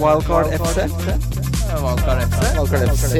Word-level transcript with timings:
Wildcard 0.00 0.46
FC. 0.56 0.78
Wildcard 1.82 2.22
FC. 2.24 2.40
Wildcard 2.56 2.88
FC. 2.96 3.14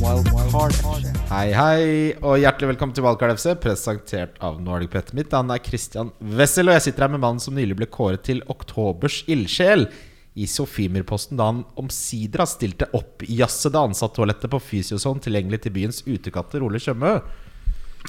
Wildcard 0.00 0.72
FC. 0.72 1.12
Hei, 1.28 1.50
hei, 1.52 1.82
og 2.24 2.38
hjertelig 2.40 2.70
velkommen 2.72 2.94
til 2.96 3.04
Wildcard 3.04 3.36
FC, 3.36 3.50
presentert 3.60 4.38
av 4.44 4.56
Nordic 4.64 4.94
Pet. 4.94 5.12
Mitt 5.18 5.34
navn 5.34 5.52
er 5.52 5.60
Christian 5.64 6.12
Wessel, 6.38 6.70
og 6.70 6.78
jeg 6.78 6.86
sitter 6.86 7.04
her 7.04 7.12
med 7.16 7.22
mannen 7.26 7.42
som 7.42 7.56
nylig 7.58 7.76
ble 7.82 7.88
kåret 7.92 8.24
til 8.24 8.40
oktobers 8.52 9.20
ildsjel 9.28 9.86
i 10.36 10.48
Sofiemirposten 10.48 11.36
da 11.36 11.50
han 11.50 11.60
omsider 11.80 12.44
har 12.44 12.48
stilt 12.48 12.80
det 12.80 12.88
opp 12.96 13.24
i 13.28 13.40
jazze 13.42 13.72
det 13.72 13.82
ansatt-toalettet 13.90 14.52
på 14.52 14.62
Fysiozone 14.70 15.20
tilgjengelig 15.24 15.62
til 15.66 15.76
byens 15.76 16.00
utekatter 16.08 16.64
Ole 16.64 16.80
Tjøme. 16.80 17.18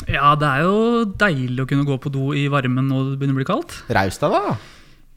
Ja, 0.07 0.31
det 0.39 0.47
er 0.47 0.63
jo 0.63 1.05
deilig 1.17 1.63
å 1.63 1.69
kunne 1.69 1.87
gå 1.87 1.99
på 1.99 2.11
do 2.13 2.31
i 2.37 2.47
varmen 2.53 2.87
når 2.87 3.13
det 3.13 3.19
begynner 3.19 3.35
å 3.35 3.41
bli 3.41 3.51
kaldt. 3.51 3.79
Raus 3.91 4.19
deg, 4.21 4.35
da. 4.35 4.57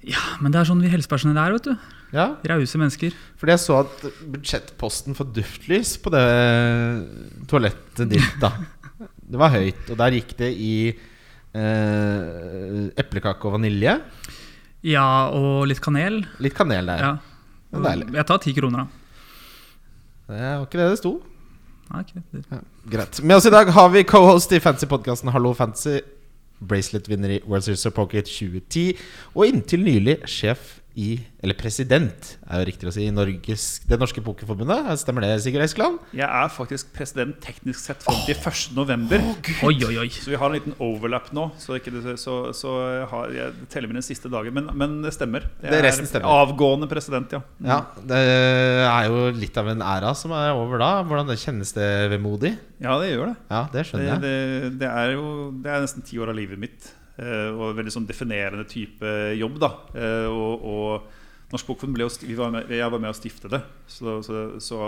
Ja, 0.09 0.21
Men 0.41 0.53
det 0.53 0.61
er 0.62 0.69
sånn 0.71 0.80
vi 0.80 0.89
helsepersonell 0.93 1.37
er, 1.41 1.52
vet 1.59 1.66
du. 1.69 1.88
Ja, 2.15 2.25
Rause 2.51 2.79
mennesker. 2.80 3.12
fordi 3.38 3.52
jeg 3.52 3.61
så 3.62 3.77
at 3.84 4.05
budsjettposten 4.33 5.15
for 5.15 5.29
duftlys 5.30 5.92
på 6.02 6.11
det 6.11 6.25
toalettet 7.51 8.09
ditt, 8.11 8.33
da 8.42 8.51
Det 9.30 9.39
var 9.39 9.52
høyt, 9.55 9.84
og 9.92 9.98
der 10.01 10.16
gikk 10.16 10.33
det 10.41 10.48
i 10.59 10.73
eh, 10.91 12.80
eplekake 12.98 13.47
og 13.47 13.55
vanilje. 13.59 13.95
Ja, 14.83 15.05
og 15.37 15.69
litt 15.70 15.80
kanel. 15.84 16.23
Litt 16.42 16.56
kanel 16.56 16.89
der. 16.91 17.05
Ja. 17.05 17.12
Det 17.70 17.78
er 17.78 17.84
deilig. 17.87 18.09
Jeg 18.19 18.27
tar 18.27 18.41
ti 18.42 18.55
kroner, 18.56 18.87
da. 18.87 18.87
Det 20.30 20.41
var 20.41 20.64
ikke 20.67 20.80
det 20.80 20.89
det 20.95 20.98
sto. 20.98 21.12
Nei, 21.91 22.03
ikke 22.06 22.23
det. 22.23 22.42
Ja, 22.51 22.61
greit. 22.97 23.20
Med 23.23 23.37
oss 23.39 23.47
i 23.47 23.55
dag 23.55 23.70
har 23.77 23.89
vi 23.95 24.03
co-host 24.09 24.53
i 24.56 24.61
Fancy-podkasten 24.62 25.30
Hallo 25.34 25.53
Fancy. 25.59 25.98
Bracelet-vinner 26.69 27.37
i 27.37 27.41
World 27.46 27.66
Series 27.66 27.87
of 27.87 27.95
Poker 27.96 28.20
2010. 28.27 28.98
Og 29.34 29.46
inntil 29.48 29.84
nylig 29.84 30.19
sjef 30.28 30.80
i 30.99 31.21
Eller 31.43 31.55
president, 31.55 32.37
er 32.51 32.61
jo 32.61 32.67
riktig 32.69 32.89
å 32.89 32.93
si, 32.93 33.05
i 33.07 33.12
Norges, 33.15 33.81
Det 33.89 33.97
norske 34.01 34.20
pokerforbundet. 34.25 34.91
Stemmer 35.01 35.23
det, 35.25 35.37
Sigurd 35.45 35.62
Eskeland? 35.64 35.98
Jeg 36.12 36.27
er 36.27 36.48
faktisk 36.53 36.91
president 36.92 37.39
teknisk 37.41 37.78
sett 37.81 38.03
fram 38.03 38.19
til 38.27 38.34
1. 38.34 38.75
november. 38.77 39.23
Oi, 39.64 39.77
oi, 39.87 39.95
oi. 40.03 40.09
Så 40.11 40.33
vi 40.33 40.37
har 40.41 40.51
en 40.51 40.56
liten 40.59 40.75
overlap 40.83 41.31
nå. 41.33 41.47
Så, 41.62 41.79
ikke, 41.79 41.92
det- 41.95 42.19
så, 42.20 42.51
så 42.56 42.75
har, 43.09 43.31
jeg 43.33 43.69
teller 43.70 43.89
mine 43.92 44.03
siste 44.03 44.29
dager. 44.29 44.51
Men, 44.53 44.69
men 44.77 44.98
det 45.06 45.14
stemmer. 45.14 45.47
Jeg 45.62 45.70
Det 45.70 45.83
resten 45.87 46.05
er 46.09 46.12
stemmer. 46.12 46.29
Avgående 46.42 46.91
president, 46.91 47.33
ja. 47.33 47.41
Ja, 47.64 47.81
Det 48.03 48.20
er 48.91 49.09
jo 49.09 49.31
litt 49.39 49.57
av 49.62 49.69
en 49.73 49.81
æra 49.83 50.14
som 50.19 50.33
er 50.36 50.53
over 50.59 50.79
da. 50.83 50.92
Hvordan 51.07 51.31
det 51.31 51.39
kjennes 51.41 51.73
det 51.77 51.91
vemodig? 52.12 52.57
Ja, 52.83 52.98
det 53.01 53.12
gjør 53.14 53.31
det. 53.33 53.36
Ja, 53.51 53.62
det 53.70 53.79
Det, 53.81 53.86
skjønner 53.89 54.09
jeg. 54.11 54.20
det, 54.27 54.79
det 54.81 54.89
er 54.91 55.12
jo 55.14 55.25
Det 55.62 55.70
er 55.70 55.81
nesten 55.84 56.03
ti 56.05 56.19
år 56.20 56.31
av 56.34 56.36
livet 56.36 56.59
mitt. 56.61 56.95
Eh, 57.21 57.51
Og 57.53 57.77
veldig 57.77 57.93
sånn 57.95 58.07
definerende 58.09 58.65
type 58.69 59.11
jobb, 59.39 59.59
da. 59.63 59.71
Eh, 59.95 60.27
Og, 60.27 60.65
og 60.65 61.53
Norsk 61.53 61.67
Bokfond 61.67 61.93
ble 61.95 62.05
jo 62.07 62.13
vi 62.27 62.35
var 62.39 62.51
med, 62.55 62.69
Jeg 62.71 62.91
var 62.91 62.99
med 63.03 63.11
å 63.11 63.17
stifte 63.19 63.49
det. 63.51 63.63
Så, 63.91 64.21
så, 64.23 64.45
så 64.63 64.79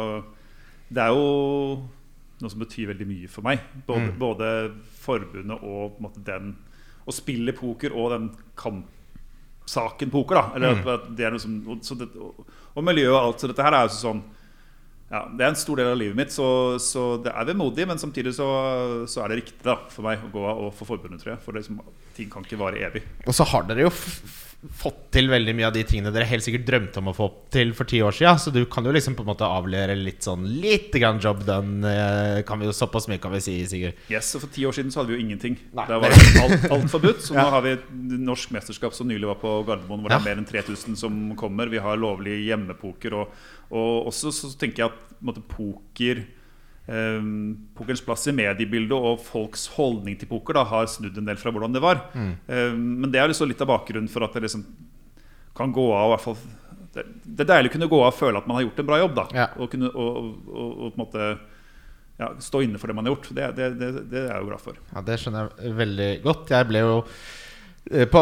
det 0.92 1.02
er 1.02 1.08
jo 1.14 1.82
noe 2.42 2.50
som 2.50 2.58
betyr 2.62 2.88
veldig 2.92 3.06
mye 3.06 3.28
for 3.30 3.42
meg. 3.46 3.60
Både, 3.86 4.08
Mm. 4.12 4.18
både 4.18 4.46
forbundet 5.02 5.62
og 5.62 6.00
måte, 6.02 6.22
den 6.26 6.56
Å 7.06 7.10
spille 7.12 7.52
poker 7.52 7.90
og 7.98 8.10
den 8.14 8.28
kampsaken 9.66 10.10
poker. 10.10 10.34
da 10.34 10.52
Eller 10.54 10.74
Mm. 10.74 11.16
det 11.16 11.24
er 11.26 11.30
noe 11.30 11.40
som, 11.40 11.80
så 11.82 11.96
det, 11.98 12.08
og, 12.16 12.46
og 12.76 12.84
miljøet 12.84 13.10
og 13.14 13.22
alt. 13.26 13.40
Så 13.40 13.48
dette 13.48 13.62
her 13.62 13.72
er 13.74 13.88
jo 13.88 13.94
sånn 13.94 14.22
ja, 15.12 15.26
Det 15.28 15.44
er 15.44 15.50
en 15.52 15.58
stor 15.60 15.76
del 15.76 15.90
av 15.92 15.98
livet 16.00 16.16
mitt, 16.16 16.32
så, 16.32 16.46
så 16.80 17.02
det 17.22 17.34
er 17.36 17.48
vemodig. 17.52 17.84
Men 17.88 18.00
samtidig 18.00 18.32
så, 18.38 18.46
så 19.10 19.24
er 19.24 19.32
det 19.32 19.42
riktig 19.42 19.60
da 19.66 19.76
for 19.92 20.06
meg 20.06 20.24
å 20.24 20.30
gå 20.32 20.46
av 20.48 20.62
og 20.68 20.72
få 20.78 20.88
forbundet, 20.88 21.20
tror 21.20 21.34
jeg. 21.34 21.42
For 21.44 21.58
det 21.58 21.66
som, 21.68 21.82
ting 22.16 22.32
kan 22.32 22.46
ikke 22.46 22.60
vare 22.60 22.80
evig. 22.88 23.04
Og 23.26 23.36
så 23.36 23.46
har 23.52 23.68
dere 23.68 23.86
jo 23.86 23.92
fått 24.62 25.08
til 25.10 25.26
veldig 25.26 25.52
mye 25.58 25.66
av 25.66 25.72
de 25.74 25.80
tingene 25.82 26.12
dere 26.14 26.26
helt 26.30 26.44
sikkert 26.44 26.62
drømte 26.68 27.00
om 27.00 27.08
å 27.10 27.14
få 27.16 27.26
til 27.50 27.72
for 27.74 27.88
ti 27.90 27.98
år 28.04 28.14
siden. 28.14 28.38
Så 28.38 28.52
du 28.54 28.60
kan 28.70 28.84
jo 28.86 28.92
liksom 28.94 29.16
på 29.18 29.24
en 29.24 29.30
måte 29.32 29.42
avlevere 29.48 29.96
litt 29.98 30.22
sånn 30.22 30.44
lite 30.62 31.00
grann 31.02 31.18
job 31.18 31.40
done. 31.48 31.82
eh, 31.88 32.42
Kan 32.46 32.60
vi 32.62 32.68
jo 32.68 32.72
Såpass 32.76 33.08
mye 33.10 33.18
kan 33.18 33.32
vi 33.34 33.40
si, 33.42 33.56
Sigurd. 33.66 33.94
Yes, 34.08 34.30
og 34.36 34.44
For 34.44 34.52
ti 34.54 34.62
år 34.68 34.72
siden 34.76 34.92
så 34.94 35.00
hadde 35.02 35.10
vi 35.12 35.18
jo 35.18 35.24
ingenting. 35.26 35.56
Nei. 35.74 35.86
Var 35.90 36.06
alt, 36.06 36.68
alt 36.70 36.90
forbudt. 36.94 37.22
Så 37.26 37.34
Ja. 37.38 37.42
nå 37.48 37.50
har 37.56 37.62
vi 37.66 37.74
norsk 38.22 38.52
mesterskap 38.54 38.94
som 38.94 39.08
nylig 39.10 39.26
var 39.26 39.40
på 39.42 39.56
Gardermoen, 39.66 40.00
hvor 40.04 40.08
det 40.14 40.20
er 40.20 40.28
mer 40.30 40.38
enn 40.44 40.46
3000 40.46 40.94
som 40.96 41.18
kommer. 41.34 41.66
Vi 41.72 41.82
har 41.82 41.96
lovlig 41.98 42.44
hjemmepoker. 42.46 43.18
Og, 43.18 43.34
og 43.74 44.06
også 44.12 44.30
så 44.30 44.52
tenker 44.58 44.84
jeg 44.84 44.92
at 44.92 45.00
på 45.10 45.18
en 45.22 45.32
måte, 45.32 45.42
poker 45.50 46.22
eh, 46.86 47.20
Pokerens 47.76 48.04
plass 48.04 48.26
i 48.30 48.34
mediebildet 48.36 48.96
og 48.96 49.20
folks 49.22 49.68
holdning 49.76 50.18
til 50.18 50.30
poker 50.30 50.58
da, 50.58 50.64
har 50.70 50.88
snudd 50.90 51.18
en 51.18 51.28
del 51.28 51.40
fra 51.40 51.52
hvordan 51.54 51.76
det 51.76 51.84
var. 51.84 52.06
Mm. 52.14 52.32
Eh, 52.46 52.72
men 52.74 53.12
det 53.12 53.22
er 53.22 53.30
liksom 53.32 53.50
litt 53.50 53.62
av 53.64 53.70
bakgrunnen 53.72 54.10
for 54.12 54.26
at 54.26 54.34
det 54.36 54.46
liksom 54.46 54.66
kan 55.56 55.72
gå 55.74 55.88
av. 55.92 56.14
hvert 56.14 56.26
fall 56.26 56.38
det, 56.92 57.06
det 57.24 57.44
er 57.44 57.50
deilig 57.54 57.72
å 57.72 57.74
kunne 57.76 57.88
gå 57.88 57.98
av 58.02 58.10
og 58.10 58.18
føle 58.18 58.40
at 58.40 58.48
man 58.48 58.58
har 58.58 58.66
gjort 58.66 58.80
en 58.82 58.88
bra 58.90 59.00
jobb. 59.00 59.14
da 59.16 59.26
Ja. 59.36 59.48
Og, 59.56 59.70
kunne, 59.72 59.90
og, 59.92 60.16
og, 60.16 60.52
og, 60.52 60.70
og 60.70 60.86
på 60.86 60.92
en 60.92 61.04
måte 61.06 61.28
ja, 62.20 62.28
stå 62.38 62.62
inne 62.66 62.80
for 62.80 62.90
det 62.90 62.96
man 62.98 63.08
har 63.08 63.14
gjort. 63.14 63.30
Det, 63.34 63.46
det, 63.56 63.70
det, 64.10 64.20
er 64.20 64.28
jeg 64.28 64.42
jo 64.44 64.50
glad 64.50 64.62
for. 64.62 64.82
Ja, 64.92 65.04
Det 65.06 65.18
skjønner 65.20 65.48
jeg 65.56 65.76
veldig 65.78 66.10
godt. 66.26 66.52
Jeg 66.52 66.68
ble 66.68 66.84
jo 66.84 66.98
på, 67.82 68.20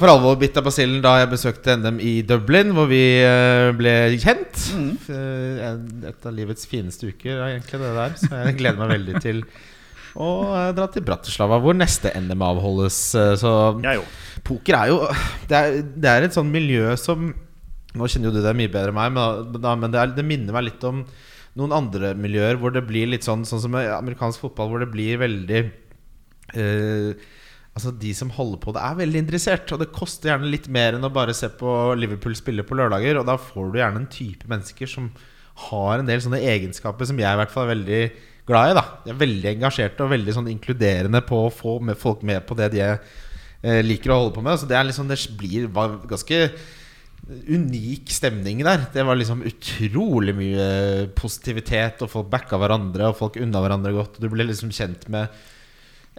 for 0.00 0.08
alvor 0.08 0.38
bitt 0.40 0.56
av 0.56 0.64
basillen 0.66 1.02
da 1.04 1.18
jeg 1.20 1.28
besøkte 1.34 1.74
NM 1.76 1.98
i 2.00 2.14
Dublin, 2.26 2.70
hvor 2.74 2.88
vi 2.90 3.02
eh, 3.20 3.68
ble 3.76 3.92
kjent. 4.22 4.62
Mm. 4.72 4.88
Eh, 5.12 6.08
Et 6.12 6.26
av 6.26 6.32
livets 6.34 6.64
fineste 6.66 7.10
uker, 7.12 7.36
er 7.36 7.52
egentlig 7.58 7.82
det 7.82 7.92
der. 7.98 8.16
Så 8.22 8.30
jeg 8.32 8.56
gleder 8.62 8.80
meg 8.80 8.94
veldig 8.96 9.20
til 9.22 9.42
å 10.16 10.28
eh, 10.56 10.70
dra 10.76 10.88
til 10.92 11.04
Bratislava, 11.06 11.60
hvor 11.62 11.76
neste 11.76 12.10
NM 12.18 12.42
avholdes. 12.48 12.98
Eh, 13.20 13.34
Så 13.40 13.52
Jeg 13.84 14.00
poker 14.48 14.78
er 14.80 14.92
jo 14.94 14.96
det 15.50 15.60
er, 15.60 15.76
det 15.84 16.10
er 16.14 16.26
et 16.26 16.38
sånn 16.38 16.50
miljø 16.52 16.96
som 17.00 17.32
Nå 17.92 18.06
kjenner 18.08 18.30
jo 18.30 18.38
du 18.38 18.40
det 18.40 18.54
mye 18.56 18.70
bedre 18.72 18.88
enn 18.88 18.96
meg, 18.96 19.10
men, 19.12 19.50
da, 19.60 19.74
men 19.76 19.92
det, 19.92 19.98
er, 20.00 20.12
det 20.16 20.24
minner 20.24 20.54
meg 20.56 20.64
litt 20.70 20.84
om 20.88 21.02
noen 21.60 21.74
andre 21.76 22.14
miljøer 22.16 22.56
hvor 22.56 22.72
det 22.72 22.80
blir 22.88 23.10
litt 23.12 23.26
sånn 23.28 23.42
Sånn 23.44 23.60
som 23.60 23.74
amerikansk 23.76 24.40
fotball, 24.40 24.70
hvor 24.72 24.80
det 24.80 24.88
blir 24.94 25.20
veldig 25.20 25.58
eh, 26.56 27.12
Altså 27.72 27.92
De 27.96 28.10
som 28.12 28.30
holder 28.34 28.60
på 28.60 28.74
det, 28.76 28.82
er 28.84 28.98
veldig 28.98 29.20
interessert. 29.24 29.70
Og 29.72 29.80
det 29.80 29.92
koster 29.96 30.32
gjerne 30.32 30.50
litt 30.52 30.68
mer 30.72 30.98
enn 30.98 31.08
å 31.08 31.12
bare 31.12 31.36
se 31.36 31.48
på 31.48 31.70
Liverpool 31.98 32.36
spille 32.36 32.66
på 32.68 32.76
lørdager. 32.78 33.20
Og 33.20 33.28
da 33.28 33.38
får 33.40 33.70
du 33.72 33.80
gjerne 33.80 34.02
en 34.02 34.10
type 34.12 34.48
mennesker 34.50 34.90
som 34.90 35.08
har 35.68 36.00
en 36.00 36.08
del 36.08 36.20
sånne 36.24 36.40
egenskaper 36.48 37.08
som 37.08 37.18
jeg 37.20 37.28
i 37.28 37.38
hvert 37.38 37.52
fall 37.52 37.66
er 37.66 37.74
veldig 37.74 38.02
glad 38.48 38.70
i. 38.72 38.76
da 38.76 38.84
De 39.04 39.12
er 39.12 39.22
veldig 39.22 39.50
engasjerte 39.54 40.04
og 40.04 40.12
veldig 40.12 40.36
sånn 40.36 40.52
inkluderende 40.52 41.22
på 41.24 41.46
å 41.46 41.52
få 41.52 41.78
med 41.84 41.98
folk 42.00 42.24
med 42.26 42.44
på 42.48 42.56
det 42.58 42.72
de 42.74 42.84
eh, 42.88 43.82
liker 43.84 44.12
å 44.12 44.20
holde 44.20 44.36
på 44.36 44.44
med. 44.44 44.60
Så 44.60 44.68
det, 44.68 44.78
er 44.78 44.88
liksom, 44.88 45.10
det 45.10 45.20
blir 45.40 45.68
ganske 46.10 46.40
unik 47.22 48.10
stemning 48.10 48.64
der. 48.66 48.86
Det 48.92 49.04
var 49.06 49.18
liksom 49.18 49.44
utrolig 49.46 50.34
mye 50.36 50.68
positivitet, 51.16 52.02
og 52.02 52.10
folk 52.10 52.30
backa 52.32 52.58
hverandre, 52.60 53.08
og 53.10 53.18
folk 53.20 53.38
unna 53.40 53.62
hverandre 53.62 53.94
godt. 53.94 54.18
Og 54.18 54.26
du 54.26 54.32
ble 54.32 54.48
liksom 54.48 54.74
kjent 54.74 55.06
med 55.12 55.30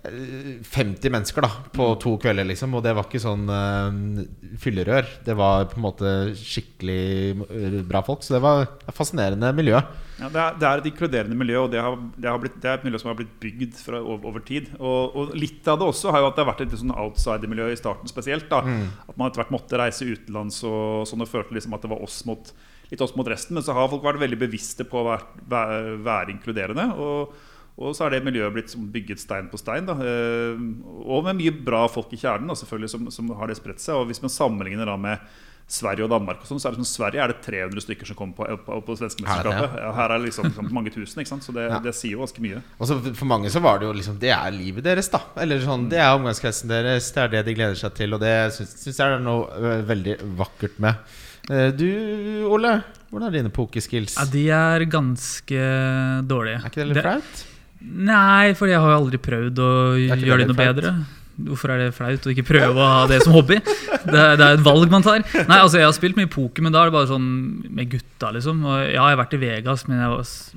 50 0.03 1.11
mennesker 1.13 1.45
da 1.45 1.49
på 1.71 1.85
to 2.03 2.17
kvelder, 2.19 2.43
liksom. 2.49 2.73
Og 2.75 2.81
det 2.83 2.91
var 2.95 3.05
ikke 3.07 3.21
sånn 3.23 3.45
uh, 3.47 4.23
fyllerør. 4.59 5.07
Det 5.23 5.35
var 5.39 5.69
på 5.71 5.77
en 5.79 5.85
måte 5.85 6.09
skikkelig 6.35 7.03
eh, 7.47 7.77
bra 7.87 8.01
folk. 8.03 8.25
Så 8.25 8.35
det 8.35 8.41
var 8.43 8.65
et 8.65 8.89
fascinerende 8.97 9.53
miljø. 9.55 9.79
Ja, 10.19 10.27
det, 10.27 10.41
er, 10.41 10.57
det 10.59 10.67
er 10.67 10.81
et 10.81 10.89
inkluderende 10.91 11.37
miljø, 11.39 11.61
og 11.63 11.71
det, 11.71 11.79
har, 11.81 11.95
det, 12.17 12.27
har 12.27 12.41
blitt, 12.41 12.59
det 12.61 12.69
er 12.69 12.81
et 12.81 12.83
miljø 12.85 12.99
som 12.99 13.13
har 13.13 13.17
blitt 13.21 13.31
bygd 13.41 13.79
fra, 13.79 14.01
over, 14.03 14.27
over 14.33 14.43
tid. 14.43 14.67
Og, 14.75 15.15
og 15.15 15.31
litt 15.39 15.71
av 15.71 15.79
det 15.79 15.87
også 15.87 16.11
har 16.11 16.25
jo 16.25 16.27
at 16.29 16.35
det 16.35 16.43
har 16.43 16.51
vært 16.51 16.65
et 16.67 16.75
sånn 16.83 16.93
outsider-miljø 17.05 17.69
i 17.71 17.79
starten 17.79 18.11
spesielt. 18.11 18.51
da 18.51 18.59
At 19.07 19.15
man 19.15 19.29
etter 19.29 19.45
hvert 19.45 19.55
måtte 19.55 19.79
reise 19.79 20.09
utenlands 20.09 20.59
og 20.67 21.07
sånn 21.07 21.23
og 21.23 21.31
følte 21.31 21.55
liksom 21.55 21.79
at 21.79 21.87
det 21.87 21.93
var 21.95 22.03
oss 22.03 22.19
mot, 22.27 22.51
litt 22.91 23.07
oss 23.07 23.15
mot 23.15 23.31
resten. 23.31 23.55
Men 23.55 23.63
så 23.63 23.79
har 23.79 23.87
folk 23.91 24.03
vært 24.03 24.21
veldig 24.27 24.43
bevisste 24.43 24.83
på 24.83 24.99
å 24.99 25.07
være, 25.13 25.47
være, 25.55 25.81
være 26.11 26.35
inkluderende. 26.35 26.91
Og, 26.99 27.33
og 27.77 27.95
så 27.97 28.05
er 28.05 28.09
det 28.17 28.23
miljøet 28.25 28.53
blitt 28.53 28.75
bygget 28.93 29.19
stein 29.19 29.47
på 29.49 29.57
stein. 29.57 29.85
Da. 29.89 29.93
Eh, 29.97 30.59
Og 31.09 31.23
med 31.25 31.35
mye 31.39 31.51
bra 31.65 31.87
folk 31.89 32.11
i 32.13 32.17
kjernen 32.21 32.47
da, 32.47 32.53
selvfølgelig 32.59 32.89
som, 32.89 33.07
som 33.11 33.29
har 33.39 33.47
det 33.49 33.57
spredt 33.57 33.79
seg. 33.81 33.95
Og 33.95 34.07
hvis 34.11 34.21
man 34.21 34.29
sammenligner 34.29 34.85
da 34.85 34.95
med 34.97 35.17
Sverige 35.73 36.03
og 36.03 36.09
Danmark, 36.11 36.41
og 36.43 36.45
sånn, 36.45 36.59
så 36.59 36.67
er 36.69 36.75
det 36.75 36.83
som 36.83 36.89
Sverige 36.89 37.21
er 37.23 37.31
det 37.31 37.37
300 37.41 37.81
stykker 37.81 38.05
som 38.05 38.17
kommer 38.19 38.35
på, 38.35 38.57
på, 38.67 38.77
på 38.83 38.95
svenskemesterskapet. 38.99 39.47
Er 39.47 39.47
det 39.47 39.55
det, 39.55 39.61
mesterskapet. 39.63 39.83
Ja, 39.87 39.91
her 39.97 40.11
er 40.11 40.19
det 40.19 40.25
liksom, 40.27 40.47
liksom 40.51 40.67
mange 40.75 40.91
tusen. 40.93 41.21
Ikke 41.23 41.31
sant? 41.31 41.45
Så 41.47 41.55
det, 41.55 41.63
Ja. 41.71 41.79
det 41.79 41.93
sier 41.95 42.11
jo 42.17 42.19
ganske 42.19 42.43
mye. 42.43 42.59
Og 42.77 42.89
så 42.91 42.97
for 43.15 43.25
mange 43.31 43.49
så 43.49 43.61
var 43.63 43.79
det 43.79 43.87
jo 43.87 43.93
liksom 43.95 44.19
Det 44.21 44.29
er 44.35 44.51
livet 44.53 44.83
deres, 44.85 45.09
da. 45.09 45.21
Eller 45.41 45.63
sånn, 45.63 45.87
Det 45.89 45.97
er 46.03 46.11
omgangskretsen 46.19 46.67
deres. 46.69 47.07
Det 47.15 47.23
er 47.23 47.31
det 47.37 47.45
de 47.47 47.55
gleder 47.57 47.79
seg 47.79 47.95
til. 47.95 48.13
Og 48.13 48.19
det 48.21 48.33
syns 48.59 48.85
jeg 48.85 48.93
jeg 48.99 49.15
er 49.17 49.23
noe 49.23 49.71
veldig 49.87 50.17
vakkert 50.43 50.77
med. 50.83 50.95
Eh, 51.49 51.71
Du, 51.71 51.87
Ole, 52.53 52.75
hvordan 53.09 53.27
er 53.31 53.37
dine 53.39 53.49
pokerskills? 53.55 54.19
Ja, 54.19 54.25
de 54.29 54.45
er 54.51 54.85
ganske 54.85 55.63
dårlige. 56.27 56.59
Er 56.59 56.69
ikke 56.69 56.83
det 56.83 56.87
litt 56.91 56.99
Det- 57.01 57.07
flaut? 57.07 57.43
Nei, 57.83 58.53
for 58.57 58.71
jeg 58.71 58.79
har 58.79 58.95
aldri 58.95 59.19
prøvd 59.21 59.59
å 59.59 59.71
gjøre 59.99 60.39
det 60.45 60.47
noe 60.47 60.55
flaut? 60.55 60.75
bedre. 60.79 60.95
Hvorfor 61.33 61.71
er 61.73 61.79
det 61.81 61.95
flaut 61.97 62.25
å 62.27 62.29
ikke 62.29 62.43
prøve 62.45 62.77
å 62.77 62.85
ha 62.85 63.05
det 63.09 63.15
som 63.23 63.33
hobby? 63.33 63.55
Det, 63.57 64.13
er- 64.13 64.35
det 64.37 64.45
er 64.45 64.53
et 64.59 64.61
valg 64.61 64.91
man 64.93 65.01
tar. 65.01 65.23
Nei, 65.33 65.57
altså 65.57 65.79
Jeg 65.79 65.87
har 65.87 65.95
spilt 65.97 66.15
mye 66.15 66.29
poker, 66.29 66.61
men 66.61 66.71
da 66.71 66.83
er 66.83 66.91
det 66.91 66.93
bare 66.93 67.09
sånn 67.09 67.25
med 67.73 67.89
gutta, 67.89 68.29
liksom. 68.35 68.59
Og 68.69 68.75
ja, 68.83 68.91
jeg 68.93 68.99
har 69.01 69.17
vært 69.17 69.33
i 69.33 69.39
Vegas, 69.41 69.87
men 69.89 69.97
jeg 69.97 70.11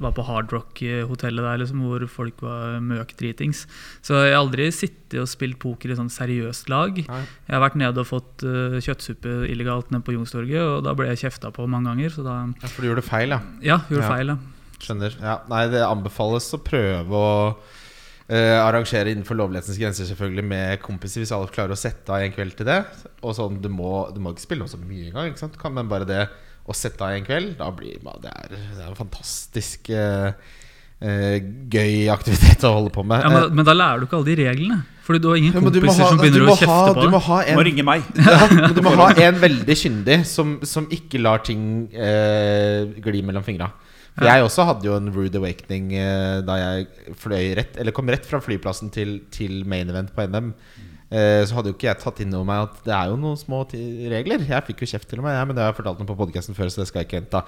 var, 0.04 0.12
på 0.18 0.24
Hard 0.28 0.52
Rock-hotellet 0.52 1.46
der, 1.48 1.62
liksom, 1.62 1.80
hvor 1.88 2.04
folk 2.12 2.44
var 2.44 2.76
møkdritings. 2.84 3.64
Så 4.04 4.20
jeg 4.20 4.34
har 4.36 4.42
aldri 4.42 4.68
sittet 4.70 5.16
og 5.22 5.30
spilt 5.32 5.56
poker 5.62 5.94
i 5.94 5.96
sånn 5.96 6.12
seriøst 6.12 6.68
lag. 6.68 6.92
Nei. 7.08 7.22
Jeg 7.48 7.56
har 7.56 7.64
vært 7.64 7.80
nede 7.80 8.04
og 8.04 8.10
fått 8.10 8.44
uh, 8.44 8.76
kjøttsuppe 8.76 9.46
illegalt 9.48 9.88
nede 9.94 10.04
på 10.04 10.12
Youngstorget, 10.12 10.60
og 10.60 10.84
da 10.84 10.92
ble 10.98 11.08
jeg 11.14 11.24
kjefta 11.24 11.54
på 11.56 11.64
mange 11.66 11.88
ganger. 11.88 12.12
Så 12.18 12.26
da 12.26 12.36
Ja, 12.52 12.68
for 12.68 12.84
du 12.84 12.90
gjorde 12.92 13.06
feil, 13.06 13.32
ja. 13.32 13.40
Ja, 13.64 13.78
gjorde 13.88 14.04
Ja. 14.04 14.12
feil, 14.12 14.34
ja. 14.34 14.36
Skjønner. 14.82 15.14
Ja, 15.22 15.38
nei, 15.50 15.62
det 15.72 15.80
anbefales 15.86 16.46
å 16.52 16.58
prøve 16.62 17.16
å 17.16 17.30
uh, 17.54 18.58
arrangere 18.66 19.12
innenfor 19.14 19.38
lovlighetens 19.38 19.78
grenser, 19.80 20.08
selvfølgelig, 20.10 20.44
med 20.44 20.82
kompiser, 20.84 21.22
hvis 21.24 21.32
alle 21.36 21.48
klarer 21.54 21.72
å 21.76 21.80
sette 21.80 22.12
av 22.12 22.24
en 22.26 22.34
kveld 22.34 22.56
til 22.58 22.68
det. 22.68 22.82
Og 23.22 23.36
sånn, 23.38 23.60
du 23.64 23.70
må, 23.72 24.08
du 24.12 24.20
må 24.20 24.34
ikke 24.34 24.44
spille 24.48 24.68
så 24.68 24.80
mye 24.82 25.08
engang, 25.10 25.30
ikke 25.32 25.44
sant? 25.46 25.56
Men 25.72 25.88
bare 25.92 26.08
det 26.08 26.24
å 26.66 26.74
sette 26.76 27.00
av 27.06 27.14
en 27.14 27.24
kveld, 27.26 27.56
da 27.60 27.70
blir 27.70 28.00
man- 28.04 28.20
det 28.24 28.32
er, 28.34 28.48
det 28.52 28.82
er 28.84 28.88
en 28.90 28.98
fantastisk 28.98 29.88
uh, 29.94 30.32
uh, 31.00 31.36
gøy 31.70 32.08
aktivitet 32.12 32.64
å 32.66 32.72
holde 32.80 32.90
på 32.94 33.04
med. 33.06 33.22
ja 33.22 33.30
men, 33.32 33.54
men 33.54 33.64
da 33.68 33.74
lærer 33.76 34.02
du 34.02 34.08
ikke 34.08 34.18
alle 34.20 34.28
de 34.32 34.36
reglene. 34.44 34.78
Fordi 35.06 35.20
du 35.22 35.28
har 35.30 35.36
ingen 35.38 35.52
kompiser 35.54 36.02
ha- 36.02 36.08
som 36.10 36.18
begynner 36.18 36.48
å 36.50 36.56
kjefte 36.58 36.66
ha- 36.74 36.94
på 36.96 37.02
Du 37.06 37.10
må 37.14 37.20
deg. 37.20 37.26
ha 37.28 37.36
Du 37.46 37.58
må 37.60 37.64
ringe 37.68 37.84
meg. 37.86 38.02
ja, 38.26 38.70
du 38.74 38.80
må 38.86 38.90
ha 38.98 39.12
en 39.22 39.36
veldig 39.38 39.76
kyndig 39.78 40.16
som, 40.26 40.56
som 40.66 40.88
ikke 40.90 41.20
lar 41.22 41.44
ting 41.46 41.60
uh, 41.94 42.90
gli 43.06 43.22
mellom 43.22 43.46
fingra. 43.46 43.70
For 44.16 44.28
Jeg 44.30 44.46
også 44.46 44.64
hadde 44.64 44.88
jo 44.88 44.96
en 44.96 45.12
rude 45.12 45.40
awakening 45.40 45.90
eh, 46.00 46.40
da 46.46 46.56
jeg 46.56 47.14
fløy 47.20 47.50
rett 47.58 47.76
Eller 47.76 47.92
kom 47.96 48.08
rett 48.08 48.24
fra 48.24 48.40
flyplassen 48.40 48.88
til, 48.94 49.18
til 49.34 49.60
main 49.68 49.88
event 49.92 50.14
på 50.16 50.24
NM. 50.24 50.54
Eh, 51.06 51.44
så 51.46 51.54
hadde 51.54 51.70
jo 51.70 51.76
ikke 51.76 51.86
jeg 51.86 52.00
tatt 52.02 52.20
inn 52.24 52.32
over 52.34 52.46
meg 52.48 52.64
at 52.64 52.78
det 52.82 52.94
er 52.96 53.10
jo 53.12 53.18
noen 53.20 53.38
små 53.38 53.60
regler. 53.70 54.42
Jeg 54.42 54.66
fikk 54.66 54.82
jo 54.82 54.88
kjeft 54.90 55.06
til 55.10 55.20
og 55.20 55.26
med, 55.28 55.36
jeg, 55.36 55.48
men 55.48 55.58
det 55.58 55.62
har 55.62 55.70
jeg 55.70 55.78
fortalt 55.78 56.00
noe 56.00 56.08
på 56.08 56.16
podkasten 56.18 56.56
før, 56.56 56.72
så 56.72 56.80
det 56.80 56.88
skal 56.88 57.02
jeg 57.02 57.08
ikke 57.08 57.18
gjenta. 57.20 57.42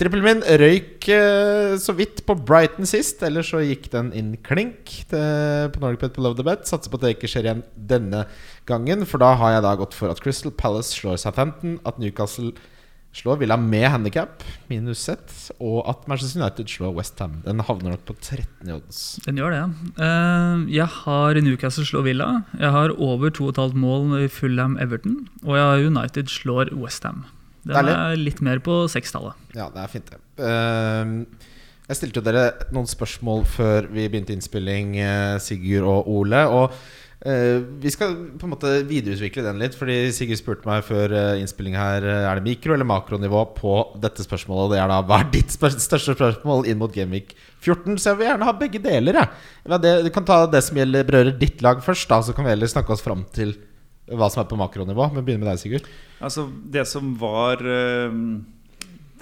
Trippelen 0.00 0.24
min 0.26 0.40
røyk 0.62 1.08
eh, 1.12 1.74
så 1.82 1.94
vidt 1.98 2.22
på 2.26 2.36
Brighton 2.48 2.88
sist, 2.88 3.20
ellers 3.26 3.50
så 3.52 3.60
gikk 3.60 3.90
den 3.92 4.08
inn 4.16 4.32
klink 4.46 4.94
til, 5.10 5.68
på 5.74 5.82
Nordic 5.82 6.00
Bet 6.00 6.16
Below 6.16 6.38
the 6.38 6.46
Bet. 6.46 6.64
Satser 6.70 6.90
på 6.90 6.98
at 6.98 7.04
det 7.04 7.16
ikke 7.18 7.30
skjer 7.34 7.50
igjen 7.50 7.64
denne 7.76 8.24
gangen, 8.70 9.04
for 9.10 9.22
da 9.22 9.34
har 9.42 9.58
jeg 9.58 9.66
da 9.66 9.74
gått 9.82 9.98
for 9.98 10.14
at 10.14 10.22
Crystal 10.24 10.54
Palace 10.54 10.96
slår 10.96 11.20
Southampton, 11.20 11.76
at 11.84 12.00
Newcastle 12.00 12.54
slår 13.14 13.38
Villa 13.38 13.56
med 13.60 13.86
handikap, 13.92 14.42
minus 14.70 15.04
sett, 15.06 15.30
og 15.62 15.84
at 15.90 16.08
Manchester 16.10 16.42
United 16.42 16.70
slår 16.72 16.94
Westham. 16.96 17.36
Den 17.44 17.62
havner 17.62 17.94
nok 17.94 18.02
på 18.08 18.16
13 18.18 18.66
i 18.66 18.74
odds. 18.74 19.00
Den 19.26 19.38
gjør 19.38 19.54
det. 19.54 19.62
Eh, 20.02 20.64
jeg 20.74 20.88
har 20.96 21.38
Newcastle 21.46 21.86
slår 21.86 22.08
Villa. 22.08 22.28
Jeg 22.58 22.74
har 22.74 22.94
over 22.98 23.30
2,5 23.30 23.78
mål 23.78 24.16
i 24.24 24.28
Fulham 24.32 24.74
Everton. 24.82 25.28
Og 25.44 25.54
jeg 25.54 25.64
har 25.70 25.86
United 25.94 26.32
slår 26.32 26.74
Westham. 26.74 27.22
Den 27.64 27.78
Deilig. 27.78 27.94
er 27.94 28.16
litt 28.20 28.40
mer 28.44 28.58
på 28.60 28.82
sekstallet. 28.92 29.38
Ja, 29.56 29.70
det 29.72 29.84
er 29.84 29.92
fint, 29.94 30.10
det. 30.10 30.18
Ehm, 30.44 31.14
jeg 31.88 31.96
stilte 31.96 32.20
dere 32.24 32.50
noen 32.74 32.88
spørsmål 32.90 33.46
før 33.46 33.88
vi 33.94 34.08
begynte 34.08 34.34
innspilling, 34.34 34.98
eh, 35.00 35.38
Sigurd 35.38 35.86
og 35.88 36.10
Ole. 36.18 36.42
Og 36.50 36.66
eh, 36.72 36.82
vi 37.24 37.88
skal 37.88 38.14
på 38.36 38.44
en 38.44 38.52
måte 38.52 38.70
videreutvikle 38.84 39.44
den 39.46 39.60
litt. 39.62 39.76
Fordi 39.78 39.96
Sigurd 40.12 40.40
spurte 40.42 40.68
meg 40.68 40.84
før 40.84 41.14
uh, 41.16 41.40
innspilling 41.40 41.76
her 41.78 42.04
eh, 42.04 42.26
Er 42.28 42.36
det 42.36 42.44
mikro- 42.44 42.74
eller 42.76 42.88
makronivå 42.88 43.46
på 43.56 43.76
dette 44.02 44.26
spørsmålet. 44.26 44.66
Og 44.66 44.74
det 44.74 44.80
er 44.82 44.90
da 44.92 44.98
hva 45.08 45.22
er 45.22 45.30
ditt 45.32 45.54
største 45.54 46.12
spørsmål 46.12 46.68
inn 46.68 46.80
mot 46.82 46.92
Gameweek 46.92 47.32
14? 47.64 47.96
Så 47.96 48.10
jeg 48.12 48.20
vil 48.20 48.28
gjerne 48.28 48.48
ha 48.50 48.56
begge 48.60 48.82
deler. 48.84 49.22
Ja, 49.24 49.78
du 49.80 50.10
kan 50.12 50.28
ta 50.28 50.42
det 50.52 50.60
som 50.66 50.76
gjelder 50.76 51.08
berører 51.08 51.38
ditt 51.40 51.64
lag 51.64 51.80
først, 51.84 52.10
da 52.12 52.20
så 52.20 52.36
kan 52.36 52.44
vi 52.44 52.52
heller 52.52 52.68
snakke 52.68 52.92
oss 52.92 53.04
fram 53.04 53.24
til 53.32 53.56
hva 54.12 54.28
som 54.28 54.42
er 54.42 54.50
på 54.50 54.60
makronivå. 54.60 55.08
Men 55.14 55.24
begynner 55.24 55.46
med 55.46 55.54
deg, 55.54 55.62
Sigurd. 55.62 55.88
Altså, 56.20 56.44
det 56.76 56.84
som 56.90 57.14
var 57.20 57.64
eh, 57.64 58.20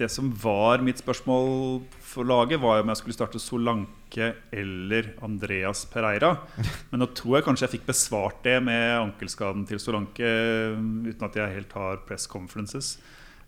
Det 0.03 0.11
som 0.11 0.35
var 0.43 0.83
mitt 0.83 0.99
spørsmål 0.99 1.85
for 2.13 2.29
laget, 2.29 2.61
var 2.61 2.79
jo 2.79 2.85
om 2.85 2.93
jeg 2.93 3.01
skulle 3.01 3.17
starte 3.17 3.41
Solanke 3.43 4.29
eller 4.53 5.15
Andreas 5.25 5.85
Pereira. 5.91 6.35
Men 6.91 7.03
nå 7.03 7.09
tror 7.17 7.39
jeg 7.39 7.47
kanskje 7.49 7.67
jeg 7.67 7.75
fikk 7.79 7.89
besvart 7.89 8.43
det 8.45 8.59
med 8.65 8.85
ankelskaden 8.99 9.65
til 9.69 9.81
Solanke 9.83 10.29
uten 11.09 11.27
at 11.29 11.41
jeg 11.41 11.57
helt 11.57 11.75
har 11.79 12.05
press 12.07 12.29
conferences. 12.31 12.95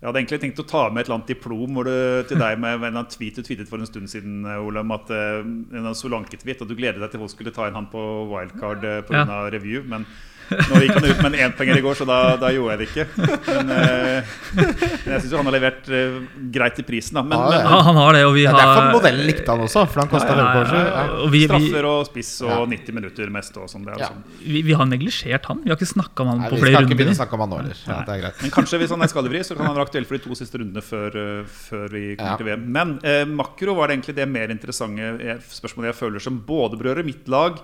Jeg 0.00 0.11
hadde 0.11 0.20
egentlig 0.20 0.40
tenkt 0.43 0.61
å 0.61 0.66
ta 0.69 0.82
med 0.90 1.00
et 1.00 1.08
eller 1.08 1.16
annet 1.16 1.31
diplom 1.32 1.78
du, 1.87 1.94
til 2.28 2.40
deg 2.40 2.58
med, 2.61 2.82
en 2.90 2.99
tweet 3.08 3.38
du 3.38 3.46
tweetet 3.46 3.70
for 3.70 3.81
en 3.81 3.88
stund 3.88 4.11
siden, 4.12 4.43
Ole, 4.44 4.82
om 4.82 4.93
at 4.93 5.08
uh, 5.08 5.40
en 5.40 5.94
Solanke-tweet, 5.96 6.61
at 6.61 6.69
du 6.69 6.76
gleder 6.76 7.00
deg 7.00 7.14
til 7.14 7.22
folk 7.22 7.32
skulle 7.32 7.55
ta 7.56 7.70
inn 7.70 7.78
han 7.78 7.88
på 7.93 8.02
wildcard 8.32 8.84
pga. 9.08 9.22
Ja. 9.25 9.38
review. 9.55 9.87
Men 9.88 10.05
nå 10.50 10.81
gikk 10.82 10.94
han 10.99 11.05
ut 11.08 11.20
med 11.25 11.29
en 11.35 11.37
énpoenger 11.49 11.79
i 11.79 11.82
går, 11.85 11.94
så 11.99 12.06
da, 12.08 12.19
da 12.41 12.50
gjorde 12.52 12.75
jeg 12.75 12.81
det 12.81 12.87
ikke. 12.91 13.05
Men, 13.49 13.70
eh, 13.75 14.32
men 14.55 15.12
jeg 15.14 15.23
syns 15.25 15.35
han 15.38 15.49
har 15.49 15.55
levert 15.56 15.88
eh, 15.88 16.19
greit 16.55 16.79
i 16.81 16.85
prisen. 16.87 17.17
Da. 17.19 17.23
Men, 17.25 17.38
Ja, 17.38 17.52
ja. 17.58 17.62
Ja, 17.75 17.79
han 17.88 17.96
har 18.00 18.12
det, 18.17 18.23
og 18.29 18.35
vi 18.37 18.44
Det 18.44 18.52
har 18.52 18.61
derfor 18.61 18.91
modellen 18.99 19.26
likte 19.29 19.49
han 19.55 19.64
også, 19.64 19.85
for 19.91 20.02
han 20.05 20.11
kosta 20.12 20.37
Ja, 20.37 20.46
ja, 20.64 20.82
ja, 20.85 21.29
vi, 21.32 21.43
straffer 21.49 21.88
og 21.91 22.06
spiss 22.08 22.32
og 22.44 22.50
Ja. 22.55 22.61
90 22.75 22.94
minutter 22.99 23.31
mest. 23.35 23.56
Og 23.61 23.69
sånn, 23.70 23.85
det 23.88 23.96
Ja. 23.99 24.08
sånn. 24.12 24.23
vi, 24.44 24.62
vi 24.62 24.73
har 24.76 24.87
neglisjert 24.87 25.44
han. 25.50 25.62
Vi 25.64 25.70
har 25.73 25.76
ikke 25.79 25.91
snakka 25.94 26.20
om 26.25 26.29
han 26.35 26.38
Nei, 26.44 26.49
på 26.50 26.61
vi 26.61 26.73
skal 26.73 26.85
ikke 26.88 26.99
begynne 27.00 27.17
å 27.17 27.20
snakke 27.23 27.35
om 27.38 27.40
han 27.47 27.50
nå 27.55 27.56
heller. 27.62 27.81
Ja, 27.87 27.99
det 28.05 28.14
er 28.17 28.20
greit. 28.26 28.43
Men 28.43 28.50
kanskje 28.50 28.79
hvis 28.82 28.90
han 28.90 29.02
er 29.02 29.08
skadefri, 29.12 29.40
så 29.44 29.56
kan 29.56 29.67
han 29.67 29.75
være 29.76 29.87
aktuell 29.88 30.05
for 30.08 30.19
de 30.19 30.25
to 30.29 30.35
siste 30.38 30.58
rundene 30.61 30.82
før, 30.85 31.19
eh, 31.25 31.44
før 31.70 31.88
vi 31.90 32.05
kommer 32.17 32.31
Ja. 32.31 32.37
til 32.37 32.47
VM. 32.47 32.64
Men 32.73 32.99
eh, 33.02 33.25
makro 33.25 33.75
var 33.76 33.88
det 33.88 33.99
egentlig 33.99 34.17
det 34.17 34.29
mer 34.29 34.49
interessante 34.55 35.00
eh, 35.20 35.38
spørsmålet 35.40 35.93
jeg 35.93 36.00
føler 36.02 36.20
som 36.20 36.38
både 36.44 36.79
berører 36.81 37.05
mitt 37.05 37.26
lag, 37.29 37.58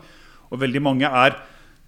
og 0.51 0.59
veldig 0.61 0.83
mange 0.83 1.07
er 1.07 1.37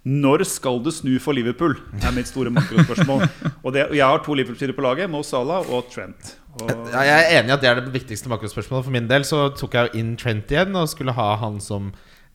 når 0.03 0.43
skal 0.47 0.81
det 0.83 0.91
snu 0.97 1.13
for 1.23 1.35
Liverpool? 1.35 1.77
Det 1.95 2.07
er 2.09 2.15
mitt 2.15 2.27
store 2.27 2.51
makrospørsmål. 2.51 3.23
Og 3.63 3.75
det, 3.75 3.85
jeg 3.95 4.03
har 4.03 4.23
to 4.23 4.35
Liverpool-spillere 4.35 4.75
på 4.75 4.83
laget, 4.83 5.11
Mo 5.11 5.21
Salah 5.23 5.69
og 5.71 5.87
Trent. 5.93 6.33
Og, 6.59 6.71
jeg 6.91 7.13
er 7.13 7.29
enig 7.39 7.49
i 7.49 7.53
at 7.55 7.63
det 7.63 7.69
er 7.69 7.79
det 7.79 7.93
viktigste 7.93 8.31
makrospørsmålet. 8.31 8.87
For 8.89 8.93
min 8.93 9.07
del 9.09 9.23
så 9.27 9.45
tok 9.55 9.77
jeg 9.79 9.93
inn 10.01 10.17
Trent 10.19 10.51
igjen 10.51 10.75
og 10.75 10.91
skulle 10.91 11.15
ha 11.15 11.29
han 11.41 11.61
som 11.63 11.93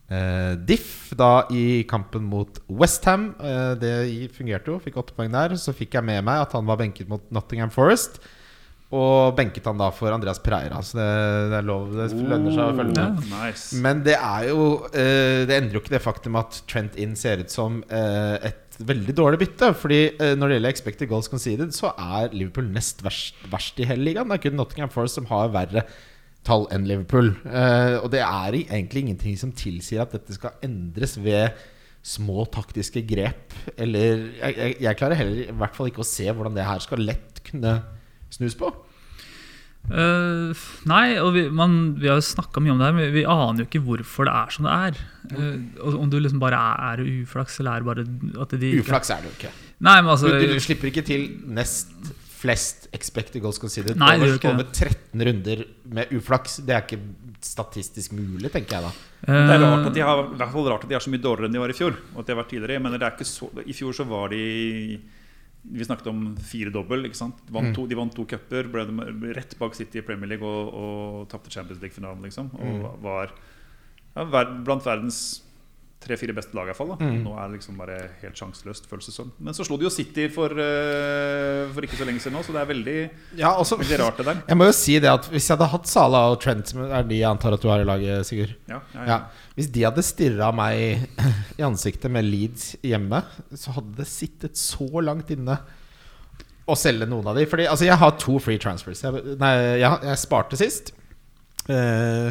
eh, 0.08 0.56
diff 0.56 1.12
da 1.18 1.44
i 1.52 1.84
kampen 1.90 2.24
mot 2.30 2.58
Westham. 2.72 3.30
Eh, 3.36 3.74
det 3.78 3.92
fungerte 4.34 4.72
jo, 4.72 4.80
fikk 4.82 4.96
åtte 5.04 5.16
poeng 5.18 5.36
der. 5.36 5.54
Så 5.60 5.76
fikk 5.76 5.98
jeg 6.00 6.08
med 6.08 6.24
meg 6.26 6.46
at 6.46 6.56
han 6.56 6.66
var 6.68 6.80
benket 6.80 7.12
mot 7.12 7.28
Nottingham 7.34 7.72
Forest. 7.74 8.18
Og 8.88 9.34
benket 9.36 9.66
han 9.68 9.76
da 9.76 9.90
for 9.92 10.14
Andreas 10.14 10.38
Preira. 10.40 10.78
Så 10.80 10.96
det, 10.96 11.08
det 11.52 11.58
er 11.58 11.66
lov. 11.68 11.90
Det 11.92 12.06
lønner 12.16 12.54
seg 12.54 12.62
å 12.64 12.76
følge 12.78 12.94
med. 12.94 13.18
Oh, 13.20 13.34
nice. 13.34 13.80
Men 13.84 14.00
det 14.06 14.14
er 14.16 14.46
jo 14.48 14.62
eh, 14.88 15.44
Det 15.48 15.58
endrer 15.58 15.76
jo 15.76 15.82
ikke 15.82 15.92
det 15.98 16.00
faktum 16.04 16.38
at 16.40 16.62
Trent 16.70 16.96
Inn 16.96 17.12
ser 17.18 17.44
ut 17.44 17.52
som 17.52 17.82
eh, 17.92 18.48
et 18.48 18.78
veldig 18.88 19.12
dårlig 19.18 19.42
bytte. 19.42 19.74
Fordi 19.76 20.00
eh, 20.14 20.32
når 20.38 20.48
det 20.48 20.58
gjelder 20.58 20.72
expected 20.72 21.10
goals 21.10 21.28
conceded, 21.28 21.74
så 21.76 21.92
er 21.92 22.32
Liverpool 22.32 22.70
nest 22.72 23.04
verst, 23.04 23.36
verst 23.52 23.82
i 23.82 23.88
hele 23.90 24.08
ligaen. 24.08 24.32
Det 24.32 24.38
er 24.38 24.46
kun 24.46 24.56
Nottingham 24.56 24.94
Forest 24.94 25.20
som 25.20 25.28
har 25.34 25.52
verre 25.52 25.84
tall 26.48 26.64
enn 26.72 26.88
Liverpool. 26.88 27.34
Eh, 27.44 27.98
og 28.00 28.08
det 28.14 28.24
er 28.24 28.56
egentlig 28.62 29.04
ingenting 29.04 29.36
som 29.36 29.52
tilsier 29.52 30.06
at 30.06 30.16
dette 30.16 30.38
skal 30.38 30.56
endres 30.64 31.18
ved 31.20 31.60
små 32.08 32.48
taktiske 32.48 33.04
grep. 33.04 33.52
Eller 33.76 34.30
jeg, 34.38 34.56
jeg, 34.56 34.80
jeg 34.86 35.02
klarer 35.04 35.20
heller 35.20 35.44
i 35.44 35.60
hvert 35.60 35.76
fall 35.76 35.92
ikke 35.92 36.06
å 36.06 36.08
se 36.08 36.24
hvordan 36.30 36.56
det 36.56 36.64
her 36.64 36.80
skal 36.80 37.04
lett 37.04 37.44
kunne 37.44 37.76
snus 38.34 38.56
på. 38.58 38.70
Uh, 39.88 40.52
nei, 40.90 41.16
og 41.16 41.30
vi, 41.32 41.46
man, 41.48 41.78
vi 41.96 42.10
har 42.10 42.18
jo 42.18 42.26
snakka 42.26 42.60
mye 42.60 42.74
om 42.74 42.80
det 42.80 42.88
her, 42.90 42.96
men 42.98 43.14
vi 43.14 43.22
aner 43.24 43.62
jo 43.62 43.68
ikke 43.70 43.80
hvorfor 43.86 44.28
det 44.28 44.34
er 44.36 44.52
som 44.52 44.68
det 44.68 44.74
er. 44.76 45.00
Okay. 45.30 45.56
Uh, 45.80 45.96
om 46.02 46.10
du 46.12 46.18
liksom 46.20 46.42
bare 46.42 46.60
er, 46.60 47.00
er 47.00 47.22
uflaks, 47.22 47.56
eller 47.62 47.78
er 47.78 47.88
bare 47.88 48.04
at 48.44 48.52
de 48.52 48.72
ikke- 48.74 48.84
Uflaks 48.84 49.14
er 49.14 49.24
det 49.24 49.30
jo 49.30 49.36
ikke. 49.38 49.52
Nei, 49.86 50.00
men 50.02 50.12
altså 50.12 50.32
du, 50.34 50.44
du 50.44 50.60
slipper 50.60 50.90
ikke 50.90 51.06
til 51.06 51.28
nest 51.46 51.94
flest 52.38 52.86
expected 52.94 53.42
goals 53.42 53.58
considered 53.58 53.98
Nei, 53.98 54.12
det 54.18 54.28
gjør 54.28 54.38
ikke 54.38 54.52
over 54.52 54.68
13 54.70 55.24
runder 55.28 55.64
med 55.96 56.12
uflaks. 56.14 56.60
Det 56.66 56.74
er 56.76 56.84
ikke 56.84 57.00
statistisk 57.44 58.14
mulig, 58.18 58.50
tenker 58.52 58.78
jeg 58.78 58.86
da. 58.86 58.92
Det 59.24 59.56
er 59.56 59.62
rart 59.62 59.80
eh, 59.80 59.88
at 59.88 59.96
de 59.96 60.04
har, 60.06 60.20
i 60.22 60.38
hvert 60.38 60.58
rart 60.68 60.84
at 60.86 60.90
de 60.92 60.98
er 60.98 61.02
så 61.02 61.12
mye 61.12 61.22
dårligere 61.22 61.50
enn 61.50 61.56
de 61.56 61.62
var 61.62 61.72
i 61.72 61.78
fjor. 61.78 61.96
Og 62.14 62.20
at 62.22 62.28
de 62.28 62.34
har 62.34 62.40
vært 62.42 62.52
tidligere 62.54 62.82
Men 62.84 62.94
det 62.94 63.02
er 63.02 63.16
ikke 63.16 63.26
så, 63.26 63.50
I 63.64 63.74
fjor 63.76 63.96
så 63.96 64.06
var 64.08 64.30
de 64.34 64.42
Vi 65.62 65.84
snakket 65.84 66.06
om 66.10 66.36
fire 66.40 66.70
dobbel. 66.72 67.02
De 67.04 67.12
vant 67.52 67.74
to, 67.74 67.86
de 67.90 67.98
vant 67.98 68.14
to 68.14 68.24
cuper, 68.28 68.70
ble 68.72 68.86
de 68.88 69.34
rett 69.36 69.58
bak 69.58 69.74
City 69.76 70.00
i 70.00 70.06
Premier 70.06 70.30
League 70.30 70.46
og, 70.46 70.70
og 70.72 71.28
tapte 71.32 71.52
Champions 71.52 71.82
League-finalen. 71.82 72.22
liksom 72.24 72.52
Og 72.54 72.88
var 73.04 73.34
ja, 74.14 74.24
blant 74.24 74.86
verdens 74.86 75.42
tre-fire 75.98 76.34
beste 76.34 76.54
lag. 76.54 76.68
i 76.68 76.70
hvert 76.70 76.78
fall 76.78 76.92
da. 76.92 76.96
Nå 77.24 77.32
er 77.34 77.48
det 77.48 77.58
liksom 77.58 77.78
bare 77.80 77.96
helt 78.22 78.38
sjanseløst, 78.38 78.86
føles 78.90 79.08
det 79.10 79.14
som. 79.16 79.32
Men 79.42 79.56
så 79.56 79.66
slo 79.66 79.78
de 79.80 79.88
jo 79.88 79.92
City 79.92 80.28
for, 80.32 80.52
uh, 80.54 81.66
for 81.74 81.86
ikke 81.86 81.98
så 81.98 82.06
lenge 82.06 82.22
siden 82.22 82.36
nå, 82.38 82.44
så 82.46 82.54
det 82.54 82.62
er 82.62 82.70
veldig, 82.70 82.96
Ja, 83.40 83.52
også, 83.58 83.80
veldig 83.80 83.98
rart, 84.04 84.20
det 84.20 84.28
der. 84.30 84.42
Jeg 84.46 84.60
må 84.60 84.68
jo 84.68 84.76
si 84.78 84.98
det 85.02 85.10
at 85.10 85.26
Hvis 85.32 85.48
jeg 85.48 85.56
hadde 85.56 85.70
hatt 85.74 85.90
Sala 85.90 86.22
og 86.32 86.38
Trent, 86.44 86.70
som 86.70 86.84
er 86.86 87.02
de 87.08 87.18
jeg 87.18 87.28
antar 87.28 87.56
at 87.56 87.64
du 87.64 87.68
har 87.72 87.82
i 87.82 87.88
laget, 87.88 88.26
Sigurd 88.28 88.54
Ja, 88.70 88.80
ja, 88.94 89.08
ja. 89.10 89.18
Hvis 89.58 89.72
de 89.74 89.82
hadde 89.82 90.04
stirra 90.06 90.52
meg 90.54 91.02
i 91.58 91.64
ansiktet 91.66 92.12
med 92.14 92.28
Leeds 92.28 92.76
hjemme, 92.86 93.24
så 93.58 93.74
hadde 93.74 93.96
det 93.98 94.06
sittet 94.06 94.60
så 94.60 94.86
langt 95.02 95.32
inne 95.34 95.56
å 96.68 96.76
selge 96.78 97.08
noen 97.08 97.26
av 97.26 97.38
de. 97.38 97.46
Fordi 97.50 97.66
altså, 97.66 97.88
jeg 97.88 97.98
har 97.98 98.14
to 98.22 98.36
free 98.42 98.60
transfers. 98.62 99.02
Jeg, 99.02 99.34
nei, 99.40 99.50
jeg, 99.80 99.90
jeg 100.10 100.20
sparte 100.22 100.60
sist. 100.60 100.92
Uh, 101.66 102.30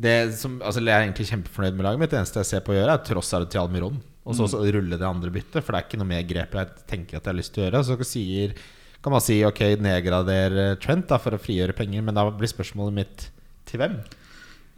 det 0.00 0.14
som, 0.38 0.60
altså, 0.62 0.82
jeg 0.84 0.94
er 0.94 1.08
egentlig 1.08 1.26
kjempefornøyd 1.32 1.74
med 1.74 1.88
laget 1.88 2.04
mitt. 2.04 2.12
Det 2.12 2.20
eneste 2.20 2.44
jeg 2.44 2.50
ser 2.52 2.62
på 2.66 2.76
å 2.76 2.78
gjøre, 2.78 2.94
er 2.94 3.08
tross 3.08 3.32
alt 3.36 3.50
til 3.52 3.64
Almiron. 3.64 3.98
og 4.22 4.36
så, 4.38 4.46
så 4.52 4.62
rulle 4.62 5.00
det 5.00 5.08
andre 5.08 5.32
byttet. 5.34 5.64
For 5.64 5.72
det 5.72 5.80
er 5.80 5.88
ikke 5.88 6.00
noe 6.00 6.12
mer 6.12 6.22
grep 6.28 6.54
jeg 6.60 6.86
tenker 6.92 7.18
at 7.18 7.24
jeg 7.24 7.32
har 7.32 7.40
lyst 7.40 7.56
til 7.56 7.64
å 7.64 7.66
gjøre. 7.66 7.82
Så 7.88 7.98
sier, 8.08 8.54
kan 9.02 9.16
man 9.16 9.24
si 9.24 9.40
ok, 9.48 9.64
nedgrader 9.82 10.58
eh, 10.68 10.78
Trent 10.80 11.10
da 11.10 11.18
for 11.18 11.34
å 11.34 11.42
frigjøre 11.42 11.76
penger, 11.76 12.06
men 12.06 12.16
da 12.16 12.28
blir 12.30 12.52
spørsmålet 12.52 13.00
mitt 13.00 13.30
til 13.66 13.82
hvem? 13.82 13.98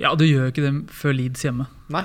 Ja, 0.00 0.14
du 0.16 0.24
gjør 0.24 0.46
jo 0.48 0.52
ikke 0.54 0.64
det 0.64 0.72
før 0.96 1.12
Leeds 1.18 1.42
hjemme. 1.44 1.66
Nei, 1.92 2.04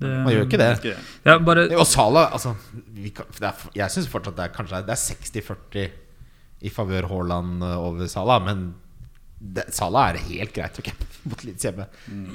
Det, 0.00 0.10
man 0.24 0.32
gjør 0.32 0.46
ikke 0.46 0.58
det. 0.60 0.68
Det. 0.82 0.94
Ja, 1.28 1.34
bare, 1.44 1.66
Og 1.76 1.84
Salah 1.86 2.30
altså, 2.32 2.54
vi 2.96 3.10
kan, 3.12 3.26
det 3.36 3.50
er, 3.50 3.64
Jeg 3.76 3.92
syns 3.92 4.08
fortsatt 4.08 4.38
det 4.38 4.46
er 4.46 4.54
kanskje 4.54 4.78
Det 4.88 4.94
er 4.94 5.02
60-40 5.02 5.90
i 6.64 6.70
favør 6.72 7.06
Haaland 7.08 7.62
eh, 7.64 7.76
over 7.80 8.08
Salah, 8.08 8.40
men 8.44 8.70
det, 9.40 9.66
Salah 9.72 10.10
er 10.10 10.18
helt 10.26 10.52
greit 10.56 10.76
å 10.80 10.82
cappe 10.84 11.06
mot 11.30 11.44
Leeds 11.44 11.64
hjemme. 11.64 11.86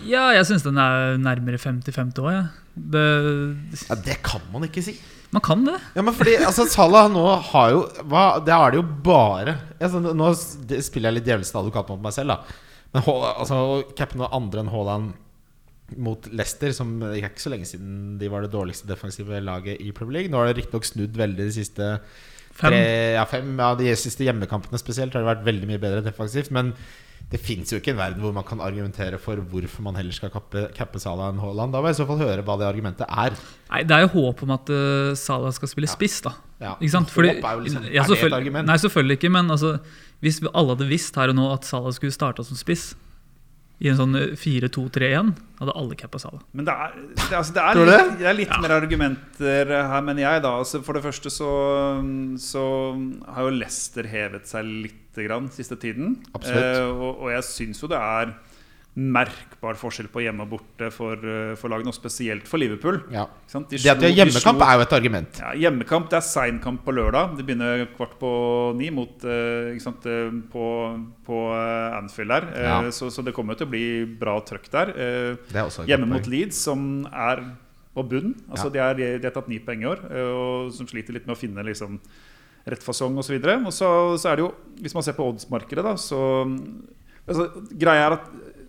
ja, 0.10 0.28
jeg 0.34 0.46
syns 0.50 0.64
den 0.66 0.78
er 0.82 1.18
nærmere 1.22 1.58
50-50 1.62 2.22
òg, 2.24 2.32
jeg. 2.34 2.48
Det, 2.94 3.04
Ja, 3.90 3.98
det 4.08 4.16
kan 4.26 4.42
man 4.54 4.66
ikke 4.66 4.82
si. 4.86 4.96
man 5.34 5.42
kan 5.46 5.62
det. 5.68 5.76
Ja, 5.98 6.02
men 6.06 6.14
fordi 6.18 6.34
altså, 6.42 6.66
Salah 6.70 7.06
nå 7.14 7.26
har 7.52 7.70
jo 7.76 7.84
hva, 8.10 8.24
Det 8.46 8.54
er 8.54 8.74
det 8.74 8.82
jo 8.82 8.86
bare 9.06 9.54
altså, 9.80 10.02
Nå 10.02 10.32
spiller 10.38 11.10
jeg 11.12 11.18
litt 11.20 11.30
djevelens 11.30 11.54
advokat 11.56 11.90
mot 11.94 12.02
meg 12.06 12.14
selv, 12.18 12.34
da. 12.34 12.62
Men 12.96 13.04
Hå- 13.04 13.20
altså, 13.36 13.60
å 13.60 13.96
cappe 13.98 14.16
noe 14.20 14.32
andre 14.36 14.64
enn 14.64 14.72
Haaland 14.72 15.14
mot 16.02 16.26
Leicester, 16.34 16.72
som 16.74 16.96
det 17.04 17.12
er 17.20 17.28
ikke 17.28 17.44
så 17.44 17.52
lenge 17.54 17.68
siden 17.70 18.16
de 18.18 18.30
var 18.32 18.42
det 18.46 18.54
dårligste 18.56 18.88
defensive 18.90 19.38
laget 19.44 19.84
i 19.84 19.92
Premier 19.94 20.22
League. 20.22 20.32
Nå 20.34 20.40
har 20.42 20.50
det 20.50 20.58
riktignok 20.64 20.88
snudd 20.88 21.20
veldig 21.20 21.44
de 21.46 21.52
siste 21.60 21.92
Fem. 22.56 22.72
Tre, 22.72 22.84
ja, 23.18 23.24
fem, 23.28 23.50
ja, 23.60 23.74
de 23.76 23.90
siste 24.00 24.24
hjemmekampene 24.24 24.80
spesielt 24.80 25.12
har 25.12 25.26
det 25.26 25.28
vært 25.28 25.42
veldig 25.44 25.68
mye 25.68 25.82
bedre 25.84 26.00
defensivt. 26.06 26.54
Men 26.56 26.70
det 27.28 27.42
fins 27.44 27.74
jo 27.74 27.82
ikke 27.82 27.92
en 27.92 28.00
verden 28.00 28.24
hvor 28.24 28.32
man 28.32 28.46
kan 28.48 28.62
argumentere 28.64 29.18
for 29.20 29.42
hvorfor 29.52 29.84
man 29.84 29.98
heller 30.00 30.16
skal 30.16 30.32
kappe, 30.32 30.70
cappe 30.78 31.02
Salah 31.04 31.34
enn 31.34 31.42
Haaland. 31.44 31.76
Da 31.76 31.82
må 31.84 31.90
jeg 31.92 31.98
i 31.98 32.00
så 32.00 32.08
fall 32.08 32.22
høre 32.24 32.46
hva 32.48 32.56
det 32.62 32.70
argumentet 32.70 33.12
er. 33.12 33.36
Nei, 33.74 33.82
Det 33.84 33.98
er 33.98 34.06
jo 34.06 34.12
håp 34.16 34.46
om 34.48 34.56
at 34.56 34.72
uh, 34.72 35.12
Salah 35.20 35.52
skal 35.58 35.68
spille 35.74 35.92
spiss, 35.92 36.22
da. 36.24 36.32
Ja. 36.64 36.78
Ikke 36.80 36.94
sant? 36.96 37.12
Håp 37.12 37.28
er 37.28 37.60
jo 37.60 37.66
liksom- 37.68 37.90
ja, 37.92 38.06
er 38.08 38.14
det 38.16 38.24
et 38.24 38.38
argument? 38.40 38.72
Nei, 38.72 38.78
selvfølgelig 38.86 39.20
ikke. 39.20 39.34
Men 39.36 39.52
altså, 39.52 39.74
hvis 40.26 40.42
vi 40.42 40.52
alle 40.52 40.74
hadde 40.74 40.90
visst 40.90 41.18
her 41.20 41.32
og 41.32 41.38
nå 41.38 41.50
at 41.54 41.68
Salah 41.68 41.94
skulle 41.96 42.16
starta 42.16 42.46
som 42.46 42.58
spiss 42.58 42.94
i 43.84 43.90
en 43.92 43.98
sånn 44.00 44.16
eh, 44.16 44.34
4-2-3-1, 44.40 45.34
hadde 45.60 45.76
alle 45.76 45.98
cappa 46.00 46.20
Salah. 46.22 46.44
Men 46.56 46.68
det 46.68 46.76
er, 46.86 46.94
det, 47.12 47.26
altså, 47.36 47.56
det 47.56 47.64
er 47.64 47.80
litt, 47.80 48.14
det? 48.22 48.28
er 48.30 48.38
litt 48.38 48.54
mer 48.64 48.74
argumenter 48.78 49.74
her, 49.76 50.06
mener 50.06 50.24
jeg. 50.24 50.44
da 50.46 50.54
altså, 50.62 50.80
For 50.86 50.98
det 50.98 51.04
første 51.04 51.32
så, 51.34 51.52
så 52.40 52.66
har 53.36 53.48
jo 53.48 53.56
Leicester 53.58 54.08
hevet 54.10 54.48
seg 54.50 54.70
lite 54.88 55.28
grann 55.28 55.52
siste 55.54 55.78
tiden. 55.80 56.18
Eh, 56.40 56.88
og, 56.88 57.26
og 57.26 57.34
jeg 57.36 57.48
syns 57.52 57.84
jo 57.84 57.92
det 57.92 58.00
er 58.00 58.36
merkbar 58.96 59.76
forskjell 59.76 60.08
på 60.08 60.22
hjemme 60.24 60.46
og 60.46 60.54
borte 60.54 60.88
for, 60.94 61.20
eh, 61.20 61.56
for 61.60 61.68
lagene, 61.74 61.92
og 61.92 61.96
spesielt 61.98 62.48
for 62.48 62.58
Liverpool. 62.62 63.02
Ja. 63.12 63.26
De 63.52 63.60
Det 63.60 63.60
at 63.62 63.70
de 63.70 63.78
slo- 63.78 64.00
de 64.00 64.12
hjemmekamp, 64.16 64.58
slo- 64.60 64.68
er 64.70 64.76
jo 64.78 64.82
et 64.86 64.94
argument. 64.96 65.40
ja, 65.42 65.52
Hjemmekamp 65.54 66.10
det 66.10 66.18
er 66.18 66.22
seinkamp 66.22 66.84
på 66.86 66.94
lørdag. 66.96 67.36
Det 67.38 67.46
begynner 67.46 67.86
kvart 67.98 68.18
på 68.20 68.76
ni 68.78 68.90
mot, 68.90 69.12
eh, 69.26 69.78
sant, 69.80 70.06
eh, 70.06 70.32
på, 70.52 70.66
på 71.26 71.42
Anfield 72.00 72.30
der. 72.30 72.48
Ja. 72.56 72.82
så, 72.90 73.12
så 73.12 73.24
det 73.24 73.34
kommer 73.34 73.58
til 73.58 73.68
å 73.68 73.70
bli 73.70 74.06
bra 74.06 74.40
trøkk 74.40 74.70
der. 74.72 74.94
Hjemme 75.86 76.08
mot. 76.08 76.26
Leeds, 76.26 76.56
som 76.56 77.06
er 77.12 77.44
på 77.96 78.04
bunn. 78.08 78.34
Altså, 78.50 78.72
de, 78.72 78.80
er, 78.80 78.94
de 79.20 79.24
har 79.28 79.32
tatt 79.32 79.48
ni 79.50 79.60
poeng 79.60 79.82
i 79.84 79.86
år, 79.92 80.00
og 80.12 80.72
som 80.74 80.88
sliter 80.88 81.14
litt 81.14 81.28
med 81.28 81.36
å 81.36 81.40
finne 81.40 81.64
liksom, 81.64 82.00
rett 82.66 82.82
fasong 82.84 83.18
osv. 83.18 83.36
Og 83.44 83.72
så, 83.76 84.18
så 84.18 84.32
er 84.32 84.36
det 84.38 84.44
jo, 84.48 84.54
hvis 84.82 84.94
man 84.96 85.04
ser 85.04 85.14
på 85.14 85.28
oddsmarkedet, 85.34 85.84
da, 85.84 85.94
så 85.96 86.48
altså, 87.28 87.50
Greia 87.78 88.08
er 88.08 88.18
at 88.18 88.26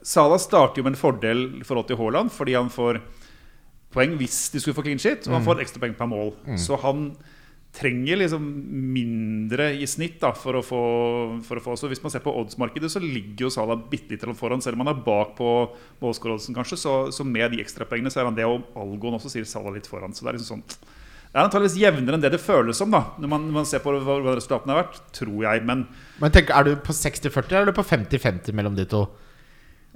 Salah 0.07 0.39
starter 0.39 0.81
jo 0.81 0.87
med 0.87 0.95
en 0.95 1.01
fordel 1.01 1.47
i 1.61 1.65
forhold 1.67 1.89
til 1.89 1.99
Haaland, 1.99 2.31
fordi 2.35 2.55
han 2.55 2.71
får 2.71 3.01
poeng 3.97 4.15
hvis 4.21 4.51
de 4.53 4.61
skulle 4.63 4.77
få 4.77 4.85
clean 4.87 5.01
shit, 5.03 5.27
og 5.27 5.35
han 5.39 5.47
får 5.47 5.63
ekstra 5.65 5.81
ekstrapoeng 5.81 5.97
per 5.99 6.11
mål. 6.11 6.31
Så 6.61 6.79
han 6.83 7.09
trenger 7.77 8.17
liksom 8.23 8.45
mindre 8.95 9.69
i 9.77 9.87
snitt 9.91 10.21
da, 10.23 10.31
for 10.37 10.57
å 10.57 10.63
få, 10.65 10.83
for 11.45 11.59
å 11.59 11.65
få 11.65 11.75
Så 11.77 11.91
hvis 11.91 12.01
man 12.05 12.13
ser 12.15 12.23
på 12.25 12.33
oddsmarkedet, 12.33 12.89
så 12.93 13.03
ligger 13.03 13.47
jo 13.47 13.53
Salah 13.53 13.77
bitte 13.91 14.15
litt 14.15 14.25
foran. 14.39 14.63
Selv 14.65 14.79
om 14.79 14.87
han 14.87 14.95
er 14.95 15.03
bak 15.05 15.35
på 15.37 15.51
målskåreroddsen, 16.01 16.57
kanskje, 16.57 16.79
så, 16.81 16.95
så 17.13 17.27
med 17.27 17.53
de 17.53 17.61
ekstrapoengene 17.65 18.13
så 18.13 18.23
er 18.23 18.31
han 18.31 18.39
det, 18.39 18.47
og 18.49 18.65
Algoen 18.79 19.19
også 19.19 19.33
sier 19.33 19.49
Salah 19.49 19.75
litt 19.75 19.91
foran. 19.91 20.15
Så 20.17 20.25
det 20.25 20.33
er 20.33 20.39
liksom 20.39 20.63
sånn 20.63 20.95
det 21.27 21.43
er 21.43 21.51
antakeligvis 21.51 21.75
jevnere 21.77 22.17
enn 22.17 22.23
det 22.23 22.31
det 22.33 22.39
føles 22.41 22.79
som, 22.81 22.89
da 22.89 23.03
når 23.21 23.29
man, 23.29 23.43
når 23.45 23.55
man 23.59 23.67
ser 23.69 23.83
på 23.85 23.93
hva 23.93 24.15
hva 24.25 24.37
resultatene 24.39 24.73
har 24.73 24.87
vært. 24.87 25.03
Tror 25.19 25.43
jeg. 25.45 25.65
Men 25.69 25.83
Men 26.23 26.33
tenk, 26.33 26.49
er 26.55 26.65
du 26.65 26.77
på 26.81 26.95
60-40 26.97 27.51
eller 27.51 27.67
er 27.67 27.75
du 27.75 27.77
på 27.77 27.85
50-50 27.85 28.57
mellom 28.57 28.79
de 28.79 28.87
to? 28.89 29.03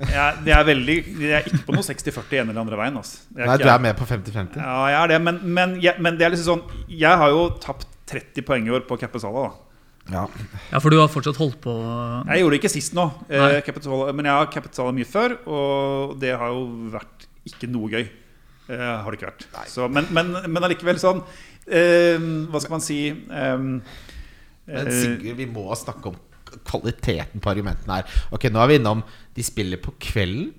Jeg, 0.09 0.37
det 0.47 0.53
er 0.57 0.65
veldig 0.65 0.95
Jeg 1.21 1.33
er 1.37 1.49
ikke 1.51 1.63
på 1.67 1.75
noe 1.77 1.85
60-40 1.85 2.39
ene 2.41 2.53
eller 2.55 2.63
andre 2.65 2.79
veien. 2.81 2.97
Altså. 3.01 3.19
Jeg 3.37 3.47
Nei, 3.47 3.57
ikke- 3.57 3.65
du 3.67 3.73
er 3.75 3.83
med 3.85 3.97
på 3.99 4.07
50-50. 4.09 4.57
Ja, 4.63 4.77
jeg 4.89 4.99
er 5.03 5.09
det, 5.15 5.19
men, 5.23 5.41
men, 5.45 5.75
jeg, 5.83 5.95
men 6.01 6.17
det 6.17 6.27
er 6.27 6.31
liksom 6.35 6.55
sånn 6.61 6.87
Jeg 6.89 7.21
har 7.23 7.29
jo 7.35 7.49
tapt 7.61 7.87
30 8.11 8.43
poeng 8.47 8.67
i 8.67 8.73
år 8.75 8.87
på 8.89 8.99
Cappe 8.99 9.21
Salah. 9.23 9.53
Ja. 10.11 10.25
Ja, 10.73 10.79
for 10.81 10.91
du 10.91 10.99
har 10.99 11.11
fortsatt 11.13 11.37
holdt 11.39 11.61
på 11.63 11.75
Jeg 12.27 12.41
gjorde 12.41 12.57
det 12.57 12.61
ikke 12.63 12.73
sist 12.73 12.97
nå, 12.97 13.05
eh. 13.29 13.61
Men 14.17 14.25
jeg 14.27 14.35
har 14.35 14.51
cappet 14.51 14.75
Salah 14.75 14.95
mye 14.97 15.07
før, 15.07 15.37
og 15.47 16.17
det 16.19 16.33
har 16.37 16.49
jo 16.51 16.65
vært 16.91 17.29
ikke 17.47 17.69
noe 17.71 17.91
gøy. 17.93 18.09
Eh, 18.71 18.79
har 18.79 19.11
det 19.11 19.21
ikke 19.21 19.31
vært. 19.31 19.47
Så, 19.71 19.87
men, 19.91 20.07
men, 20.15 20.33
men 20.47 20.63
allikevel 20.67 20.99
sånn 21.03 21.23
eh, 21.67 22.19
Hva 22.51 22.61
skal 22.63 22.77
man 22.77 22.85
si 22.85 22.99
eh, 23.11 23.57
Men 23.59 23.83
eh, 24.69 24.91
Sigurd, 24.95 25.37
vi 25.41 25.47
må 25.51 25.65
snakke 25.79 26.13
om 26.13 26.19
kvaliteten 26.69 27.43
på 27.43 27.53
argumentene 27.53 28.01
her. 28.01 28.17
Ok, 28.35 28.49
Nå 28.53 28.63
er 28.63 28.73
vi 28.73 28.81
innom 28.81 29.05
De 29.37 29.45
spiller 29.47 29.81
på 29.81 29.93
kvelden, 30.03 30.51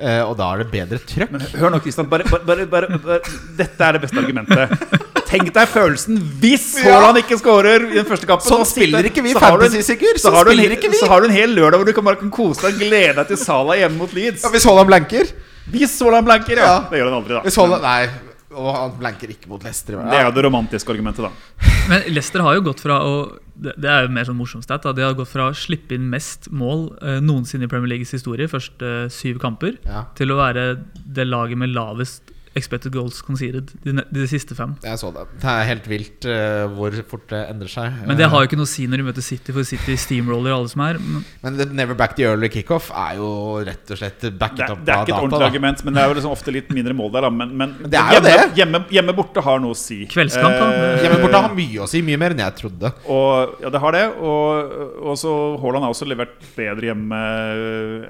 eh, 0.00 0.20
og 0.24 0.36
da 0.38 0.52
er 0.54 0.62
det 0.64 0.70
bedre 0.72 1.00
trøkk. 1.02 1.32
Men 1.34 1.44
hør 1.60 1.74
nå, 1.74 1.80
Kristian. 1.84 2.08
Bare, 2.10 2.24
bare, 2.30 2.66
bare, 2.70 2.98
bare, 2.98 3.20
dette 3.58 3.86
er 3.88 3.98
det 3.98 4.02
beste 4.06 4.22
argumentet. 4.22 4.96
Tenk 5.30 5.52
deg 5.54 5.68
følelsen 5.70 6.16
hvis 6.42 6.64
Haaland 6.82 7.20
ikke 7.20 7.36
scorer 7.38 7.84
i 7.90 7.98
den 8.00 8.08
første 8.08 8.26
kampen. 8.26 8.48
Sånn 8.50 8.64
spiller 8.66 9.06
ikke 9.06 9.22
vi 9.22 9.34
fantasy, 9.36 9.82
Sigurd. 9.86 10.18
Så 10.18 10.26
Sånn 10.26 10.38
har, 10.40 10.48
du 10.48 10.54
en, 10.56 10.64
vi. 10.80 10.98
så 10.98 11.10
har 11.10 11.22
du 11.22 11.28
en 11.28 11.36
hel 11.36 11.54
lørdag 11.54 11.78
hvor 11.82 11.86
du 11.86 11.94
kan 11.94 12.06
bare 12.08 12.18
kan 12.18 12.32
kose 12.34 12.64
deg 12.64 12.74
og 12.74 12.82
glede 12.82 13.14
deg 13.20 13.28
til 13.30 13.38
Sala 13.38 13.76
hjemme 13.78 14.00
mot 14.00 14.16
Leeds. 14.16 14.42
Ja, 14.46 14.50
hvis 14.54 14.66
Haaland 14.66 14.90
blanker 14.90 15.30
Hvis 15.70 15.94
Haaland 16.02 16.26
blanker, 16.26 16.58
ja. 16.58 16.66
Ja. 16.66 16.80
Det 16.90 16.98
gjør 16.98 17.12
han 17.12 17.18
aldri, 17.20 17.36
da. 17.36 17.44
Hvis 17.46 17.60
Holland, 17.60 17.86
Nei, 17.86 18.29
og 18.50 18.70
han 18.74 18.96
blanker 18.98 19.30
ikke 19.30 19.48
mot 19.50 19.62
Leicester. 19.62 19.96
Det 20.10 20.16
er 20.18 20.26
jo 20.28 20.32
det 20.34 20.44
romantiske 20.46 20.90
argumentet, 20.92 21.26
da. 21.28 21.70
Men 21.90 22.02
Leicester 22.14 22.42
har 22.44 22.56
jo 22.58 22.64
gått 22.70 22.82
fra 22.82 23.00
å 23.06 23.14
det 23.60 23.74
det 23.76 23.90
er 23.92 24.06
jo 24.06 24.12
mer 24.14 24.24
sånn 24.24 24.38
morsomt 24.38 24.64
stat, 24.64 24.82
da. 24.86 24.92
De 24.96 25.02
har 25.04 25.12
gått 25.18 25.28
fra 25.28 25.50
å 25.50 25.54
slippe 25.56 25.92
inn 25.92 26.06
mest 26.08 26.46
mål 26.48 26.86
eh, 27.04 27.18
noensinne 27.20 27.66
i 27.66 27.68
Premier 27.68 27.90
Leagues 27.92 28.14
historie, 28.16 28.48
første 28.48 28.86
eh, 29.04 29.08
syv 29.12 29.36
kamper, 29.42 29.76
Ja. 29.84 30.06
til 30.16 30.32
å 30.32 30.38
være 30.40 30.64
det 30.94 31.26
laget 31.28 31.58
med 31.60 31.74
lavest 31.76 32.29
expected 32.58 32.92
goals 32.94 33.20
conceded 33.22 33.70
de, 33.84 33.94
de 34.10 34.26
siste 34.30 34.56
fem. 34.58 34.72
Jeg 34.82 34.98
så 34.98 35.10
det. 35.14 35.26
Det 35.42 35.50
er 35.52 35.68
helt 35.68 35.86
vilt 35.90 36.26
uh, 36.26 36.66
hvor 36.74 36.94
fort 37.10 37.28
det 37.30 37.40
endrer 37.52 37.70
seg. 37.70 38.00
Men 38.08 38.18
det 38.18 38.26
har 38.32 38.42
jo 38.42 38.48
ikke 38.50 38.58
noe 38.58 38.68
å 38.68 38.70
si 38.70 38.86
når 38.90 39.02
de 39.02 39.06
møter 39.10 39.24
City, 39.24 39.54
for 39.54 39.66
City 39.68 39.96
steamroller 40.00 40.54
alle 40.56 40.70
som 40.72 40.82
er. 40.86 40.98
Men 41.00 41.24
Men 41.44 41.76
never 41.78 41.94
back 41.98 42.16
the 42.18 42.26
early 42.26 42.50
kickoff 42.52 42.90
er 42.90 43.20
jo 43.20 43.30
rett 43.66 43.94
og 43.94 44.00
slett 44.00 44.26
backet 44.40 44.64
opp 44.66 44.80
av 44.80 44.82
data. 44.82 44.84
det 44.84 44.94
er 44.94 45.04
ikke 45.04 45.14
et 45.14 45.20
ordentlig 45.20 45.42
da. 45.44 45.50
argument, 45.52 45.84
men 45.86 45.94
det 45.96 46.02
er 46.02 46.10
jo 46.10 46.18
liksom 46.18 46.34
ofte 46.34 46.54
litt 46.56 46.72
mindre 46.74 46.96
mål 46.98 47.12
der. 47.14 47.26
Da. 47.28 47.32
Men, 47.40 47.54
men, 47.62 47.76
Men 47.80 47.94
det 47.94 48.00
er 48.00 48.10
jo 48.10 48.18
hjemme, 48.18 48.30
det. 48.30 48.58
Hjemme, 48.60 48.82
hjemme 48.98 49.16
borte 49.20 49.46
har 49.46 49.62
noe 49.62 49.76
å 49.76 49.78
si. 49.78 50.00
Kveldskamp, 50.10 50.58
da. 50.58 50.70
Eh, 50.90 51.04
Hjemme 51.04 51.20
borte 51.22 51.44
har 51.46 51.54
mye 51.54 51.84
å 51.84 51.88
si, 51.90 52.02
mye 52.06 52.18
mer 52.20 52.34
enn 52.34 52.42
jeg 52.44 52.56
trodde. 52.64 52.92
Og, 53.06 53.56
ja, 53.62 53.72
det 53.72 53.84
har 53.86 53.96
det. 53.96 54.04
Og, 54.18 54.76
og 55.12 55.18
så 55.20 55.36
Haaland 55.62 55.86
har 55.86 55.94
også 55.94 56.08
levert 56.10 56.36
bedre 56.56 56.90
hjemme 56.90 57.22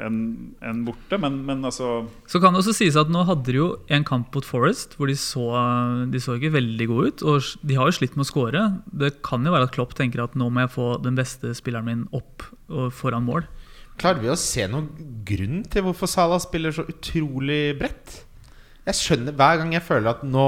enn 0.06 0.18
en 0.64 0.82
borte, 0.87 1.18
men, 1.20 1.40
men 1.47 1.64
altså 1.66 1.90
så 2.30 2.40
kan 2.42 2.54
det 2.54 2.61
også 2.62 2.75
sies 2.76 2.97
at 3.00 3.11
nå 3.11 3.25
hadde 3.26 3.49
de 3.50 3.59
jo 3.59 3.68
en 3.92 4.04
kamp 4.06 4.29
mot 4.37 4.46
Forest 4.46 4.96
hvor 4.99 5.10
de 5.10 5.16
så, 5.18 5.46
de 6.12 6.20
så 6.22 6.37
ikke 6.37 6.54
veldig 6.54 6.87
gode 6.90 7.10
ut. 7.10 7.25
Og 7.32 7.66
de 7.66 7.78
har 7.78 7.90
jo 7.90 7.96
slitt 7.99 8.16
med 8.16 8.26
å 8.26 8.30
score. 8.30 8.62
Det 8.87 9.16
kan 9.26 9.44
jo 9.46 9.54
være 9.54 9.68
at 9.68 9.75
Klopp 9.76 9.96
tenker 9.99 10.25
at 10.25 10.37
nå 10.38 10.50
må 10.52 10.64
jeg 10.64 10.75
få 10.76 10.92
den 11.04 11.18
beste 11.18 11.54
spilleren 11.58 11.88
min 11.88 12.06
opp 12.16 12.46
og 12.70 12.90
foran 12.96 13.26
mål. 13.28 13.46
Klarer 14.00 14.22
vi 14.22 14.32
å 14.32 14.38
se 14.40 14.64
noen 14.70 14.88
grunn 15.28 15.62
til 15.68 15.84
hvorfor 15.84 16.08
Salah 16.08 16.40
spiller 16.40 16.72
så 16.72 16.87
utrolig 16.88 17.76
bredt? 17.80 18.22
Jeg 18.87 18.96
skjønner 18.96 19.37
Hver 19.37 19.60
gang 19.60 19.75
jeg 19.76 19.84
føler 19.84 20.14
at 20.14 20.22
nå, 20.25 20.46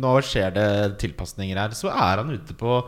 nå 0.00 0.14
skjer 0.24 0.54
det 0.56 0.68
tilpasninger 1.02 1.60
her, 1.60 1.76
så 1.76 1.92
er 1.92 2.22
han 2.22 2.32
ute 2.32 2.56
på 2.56 2.80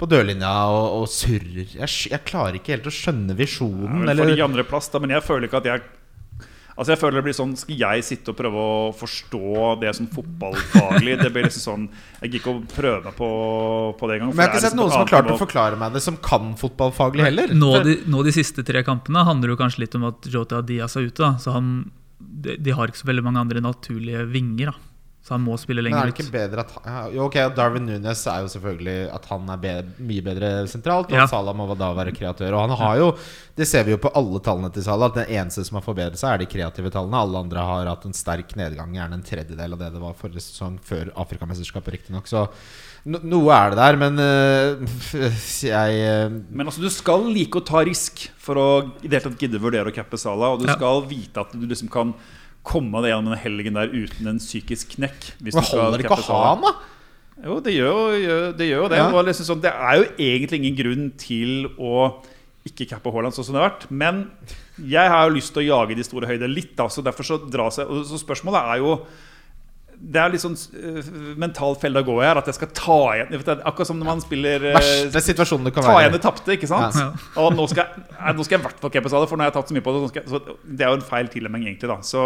på 0.00 0.08
dørlinja 0.08 0.50
og, 0.72 1.02
og 1.02 1.08
surrer. 1.12 1.74
Jeg, 1.76 1.88
jeg 2.08 2.24
klarer 2.24 2.56
ikke 2.56 2.72
helt 2.72 2.88
å 2.88 2.94
skjønne 2.94 3.36
visjonen. 3.36 4.06
Ja, 4.06 4.14
Eller, 4.14 4.30
plass 4.32 4.44
andreplass, 4.46 4.88
da, 4.94 5.00
men 5.02 5.12
jeg 5.12 5.26
føler 5.26 5.48
ikke 5.48 5.60
at 5.60 5.68
jeg 5.68 5.82
Altså 6.80 6.94
jeg 6.94 7.00
føler 7.02 7.20
det 7.20 7.24
blir 7.26 7.36
sånn 7.36 7.50
Skal 7.60 7.76
jeg 7.76 8.04
sitte 8.06 8.32
og 8.32 8.38
prøve 8.38 8.60
å 8.64 8.76
forstå 8.96 9.72
det 9.82 9.90
som 9.98 10.06
fotballfaglig? 10.08 11.18
Det 11.20 11.28
blir 11.34 11.44
liksom 11.44 11.64
sånn 11.66 11.86
Jeg 12.22 12.30
gikk 12.30 12.38
ikke 12.40 12.54
å 12.54 12.62
prøve 12.72 13.02
meg 13.04 13.16
på, 13.18 13.30
på 14.00 14.08
det 14.08 14.16
engang. 14.16 14.32
men 14.32 14.40
jeg 14.40 14.48
har 14.48 14.54
ikke 14.54 14.64
sett 14.64 14.78
noen 14.78 14.94
som 14.94 15.02
har 15.02 15.10
klart 15.12 15.32
å 15.34 15.38
forklare 15.40 15.80
meg 15.80 15.96
det, 15.96 16.02
som 16.04 16.16
kan 16.24 16.54
fotballfaglig 16.60 17.26
heller. 17.26 17.52
Nå 17.52 17.72
de, 17.84 17.98
nå 18.08 18.24
de 18.24 18.32
siste 18.34 18.64
tre 18.66 18.80
kampene 18.86 19.26
handler 19.28 19.52
jo 19.52 19.58
kanskje 19.60 19.84
litt 19.84 19.96
om 19.98 20.08
at 20.08 20.28
Jota 20.32 20.62
Diaz 20.64 20.96
er 20.96 21.10
ute. 21.10 21.20
Da. 21.20 21.34
Så 21.42 21.52
han, 21.52 21.90
de, 22.16 22.56
de 22.56 22.76
har 22.76 22.88
ikke 22.88 23.02
så 23.02 23.10
veldig 23.10 23.26
mange 23.28 23.44
andre 23.44 23.62
naturlige 23.64 24.24
vinger. 24.32 24.72
Da. 24.72 24.89
Så 25.20 25.34
han 25.34 25.42
må 25.44 25.52
spille 25.60 25.82
lenger 25.84 25.98
Men 25.98 26.08
er 26.08 26.12
det 26.14 26.22
ikke 26.24 26.32
bedre 26.32 26.62
at 26.64 26.70
ja, 26.80 27.00
Jo, 27.12 27.26
ok, 27.28 27.34
Darwin 27.54 27.84
Nunes 27.84 28.22
er 28.26 28.40
jo 28.40 28.48
selvfølgelig 28.54 28.94
at 29.12 29.26
han 29.28 29.50
er 29.52 29.58
bedre, 29.60 29.92
mye 30.08 30.22
bedre 30.24 30.48
sentralt, 30.72 31.10
og 31.12 31.18
Ja. 31.18 31.26
Salah 31.28 31.52
må 31.54 31.66
da 31.76 31.90
være 31.92 32.14
kreatør. 32.16 32.54
Og 32.56 32.62
han 32.64 32.72
har 32.80 32.94
jo, 33.02 33.10
det 33.54 33.66
ser 33.68 33.84
vi 33.84 33.92
jo 33.92 33.98
på 34.00 34.10
alle 34.16 34.40
tallene 34.40 34.70
til 34.72 34.82
Salah, 34.86 35.10
at 35.12 35.18
den 35.20 35.28
eneste 35.36 35.62
som 35.68 35.76
har 35.76 35.84
forbedret 35.84 36.16
seg, 36.18 36.32
er 36.32 36.38
de 36.38 36.48
kreative 36.48 36.90
tallene. 36.94 37.20
Alle 37.20 37.42
andre 37.44 37.66
har 37.68 37.90
hatt 37.92 38.06
en 38.08 38.16
sterk 38.16 38.56
nedgang, 38.56 38.96
gjerne 38.96 39.20
en 39.20 39.26
tredjedel 39.28 39.76
av 39.76 39.82
det 39.84 39.92
det 39.92 40.00
var 40.06 40.16
forrige 40.16 40.40
sesong, 40.40 40.80
før 40.88 41.12
Afrikamesterskapet, 41.20 41.98
riktignok. 41.98 42.26
Så 42.26 42.46
no, 43.04 43.20
noe 43.20 43.52
er 43.60 43.70
det 43.76 43.80
der, 43.84 44.00
men 44.00 44.18
øh, 44.24 44.88
jeg 45.68 46.00
øh, 46.00 46.40
Men 46.48 46.66
altså, 46.66 46.80
du 46.80 46.88
skal 46.88 47.28
like 47.28 47.60
å 47.60 47.64
ta 47.68 47.84
risk 47.84 48.30
for 48.40 48.56
å 48.56 48.68
i 49.04 49.06
det 49.08 49.20
hele 49.20 49.28
tatt 49.28 49.40
gidde 49.44 49.60
vurdere 49.60 49.92
å 49.92 49.94
cappe 49.94 50.16
Salah. 50.16 50.56
Og 50.56 50.64
du 50.64 50.70
Ja. 50.72 50.80
skal 50.80 51.04
vite 51.12 51.44
at 51.44 51.52
du 51.52 51.66
liksom 51.68 51.92
kan 51.92 52.16
komme 52.66 53.00
deg 53.04 53.14
gjennom 53.14 53.34
den 53.34 53.42
helgen 53.42 53.78
der 53.78 53.92
uten 53.92 54.30
en 54.30 54.40
psykisk 54.42 54.96
knekk. 54.96 55.30
Men 55.40 55.60
holder 55.60 56.00
det 56.00 56.06
ikke 56.06 56.18
å 56.18 56.26
ha 56.28 56.40
han, 56.50 56.66
da? 56.66 56.74
Jo, 57.40 57.56
det 57.64 57.72
gjør 57.72 58.16
jo 58.20 58.34
det. 58.56 58.66
Gjør 58.68 58.90
det. 58.92 58.98
Ja. 59.00 59.22
Liksom 59.30 59.48
sånn, 59.48 59.62
det 59.64 59.72
er 59.72 60.00
jo 60.00 60.08
egentlig 60.20 60.60
ingen 60.60 60.76
grunn 60.76 61.06
til 61.20 61.70
å 61.80 61.94
ikke 62.68 62.88
cappe 62.90 63.12
Haaland 63.14 63.36
sånn 63.36 63.46
som 63.48 63.56
det 63.56 63.62
har 63.62 63.70
vært. 63.70 63.86
Men 63.88 64.26
jeg 64.76 65.12
har 65.12 65.26
jo 65.26 65.36
lyst 65.38 65.54
til 65.54 65.64
å 65.64 65.68
jage 65.70 65.96
de 65.96 66.04
store 66.04 66.28
høyder 66.28 66.52
litt, 66.52 66.74
da, 66.76 66.88
så 66.92 67.04
derfor 67.04 67.26
så 67.26 67.40
dras 67.40 67.80
seg 67.80 67.88
og 67.88 68.04
Så 68.08 68.20
spørsmålet 68.20 68.74
er 68.74 68.82
jo 68.82 68.98
det 70.00 70.20
er 70.22 70.30
litt 70.32 70.40
sånn 70.42 70.54
uh, 70.56 71.08
mental 71.40 71.74
felle 71.80 72.00
å 72.00 72.06
gå 72.06 72.14
i 72.22 72.24
her. 72.24 72.38
At 72.40 72.46
jeg 72.48 72.56
skal 72.56 72.70
ta 72.76 72.98
igjen 73.18 73.34
Akkurat 73.68 73.88
som 73.90 73.98
når 74.00 74.08
man 74.08 74.22
spiller 74.24 74.64
eh, 74.70 74.78
Verste 75.12 75.20
situasjonen 75.34 75.68
det 75.68 75.74
kan 75.76 75.84
Ta 75.84 75.98
igjen 76.00 76.14
det 76.16 76.22
tapte, 76.24 76.54
ikke 76.56 76.70
sant? 76.70 76.96
Ja. 76.96 77.10
Og 77.42 77.52
nå 77.56 77.66
skal, 77.68 77.84
jeg, 77.90 78.06
nei, 78.16 78.32
nå 78.38 78.46
skal 78.46 78.56
jeg 78.56 78.62
i 78.62 78.66
hvert 78.68 78.80
fall 78.80 78.94
cappe 78.94 79.12
det, 79.12 79.28
for 79.28 79.36
nå 79.36 79.44
har 79.44 79.50
jeg 79.52 79.56
tatt 79.58 79.72
så 79.72 79.76
mye 79.76 79.84
på 79.84 79.94
det. 79.96 80.00
jeg- 80.16 80.30
så 80.32 80.40
det 80.64 80.86
er 80.86 80.88
jo 80.94 80.98
en 81.00 81.06
feil 81.10 81.28
tilnærming, 81.34 81.66
egentlig. 81.68 81.90
da 81.92 81.98
så, 82.06 82.24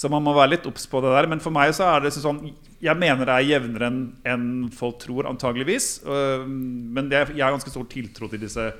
så 0.00 0.08
man 0.08 0.24
må 0.24 0.32
være 0.32 0.54
litt 0.54 0.68
obs 0.70 0.86
på 0.88 1.02
det 1.04 1.12
der. 1.12 1.28
Men 1.28 1.44
for 1.44 1.52
meg 1.52 1.74
så 1.76 1.90
er 1.90 2.06
det 2.06 2.14
sånn 2.16 2.54
Jeg 2.80 2.96
mener 2.96 3.28
det 3.28 3.36
er 3.36 3.48
jevnere 3.52 3.90
enn 3.90 4.00
en 4.24 4.46
folk 4.72 4.98
tror, 5.04 5.28
antageligvis. 5.28 6.00
Uh, 6.06 6.46
Men 6.48 7.10
det 7.12 7.18
er, 7.20 7.34
jeg 7.36 7.44
har 7.44 7.52
ganske 7.52 7.74
stor 7.74 7.84
tiltro 7.92 8.30
til 8.32 8.40
disse 8.40 8.70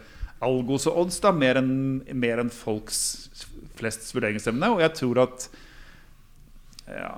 algos 0.40 0.86
og 0.88 0.96
odds, 1.04 1.20
da 1.20 1.30
mer 1.36 1.58
enn 1.60 2.00
en 2.08 2.48
folks 2.50 3.28
flests 3.76 4.14
vurderingsevne. 4.16 4.70
Og 4.72 4.80
jeg 4.80 4.94
tror 4.96 5.20
at 5.26 5.50
ja, 6.88 7.12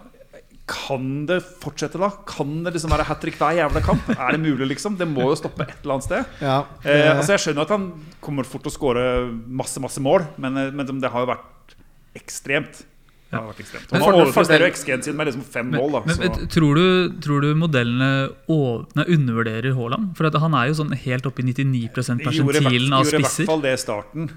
Kan 0.71 1.26
det 1.26 1.40
fortsette, 1.42 1.99
da? 1.99 2.09
Kan 2.28 2.62
det 2.64 2.73
liksom 2.76 2.92
være 2.95 3.04
hat 3.09 3.21
trick 3.21 3.35
hver 3.40 3.57
jævla 3.59 3.81
kamp? 3.83 4.07
Er 4.14 4.37
det 4.37 4.40
mulig, 4.45 4.69
liksom? 4.71 4.95
Det 4.97 5.09
må 5.11 5.25
jo 5.33 5.35
stoppe 5.37 5.64
et 5.66 5.75
eller 5.83 5.97
annet 5.99 6.07
sted. 6.07 6.25
Ja, 6.40 6.61
Eh, 6.85 7.11
altså 7.16 7.35
Jeg 7.35 7.42
skjønner 7.47 7.66
at 7.66 7.75
han 7.75 7.88
kommer 8.23 8.47
fort 8.47 8.62
til 8.62 8.71
å 8.71 8.76
skåre 8.76 9.04
masse 9.49 9.83
masse 9.83 10.00
mål, 10.00 10.25
men, 10.38 10.57
eh, 10.57 10.71
men 10.71 10.87
det 11.02 11.11
har 11.11 11.26
jo 11.26 11.33
vært 11.33 11.76
ekstremt. 12.14 12.85
Det 13.33 13.40
har 13.40 13.47
vært 13.49 13.61
ekstremt. 13.64 13.90
Han 13.97 14.02
har 14.04 14.12
overpresterer 14.21 14.66
jo 14.66 14.73
XG-en 14.76 15.02
sin 15.02 15.16
med 15.16 15.26
liksom 15.31 15.42
fem 15.49 15.71
Men, 15.73 15.81
mål. 15.81 15.92
da 15.92 16.00
men, 16.04 16.14
så. 16.14 16.21
men 16.21 16.49
tror, 16.52 16.75
du, 16.76 17.19
tror 17.25 17.40
du 17.40 17.54
modellene 17.57 18.09
over, 18.47 18.87
nei, 18.95 19.04
undervurderer 19.09 19.73
Haaland? 19.75 20.11
For 20.19 20.28
at 20.28 20.37
han 20.42 20.52
er 20.54 20.69
jo 20.69 20.75
sånn 20.83 20.92
helt 20.95 21.25
oppe 21.26 21.40
i 21.40 21.47
99 21.49 21.64
De 21.64 21.78
gjorde, 21.81 22.12
i 22.12 22.25
hvert- 22.28 22.37
persentilen 22.52 22.92
av 22.92 23.07
gjorde 23.09 23.19
i 23.19 23.23
hvert 23.25 23.47
fall 23.49 23.62
det 23.64 23.73
i 23.73 23.81
starten, 23.81 24.31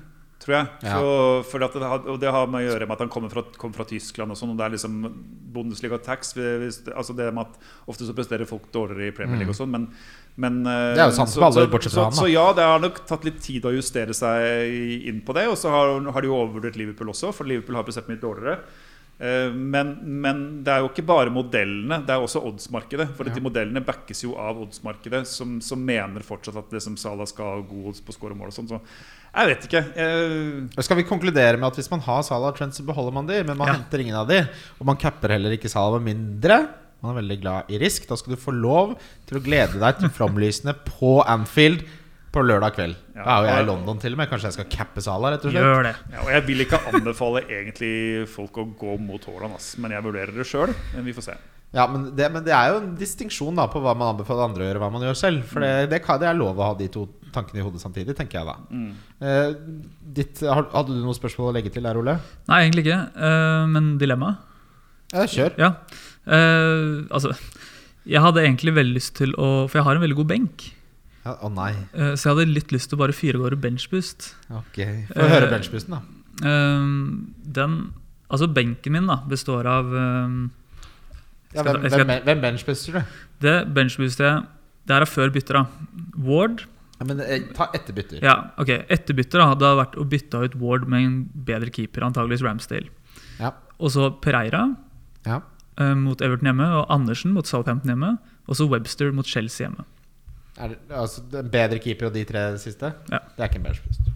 tror 0.44 0.56
jeg. 0.58 0.68
Ja. 0.86 0.98
Så, 1.00 1.14
for 1.50 1.66
at 1.66 1.76
det, 1.78 1.88
har, 1.90 2.04
og 2.12 2.20
det 2.22 2.32
har 2.36 2.50
med 2.52 2.64
å 2.64 2.68
gjøre 2.68 2.88
med 2.88 2.98
at 2.98 3.04
han 3.06 3.12
kommer 3.14 3.32
fra, 3.32 3.44
kom 3.60 3.74
fra 3.76 3.86
Tyskland 3.88 4.34
og 4.34 4.40
sånn. 4.40 4.52
Og 4.54 4.60
det 4.60 4.68
er 4.68 4.76
liksom 4.76 4.98
Bundesliga 5.56 6.00
tax. 6.04 6.36
Altså 6.94 7.16
det 7.18 7.32
med 7.32 7.46
at 7.48 7.90
Ofte 7.92 8.08
så 8.08 8.16
presterer 8.18 8.50
folk 8.50 8.68
dårligere 8.76 9.14
i 9.14 9.16
Premier 9.16 9.42
League 9.42 9.56
og 9.56 9.58
sånn, 9.58 9.72
men, 9.72 9.88
men 10.42 10.62
eh, 10.68 10.96
Det 10.98 11.06
er 11.06 11.12
jo 11.14 11.18
sant 11.18 11.32
så, 11.32 11.40
med 11.40 11.48
alle, 11.50 11.68
så, 11.68 11.72
bortsett 11.72 11.96
så, 11.96 12.00
fra 12.02 12.08
han, 12.10 12.18
da. 12.18 12.22
så 12.22 12.32
ja, 12.32 12.46
det 12.58 12.68
har 12.68 12.84
nok 12.84 13.00
tatt 13.08 13.28
litt 13.28 13.40
tid 13.46 13.68
å 13.68 13.76
justere 13.76 14.18
seg 14.18 15.08
inn 15.12 15.24
på 15.26 15.38
det. 15.38 15.48
Og 15.52 15.58
så 15.60 15.72
har, 15.74 15.96
har 15.96 16.26
de 16.26 16.32
jo 16.32 16.42
overvurdert 16.42 16.80
Liverpool 16.82 17.14
også, 17.16 17.32
for 17.36 17.50
Liverpool 17.50 17.80
har 17.80 17.88
prestert 17.88 18.12
mye 18.12 18.22
dårligere. 18.22 18.60
Eh, 19.20 19.52
Men, 19.56 19.94
men 20.22 20.40
det 20.66 20.74
er 20.74 20.82
jo 20.84 20.90
ikke 20.92 21.06
bare 21.08 21.32
modellene, 21.32 22.02
det 22.06 22.12
er 22.16 22.24
også 22.24 22.42
oddsmarkedet. 22.50 23.10
For 23.16 23.24
de 23.30 23.44
modellene 23.44 23.84
backes 23.86 24.24
jo 24.26 24.34
av 24.40 24.60
oddsmarkedet, 24.66 25.24
som, 25.30 25.58
som 25.64 25.80
mener 25.80 26.26
fortsatt 26.26 26.58
at 26.60 26.72
det 26.74 26.82
som 26.84 26.98
Salah 27.00 27.28
skal 27.30 27.46
ha 27.54 27.62
god 27.64 27.92
odds 27.94 28.04
på 28.04 28.12
å 28.12 28.18
og 28.18 28.36
mål 28.42 28.52
og 28.52 28.58
sånn. 28.58 28.68
Så 28.74 28.82
jeg 29.36 29.52
vet 29.52 29.68
ikke. 29.68 29.84
Jeg... 30.00 30.84
Skal 30.88 31.00
vi 31.02 31.08
konkludere 31.08 31.58
med 31.60 31.68
at 31.72 31.80
hvis 31.80 31.92
man 31.92 32.04
har 32.06 32.24
Salah 32.28 32.52
og 32.54 32.58
Trent, 32.60 32.76
så 32.76 32.84
beholder 32.88 33.16
man 33.16 33.28
de, 33.28 33.42
men 33.44 33.58
man 33.60 33.68
Ja. 33.72 33.78
henter 33.80 34.04
ingen 34.04 34.16
av 34.20 34.28
de? 34.28 34.42
Og 34.80 34.86
man 34.88 35.00
capper 35.00 35.36
heller 35.36 35.56
ikke 35.56 35.72
Salah 35.72 36.00
med 36.00 36.16
mindre 36.16 36.66
man 37.06 37.12
er 37.14 37.22
veldig 37.22 37.36
glad 37.44 37.68
i 37.70 37.78
risk. 37.78 38.08
Da 38.10 38.16
skal 38.18 38.34
du 38.34 38.40
få 38.42 38.50
lov 38.56 38.96
til 39.30 39.38
å 39.38 39.44
glede 39.46 39.78
deg 39.78 40.00
til 40.00 40.10
flomlysene 40.16 40.74
på 40.88 41.20
Anfield 41.30 41.84
på 42.36 42.44
lørdag 42.44 42.76
kveld. 42.76 43.00
Ja. 43.16 43.24
Da 43.24 43.34
er 43.34 43.42
jo 43.42 43.50
jeg 43.50 43.64
i 43.64 43.68
London 43.72 44.04
til 44.04 44.16
og 44.16 44.22
med. 44.22 44.30
Kanskje 44.32 44.52
jeg 44.52 44.58
skal 44.60 44.70
cappe 44.76 45.04
Sala, 45.04 45.34
rett 45.34 45.48
og 45.48 45.54
slett? 45.56 45.66
Gjør 45.66 45.88
det. 45.88 45.96
Ja, 46.12 46.22
og 46.22 46.32
Jeg 46.36 46.46
vil 46.50 46.64
ikke 46.66 46.84
anbefale 46.92 47.44
egentlig 47.48 47.96
folk 48.32 48.62
å 48.62 48.70
gå 48.78 48.96
mot 49.02 49.28
Haaland, 49.32 49.58
ass. 49.58 49.76
men 49.82 49.96
jeg 49.96 50.06
vurderer 50.06 50.36
det 50.36 50.48
sjøl. 50.50 50.76
Men 50.94 51.08
vi 51.08 51.16
får 51.16 51.30
se. 51.32 51.38
Ja, 51.76 51.90
men 51.92 52.08
det, 52.16 52.30
men 52.32 52.44
det 52.46 52.54
er 52.56 52.72
jo 52.72 52.80
en 52.80 52.94
distinksjon 52.96 53.58
da 53.60 53.66
på 53.72 53.82
hva 53.84 53.96
man 53.98 54.14
anbefaler 54.14 54.48
andre 54.48 54.64
å 54.64 54.68
gjøre, 54.70 54.82
hva 54.84 54.92
man 54.94 55.04
gjør 55.04 55.18
selv. 55.20 55.48
For 55.50 55.64
det, 55.64 55.90
det, 55.92 56.00
kan, 56.06 56.22
det 56.22 56.30
er 56.30 56.38
lov 56.38 56.60
å 56.60 56.70
ha 56.70 56.78
de 56.80 56.88
to 56.92 57.08
tankene 57.36 57.60
i 57.60 57.66
hodet 57.66 57.82
samtidig, 57.84 58.16
tenker 58.16 58.40
jeg 58.40 58.48
da. 58.48 58.84
Eh, 59.28 59.50
ditt, 60.16 60.40
hadde 60.46 60.94
du 60.94 61.02
noe 61.04 61.18
spørsmål 61.18 61.52
å 61.52 61.56
legge 61.58 61.74
til 61.76 61.84
der, 61.84 62.00
Ole? 62.00 62.16
Nei, 62.48 62.62
egentlig 62.64 62.86
ikke. 62.86 63.02
Uh, 63.20 63.66
men 63.74 63.96
dilemma? 64.00 64.38
Ja, 65.12 65.26
kjør. 65.28 65.58
Ja. 65.60 65.74
Uh, 66.26 67.06
altså 67.14 67.36
Jeg 68.10 68.24
hadde 68.24 68.42
egentlig 68.42 68.72
veldig 68.74 68.96
lyst 68.96 69.12
til 69.20 69.36
å 69.38 69.68
For 69.70 69.78
jeg 69.78 69.86
har 69.86 70.00
en 70.00 70.02
veldig 70.02 70.18
god 70.18 70.30
benk. 70.32 70.64
Ja, 71.26 71.34
Å 71.42 71.50
nei. 71.50 71.72
eh, 71.94 72.14
så 72.14 72.30
jeg 72.30 72.36
hadde 72.36 72.54
litt 72.54 72.72
lyst 72.76 72.92
til 72.92 73.00
å 73.00 73.02
bare 73.02 73.16
fyre 73.18 73.40
av 73.40 73.46
gårde 73.48 73.58
benchboost. 73.64 74.28
Ok. 74.54 74.78
Få 75.10 75.26
høre 75.26 75.48
benchboosten, 75.50 75.96
benchbussen, 75.96 75.96
da. 75.98 76.02
Uh, 76.46 76.86
den 77.56 77.78
Altså, 78.26 78.48
benken 78.52 78.92
min 78.92 79.06
da 79.08 79.20
består 79.30 79.68
av 79.70 79.92
eh, 79.96 80.32
Ja, 81.54 81.62
hvem, 81.64 81.84
jeg 81.86 81.92
hvem, 81.94 82.14
hvem 82.26 82.40
benchbooster 82.42 82.96
du? 82.98 83.12
Det 83.46 83.54
benchbooster 83.76 84.26
jeg 84.26 84.40
Det 84.90 84.96
her 84.96 85.06
er 85.06 85.10
før 85.12 85.30
bytter, 85.36 85.60
da. 85.60 85.92
Ward. 86.26 86.64
Ja, 87.00 87.06
men 87.06 87.22
eh, 87.22 87.46
ta 87.56 87.68
etter 87.78 87.94
bytter. 87.94 88.20
Ja, 88.26 88.34
ok. 88.62 88.72
Etter 88.90 89.18
bytter 89.18 89.42
da, 89.44 89.48
hadde 89.54 89.66
det 89.70 89.78
vært 89.82 89.96
å 90.02 90.08
bytte 90.10 90.42
ut 90.46 90.58
Ward 90.62 90.88
med 90.90 91.06
en 91.06 91.16
bedre 91.48 91.70
keeper, 91.74 92.06
antageligvis 92.08 92.44
Ramsdale. 92.46 92.90
Ja. 93.40 93.54
Og 93.80 93.94
så 93.94 94.10
Pereira 94.22 94.66
Ja. 95.26 95.42
mot 95.96 96.22
Everton 96.22 96.48
hjemme, 96.50 96.68
og 96.82 96.86
Andersen 96.94 97.34
mot 97.36 97.46
Southampton 97.50 97.94
hjemme. 97.94 98.18
Og 98.48 98.56
så 98.58 98.68
Webster 98.70 99.12
mot 99.14 99.26
Chelsea 99.28 99.68
hjemme. 99.68 99.86
Er 100.58 100.72
det, 100.72 100.78
altså, 100.90 101.22
en 101.36 101.50
bedre 101.52 101.80
keeper 101.84 102.08
og 102.10 102.14
de 102.16 102.24
tre 102.28 102.46
siste? 102.62 102.94
Ja. 103.12 103.20
Det 103.36 103.44
er 103.44 103.50
ikke 103.52 103.60
en 103.64 103.68
benchboost. 103.70 104.12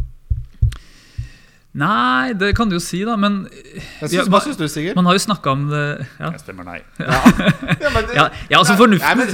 Nei, 1.80 2.34
det 2.34 2.48
kan 2.58 2.66
du 2.66 2.74
jo 2.80 2.82
si, 2.82 3.04
da, 3.06 3.14
men 3.20 3.44
synes, 4.02 4.14
Ja, 4.16 4.24
hva- 4.26 4.40
syns 4.42 4.58
du, 4.58 4.64
Sigurd? 4.68 4.96
man 4.98 5.06
har 5.06 5.14
jo 5.14 5.22
snakka 5.22 5.52
om 5.54 5.68
det 5.70 5.82
ja. 6.18 6.32
Jeg 6.34 6.42
stemmer 6.42 6.66
nei. 6.66 6.80
Ja, 6.98 7.20
men 7.94 8.08
det- 8.10 8.58
altså 8.58 8.74
fornuften 8.80 9.22
men, 9.22 9.30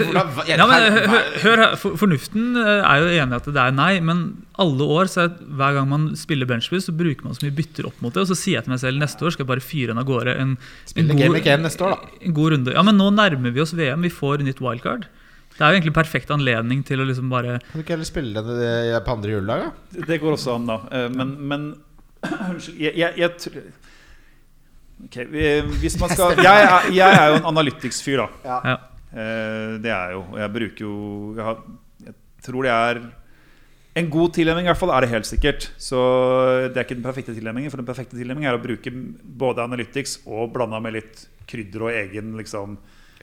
hør, 1.46 1.62
her, 1.64 1.78
Fornuften 1.80 2.50
eh, 2.60 2.82
er 2.84 3.00
jo 3.06 3.08
enig 3.24 3.32
i 3.32 3.40
at 3.40 3.48
det 3.56 3.64
er 3.64 3.72
nei, 3.78 4.02
men 4.04 4.26
alle 4.60 4.84
år 4.98 5.08
så 5.08 5.24
er, 5.30 5.32
hver 5.48 5.78
gang 5.80 5.88
man 5.94 6.10
spiller 6.20 6.46
benchboost, 6.50 6.92
så 6.92 6.98
bruker 7.00 7.24
man 7.24 7.40
så 7.40 7.48
mye 7.48 7.56
bytter 7.56 7.88
opp 7.88 8.04
mot 8.04 8.12
det. 8.14 8.26
Og 8.26 8.34
så 8.34 8.36
sier 8.36 8.60
jeg 8.60 8.68
til 8.68 8.76
meg 8.76 8.84
selv 8.84 9.00
neste 9.00 9.24
år 9.24 9.32
skal 9.38 9.46
jeg 9.48 9.54
bare 9.56 9.64
fyre 9.64 9.96
en 9.96 10.04
av 10.04 10.10
gårde 10.12 10.36
en, 10.36 10.58
en, 10.60 11.08
god, 11.08 11.16
Game 11.24 11.38
Week 11.40 11.48
1 11.48 11.64
neste 11.64 11.88
år, 11.88 11.96
da. 11.96 12.20
en 12.20 12.36
god 12.36 12.52
runde. 12.58 12.76
Ja, 12.76 12.84
Men 12.84 13.00
nå 13.00 13.14
nærmer 13.16 13.56
vi 13.56 13.64
oss 13.64 13.72
VM. 13.80 14.04
Vi 14.04 14.12
får 14.12 14.44
nytt 14.44 14.60
wildcard. 14.60 15.08
Det 15.56 15.64
er 15.64 15.72
jo 15.72 15.78
egentlig 15.80 15.94
perfekt 15.96 16.32
anledning 16.36 16.82
til 16.84 17.00
å 17.00 17.06
liksom 17.08 17.30
bare 17.32 17.60
Kan 17.64 17.80
du 17.80 17.84
ikke 17.86 17.94
heller 17.96 18.08
spille 18.10 18.42
den 18.44 18.62
eh, 18.68 18.98
på 19.06 19.14
andre 19.16 19.32
juledag, 19.38 19.62
da? 19.64 19.70
Det 19.96 20.08
det 20.10 20.18
går 20.24 20.36
også 20.36 20.56
an, 20.58 20.66
da. 20.68 20.76
Eh, 20.92 21.10
Men, 21.16 21.36
men 21.52 21.68
Unnskyld. 22.50 22.80
Jeg, 22.82 22.96
jeg, 23.00 23.14
jeg 23.22 23.36
tr- 23.40 23.62
Ok, 25.06 25.16
Hvis 25.82 25.98
man 26.00 26.12
skal 26.16 26.38
Jeg 26.48 26.96
jeg 26.96 27.18
er 27.20 27.28
jo 27.34 27.40
en 27.42 27.50
analytics-fyr, 27.52 28.22
da. 28.24 28.58
ja. 28.68 28.78
Eh, 29.16 29.76
Det 29.84 29.92
er 29.92 30.16
jo. 30.16 30.24
Og 30.34 30.40
jeg 30.44 30.54
bruker 30.58 30.86
jo 30.88 30.96
Jeg, 31.38 31.46
har, 31.50 31.62
jeg 32.10 32.16
tror 32.50 32.68
det 32.68 32.74
er 32.76 33.02
en 33.96 34.10
god 34.12 34.34
tilnærming, 34.36 34.66
i 34.68 34.68
hvert 34.68 34.80
fall 34.82 34.92
er 34.92 35.06
det 35.06 35.10
helt 35.14 35.28
sikkert. 35.30 35.70
Så 35.80 35.96
det 36.68 36.76
er 36.76 36.84
ikke 36.84 36.98
den 36.98 37.06
perfekte 37.06 37.32
tilnærmingen. 37.32 37.72
For 37.72 37.80
den 37.80 37.88
perfekte 37.88 38.18
tilnærmingen 38.20 38.50
er 38.52 38.58
å 38.58 38.60
bruke 38.60 38.92
både 39.40 39.64
analytics 39.64 40.18
og 40.28 40.50
blanda 40.52 40.82
med 40.84 40.98
litt 40.98 41.22
krydder 41.48 41.86
og 41.88 41.94
egen 41.96 42.34
liksom 42.36 42.74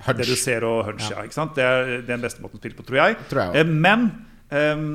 Hunch. 0.03 0.19
Det 0.19 0.29
du 0.29 0.37
ser 0.39 0.67
og 0.67 0.85
hunch. 0.89 1.09
Ja. 1.13 1.25
sant? 1.35 1.55
Det 1.57 1.65
er 1.65 2.05
den 2.07 2.23
beste 2.25 2.43
måten 2.43 2.59
å 2.59 2.63
spille 2.63 2.79
på, 2.79 2.87
tror 2.87 3.01
jeg. 3.01 3.19
Tror 3.31 3.43
jeg. 3.45 3.63
Eh, 3.63 3.73
Men 3.87 4.09
um, 4.51 4.87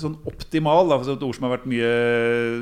sånn 0.00 0.16
optimal, 0.28 0.88
altså 0.96 1.14
et 1.16 1.24
ord 1.26 1.36
som 1.36 1.46
har 1.46 1.58
vært 1.58 1.68
mye 1.68 1.90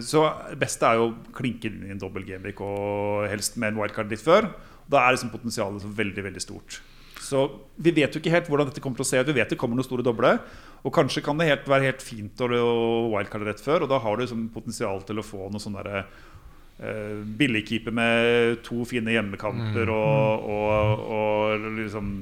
Så 0.03 0.25
det 0.51 0.59
beste 0.59 0.89
er 0.89 0.99
jo 0.99 1.09
å 1.09 1.17
klinke 1.37 1.71
inn 1.71 1.85
i 1.87 1.95
en 1.95 2.03
dobbel 2.03 2.27
gameweek 2.27 2.63
og 2.65 3.29
helst 3.31 3.59
med 3.61 3.73
en 3.73 3.83
wildcard 3.83 4.11
litt 4.11 4.25
før. 4.25 4.51
Da 4.91 5.05
er 5.05 5.15
liksom 5.15 5.31
potensialet 5.35 5.85
så 5.85 5.91
veldig, 6.01 6.25
veldig 6.31 6.43
stort. 6.43 6.81
Så 7.29 7.45
vi 7.77 7.93
vet 7.93 8.15
jo 8.15 8.23
ikke 8.23 8.33
helt 8.33 8.49
hvordan 8.49 8.71
dette 8.71 8.81
kommer 8.83 8.99
til 8.99 9.05
å 9.05 9.11
se 9.11 9.21
ut. 9.21 9.29
Vi 9.29 9.37
vet 9.37 9.51
det 9.53 9.59
kommer 9.61 9.79
noen 9.79 9.87
store 9.87 10.07
doble. 10.07 10.33
Og 10.87 10.95
kanskje 10.95 11.23
kan 11.27 11.39
det 11.39 11.49
helt, 11.51 11.69
være 11.69 11.91
helt 11.91 12.05
fint 12.05 12.41
å 12.47 12.49
wildcarde 13.13 13.51
rett 13.51 13.63
før, 13.63 13.85
og 13.85 13.91
da 13.91 13.99
har 14.03 14.17
du 14.17 14.23
liksom 14.23 14.47
potensial 14.55 15.03
til 15.07 15.19
å 15.21 15.27
få 15.27 15.49
noe 15.51 15.63
sånn 15.63 15.77
derre 15.81 16.05
billigkeeper 17.39 17.95
med 17.95 18.63
to 18.63 18.85
fine 18.87 19.11
hjemmekamper 19.11 19.91
og, 19.91 20.45
og, 20.49 21.07
og 21.19 21.71
liksom 21.79 22.13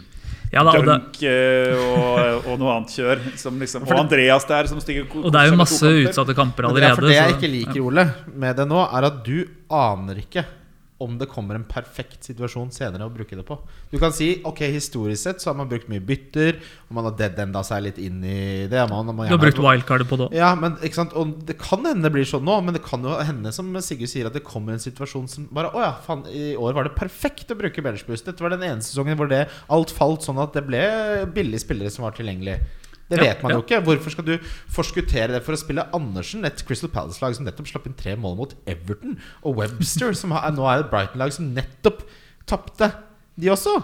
ja 0.53 0.63
da, 0.63 0.73
og, 0.79 0.85
Dunk 0.87 1.19
eh, 1.27 1.75
og, 1.77 2.47
og 2.53 2.61
noe 2.61 2.75
annet 2.77 2.93
kjør. 2.95 3.23
Som 3.37 3.59
liksom, 3.61 3.83
og 3.85 3.99
Andreas 3.99 4.47
der, 4.49 4.69
som 4.71 4.79
stiger 4.81 5.09
og 5.11 5.33
det 5.35 5.41
er 5.43 5.51
jo 5.51 5.59
masse 5.59 5.91
utsatte 6.07 6.37
kamper 6.39 6.69
allerede. 6.69 6.95
det 6.95 7.03
er 7.03 7.09
det 7.11 7.17
jeg 7.17 7.33
så- 7.33 7.37
ikke 7.37 7.51
liker, 7.53 7.81
Ole, 7.83 8.07
med 8.33 8.57
det 8.57 8.69
nå, 8.71 8.85
er 8.87 9.09
at 9.11 9.19
du 9.27 9.45
aner 9.69 10.23
ikke 10.23 10.47
om 10.99 11.19
det 11.21 11.27
kommer 11.29 11.59
en 11.59 11.65
perfekt 11.69 12.25
situasjon 12.25 12.71
senere 12.73 13.05
å 13.05 13.13
bruke 13.13 13.37
det 13.37 13.43
på. 13.45 13.59
Du 13.91 13.99
kan 14.01 14.15
si 14.17 14.31
ok, 14.49 14.63
historisk 14.73 15.21
sett 15.27 15.43
så 15.43 15.51
har 15.51 15.59
man 15.59 15.69
brukt 15.69 15.91
mye 15.93 16.01
bytter, 16.01 16.57
og 16.89 16.97
man 16.97 17.09
har 17.09 17.17
dead-enda 17.19 17.61
seg 17.69 17.83
litt 17.85 17.99
inn 18.01 18.23
i 18.25 18.65
det. 18.71 18.81
Man, 18.89 19.11
man 19.11 19.29
Du 19.29 19.35
har 19.35 19.43
brukt 19.43 19.61
wildcardet 19.61 20.09
på 20.09 20.17
det 20.17 20.29
òg. 20.31 20.37
ja, 20.39 20.55
men 20.57 20.79
ikke 20.81 21.01
sant 21.03 21.13
Og 21.19 21.35
det 21.49 21.59
kan 21.61 21.85
hende 21.85 22.07
det 22.07 22.15
blir 22.15 22.25
sånn 22.29 22.47
nå, 22.49 22.57
men 22.65 22.79
det 22.79 22.85
kan 22.87 23.05
jo 23.05 23.13
hende, 23.21 23.53
som 23.53 23.69
Sigurd 23.85 24.13
sier, 24.13 24.31
at 24.31 24.39
det 24.39 24.45
kommer 24.47 24.77
en 24.77 24.83
situasjon 24.83 25.29
som 25.29 25.51
bare 25.53 25.75
Å 25.77 25.85
ja, 25.85 25.93
faen, 26.07 26.25
i 26.33 26.55
år 26.57 26.77
var 26.79 26.89
det 26.89 26.97
perfekt 26.97 27.53
å 27.53 27.59
bruke 27.61 27.85
benchboost. 27.85 28.31
Dette 28.31 28.45
var 28.45 28.57
den 28.57 28.65
ene 28.65 28.85
sesongen 28.85 29.21
hvor 29.21 29.29
det 29.29 29.45
alt 29.69 29.93
falt 29.93 30.25
sånn 30.25 30.41
at 30.41 30.57
det 30.57 30.65
ble 30.65 30.83
billige 31.37 31.65
spillere 31.67 31.93
som 31.93 32.09
var 32.09 32.17
tilgjengelig. 32.17 32.57
Det 33.11 33.19
Ja, 33.21 33.23
vet 33.23 33.43
man 33.45 33.53
ja. 33.53 33.57
jo 33.59 33.63
ikke. 33.63 33.81
Hvorfor 33.87 34.11
skal 34.11 34.25
du 34.27 34.33
forskuttere 34.75 35.29
det 35.37 35.43
for 35.47 35.55
å 35.55 35.61
spille 35.61 35.85
Andersen, 35.95 36.45
et 36.45 36.63
Crystal 36.67 36.91
Palace-lag 36.91 37.37
som 37.37 37.47
nettopp 37.47 37.69
slapp 37.71 37.87
inn 37.87 37.95
tre 37.99 38.17
mål 38.19 38.35
mot 38.37 38.55
Everton, 38.67 39.19
og 39.47 39.61
Webster, 39.61 40.13
som 40.19 40.35
har, 40.35 40.49
nå 40.57 40.67
er 40.67 40.83
et 40.83 40.91
Brighton-lag 40.91 41.35
som 41.37 41.53
nettopp 41.55 42.03
tapte, 42.51 42.91
de 43.39 43.53
også? 43.53 43.77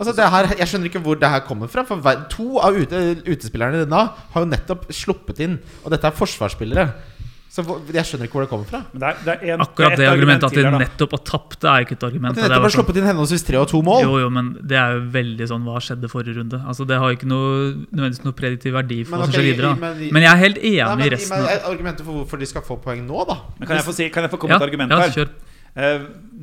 Altså 0.00 0.14
det 0.16 0.30
her, 0.32 0.46
Jeg 0.56 0.68
skjønner 0.68 0.88
ikke 0.88 1.02
hvor 1.04 1.18
det 1.20 1.28
her 1.28 1.42
kommer 1.44 1.68
fra. 1.68 1.82
For 1.84 2.00
To 2.32 2.60
av 2.62 2.76
ute, 2.78 3.00
utespillerne 3.26 3.84
da 3.90 4.04
har 4.32 4.44
jo 4.44 4.48
nettopp 4.48 4.86
sluppet 4.94 5.42
inn, 5.44 5.58
og 5.84 5.90
dette 5.92 6.06
er 6.08 6.16
forsvarsspillere. 6.16 6.86
Så 7.50 7.64
jeg 7.66 8.04
skjønner 8.06 8.28
ikke 8.28 8.36
hvor 8.38 8.44
det 8.44 8.50
kommer 8.52 8.66
fra. 8.70 8.78
Men 8.94 9.00
det 9.02 9.08
er, 9.10 9.16
det 9.26 9.32
er 9.34 9.54
en, 9.56 9.62
Akkurat 9.64 9.92
et 9.96 9.98
det 9.98 10.06
argumentet 10.06 10.44
at 10.46 10.54
de 10.54 10.70
nettopp 10.70 11.14
har 11.16 11.22
tapt, 11.26 11.56
det 11.64 11.66
er 11.72 11.82
ikke 11.82 11.96
et 11.98 12.04
argument. 12.06 12.30
At 12.30 12.38
de 12.38 12.42
nettopp 12.46 12.62
har 12.62 12.70
sånn- 12.70 12.76
sluppet 12.78 13.00
inn 13.00 13.08
henholdsvis 13.10 13.44
tre 13.48 13.58
og 13.58 13.66
to 13.72 13.80
mål. 13.82 14.02
Jo, 14.06 14.12
jo, 14.22 14.28
men 14.30 14.52
det 14.62 14.78
er 14.78 14.92
jo 14.94 15.00
veldig 15.18 15.48
sånn 15.50 15.64
Hva 15.66 15.82
skjedde 15.82 16.06
forrige 16.12 16.36
runde? 16.38 16.60
Altså 16.62 16.86
Det 16.86 16.96
har 17.02 17.10
ikke 17.16 17.26
noe 17.26 17.74
nødvendigvis 17.90 18.22
noe 18.28 18.36
prediktiv 18.38 18.72
verdi 18.78 19.00
for 19.02 19.16
Men 19.16 19.18
hva 19.18 19.26
som 19.26 19.34
skjer 19.34 19.48
videre. 19.50 19.74
men- 19.82 20.12
Men 20.14 20.22
jeg 20.22 20.30
er 20.30 20.40
helt 20.46 20.58
enig 20.62 20.96
Nei, 21.02 21.06
i 21.06 21.10
resten. 21.10 21.42
men, 21.42 21.58
argumentet 21.74 22.04
for 22.06 22.12
hvorfor 22.22 22.38
de 22.38 22.46
skal 22.46 22.62
få 22.62 22.78
poeng 22.80 23.02
nå, 23.04 23.26
da? 23.26 23.36
Men 23.58 23.66
kan 23.66 23.76
jeg 23.76 23.84
få, 23.84 23.94
si, 23.98 24.08
kan 24.10 24.22
jeg 24.22 24.30
få 24.30 24.38
komme 24.38 24.50
Ja, 24.54 24.56
et 24.62 24.62
argument 24.70 24.90
ja, 24.90 25.00
her? 25.00 25.10
kjør. 25.10 25.28
Eh, 25.76 26.00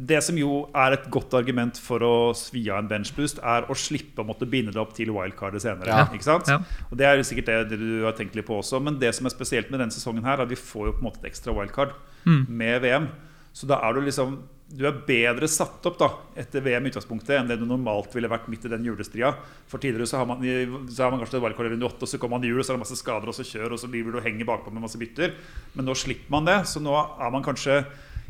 Det 0.08 0.22
som 0.24 0.38
jo 0.38 0.70
er 0.74 0.94
et 0.94 1.08
godt 1.12 1.34
argument 1.34 1.78
for 1.82 2.00
å 2.00 2.34
svi 2.38 2.70
av 2.70 2.78
en 2.80 2.88
benchboost, 2.88 3.40
er 3.44 3.66
å 3.68 3.76
slippe 3.76 4.22
å 4.24 4.26
måtte 4.28 4.48
binde 4.50 4.72
det 4.72 4.80
opp 4.80 4.94
til 4.94 5.10
wildcardet 5.12 5.62
senere. 5.62 5.88
Ja. 5.88 6.06
Ikke 6.14 6.24
sant? 6.24 6.48
Ja. 6.48 6.60
Og 6.92 6.98
Det 6.98 7.06
er 7.06 7.18
jo 7.18 7.24
sikkert 7.28 7.46
det, 7.70 7.78
du 7.80 8.04
har 8.06 8.14
tenkt 8.14 8.36
litt 8.36 8.46
på 8.48 8.56
også. 8.62 8.82
Men 8.82 9.00
det 9.00 9.14
som 9.16 9.26
er 9.26 9.34
spesielt 9.36 9.70
med 9.72 9.80
denne 9.82 9.92
sesongen, 9.92 10.24
her 10.24 10.38
er 10.38 10.44
at 10.44 10.50
vi 10.50 10.56
får 10.56 10.86
jo 10.88 10.92
på 10.94 11.02
en 11.04 11.10
måte 11.12 11.20
et 11.26 11.32
ekstra 11.34 11.54
wildcard 11.54 11.92
Mm. 12.26 12.46
med 12.50 12.82
VM. 12.82 13.08
Så 13.54 13.66
da 13.68 13.80
er 13.82 13.94
du 13.94 14.02
liksom 14.02 14.40
du 14.70 14.86
er 14.86 14.92
bedre 14.92 15.48
satt 15.48 15.86
opp 15.88 15.98
da 15.98 16.10
etter 16.36 16.60
VM 16.60 16.84
utgangspunktet 16.90 17.40
enn 17.40 17.48
det 17.48 17.58
du 17.58 17.66
normalt 17.66 18.12
ville 18.14 18.28
vært 18.28 18.50
midt 18.50 18.66
i 18.66 18.68
den 18.68 18.84
julestria. 18.84 19.34
For 19.66 19.78
tidligere 19.80 20.06
så 20.06 20.18
har 20.18 20.26
man, 20.26 20.42
så 20.92 21.04
har 21.04 21.12
man 21.12 21.22
kanskje 21.22 21.40
wildcard 21.42 21.68
i 21.68 21.70
runde 21.72 21.88
åtte, 21.88 22.04
og 22.04 22.08
så 22.10 22.20
kommer 22.20 22.36
man 22.38 22.44
i 22.44 22.48
jul, 22.52 22.60
og 22.60 22.66
så 22.66 22.74
er 22.74 22.78
det 22.78 22.84
masse 22.84 23.00
skader 23.00 23.28
og 23.30 23.34
så 23.34 23.46
kjør, 23.48 23.72
og 23.72 23.80
så 23.80 23.88
blir 23.90 24.04
du 24.12 24.20
henge 24.20 24.44
bakpå 24.46 24.74
med 24.74 24.82
masse 24.84 25.00
bytter. 25.00 25.34
Men 25.74 25.86
nå 25.86 25.96
slipper 25.96 26.30
man 26.30 26.44
det, 26.44 26.58
så 26.68 26.82
nå 26.84 26.92
er 27.00 27.32
man 27.32 27.44
kanskje 27.48 27.86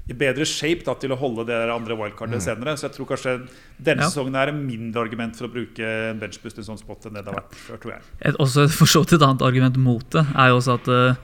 i 0.07 0.15
bedre 0.15 0.45
shape 0.47 0.85
da, 0.87 0.93
til 0.95 1.11
å 1.11 1.17
holde 1.19 1.43
det 1.47 1.55
der 1.55 1.73
andre 1.73 1.97
wildcardet 1.99 2.43
senere. 2.45 2.77
Så 2.79 2.87
jeg 2.87 2.95
tror 2.95 3.09
kanskje 3.09 3.33
denne 3.75 4.05
Ja. 4.05 4.09
sesongen 4.09 4.35
er 4.39 4.53
et 4.53 4.55
mindre 4.55 5.01
argument 5.03 5.35
for 5.35 5.47
å 5.47 5.51
bruke 5.51 5.83
en 5.83 6.19
benchbust 6.21 6.57
i 6.57 6.63
en 6.63 6.69
sånn 6.69 6.79
spot 6.79 7.05
enn 7.09 7.13
det 7.17 7.25
det 7.25 7.33
har 7.33 7.41
vært 7.41 7.59
før, 7.65 7.81
tror 7.83 7.91
jeg. 7.97 8.01
Et, 8.21 8.35
også 8.39 8.69
for 8.71 8.87
så 8.87 9.03
vidt 9.03 9.17
et 9.17 9.27
annet 9.27 9.43
argument 9.43 9.77
mot 9.77 10.09
det 10.15 10.23
er 10.35 10.49
jo 10.53 10.61
også 10.61 10.77
at 10.79 10.87
uh, 10.87 11.15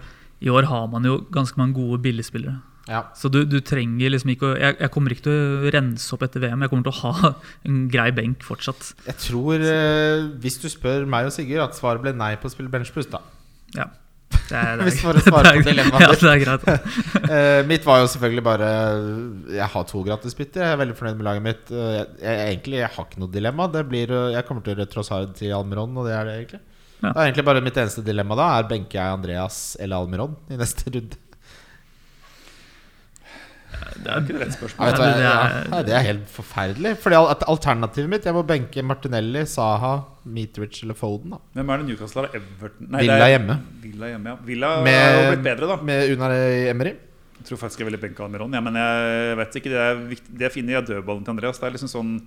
i 0.44 0.52
år 0.52 0.68
har 0.68 0.88
man 0.92 1.04
jo 1.08 1.18
ganske 1.32 1.56
mange 1.58 1.74
gode 1.80 2.02
billigspillere. 2.04 2.60
Ja. 2.92 3.06
Så 3.16 3.32
du, 3.32 3.46
du 3.48 3.62
trenger 3.64 4.12
liksom 4.12 4.34
ikke 4.34 4.50
å 4.50 4.60
jeg, 4.60 4.76
jeg 4.82 4.92
kommer 4.92 5.14
ikke 5.16 5.24
til 5.30 5.32
å 5.40 5.72
rense 5.72 6.10
opp 6.12 6.24
etter 6.28 6.44
VM. 6.44 6.66
Jeg 6.66 6.70
kommer 6.74 6.84
til 6.84 6.92
å 6.92 7.00
ha 7.14 7.34
en 7.70 7.88
grei 7.88 8.10
benk 8.12 8.44
fortsatt. 8.44 8.94
Jeg 9.08 9.16
tror, 9.30 9.64
uh, 9.64 10.28
hvis 10.44 10.60
du 10.60 10.68
spør 10.68 11.08
meg 11.08 11.30
og 11.30 11.32
Sigurd, 11.32 11.64
at 11.70 11.80
svaret 11.80 12.04
ble 12.04 12.12
nei 12.12 12.34
på 12.36 12.52
å 12.52 12.52
spille 12.52 12.68
benchbust, 12.74 13.16
da. 13.16 13.24
Ja. 13.78 13.88
Det 14.50 14.58
er, 14.60 14.78
det 14.80 14.88
Hvis 14.88 15.00
for 15.04 15.18
å 15.18 15.24
svare 15.24 15.54
på 15.58 15.66
dilemmaet 15.68 16.04
Ja. 16.04 16.58
Eh, 17.34 17.62
mitt 17.66 17.86
var 17.88 18.02
jo 18.02 18.10
selvfølgelig 18.12 18.44
bare 18.46 18.68
Jeg 19.56 19.68
har 19.74 19.86
to 19.90 20.02
gratisbytter. 20.06 20.62
Jeg 20.66 20.76
er 20.76 20.80
veldig 20.82 20.96
fornøyd 20.98 21.18
med 21.20 21.28
laget 21.28 21.46
mitt. 21.46 21.72
Jeg, 21.72 22.06
jeg, 22.20 22.44
egentlig 22.52 22.80
jeg 22.82 22.92
har 22.98 23.08
ikke 23.08 23.24
noe 23.24 23.34
dilemma. 23.34 23.68
Det 23.74 23.84
blir, 23.90 24.14
jeg 24.36 24.48
kommer 24.48 24.66
til 24.66 24.84
Trossard 24.92 25.34
til 25.40 25.54
Almiron, 25.56 25.96
og 25.98 26.10
det 26.10 26.16
er 26.18 26.30
det 26.30 26.36
egentlig. 26.42 26.62
Ja. 27.04 27.10
Det 27.10 27.16
er 27.16 27.26
egentlig 27.28 27.48
bare 27.50 27.64
Mitt 27.64 27.80
eneste 27.80 28.04
dilemma 28.06 28.38
da 28.40 28.50
er 28.58 28.68
benker 28.70 29.00
jeg 29.00 29.18
Andreas 29.18 29.60
eller 29.84 30.04
Almiron 30.04 30.38
i 30.52 30.60
neste 30.60 30.88
runde. 30.94 31.20
Det 34.04 34.10
er 34.12 34.20
ikke 34.22 34.36
et 34.36 34.42
rett 34.42 34.56
spørsmål. 34.58 34.88
Ja, 34.88 34.92
du 34.92 35.02
det 35.04 35.26
er- 35.26 35.70
Nei, 35.72 35.82
det 35.88 35.94
er 35.94 36.04
helt 36.08 36.28
forferdelig. 36.30 36.98
Fordi 36.98 37.16
alternativet 37.48 38.10
mitt 38.10 38.24
Jeg 38.26 38.34
må 38.34 38.44
benke 38.46 38.84
Martinelli, 38.84 39.46
Saha, 39.46 40.04
Mitrovic 40.26 40.82
eller 40.84 40.94
Foden. 40.94 41.30
da 41.32 41.38
Hvem 41.56 41.70
er 41.70 41.78
det 41.78 41.88
Newcastle 41.88 42.22
har? 42.22 42.30
Everton? 42.36 42.88
Villa 42.90 43.18
det 43.18 43.22
er- 43.24 43.40
hjemme. 43.40 43.60
Villa 43.82 44.06
hjemme, 44.08 44.26
ja. 44.26 44.36
Villa 44.46 44.68
har 44.68 44.78
jo 44.78 44.84
Med, 44.84 45.38
blitt 45.38 45.44
bedre, 45.44 45.68
da. 45.68 45.76
med 45.84 46.12
Unar 46.18 46.32
Emery. 46.32 46.94
Jeg 47.40 47.46
tror 47.46 47.58
faktisk 47.58 47.80
jeg 47.80 47.86
ville 47.92 47.98
benka 48.00 48.24
Almiron. 48.24 48.54
Ja, 48.54 48.62
men 48.62 48.74
jeg 48.76 49.38
vet 49.38 49.56
ikke, 49.56 49.70
det, 49.70 49.80
er 49.80 49.96
viktig, 50.08 50.38
det 50.38 50.42
jeg 50.42 50.52
finner 50.54 50.78
i 50.78 50.86
dødballen 50.86 51.24
til 51.26 51.32
Andreas, 51.34 51.60
det 51.60 51.68
er 51.68 51.72
liksom 51.78 51.90
sånn 51.92 52.22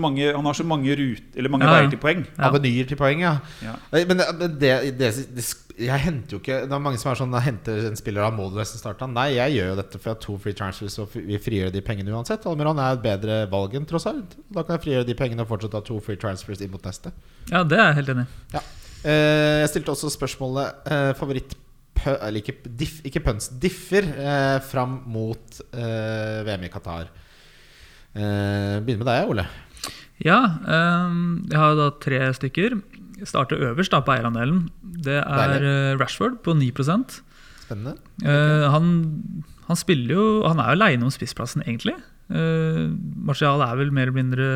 mange, 0.00 0.32
Han 0.34 0.44
har 0.44 0.52
så 0.54 0.64
mange, 0.64 0.88
rut, 0.96 1.22
eller 1.36 1.50
mange 1.50 1.64
Ja, 1.66 1.70
ja. 1.74 1.80
veier 1.82 1.90
til 1.90 1.98
poeng. 1.98 2.26
Ja. 2.38 2.48
Avenyer 2.50 2.88
til 2.88 2.96
poeng, 2.96 3.20
ja. 3.20 3.38
Ja. 3.62 3.74
Men 3.92 4.16
det, 4.16 4.26
men 4.38 4.58
det, 4.58 4.98
det, 4.98 5.28
det, 5.36 5.44
jeg 5.76 6.00
henter 6.00 6.36
jo 6.36 6.38
ikke 6.40 6.58
Det 6.64 6.72
er 6.72 6.80
mange 6.82 6.98
som 7.00 7.10
er 7.10 7.18
sånn 7.20 7.34
«Jeg 7.36 7.46
henter 7.50 7.88
en 7.90 7.98
spiller 7.98 8.24
av 8.24 8.32
må 8.36 8.46
du 8.48 8.56
nesten 8.56 8.80
starte 8.80 9.04
han. 9.04 9.12
Nei, 9.16 9.26
jeg 9.36 9.58
gjør 9.58 9.68
jo 9.72 9.76
dette 9.80 9.98
for 9.98 10.08
jeg 10.08 10.14
har 10.16 10.22
to 10.24 10.36
free 10.40 10.56
transfers, 10.56 10.96
og 11.02 11.16
vi 11.16 11.40
frigjør 11.42 11.74
de 11.74 11.82
pengene 11.84 12.14
uansett. 12.16 12.46
Almiron 12.48 12.80
er 12.80 12.96
et 12.96 13.02
bedre 13.04 13.36
valg 13.52 13.76
enn 13.76 13.88
tross 13.88 14.08
alt. 14.08 14.38
Da 14.48 14.64
kan 14.64 14.76
jeg 14.76 14.84
frigjøre 14.86 15.08
de 15.08 15.16
pengene 15.18 15.44
og 15.44 15.50
fortsatt 15.52 15.76
ha 15.76 15.82
to 15.84 15.98
free 16.04 16.20
transfers 16.20 16.64
inn 16.64 16.72
mot 16.72 16.86
neste. 16.86 17.12
Ja, 17.52 17.60
det 17.68 17.76
er 17.76 17.90
jeg 17.90 17.98
helt 18.00 18.14
enig 18.14 18.24
i. 18.26 18.62
Eh, 19.04 19.60
jeg 19.62 19.70
stilte 19.74 19.92
også 19.92 20.10
spørsmålet 20.16 20.88
eh, 20.90 21.12
favoritt 21.14 21.52
Eller 22.16 22.40
ikke, 22.40 22.56
diff, 22.66 22.98
ikke 23.06 23.22
pøns, 23.24 23.50
differ 23.60 24.08
eh, 24.16 24.56
fram 24.64 24.98
mot 25.12 25.60
eh, 25.76 26.40
VM 26.46 26.66
i 26.66 26.72
Qatar. 26.72 27.12
Eh, 28.16 28.80
begynner 28.80 29.04
med 29.04 29.08
deg, 29.12 29.30
Ole. 29.32 29.46
Ja, 30.24 30.38
Um, 30.64 31.44
jeg 31.50 31.58
har 31.60 31.74
da 31.76 31.90
tre 32.00 32.20
stykker. 32.36 32.78
Starter 33.24 33.62
øverst 33.70 33.94
da 33.94 34.02
på 34.04 34.12
eierandelen. 34.12 34.66
Det 34.82 35.16
er 35.22 35.52
Deilig. 35.54 35.70
eh, 35.70 35.92
Rashford 36.00 36.42
på 36.44 36.52
9 36.56 36.72
Spennende. 37.66 37.96
Eh, 38.22 38.66
han, 38.70 39.44
han 39.66 39.76
spiller 39.76 40.14
jo 40.14 40.26
Han 40.46 40.60
er 40.60 40.68
jo 40.70 40.76
aleine 40.76 41.02
om 41.04 41.10
spissplassen, 41.10 41.62
egentlig. 41.66 41.96
Uh, 42.26 42.90
Martial 43.22 43.62
er 43.62 43.76
vel 43.78 43.92
mer 43.94 44.08
eller 44.08 44.16
mindre 44.16 44.46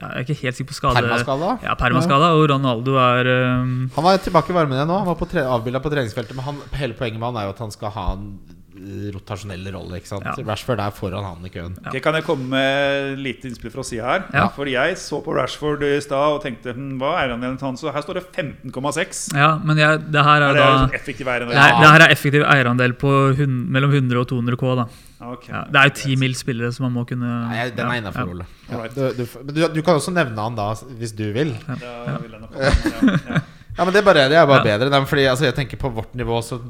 ja, 0.00 0.06
Jeg 0.06 0.14
er 0.16 0.22
ikke 0.24 0.38
helt 0.42 0.56
sikker 0.56 0.70
på 0.70 0.76
skade. 0.78 1.00
Permaskada? 1.00 1.50
Ja, 1.64 1.74
permaskada, 1.76 2.30
og 2.36 2.46
Ronaldo 2.48 2.94
er 3.00 3.28
um... 3.60 3.90
Han 3.94 4.04
var 4.04 4.20
tilbake 4.24 4.52
i 4.52 4.56
varmen 4.56 4.76
igjen 4.76 4.88
nå. 4.88 4.96
Han 5.02 5.08
var 5.08 5.18
på 5.20 5.28
tre, 5.28 5.44
avbilda 5.44 5.80
på 5.84 5.92
treningsfeltet. 5.92 6.36
Men 6.36 6.44
han, 6.48 6.60
hele 6.76 6.96
poenget 6.96 7.20
med 7.20 7.30
han 7.30 7.40
er 7.40 7.48
jo 7.48 7.54
at 7.56 7.62
han 7.64 7.72
skal 7.72 7.92
ha 7.96 8.06
en 8.16 8.26
eh, 8.76 9.08
rotasjonell 9.14 9.64
rolle. 9.74 9.98
Ikke 10.00 10.10
sant? 10.10 10.26
Ja. 10.26 10.34
Rashford 10.46 10.80
er 10.84 10.94
foran 10.94 11.24
han 11.26 11.46
i 11.48 11.50
køen. 11.52 11.74
Ja. 11.80 11.90
Okay, 11.90 12.02
kan 12.04 12.16
jeg 12.18 12.26
komme 12.26 12.48
med 12.52 13.18
lite 13.22 13.50
innspill 13.50 13.72
fra 13.74 13.84
sida 13.86 14.06
her? 14.10 14.26
Ja. 14.34 14.46
For 14.56 14.70
jeg 14.70 14.98
så 15.00 15.20
på 15.24 15.34
Rashford 15.36 15.82
i 15.88 15.94
stad 16.04 16.36
og 16.36 16.42
tenkte 16.44 16.74
hm, 16.76 16.94
hva 17.00 17.16
er 17.22 17.34
han? 17.34 17.58
Så 17.80 17.92
her 17.94 18.04
står 18.04 18.20
det 18.20 18.26
15,6. 18.36 19.24
Ja, 19.36 19.56
men 19.64 19.80
jeg, 19.80 20.04
det 20.12 20.24
her 20.28 20.44
Er 20.44 20.48
er 20.50 20.60
det 20.60 20.68
da 20.68 21.00
effektiv 21.00 21.26
eierandel? 21.32 21.56
det, 21.56 21.64
er, 21.64 21.80
det 21.82 21.90
her 21.94 22.06
er 22.06 22.14
effektiv 22.16 22.46
eierandel 22.46 22.96
på 23.00 23.12
hun, 23.40 23.58
mellom 23.72 23.94
100 23.96 24.22
og 24.22 24.30
200 24.32 24.60
K. 24.62 24.72
da 24.82 24.88
Okay. 25.16 25.48
ja, 25.48 25.62
Det 25.72 25.80
er 25.80 25.88
jo 25.88 25.94
10 25.96 26.16
mil 26.20 26.34
spillere 26.36 26.68
som 26.76 26.84
man 26.84 26.92
må 26.92 27.06
kunne 27.08 27.24
Nei, 27.48 27.70
den 27.72 27.88
er 27.88 28.02
innafor, 28.02 28.28
ja. 28.28 28.34
Ole. 28.36 28.44
Ja. 28.68 28.82
Du, 29.16 29.22
du, 29.48 29.62
du, 29.72 29.80
kan 29.82 29.96
også 29.96 30.12
nevne 30.12 30.36
han 30.44 30.58
da, 30.58 30.66
hvis 31.00 31.14
du 31.16 31.24
vil. 31.32 31.54
Vil 31.56 31.80
ja. 31.80 32.18
Ja. 32.52 33.40
Ja, 33.76 33.84
men 33.84 33.92
Det 33.92 34.00
er 34.00 34.04
bare, 34.06 34.28
det 34.28 34.36
er 34.36 34.46
bare 34.48 34.64
Ja. 34.64 34.78
bedre. 34.78 35.06
Fordi 35.06 35.24
altså, 35.28 35.44
jeg 35.44 35.54
tenker 35.54 35.76
På 35.76 35.90
vårt 35.92 36.14
nivå 36.14 36.40
så 36.42 36.60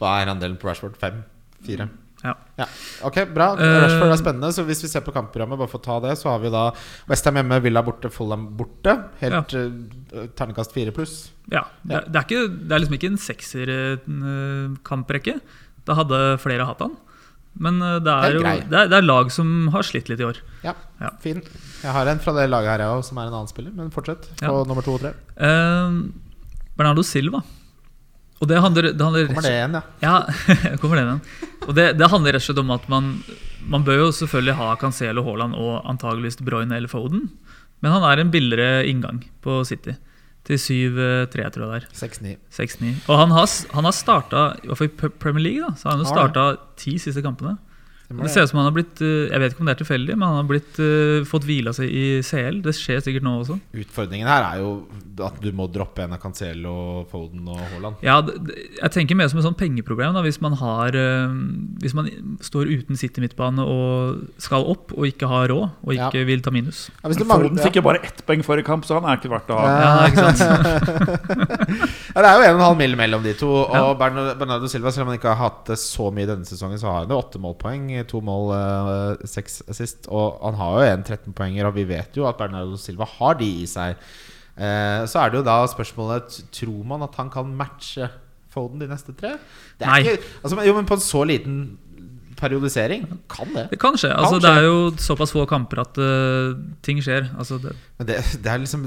hva 0.00 0.22
er 0.22 0.30
andelen 0.32 0.56
på 0.56 0.68
Rashford? 0.68 0.96
Fem? 0.96 1.22
Fire? 1.66 1.88
Ja. 2.22 2.34
Ok, 3.08 3.16
bra. 3.32 3.54
Eh, 3.56 3.78
Rashford 3.80 4.12
er 4.12 4.18
spennende. 4.20 4.50
Så 4.52 4.60
hvis 4.68 4.82
vi 4.84 4.88
ser 4.92 5.00
på 5.00 5.08
kampprogrammet, 5.14 5.56
bare 5.56 5.70
for 5.72 5.80
å 5.80 5.84
ta 5.86 5.94
det, 6.04 6.10
så 6.20 6.28
har 6.28 6.38
vi 6.42 6.50
da 6.52 6.66
Westham 7.08 7.38
hjemme, 7.40 7.56
Villa 7.64 7.80
borte, 7.82 8.10
Fulham 8.12 8.42
borte. 8.58 8.92
Helt 9.22 9.54
eh, 9.56 10.26
terningkast 10.36 10.74
fire 10.76 10.92
pluss. 10.92 11.30
Ja, 11.48 11.62
det, 11.82 11.94
er- 11.96 12.04
det, 12.10 12.20
er 12.20 12.26
ikke, 12.28 12.42
det 12.68 12.74
er 12.76 12.82
liksom 12.84 12.98
ikke 12.98 13.08
en 13.14 13.22
sekser-kamprekke. 13.24 15.38
Da 15.88 15.96
hadde 15.98 16.18
flere 16.42 16.66
hatt 16.68 16.82
han. 16.84 16.94
Men 17.60 17.80
eh, 17.82 17.96
det 18.04 18.12
er 18.12 18.36
jo 18.36 18.42
det 18.44 18.76
er, 18.82 18.90
det 18.92 18.98
er 19.00 19.06
lag 19.08 19.32
som 19.34 19.68
har 19.74 19.82
slitt 19.86 20.08
litt 20.12 20.20
i 20.22 20.26
år. 20.28 20.36
Ja, 20.66 20.74
Ja. 21.00 21.10
fin. 21.24 21.40
Jeg 21.82 21.92
har 21.96 22.06
en 22.12 22.20
fra 22.20 22.32
det 22.36 22.44
laget 22.52 22.70
her, 22.74 22.80
jeg 22.84 22.98
òg, 22.98 23.04
som 23.08 23.18
er 23.18 23.26
en 23.30 23.34
annen 23.40 23.48
spiller. 23.50 23.72
Men 23.74 23.90
fortsett. 23.90 24.28
På 24.42 24.60
Ja. 24.60 24.64
nummer 24.68 24.82
to 24.84 24.94
og 24.94 25.00
tre. 25.00 25.14
Eh, 25.36 25.90
Bernardo 26.76 27.02
Silva. 27.02 27.42
Og 28.40 28.48
det 28.48 28.60
handler, 28.64 28.90
det 28.96 29.04
handler 29.04 29.26
Kommer 29.28 29.44
det 29.44 29.52
igjen, 29.52 29.74
ja. 29.76 29.82
Ja, 30.00 30.76
kommer 30.80 30.96
det 30.96 31.04
igjen. 31.04 31.22
Og 31.66 31.74
det, 31.76 31.86
det 32.00 32.08
handler 32.08 32.32
rett 32.36 32.44
og 32.44 32.46
slett 32.48 32.62
om 32.62 32.70
at 32.72 32.86
man, 32.88 33.10
man 33.68 33.84
bør 33.84 34.06
jo 34.06 34.12
selvfølgelig 34.16 34.54
ha 34.56 34.68
Cancelo, 34.80 35.24
Haaland 35.26 35.58
og 35.60 35.82
antageligvis 35.90 36.40
De 36.40 36.46
Bruyne 36.48 36.78
eller 36.78 36.88
Foden. 36.88 37.26
Men 37.84 37.92
han 37.96 38.06
er 38.08 38.22
en 38.22 38.32
billigere 38.32 38.86
inngang 38.88 39.20
på 39.44 39.60
City. 39.68 39.96
Til 40.48 40.56
7-3, 40.56 41.28
tror 41.28 41.42
jeg 41.44 41.52
det 41.52 41.82
er. 41.82 41.88
6-9. 42.00 42.34
6-9. 42.56 42.92
Og 43.12 43.18
han 43.20 43.34
har, 43.36 43.48
han 43.76 43.88
har 43.88 43.96
starta, 43.96 44.44
i 44.64 44.70
hvert 44.70 44.80
fall 44.80 44.88
i 44.88 45.10
Premier 45.20 45.44
League, 45.44 45.66
da, 45.66 45.74
så 45.76 45.90
har 45.90 45.98
han 45.98 46.04
jo 46.06 46.08
Har 46.08 46.16
starta 46.16 46.46
ti 46.80 46.96
siste 47.02 47.20
kampene. 47.24 47.58
Stemmer 48.10 48.26
Det 48.26 48.30
ser 48.34 48.42
ut 48.42 48.50
som 48.50 48.58
han 48.58 48.66
har 48.66 48.74
blitt 48.74 49.00
eh, 49.06 49.28
Jeg 49.30 49.38
vet 49.38 49.52
ikke 49.54 49.62
om 49.62 49.68
det 49.68 49.74
er 49.76 49.80
tilfeldig, 49.84 50.14
men 50.18 50.26
han 50.26 50.38
har 50.40 50.46
blitt 50.48 50.78
eh, 50.82 51.20
fått 51.30 51.44
hvila 51.46 51.70
seg 51.76 51.92
i 51.94 52.04
CL. 52.26 52.56
Det 52.64 52.72
skjer 52.74 52.98
sikkert 53.06 53.22
nå 53.22 53.36
også. 53.44 53.54
Utfordringen 53.84 54.26
her 54.26 54.46
er 54.48 54.64
jo 54.64 54.72
at 55.20 55.36
du 55.44 55.50
må 55.54 55.66
droppe 55.70 56.02
en 56.02 56.14
av 56.16 56.18
Cancelo, 56.22 57.04
Foden 57.10 57.46
og 57.52 57.60
Haaland. 57.60 58.00
Ja, 58.02 58.16
Jeg 58.24 58.90
tenker 58.96 59.18
mer 59.20 59.28
som 59.30 59.38
et 59.38 59.46
sånn 59.46 59.54
pengeproblem. 59.60 60.16
Da, 60.16 60.24
hvis 60.26 60.40
man 60.42 60.56
har 60.58 60.96
eh, 60.98 61.36
Hvis 61.84 61.94
man 61.94 62.10
står 62.42 62.72
uten 62.80 62.98
City 62.98 63.22
midtbane 63.22 63.62
og 63.62 64.24
skal 64.42 64.66
opp 64.74 64.90
og 64.96 65.06
ikke 65.06 65.30
har 65.30 65.46
råd 65.52 65.68
og 65.86 65.94
ikke 65.94 66.18
Ja. 66.24 66.26
vil 66.26 66.42
ta 66.42 66.50
minus. 66.50 66.88
Ja, 67.04 67.12
Foden 67.14 67.62
fikk 67.62 67.78
jo 67.78 67.84
bare 67.86 68.02
ett 68.02 68.24
poeng 68.26 68.42
forrige 68.42 68.66
kamp, 68.66 68.88
så 68.88 68.98
han 68.98 69.06
er 69.06 69.20
ikke 69.22 69.30
verdt 69.30 69.54
å 69.54 69.60
ha. 69.60 69.70
Ja, 69.70 69.94
ikke 70.10 70.26
sant? 70.34 70.40
Ja, 72.10 72.22
det 72.24 72.26
er 72.26 72.40
jo 72.50 72.58
1,5 72.58 72.78
mil 72.80 72.96
mellom 72.98 73.22
de 73.22 73.36
to. 73.38 73.48
Og 73.70 73.92
Bernardo 74.00 74.66
Silva, 74.70 74.90
selv 74.90 75.06
om 75.06 75.12
han 75.12 75.20
ikke 75.20 75.30
har 75.30 75.38
hatt 75.44 75.60
det 75.70 75.76
så 75.78 76.08
mye 76.14 76.26
denne 76.26 76.48
sesongen, 76.48 76.80
så 76.80 76.90
har 76.90 77.04
han 77.04 77.12
jo 77.14 77.20
åtte 77.20 77.38
målpoeng. 77.42 77.99
To 78.08 78.22
mål, 78.24 78.52
eh, 78.56 79.28
seks 79.28 79.60
assist. 79.68 80.08
Og 80.08 80.40
han 80.44 80.58
har 80.60 80.76
jo 80.76 80.88
en 80.94 81.04
13-poenger, 81.04 81.68
og 81.68 81.76
vi 81.76 81.86
vet 81.88 82.16
jo 82.16 82.28
at 82.28 82.38
Bernardo 82.40 82.78
Silva 82.80 83.08
har 83.18 83.38
de 83.40 83.48
i 83.62 83.68
seg. 83.70 84.00
Uh, 84.60 85.06
så 85.08 85.22
er 85.22 85.30
det 85.30 85.38
jo 85.38 85.44
da 85.46 85.62
spørsmålet 85.70 86.34
Tror 86.52 86.82
man 86.84 87.04
at 87.06 87.14
han 87.16 87.30
kan 87.32 87.52
matche 87.56 88.10
Foden 88.50 88.82
de 88.82 88.88
neste 88.90 89.14
tre? 89.16 89.36
Nei. 89.80 90.00
Ikke, 90.02 90.18
altså, 90.42 90.58
jo, 90.66 90.74
men 90.76 90.88
på 90.88 90.98
en 90.98 91.04
så 91.04 91.22
liten 91.24 91.78
periodisering 92.40 93.04
kan 93.30 93.50
det. 93.54 93.66
Det 93.72 93.78
kan 93.80 93.96
skje. 94.00 94.10
Altså, 94.16 94.38
Kan 94.38 94.44
det 94.44 94.50
er 94.58 94.66
jo 94.66 94.78
såpass 95.00 95.32
få 95.34 95.44
kamper 95.48 95.82
at 95.82 95.98
uh, 96.00 96.56
ting 96.86 97.00
skjer. 97.04 97.28
Altså, 97.38 97.58
det, 97.62 97.74
det, 98.08 98.16
det 98.44 98.56
liksom 98.64 98.86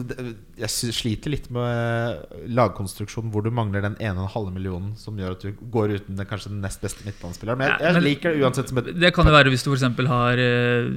Jeg 0.59 0.69
sliter 0.73 1.33
litt 1.33 1.49
med 1.53 2.23
lagkonstruksjonen 2.57 3.31
hvor 3.33 3.45
du 3.45 3.51
mangler 3.53 3.85
den 3.85 3.97
ene 3.99 4.17
og 4.19 4.27
en 4.27 4.33
halve 4.35 4.53
millionen 4.55 4.93
som 4.99 5.17
gjør 5.19 5.35
at 5.37 5.45
du 5.45 5.65
går 5.73 5.95
uten 5.99 6.19
den 6.19 6.29
kanskje 6.29 6.51
den 6.53 6.61
nest 6.65 6.81
beste 6.83 7.05
midtbanespilleren. 7.07 7.61
Men 7.61 7.69
jeg, 7.71 7.79
Ja, 7.79 7.85
jeg 7.91 7.99
men- 7.99 8.07
liker 8.09 8.33
det 8.33 8.43
uansett 8.43 8.69
som 8.73 8.81
et 8.83 8.91
det 9.03 9.13
kan 9.15 9.27
jo 9.27 9.33
være 9.35 9.49
hvis 9.53 9.63
du 9.65 9.71
f.eks. 9.73 9.85
har 10.09 10.39
uh, 10.43 10.89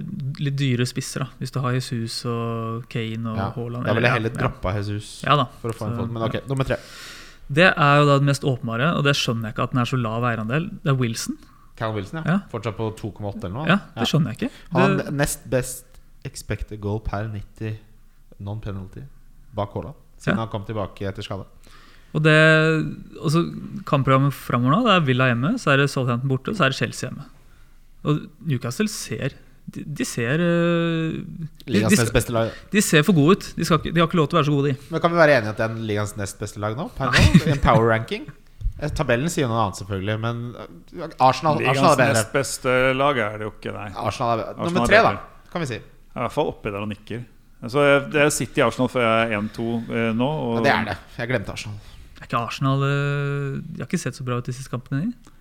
litt 0.42 0.56
dyre 0.58 0.86
spisser. 0.88 1.24
da 1.26 1.28
Hvis 1.40 1.52
du 1.54 1.60
har 1.64 1.76
Jesus 1.76 2.24
og 2.30 2.86
Kane 2.92 3.32
og 3.32 3.36
ja, 3.36 3.50
Haaland. 3.56 3.84
Da 3.86 3.94
ville 3.96 4.08
jeg 4.08 4.18
heller 4.20 4.34
ja, 4.34 4.40
droppa 4.42 4.76
Jesus 4.78 5.20
Ja 5.24 5.36
for 5.60 5.70
å 5.72 5.76
få 5.76 5.90
en 5.90 6.00
fond. 6.00 6.12
Men 6.12 6.26
ok, 6.28 6.40
nummer 6.48 6.66
tre. 6.68 6.80
Det 7.46 7.68
er 7.70 7.98
jo 8.00 8.06
da 8.08 8.16
det 8.18 8.26
mest 8.26 8.42
åpenbare, 8.46 8.88
og 8.98 9.04
det 9.06 9.14
skjønner 9.14 9.48
jeg 9.50 9.54
ikke 9.54 9.66
at 9.68 9.74
den 9.74 9.82
er 9.82 9.90
så 9.90 9.98
lav 10.00 10.24
eierandel. 10.26 10.66
Det 10.82 10.90
er 10.90 10.98
Wilson. 10.98 11.36
Callum 11.76 11.96
Wilson, 12.00 12.22
ja. 12.24 12.38
Fortsatt 12.52 12.76
på 12.78 12.88
2,8 12.98 13.44
eller 13.44 13.54
noe? 13.56 13.66
Ja, 13.68 13.78
Det 13.98 14.08
skjønner 14.10 14.32
jeg 14.32 14.40
ikke. 14.40 14.62
Han 14.76 14.96
Det, 15.00 15.10
nest 15.22 15.44
best 15.52 16.00
expected 16.26 16.80
goal 16.82 17.00
per 17.04 17.28
90 17.32 17.76
non-penalty 18.42 19.04
bak 19.56 19.72
Haaland. 19.76 19.94
Siden 20.20 20.40
han 20.40 20.48
kom 20.52 20.64
tilbake 20.68 21.06
etter 21.08 21.22
skade. 21.24 21.44
og 22.16 22.22
det 22.24 22.34
også 23.20 23.42
Kampprogrammet 23.88 24.32
framover 24.32 24.72
nå, 24.72 24.84
det 24.86 24.94
er 24.94 25.04
Villa 25.04 25.26
hjemme, 25.30 25.54
så 25.60 25.74
er 25.74 25.82
det 25.82 25.90
Southampton 25.92 26.28
borte, 26.32 26.54
så 26.56 26.64
er 26.66 26.72
det 26.72 26.78
Chelsea 26.80 27.10
hjemme. 27.10 27.26
Og 28.06 28.22
Newcastle 28.46 28.88
ser 28.88 29.34
De, 29.66 29.82
de 29.82 30.04
ser 30.06 30.38
eh, 30.38 31.16
de, 31.18 31.46
Ligas 31.74 31.90
nest 31.98 32.12
beste 32.14 32.30
lag. 32.30 32.52
de 32.70 32.80
ser 32.86 33.02
for 33.02 33.12
gode 33.16 33.34
ut. 33.34 33.46
De, 33.56 33.64
ikke, 33.66 33.90
de 33.90 33.98
har 33.98 34.06
ikke 34.06 34.18
lov 34.20 34.28
til 34.30 34.36
å 34.36 34.38
være 34.38 34.46
så 34.46 34.54
gode, 34.54 34.70
de. 34.70 34.90
Men 34.94 35.02
kan 35.02 35.10
vi 35.10 35.18
være 35.18 35.32
enige 35.40 35.50
at 35.50 35.58
det 35.58 35.64
er 35.66 35.80
ligas 35.88 36.12
nest 36.16 36.38
beste 36.38 36.60
lag 36.62 36.76
nå? 36.78 36.86
Per 36.94 37.10
nå? 37.10 37.24
En 37.50 37.58
power 37.64 37.88
ranking? 37.90 38.28
Eh, 38.78 38.90
Tabellen 38.92 39.30
sier 39.32 39.48
noe 39.48 39.62
annet, 39.62 39.78
selvfølgelig, 39.80 40.16
men 40.20 40.40
eh, 40.60 41.06
Arsenal, 41.24 41.62
Arsenal 41.64 41.94
er 41.94 42.00
bedre. 42.02 42.12
nest 42.18 42.32
beste 42.34 42.74
lag 42.96 43.16
er 43.24 43.38
det 43.40 43.46
jo 43.48 43.52
ikke, 43.54 43.72
nei. 43.72 43.86
Arsenal 43.96 44.34
er 44.34 44.42
bedre. 44.42 44.50
Arsenal 44.52 44.74
Nummer 44.74 44.84
er 44.84 44.92
tre, 44.92 45.02
da, 45.06 45.48
kan 45.52 45.64
vi 45.64 45.68
si. 45.70 45.78
Jeg 45.80 46.12
er 46.12 46.20
I 46.20 46.26
hvert 46.26 46.34
fall 46.36 46.50
oppi 46.52 46.72
der 46.74 46.84
og 46.84 46.90
nikker. 46.92 47.22
Så 47.72 47.82
det 48.12 48.20
er 48.20 48.28
City 48.30 48.60
Arsenal 48.60 48.90
før 48.92 49.06
jeg 49.06 49.30
er 49.32 49.38
1-2 49.40 49.68
eh, 49.88 50.10
nå. 50.14 50.28
Ja, 50.58 50.60
det 50.66 50.72
er 50.74 50.84
det. 50.90 50.96
Jeg 51.16 51.30
glemte 51.32 51.54
Arsenal. 51.56 51.78
Er 52.20 52.28
ikke 52.28 52.38
Arsenal 52.40 52.84
De 52.84 53.80
har 53.80 53.88
ikke 53.88 53.98
sett 54.00 54.16
så 54.16 54.24
bra 54.24 54.36
ut 54.40 54.46
de 54.48 54.52
siste 54.56 54.70
kampene. 54.72 55.00
de. 55.06 55.32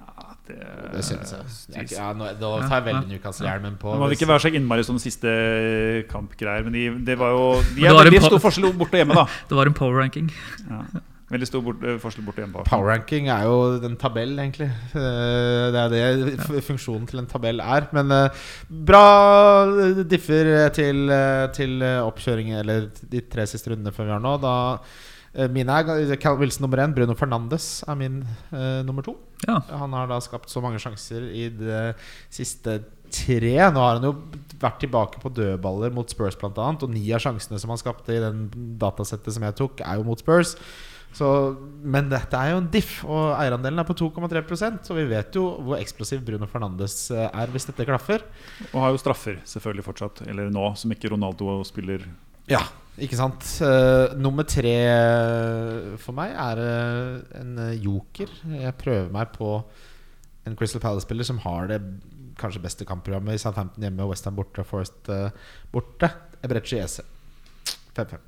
Ja, 0.00 0.24
det, 0.48 0.56
Det 0.96 1.04
synes 1.04 1.30
jeg. 1.32 1.44
Det 1.68 1.84
ikke- 1.84 1.96
Ja, 2.00 2.08
nå, 2.16 2.24
da 2.40 2.50
tar 2.68 2.80
jeg 2.80 2.86
veldig 2.88 3.08
Newcastle-hjelmen 3.12 3.76
på. 3.80 3.92
Nå 3.92 4.00
må 4.00 4.08
vi 4.08 4.16
ikke 4.16 4.28
være 4.32 4.44
så 4.48 4.52
innmari 4.56 4.84
sånn 4.88 5.00
siste 5.00 5.28
kampgreier, 6.08 6.64
men 6.64 6.72
de, 6.72 6.88
det 7.04 7.18
var 7.20 7.36
jo 7.36 7.44
De 7.76 7.84
er 7.84 7.92
en 7.92 8.00
veldig 8.00 8.22
stor 8.24 8.40
forskjell 8.48 8.72
borte 8.80 8.96
og 8.96 9.04
hjemme, 9.04 9.14
da. 9.20 9.26
Det 9.52 9.56
var 9.60 9.66
en 9.70 9.76
power 9.76 10.00
ranking. 10.00 10.32
Ja. 10.68 10.82
Veldig 11.28 11.48
stor 11.48 11.60
bort, 11.64 11.82
eh, 11.84 11.98
forskjell 12.00 12.24
borte 12.24 12.40
igjen 12.40 12.52
på. 12.54 12.62
Power 12.64 12.88
ranking 12.88 13.28
er 13.28 13.44
jo 13.44 13.56
en 13.84 13.98
tabell, 14.00 14.32
egentlig. 14.40 14.70
Eh, 14.96 15.66
Det 15.74 15.82
er 16.00 16.16
det 16.24 16.62
funksjonen 16.64 17.06
til 17.08 17.20
en 17.20 17.28
tabell 17.28 17.60
er. 17.60 17.88
Men 17.92 18.10
eh, 18.16 18.46
bra 18.88 19.04
differ 20.08 20.70
til, 20.72 21.12
til 21.52 21.84
oppkjøring, 21.84 22.54
eller 22.62 22.88
de 23.12 23.20
tre 23.28 23.44
siste 23.50 23.74
rundene 23.74 23.92
før 23.92 24.08
vi 24.08 24.16
har 24.16 24.24
nå. 24.24 24.34
Da 24.40 24.56
Mine 25.52 25.70
er 25.70 26.16
Cal 26.16 26.38
Wilson 26.40 26.64
nummer 26.64 26.80
én. 26.82 26.94
Bruno 26.96 27.14
Fernandes 27.14 27.84
er 27.86 27.94
min 27.94 28.22
uh, 28.50 28.80
nummer 28.82 29.04
to. 29.04 29.12
Ja. 29.44 29.60
Han 29.76 29.92
har 29.92 30.08
da 30.08 30.16
skapt 30.24 30.50
så 30.50 30.62
mange 30.64 30.80
sjanser 30.82 31.28
i 31.30 31.44
det 31.52 31.82
siste 32.32 32.80
tre. 33.12 33.52
Nå 33.70 33.78
har 33.84 34.00
han 34.00 34.08
jo 34.08 34.14
vært 34.58 34.80
tilbake 34.82 35.20
på 35.22 35.30
dødballer 35.36 35.92
mot 35.94 36.10
Spurs 36.10 36.34
bl.a. 36.40 36.70
Og 36.72 36.88
ni 36.90 37.04
av 37.14 37.22
sjansene 37.22 37.60
som 37.60 37.70
han 37.70 37.78
skapte 37.78 38.16
i 38.16 38.22
den 38.24 38.46
datasettet 38.80 39.36
som 39.36 39.44
jeg 39.46 39.58
tok, 39.60 39.84
er 39.84 40.00
jo 40.00 40.08
mot 40.08 40.24
Spurs. 40.24 40.56
Så, 41.16 41.26
men 41.82 42.10
dette 42.12 42.36
er 42.38 42.52
jo 42.52 42.60
en 42.60 42.68
diff, 42.70 42.98
og 43.08 43.32
eierandelen 43.38 43.80
er 43.80 43.86
på 43.88 43.96
2,3% 43.96 44.84
Så 44.86 44.94
vi 44.94 45.06
vet 45.08 45.34
jo 45.34 45.46
hvor 45.64 45.80
eksplosiv 45.80 46.20
Bruno 46.26 46.46
Fernandes 46.50 47.08
eh, 47.10 47.26
er 47.26 47.50
hvis 47.54 47.66
dette 47.70 47.86
klaffer. 47.88 48.24
Og 48.70 48.82
har 48.84 48.92
jo 48.92 49.00
straffer, 49.02 49.40
selvfølgelig 49.48 49.86
fortsatt. 49.88 50.22
Eller 50.28 50.52
nå, 50.52 50.68
som 50.78 50.92
ikke 50.94 51.10
Ronaldo 51.14 51.58
spiller. 51.66 52.04
Ja, 52.48 52.62
ikke 53.00 53.18
sant? 53.18 53.44
Uh, 53.62 54.14
nummer 54.18 54.46
tre 54.48 54.74
eh, 54.84 55.90
for 56.02 56.16
meg 56.16 56.32
er 56.34 56.62
uh, 56.62 57.40
en 57.40 57.58
joker. 57.82 58.32
Jeg 58.54 58.78
prøver 58.80 59.12
meg 59.14 59.34
på 59.34 59.52
en 60.48 60.56
Crystal 60.58 60.82
Palace-spiller 60.82 61.26
som 61.28 61.40
har 61.44 61.68
det 61.72 61.82
kanskje 62.38 62.62
beste 62.62 62.86
kampprogrammet 62.88 63.34
i 63.34 63.42
Southampton 63.42 63.84
hjemme 63.84 64.04
og 64.04 64.14
Western 64.14 64.36
borte 64.38 64.62
og 64.62 64.70
Forest 64.70 65.10
uh, 65.12 65.28
borte. 65.74 66.12
Ebrechi 66.44 66.78
Ese. 66.84 67.04
5-5. 67.96 68.27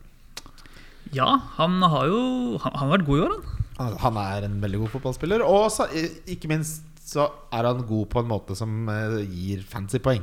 Ja, 1.17 1.29
han 1.57 1.81
har 1.83 2.07
jo 2.07 2.59
Han, 2.63 2.73
han 2.75 2.89
har 2.89 2.99
vært 2.99 3.07
god 3.09 3.19
i 3.19 3.25
år, 3.27 3.35
han. 3.81 3.97
Han- 4.05 4.17
er 4.21 4.45
en 4.45 4.61
veldig 4.61 4.79
god 4.85 4.91
fotballspiller. 4.97 5.43
Og 5.47 5.71
så, 5.73 5.87
ikke 6.29 6.49
minst 6.53 6.83
så 7.11 7.25
er 7.53 7.65
han 7.67 7.81
god 7.89 8.07
på 8.13 8.21
en 8.21 8.29
måte 8.29 8.55
som 8.59 8.89
eh, 8.93 9.21
gir 9.27 9.63
fancy 9.67 9.99
poeng. 9.99 10.23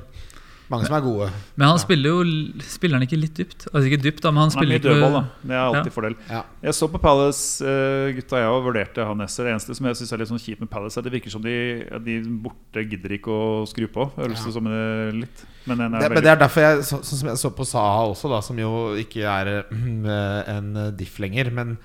Mange 0.69 0.85
som 0.85 0.95
er 0.97 1.01
gode. 1.05 1.27
Men 1.55 1.67
han 1.69 1.77
Ja. 1.77 1.81
spiller 1.83 2.09
jo 2.11 2.23
Spiller 2.59 2.97
han 2.99 3.05
ikke 3.07 3.19
litt 3.19 3.33
dypt? 3.39 3.67
Altså 3.71 3.87
ikke 3.87 4.01
dypt, 4.03 4.21
da, 4.21 4.31
men 4.31 4.41
han 4.41 4.49
Han 4.49 4.51
er 4.51 4.57
spiller 4.57 4.79
mye 4.79 4.83
dødball, 4.83 5.13
da. 5.13 5.21
Det 5.47 5.51
er 5.55 5.63
alltid 5.63 5.85
Ja. 5.91 5.95
fordel. 5.95 6.15
Ja. 6.29 6.41
Jeg 6.63 6.73
så 6.73 6.87
på 6.91 6.99
Palace, 7.01 7.61
uh, 7.63 8.11
gutta 8.17 8.35
jeg 8.41 8.47
og 8.51 8.63
vurderte 8.65 9.05
han 9.07 9.17
Nesser. 9.17 9.43
Det 9.45 9.53
eneste 9.55 9.75
som 9.75 9.85
jeg 9.87 9.95
synes 9.95 10.11
er 10.13 10.17
litt 10.17 10.27
sånn 10.27 10.43
kjipt 10.43 10.59
med 10.59 10.69
Palace, 10.69 10.97
er 10.97 10.99
at 11.05 11.11
det 11.11 11.13
virker 11.15 11.31
som 11.31 11.41
de, 11.41 11.55
de 12.03 12.17
borte 12.43 12.83
gidder 12.89 13.15
ikke 13.17 13.31
å 13.31 13.63
skru 13.67 13.87
på. 13.87 14.11
Høres 14.17 14.43
det 14.43 14.47
Ja. 14.47 14.51
som 14.51 14.63
det 14.65 15.13
litt. 15.15 15.45
Men 15.67 15.79
er 15.81 15.89
Det, 15.99 16.09
men 16.11 16.23
det 16.23 16.31
er 16.31 16.35
derfor 16.35 16.61
jeg 16.61 16.79
så, 16.83 16.99
Sånn 17.03 17.19
som 17.19 17.29
jeg 17.29 17.37
så 17.37 17.49
på 17.55 17.65
Saha 17.65 18.07
også, 18.11 18.29
da 18.29 18.39
som 18.41 18.57
jo 18.57 18.95
ikke 18.95 19.23
er 19.23 19.63
uh, 19.71 20.43
en 20.57 20.95
diff 20.97 21.17
lenger. 21.19 21.51
Men 21.51 21.77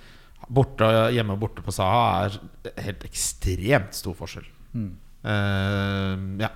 borte, 0.51 0.83
hjemme 1.15 1.31
og 1.33 1.41
borte 1.41 1.63
på 1.63 1.73
Saha 1.73 2.27
er 2.27 2.83
helt 2.83 3.05
ekstremt 3.05 3.95
stor 3.95 4.15
forskjell. 4.15 4.45
Mm. 4.75 4.91
Eh, 5.23 6.23
ja. 6.43 6.51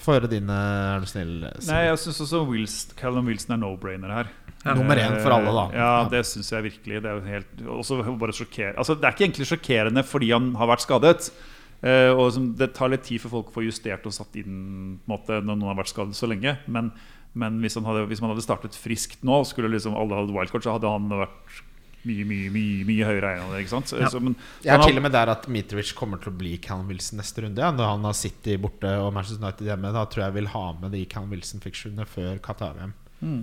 Få 0.00 0.14
høre 0.16 0.30
dine, 0.30 0.54
er 0.94 1.02
du 1.02 1.08
snill. 1.10 1.34
Nei, 1.68 1.82
jeg 1.90 2.00
syns 2.00 2.22
også 2.24 2.44
Wilson, 2.48 2.94
Callum 2.98 3.28
Wilson 3.28 3.56
er 3.56 3.60
no-brainer 3.60 4.14
her. 4.14 4.30
Ja. 4.64 4.74
Nummer 4.74 4.98
én 4.98 5.18
for 5.22 5.34
alle, 5.36 5.52
da. 5.54 5.64
Eh, 5.68 5.78
Ja, 5.78 6.08
det 6.10 6.24
syns 6.26 6.50
jeg 6.52 6.64
virkelig. 6.64 7.02
Det 7.04 7.12
er 7.12 7.20
helt 7.34 7.62
også 7.68 8.00
bare 8.18 8.32
altså, 8.76 8.94
Det 8.94 9.04
er 9.04 9.14
ikke 9.14 9.26
egentlig 9.28 9.46
sjokkerende 9.46 10.04
fordi 10.04 10.32
han 10.32 10.54
har 10.54 10.72
vært 10.72 10.86
skadet. 10.86 11.30
Uh, 11.78 12.10
og 12.18 12.34
Det 12.58 12.72
tar 12.74 12.90
litt 12.90 13.04
tid 13.06 13.20
for 13.22 13.30
folk 13.30 13.52
å 13.52 13.60
få 13.60 13.62
justert 13.62 14.06
og 14.08 14.12
satt 14.12 14.34
inn 14.34 14.98
på 14.98 15.06
en 15.06 15.12
måte, 15.14 15.38
når 15.38 15.54
noen 15.54 15.70
har 15.70 15.78
vært 15.78 15.92
skadet 15.92 16.16
så 16.18 16.26
lenge. 16.26 16.56
Men, 16.66 16.90
men 17.38 17.60
hvis, 17.62 17.76
han 17.78 17.86
hadde, 17.86 18.08
hvis 18.10 18.20
man 18.24 18.32
hadde 18.32 18.42
startet 18.42 18.74
friskt 18.74 19.22
nå, 19.22 19.44
skulle 19.46 19.70
liksom 19.70 19.94
alle 19.94 20.16
hatt 20.18 20.32
wildcard, 20.34 20.64
så 20.64 20.74
hadde 20.74 20.90
han 20.90 21.06
vært 21.12 21.62
mye 22.06 22.26
mye, 22.28 22.52
mye, 22.54 22.84
mye 22.88 23.08
høyere 23.08 23.32
eier. 23.34 23.56
Ikke 23.62 23.72
sant? 23.72 23.92
Ja. 23.98 24.10
så, 24.12 24.20
men, 24.22 24.36
Jeg 24.62 24.74
er 24.74 24.82
han 24.82 24.90
til 24.90 25.00
og 25.00 25.04
med 25.08 25.16
der 25.16 25.32
at 25.34 25.48
Mitrovic 25.50 25.90
kommer 25.98 26.22
til 26.22 26.32
å 26.32 26.38
bli 26.38 26.54
Callum 26.62 26.92
Wilson 26.92 27.18
neste 27.22 27.44
runde. 27.44 27.64
Ja. 27.64 27.72
Når 27.74 27.92
han 27.94 28.06
har 28.08 28.16
City 28.18 28.56
borte 28.60 28.94
og 29.02 29.12
Manchester 29.16 29.42
United 29.42 29.68
hjemme. 29.72 29.92
Da 29.96 30.06
tror 30.06 30.28
jeg 30.28 30.38
vil 30.38 30.50
ha 30.54 30.64
med 30.78 30.94
de 30.94 31.04
Callum 31.10 31.34
Wilson-fiksjonene 31.34 32.08
før 32.08 32.40
Qatar-VM. 32.44 32.94
Mm. 33.18 33.40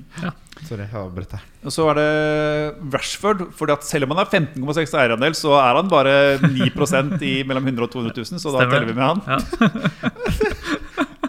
Sorry, 0.64 0.86
jeg 0.86 0.96
avbrøt 0.96 1.34
deg. 1.36 1.48
Og 1.68 1.74
så 1.76 1.86
er 1.92 1.98
det 2.00 2.10
Rashford. 2.96 3.44
Fordi 3.58 3.76
at 3.76 3.88
Selv 3.88 4.08
om 4.08 4.16
han 4.16 4.24
er 4.24 4.32
15,6 4.32 4.96
eierandel, 5.02 5.36
så 5.36 5.58
er 5.60 5.82
han 5.82 5.92
bare 5.92 6.16
9% 6.46 7.20
i 7.28 7.36
mellom 7.48 7.68
100 7.68 7.90
og 7.90 7.92
200 7.98 8.24
000. 8.24 8.44
Så 8.44 8.56
da 8.56 8.64
teller 8.70 8.88
vi 8.88 8.96
med 8.96 9.04
han. 9.04 9.24
Ja. 9.28 10.82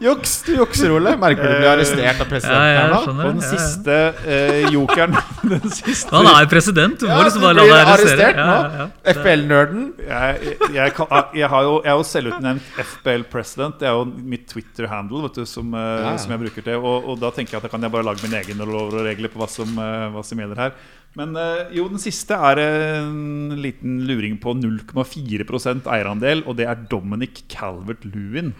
Juks! 0.06 0.32
Du 0.46 0.52
jukser, 0.56 0.92
Ole. 0.94 1.12
Merker 1.20 1.42
du 1.42 1.54
blir 1.60 1.68
arrestert 1.72 2.20
av 2.20 2.24
Ja, 2.24 2.28
presidenten 2.30 2.66
jeg 2.70 2.78
her 2.78 2.92
nå? 2.92 3.00
skjønner. 3.04 3.26
Og 3.26 3.34
den 3.34 3.42
Ja, 3.42 3.50
ja. 3.50 3.58
siste 3.58 3.96
uh, 4.22 4.68
jokeren 4.76 5.16
Den 5.52 5.74
siste 5.74 6.14
Han 6.14 6.28
er 6.30 6.48
president, 6.50 6.98
du 7.00 7.06
må 7.08 7.12
Ja, 7.16 7.22
liksom 7.26 7.44
bare 7.46 7.56
la 7.58 7.64
deg 7.66 7.90
arrestere. 7.94 8.32
nå. 8.36 8.44
Ja, 8.46 8.58
ja, 8.62 8.86
ja. 8.86 9.14
FPL-nerden. 9.16 9.84
jeg, 10.06 10.52
jeg, 10.76 10.92
jeg, 11.40 11.48
har 11.54 11.62
jo, 11.68 11.74
jeg 11.84 11.92
er 11.92 11.96
jo 12.00 12.06
selvutnevnt 12.12 12.82
FBL 12.92 13.26
president. 13.32 13.78
Det 13.82 13.88
er 13.90 13.96
jo 13.98 14.04
mitt 14.34 14.46
Twitter-handle 14.52 15.32
som, 15.46 15.74
uh, 15.74 15.80
Ja, 15.80 16.12
ja. 16.12 16.16
som 16.22 16.34
jeg 16.36 16.44
bruker 16.46 16.66
til. 16.70 16.78
Og, 16.80 17.10
og 17.12 17.18
da 17.24 17.32
tenker 17.36 17.56
jeg 17.56 17.62
at 17.64 17.66
da 17.68 17.72
kan 17.74 17.82
jeg 17.88 17.94
bare 17.96 18.06
lage 18.06 18.22
mine 18.26 18.38
egne 18.44 18.66
lover 18.68 19.00
og 19.02 19.08
regler 19.10 19.32
på 19.34 19.42
hva 19.42 19.50
som, 19.50 19.74
uh, 19.80 20.06
hva 20.14 20.22
som 20.26 20.38
gjelder 20.42 20.62
her. 20.68 20.78
Men 21.16 21.32
jo, 21.72 21.86
den 21.88 21.96
siste 22.02 22.36
er 22.36 22.58
en 22.60 23.54
liten 23.56 24.02
luring 24.04 24.34
på 24.36 24.52
0,4% 24.52 25.86
eierandel, 25.88 26.42
og 26.44 26.58
det 26.58 26.66
er 26.68 26.82
Dominic 26.92 27.38
Calvert-Lewin. 27.48 28.50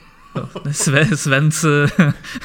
Sve, 0.77 1.05
Svens 1.17 1.63
eh, 1.65 1.97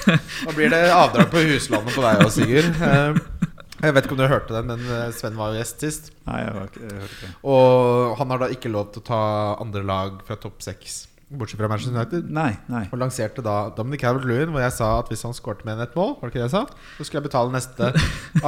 Nå 0.46 0.54
blir 0.56 0.72
det 0.72 0.84
avdrag 0.96 1.28
på 1.34 1.42
huslandet 1.50 1.96
på 1.96 2.04
deg 2.06 2.22
òg, 2.24 2.32
Sigurd. 2.34 2.82
Eh, 2.82 3.48
Jeg 3.82 3.96
vet 3.98 4.06
ikke 4.06 4.14
om 4.14 4.20
du 4.22 4.28
hørte 4.30 4.54
det, 4.54 4.62
men 4.70 4.84
eh, 4.94 5.08
Sven 5.18 5.38
var 5.40 5.52
jo 5.52 5.58
gjest 5.62 5.82
sist. 5.82 6.12
Nei, 6.28 6.44
jeg, 6.44 6.54
var 6.54 6.68
ikke, 6.70 6.84
jeg 6.86 7.00
hørte 7.02 7.16
ikke. 7.18 7.32
Og 7.56 8.12
han 8.20 8.30
har 8.36 8.44
da 8.44 8.50
ikke 8.54 8.70
lov 8.74 8.92
til 8.94 9.02
å 9.02 9.08
ta 9.08 9.22
andre 9.64 9.82
lag 9.90 10.20
fra 10.28 10.38
topp 10.44 10.62
seks, 10.62 11.00
bortsett 11.34 11.58
fra 11.64 11.70
Manchester 11.72 11.96
United. 11.98 12.30
Nei, 12.38 12.52
nei. 12.70 12.84
Og 12.94 13.02
lanserte 13.02 13.42
da 13.46 13.58
Dominic 13.74 14.04
Calvert-Lewin, 14.06 14.54
hvor 14.54 14.62
jeg 14.62 14.76
sa 14.78 14.92
at 15.02 15.10
hvis 15.10 15.26
han 15.26 15.34
skårte 15.34 15.66
med 15.66 15.80
en 15.80 15.86
ett 15.88 15.98
mål, 15.98 16.14
var 16.22 16.30
det 16.30 16.36
ikke 16.36 16.44
det 16.44 16.50
jeg 16.52 16.56
sa? 16.60 16.64
så 17.00 17.08
skulle 17.08 17.24
jeg 17.24 17.30
betale 17.32 17.56
neste 17.58 17.92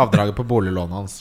avdraget 0.05 0.37
på 0.37 0.45
boliglånet 0.53 0.99
hans. 1.01 1.19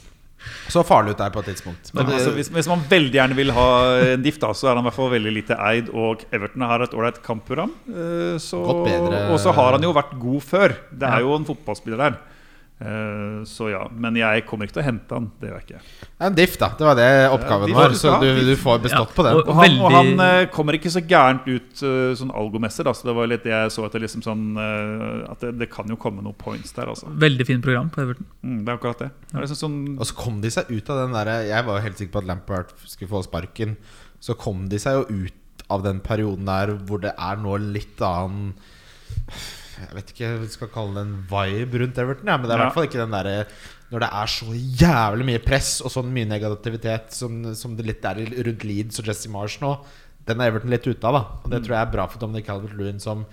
Så 0.73 0.83
farlig 0.87 1.11
ut 1.15 1.19
der 1.19 1.31
på 1.31 1.41
et 1.43 1.47
tidspunkt. 1.53 1.91
Men 1.95 2.07
Men, 2.07 2.15
altså, 2.15 2.31
hvis, 2.37 2.49
hvis 2.49 2.69
man 2.71 2.81
veldig 2.89 3.13
gjerne 3.13 3.37
vil 3.37 3.51
ha 3.53 3.67
en 4.15 4.23
diff, 4.23 4.39
da, 4.41 4.53
så 4.57 4.69
er 4.71 4.75
han 4.75 4.85
i 4.85 4.89
hvert 4.89 4.95
fall 4.97 5.11
veldig 5.13 5.33
lite 5.35 5.57
eid. 5.59 5.89
Og 5.93 6.25
Everton 6.33 6.63
har 6.63 6.83
et 6.83 6.95
ålreit 6.95 7.23
kampprogram. 7.23 7.73
eh, 7.89 8.39
så- 8.39 8.63
Og 8.65 9.39
så 9.41 9.53
har 9.53 9.73
han 9.73 9.83
jo 9.83 9.93
vært 9.93 10.19
god 10.19 10.41
før. 10.43 10.69
Det 10.91 11.03
Ja. 11.09 11.17
er 11.17 11.21
jo 11.21 11.35
en 11.37 11.45
fotballspiller 11.45 11.97
der. 11.99 12.19
Eh, 12.83 13.45
så 13.47 13.69
ja. 13.71 13.83
Men 13.95 14.17
jeg 14.19 14.43
kommer 14.49 14.67
ikke 14.67 14.75
til 14.81 14.83
å 14.83 14.87
hente 14.89 15.15
han. 15.15 15.29
Det 15.39 15.49
gjør 15.51 15.61
jeg 15.61 15.67
ikke. 15.69 16.09
en 16.27 16.35
diff, 16.39 16.57
da. 16.59 16.69
Det 16.79 16.87
var 16.89 16.97
det 16.99 17.07
oppgaven 17.31 17.71
ja, 17.71 17.77
var. 17.79 17.95
Så 17.99 18.15
du, 18.23 18.27
du 18.49 18.53
får 18.59 18.81
bestått 18.83 19.13
Ja, 19.13 19.17
på 19.17 19.27
den. 19.27 19.37
og- 19.39 19.49
Og 19.53 19.55
han, 19.61 19.77
og 19.81 19.93
han 19.95 20.21
eh, 20.27 20.47
kommer 20.51 20.75
ikke 20.79 20.91
så 20.91 21.03
gærent 21.07 21.47
ut 21.47 21.83
eh, 21.87 22.15
sånn 22.19 22.33
algomesser. 22.35 22.85
Da, 22.89 22.93
så 22.99 23.07
det 23.11 23.15
var 23.15 23.31
litt 23.31 23.45
det 23.47 23.53
jeg 23.55 23.71
så 23.77 23.87
etter. 23.87 24.03
Liksom 24.03 24.25
sånn, 24.27 24.43
at 25.31 25.41
det, 25.47 25.53
det 25.63 25.71
kan 25.71 25.87
jo 25.89 25.97
komme 25.97 26.23
noen 26.27 26.35
points 26.39 26.73
der. 26.75 26.91
Altså. 26.91 27.07
Veldig 27.23 27.47
fint 27.47 27.63
program 27.63 27.91
på 27.95 28.03
Everton. 28.03 28.27
Mm, 28.43 28.59
det 28.65 28.73
er 28.73 28.81
akkurat 28.81 28.99
det. 29.07 29.11
det 29.31 29.37
er 29.39 29.47
liksom 29.47 29.61
sånn, 29.63 29.79
Og 29.99 30.07
så 30.11 30.19
kom 30.19 30.41
de 30.43 30.51
seg 30.51 30.71
ut 30.73 30.91
av 30.91 31.05
den 31.05 31.15
derre 31.15 31.39
Jeg 31.47 31.65
var 31.69 31.79
jo 31.79 31.85
helt 31.87 31.99
sikker 32.03 32.13
på 32.19 32.23
at 32.25 32.31
Lampard 32.33 32.75
skulle 32.87 33.11
få 33.15 33.23
sparken. 33.25 33.77
Så 34.23 34.35
kom 34.39 34.67
de 34.73 34.79
seg 34.83 34.99
jo 34.99 35.23
ut 35.27 35.67
av 35.71 35.83
den 35.87 36.01
perioden 36.05 36.45
der 36.51 36.75
hvor 36.87 37.01
det 37.01 37.15
er 37.17 37.37
nå 37.41 37.55
litt 37.63 38.03
annen 38.03 38.53
Jeg 39.89 39.95
vet 39.99 40.11
ikke 40.15 40.29
hva 40.33 40.41
vi 40.43 40.49
skal 40.55 40.69
kalle 40.75 40.95
det 40.95 41.03
en 41.07 41.15
vibe 41.31 41.81
rundt 41.83 41.99
Everton, 42.03 42.27
ja, 42.33 42.37
men 42.39 42.47
det 42.49 42.55
er 42.55 42.59
i 42.59 42.61
Ja. 42.61 42.65
hvert 42.69 42.75
fall 42.79 42.87
ikke 42.89 43.03
den 43.03 43.11
derre 43.17 43.47
når 43.93 44.01
det 44.01 44.09
er 44.13 44.27
så 44.33 44.47
jævlig 44.83 45.25
mye 45.29 45.43
press 45.45 45.71
og 45.85 45.91
sånn 45.93 46.13
mye 46.15 46.25
negativitet 46.31 47.13
som, 47.13 47.55
som 47.55 47.75
det 47.77 47.85
litt 47.87 48.05
er 48.09 48.23
i- 48.23 48.43
rundt 48.47 48.65
Leeds 48.65 48.99
og 49.03 49.05
Jesse 49.11 49.29
Marsh 49.29 49.59
nå, 49.61 49.75
den 50.25 50.41
er 50.41 50.49
Everton 50.53 50.71
litt 50.71 50.87
ute 50.87 51.05
av. 51.05 51.13
da 51.13 51.23
Og 51.45 51.51
Det 51.51 51.63
tror 51.65 51.75
jeg 51.77 51.87
er 51.87 51.93
bra 51.93 52.07
for 52.07 52.19
Dominic 52.23 52.47
Calvert-Lewin, 52.47 53.01
som 53.01 53.27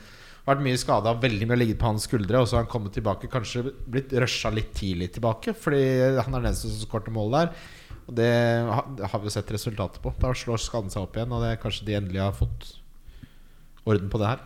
har 0.45 0.55
vært 0.55 0.63
mye 0.65 0.77
skada, 0.81 1.13
veldig 1.21 1.47
mye 1.47 1.57
ligget 1.62 1.77
på 1.79 1.85
hans 1.85 2.07
skuldre. 2.07 2.39
Og 2.41 2.47
så 2.47 2.57
har 2.57 2.63
han 2.65 2.71
kommet 2.71 2.91
tilbake, 2.91 3.29
kanskje 3.29 3.71
blitt 3.88 4.09
rusha 4.09 4.49
litt 4.51 4.73
tidlig 4.73 5.12
tilbake, 5.13 5.53
fordi 5.55 5.83
han 6.23 6.33
er 6.33 6.39
den 6.41 6.49
eneste 6.51 6.67
som 6.71 6.88
skårte 6.88 7.12
mål 7.13 7.31
der. 7.31 7.53
Og 8.09 8.15
det 8.15 8.31
har 8.65 9.19
vi 9.19 9.27
jo 9.29 9.29
sett 9.29 9.51
resultatet 9.53 10.01
på. 10.01 10.12
Da 10.19 10.33
slår 10.33 10.57
skaden 10.57 10.89
seg 10.89 11.03
opp 11.03 11.13
igjen, 11.15 11.31
og 11.31 11.43
det 11.45 11.51
er 11.53 11.62
kanskje 11.62 11.85
de 11.85 11.93
endelig 11.93 12.19
har 12.25 12.33
fått 12.33 12.73
orden 13.85 14.09
på 14.09 14.17
det 14.19 14.27
her. 14.33 14.39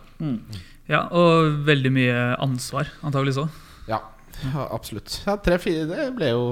Ja, 0.90 1.06
Og 1.16 1.64
veldig 1.64 1.92
mye 1.94 2.16
ansvar, 2.44 2.90
antagelig 3.06 3.38
så. 3.38 3.48
Ja, 3.88 4.02
ja 4.44 4.68
absolutt. 4.74 5.20
Ja, 5.24 5.38
Tre-fire, 5.40 5.86
det 5.88 6.08
ble 6.16 6.32
jo 6.34 6.44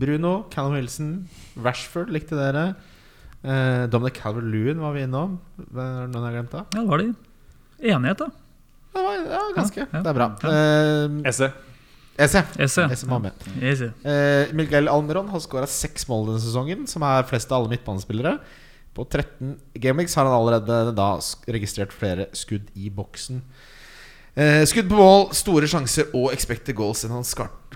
Bruno, 0.00 0.42
Callum 0.52 0.74
Wilson, 0.76 1.12
Rashford 1.64 2.10
likte 2.12 2.36
dere. 2.36 2.72
Eh, 3.44 3.84
Dominic 3.92 4.18
Calvert-Lewin 4.20 4.80
var 4.82 4.96
vi 4.96 5.04
innom. 5.06 5.38
Er 5.60 5.68
det 5.68 5.86
noen 6.10 6.18
jeg 6.18 6.26
har 6.26 6.36
glemt 6.38 6.54
da? 6.54 6.64
Ja, 6.74 6.80
det 6.80 6.88
var 6.90 7.02
det 7.02 7.12
Enighet, 7.84 8.24
da. 8.24 8.28
Det 8.94 9.04
var, 9.04 9.14
ja, 9.20 9.44
ganske. 9.56 9.80
Ja, 9.84 9.86
ja. 9.92 10.02
Det 10.02 10.10
er 10.10 10.18
bra. 10.18 10.28
Eh, 10.48 11.16
Esse. 11.30 11.50
Esse. 12.14 12.44
Esse. 12.62 12.84
Esse 12.94 13.08
må 13.10 13.18
med. 13.22 13.46
Eh, 13.60 14.52
Miguel 14.54 14.88
Almeron 14.88 15.28
har 15.32 15.42
skåra 15.42 15.66
seks 15.70 16.06
mål 16.08 16.28
denne 16.30 16.42
sesongen, 16.44 16.86
som 16.90 17.02
er 17.06 17.26
flest 17.28 17.50
av 17.50 17.62
alle 17.62 17.74
midtbanespillere. 17.74 18.36
På 18.94 19.06
13 19.06 19.56
gameweeks 19.74 20.14
har 20.18 20.28
han 20.28 20.36
allerede 20.36 20.94
da 20.96 21.12
registrert 21.50 21.94
flere 21.94 22.28
skudd 22.36 22.68
i 22.78 22.90
boksen. 22.94 23.42
Eh, 24.34 24.64
skudd 24.66 24.88
på 24.90 24.98
mål, 24.98 25.28
store 25.36 25.68
sjanser 25.70 26.08
og 26.18 26.32
expected 26.34 26.74
goals 26.74 27.04
enn 27.06 27.12
han 27.14 27.26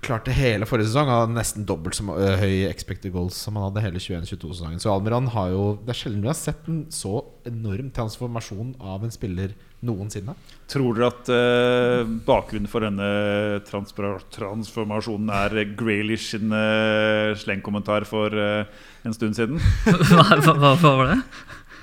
klarte 0.03 0.35
hele 0.35 0.67
forrige 0.67 0.89
sesong. 0.91 1.07
Han 1.07 1.23
hadde 1.23 1.37
nesten 1.37 1.67
dobbelt 1.67 1.95
så 1.95 2.07
eh, 2.17 2.35
høy 2.41 2.55
expected 2.67 3.15
goals 3.15 3.39
som 3.39 3.59
han 3.59 3.69
hadde 3.69 3.85
hele 3.85 4.03
21-22-sesongen. 4.03 4.83
Så 4.83 4.91
Almiron 4.91 5.31
har 5.35 5.53
jo 5.55 5.65
Det 5.85 5.95
er 5.95 6.01
sjelden 6.01 6.25
vi 6.25 6.31
har 6.33 6.39
sett 6.39 6.67
en 6.71 6.85
så 6.91 7.21
enorm 7.47 7.93
transformasjon 7.95 8.75
av 8.83 9.07
en 9.07 9.15
spiller 9.15 9.55
noensinne. 9.87 10.35
Tror 10.69 10.97
dere 10.97 11.09
at 11.09 11.31
eh, 11.33 12.11
bakgrunnen 12.27 12.69
for 12.69 12.85
denne 12.85 13.61
transformasjonen 13.69 15.31
er 15.33 15.63
Graylish 15.79 16.35
sin 16.35 16.53
eh, 16.53 17.33
slengkommentar 17.39 18.05
for 18.09 18.35
eh, 18.35 18.67
en 19.07 19.17
stund 19.17 19.39
siden? 19.39 19.63
Hva, 20.11 20.27
hva, 20.43 20.75
hva 20.77 20.93
var 21.01 21.15
det? 21.15 21.21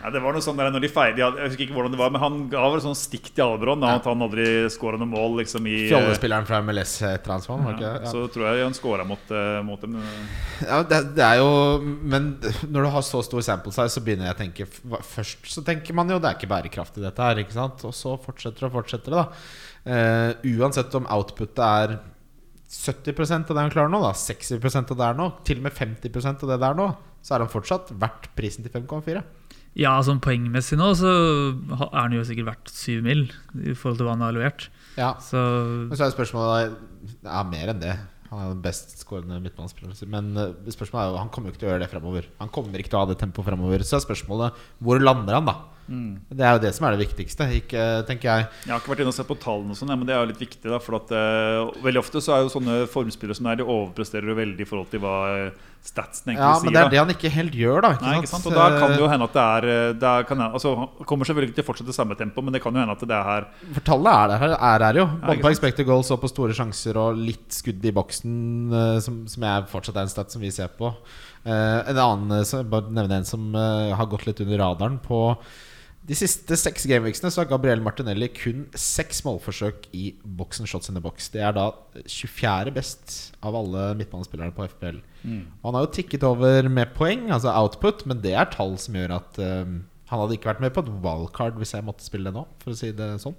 Ja, 0.01 0.11
det 0.13 0.21
var 0.21 0.35
noe 0.35 0.43
sånn 0.43 0.57
der 0.59 0.69
når 0.73 0.83
de 0.83 0.89
feide, 0.91 1.21
Jeg 1.23 1.49
husker 1.49 1.65
ikke 1.65 1.75
hvordan 1.77 1.93
det 1.95 1.99
var, 1.99 2.11
men 2.13 2.21
han 2.21 2.37
ga 2.51 2.63
vel 2.73 2.81
sånn 2.83 2.97
stikk 2.97 3.31
til 3.31 3.45
Alberon. 3.45 3.81
da, 3.81 3.95
At 3.99 4.05
han 4.09 4.21
aldri 4.21 4.45
skåra 4.73 4.99
noe 5.01 5.09
mål 5.09 5.39
liksom 5.39 5.65
i 5.71 5.75
eh, 5.85 5.89
Fjollespilleren 5.89 6.47
fra 6.47 6.59
MLS 6.61 6.93
var 7.01 7.23
det 7.25 7.47
ja, 7.47 7.73
ikke? 7.73 7.91
Ja. 8.03 8.11
Så 8.11 8.25
tror 8.33 8.47
jeg 8.49 8.65
han 8.65 8.77
skåra 8.77 9.05
mot, 9.07 9.31
eh, 9.31 9.59
mot 9.65 9.81
dem. 9.81 9.97
Ja, 10.61 10.81
det, 10.85 11.01
det 11.17 11.25
er 11.25 11.41
jo 11.41 11.49
Men 11.81 12.35
når 12.69 12.87
du 12.87 12.91
har 12.97 13.05
så 13.07 13.23
stor 13.25 13.45
sample 13.45 13.73
size, 13.73 13.93
så 13.95 14.03
begynner 14.05 14.29
jeg 14.29 14.37
å 14.37 14.41
tenke 14.43 14.67
Først 15.15 15.49
så 15.51 15.63
tenker 15.65 15.97
man 15.97 16.11
jo 16.11 16.19
det 16.21 16.29
er 16.29 16.37
ikke 16.37 16.51
bærekraftig, 16.51 17.03
dette 17.03 17.29
her. 17.29 17.41
Ikke 17.41 17.55
sant? 17.55 17.81
Og 17.87 17.95
så 17.95 18.17
fortsetter 18.21 18.67
og 18.67 18.75
fortsetter 18.77 19.15
det, 19.15 19.23
da. 19.23 19.55
Uh, 19.85 20.31
uansett 20.57 20.93
om 20.97 21.05
outputet 21.13 21.61
er 21.61 21.97
70 22.75 23.13
av 23.35 23.51
det 23.53 23.61
han 23.61 23.73
klarer 23.73 23.91
nå, 23.93 24.01
da 24.01 24.11
60 24.17 24.57
av 24.81 24.95
det 24.97 25.05
er 25.07 25.17
nå, 25.17 25.27
til 25.45 25.61
og 25.61 25.67
med 25.67 25.75
50 25.77 26.15
av 26.31 26.49
det 26.49 26.57
det 26.61 26.69
er 26.69 26.79
nå, 26.79 26.87
så 27.25 27.35
er 27.35 27.45
han 27.45 27.51
fortsatt 27.51 27.93
verdt 28.01 28.29
prisen 28.37 28.65
til 28.65 28.73
5,4. 28.73 29.21
Ja, 29.75 29.97
sånn 30.07 30.21
poengmessig 30.23 30.77
nå 30.79 30.93
så 30.95 31.11
er 31.11 31.97
han 31.97 32.13
jo 32.15 32.23
sikkert 32.23 32.47
verdt 32.53 32.71
syv 32.71 33.01
mil 33.03 33.25
i 33.59 33.73
forhold 33.75 33.99
til 33.99 34.07
hva 34.07 34.13
han 34.15 34.23
har 34.23 34.35
levert. 34.35 34.69
Ja. 34.95 35.13
Så 35.19 35.39
Men 35.89 35.97
så 35.99 36.05
er 36.05 36.13
spørsmålet 36.15 36.77
Det 37.03 37.27
Ja, 37.27 37.41
mer 37.43 37.73
enn 37.73 37.81
det. 37.83 37.95
Han 38.29 38.39
er 38.41 38.53
den 38.53 38.63
best 38.63 38.95
skårende 39.03 39.37
midtbanespilleren. 39.43 39.97
Men 40.11 40.31
eh, 40.39 40.71
spørsmålet 40.73 41.03
er 41.03 41.11
jo 41.11 41.19
han 41.21 41.29
kommer 41.33 41.51
jo 41.51 41.55
ikke 41.55 41.63
til 41.65 41.69
å 41.69 41.73
gjøre 41.73 41.83
det 41.83 41.91
fremover. 41.91 42.29
Han 42.39 42.51
kommer 42.55 42.81
ikke 42.81 42.93
til 42.93 42.99
å 42.99 43.03
ha 43.03 43.09
det 43.11 43.19
tempoet 43.21 43.49
fremover. 43.51 43.83
Så 43.85 43.99
er 43.99 44.05
spørsmålet 44.07 44.63
hvor 44.79 45.03
lander 45.03 45.37
han, 45.37 45.51
da? 45.51 45.74
Det 45.87 46.41
er 46.41 46.57
jo 46.57 46.63
det 46.63 46.71
som 46.75 46.87
er 46.87 46.95
det 46.95 47.05
viktigste, 47.05 47.47
ikke, 47.59 47.83
tenker 48.09 48.31
jeg. 48.31 48.47
Jeg 48.65 48.73
har 48.73 48.81
ikke 48.81 48.93
vært 48.93 49.03
inne 49.05 49.13
og 49.13 49.17
sett 49.17 49.29
på 49.29 49.37
tallene, 49.41 49.75
og 49.75 49.79
sånn, 49.79 49.93
ja, 49.93 49.99
men 49.99 50.09
det 50.09 50.15
er 50.15 50.23
jo 50.23 50.31
litt 50.31 50.41
viktig. 50.41 50.65
da 50.65 50.81
For 50.81 50.97
at 50.97 51.13
uh, 51.13 51.83
Veldig 51.85 52.01
ofte 52.01 52.23
så 52.23 52.35
er 52.35 52.43
jo 52.45 52.51
sånne 52.55 52.81
formspillere 52.91 53.37
som 53.37 53.49
er, 53.51 53.61
de 53.61 53.67
overpresterer 53.67 54.31
jo 54.31 54.37
veldig 54.37 54.65
i 54.65 54.69
forhold 54.69 54.89
til 54.93 55.03
hva 55.03 55.15
eh, 55.35 55.63
statsen 55.85 56.31
egentlig 56.31 56.41
Ja, 56.41 56.53
sier. 56.57 56.65
men 56.65 56.73
det 56.73 56.79
er 56.79 56.87
da. 56.87 56.93
det 56.93 57.01
han 57.03 57.13
ikke 57.13 57.31
helt 57.35 57.57
gjør, 57.59 57.81
da. 57.85 57.91
Ikke 57.95 58.05
Nei, 58.05 58.13
sant? 58.15 58.25
ikke 58.25 58.31
sant? 58.31 58.47
Og 58.49 58.57
da 58.57 58.65
kan 58.79 58.93
det 58.95 59.03
jo 59.03 59.09
hende 59.11 59.27
at 59.29 59.35
det 59.35 59.43
er, 59.45 59.67
eh, 59.73 59.91
det 60.01 60.11
er 60.11 60.27
kan, 60.31 60.41
altså, 60.47 60.73
Han 60.81 61.09
kommer 61.11 61.29
selvfølgelig 61.29 61.51
ikke 61.51 61.59
til 61.59 61.65
å 61.65 61.69
fortsette 61.69 61.97
samme 61.97 62.17
tempo, 62.17 62.41
men 62.45 62.55
det 62.55 62.63
kan 62.63 62.73
jo 62.73 62.81
hende 62.81 62.95
at 62.97 63.05
det 63.05 63.17
er 63.19 63.29
her 63.29 63.47
For 63.77 63.85
tallet 63.91 64.15
er 64.15 64.33
der, 64.33 64.57
er 64.71 64.87
her 64.87 65.01
jo. 65.01 65.05
Både 65.21 65.45
på 65.45 65.53
expected 65.53 65.89
goals 65.89 66.09
og 66.15 66.23
på 66.23 66.31
store 66.31 66.57
sjanser 66.57 66.97
og 67.01 67.21
litt 67.21 67.53
skudd 67.53 67.85
i 67.85 67.93
boksen, 67.95 68.33
eh, 68.81 68.97
som, 69.05 69.21
som 69.29 69.47
jeg 69.49 69.69
fortsatt 69.71 70.01
er 70.01 70.09
en 70.09 70.15
stat 70.15 70.33
som 70.33 70.43
vi 70.43 70.53
ser 70.55 70.73
på. 70.79 70.91
Uh, 71.45 71.85
en 71.91 72.01
annen 72.01 72.41
så 72.47 72.63
bare 72.65 72.89
nevne 72.89 73.19
en 73.19 73.27
som 73.27 73.53
eh, 73.53 73.93
har 73.93 74.09
gått 74.09 74.25
litt 74.25 74.41
under 74.41 74.63
radaren. 74.63 74.97
På 75.03 75.37
de 76.05 76.13
siste 76.17 76.53
seks 76.61 76.83
gameweeksene 76.85 77.31
så 77.33 77.41
har 77.41 77.47
Gabriel 77.49 77.81
Martinelli 77.81 78.27
kun 78.29 78.65
seks 78.77 79.23
målforsøk 79.25 79.87
i 79.97 80.11
boksen 80.21 80.67
shots 80.69 80.91
in 80.91 80.97
the 80.97 81.01
box. 81.01 81.31
Det 81.33 81.41
er 81.41 81.55
da 81.57 81.71
24. 82.05 82.73
best 82.75 83.15
av 83.41 83.57
alle 83.57 83.87
midtbanespillerne 83.97 84.53
på 84.53 84.67
FPL. 84.69 84.99
Mm. 85.25 85.39
han 85.63 85.73
har 85.73 85.87
jo 85.87 85.93
tikket 85.95 86.21
over 86.27 86.67
med 86.69 86.91
poeng, 86.93 87.31
altså 87.33 87.49
output, 87.57 88.03
men 88.05 88.19
det 88.21 88.35
er 88.37 88.45
tall 88.53 88.75
som 88.77 88.93
gjør 88.93 89.15
at 89.17 89.39
um, 89.41 89.79
han 90.11 90.21
hadde 90.21 90.35
ikke 90.37 90.51
vært 90.51 90.61
med 90.61 90.75
på 90.75 90.83
et 90.85 90.91
wildcard 91.01 91.57
hvis 91.57 91.73
jeg 91.73 91.85
måtte 91.87 92.05
spille 92.05 92.29
det 92.29 92.37
nå, 92.37 92.45
for 92.61 92.75
å 92.75 92.77
si 92.77 92.91
det 92.93 93.07
sånn. 93.23 93.33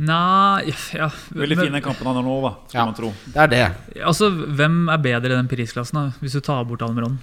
Nei 0.00 0.72
ja, 0.96 1.10
Veldig 1.36 1.58
fin 1.60 1.74
den 1.76 1.82
kampen 1.84 2.08
han 2.08 2.16
har 2.18 2.24
nå, 2.24 2.36
da, 2.42 2.52
skal 2.70 2.80
Ja. 2.80 2.84
man 2.88 2.96
tro. 2.96 3.12
Det 3.30 3.36
er 3.44 3.50
det. 3.52 3.64
Altså, 4.02 4.30
Hvem 4.30 4.88
er 4.88 4.98
bedre 5.04 5.30
i 5.34 5.36
den 5.36 5.50
prisklassen, 5.50 5.98
da, 6.00 6.18
hvis 6.22 6.34
du 6.34 6.40
tar 6.40 6.64
bort 6.66 6.82
Almeron? 6.82 7.18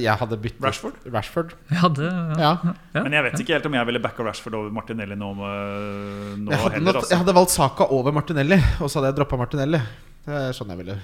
Jeg 0.00 0.16
hadde 0.20 0.36
byttet 0.42 0.64
Rashford? 0.66 0.98
Rashford. 1.14 1.54
Jeg 1.70 1.78
hadde, 1.80 2.10
ja. 2.10 2.50
Ja. 2.64 2.74
Ja. 2.94 3.02
Men 3.06 3.16
jeg 3.16 3.24
vet 3.28 3.40
ikke 3.44 3.54
helt 3.56 3.66
om 3.70 3.76
jeg 3.78 3.88
ville 3.90 4.02
backa 4.04 4.26
Rashford 4.26 4.56
over 4.58 4.74
Martinelli 4.76 5.16
nå, 5.18 5.30
eh, 5.32 6.36
nå 6.40 6.52
Jeg 6.52 6.60
hadde, 6.64 6.74
heller. 6.76 6.98
Altså. 7.00 7.10
jeg 7.14 7.22
hadde 7.22 7.34
valgt 7.40 7.54
Saka 7.54 7.88
over 7.96 8.12
Martinelli, 8.16 8.58
og 8.80 8.86
så 8.90 9.00
hadde 9.00 9.12
jeg 9.12 9.18
droppa 9.22 9.38
Martinelli. 9.40 9.80
Det 10.26 10.36
er 10.36 10.52
sånn 10.56 10.68
jeg 10.74 10.82
ville 10.82 10.98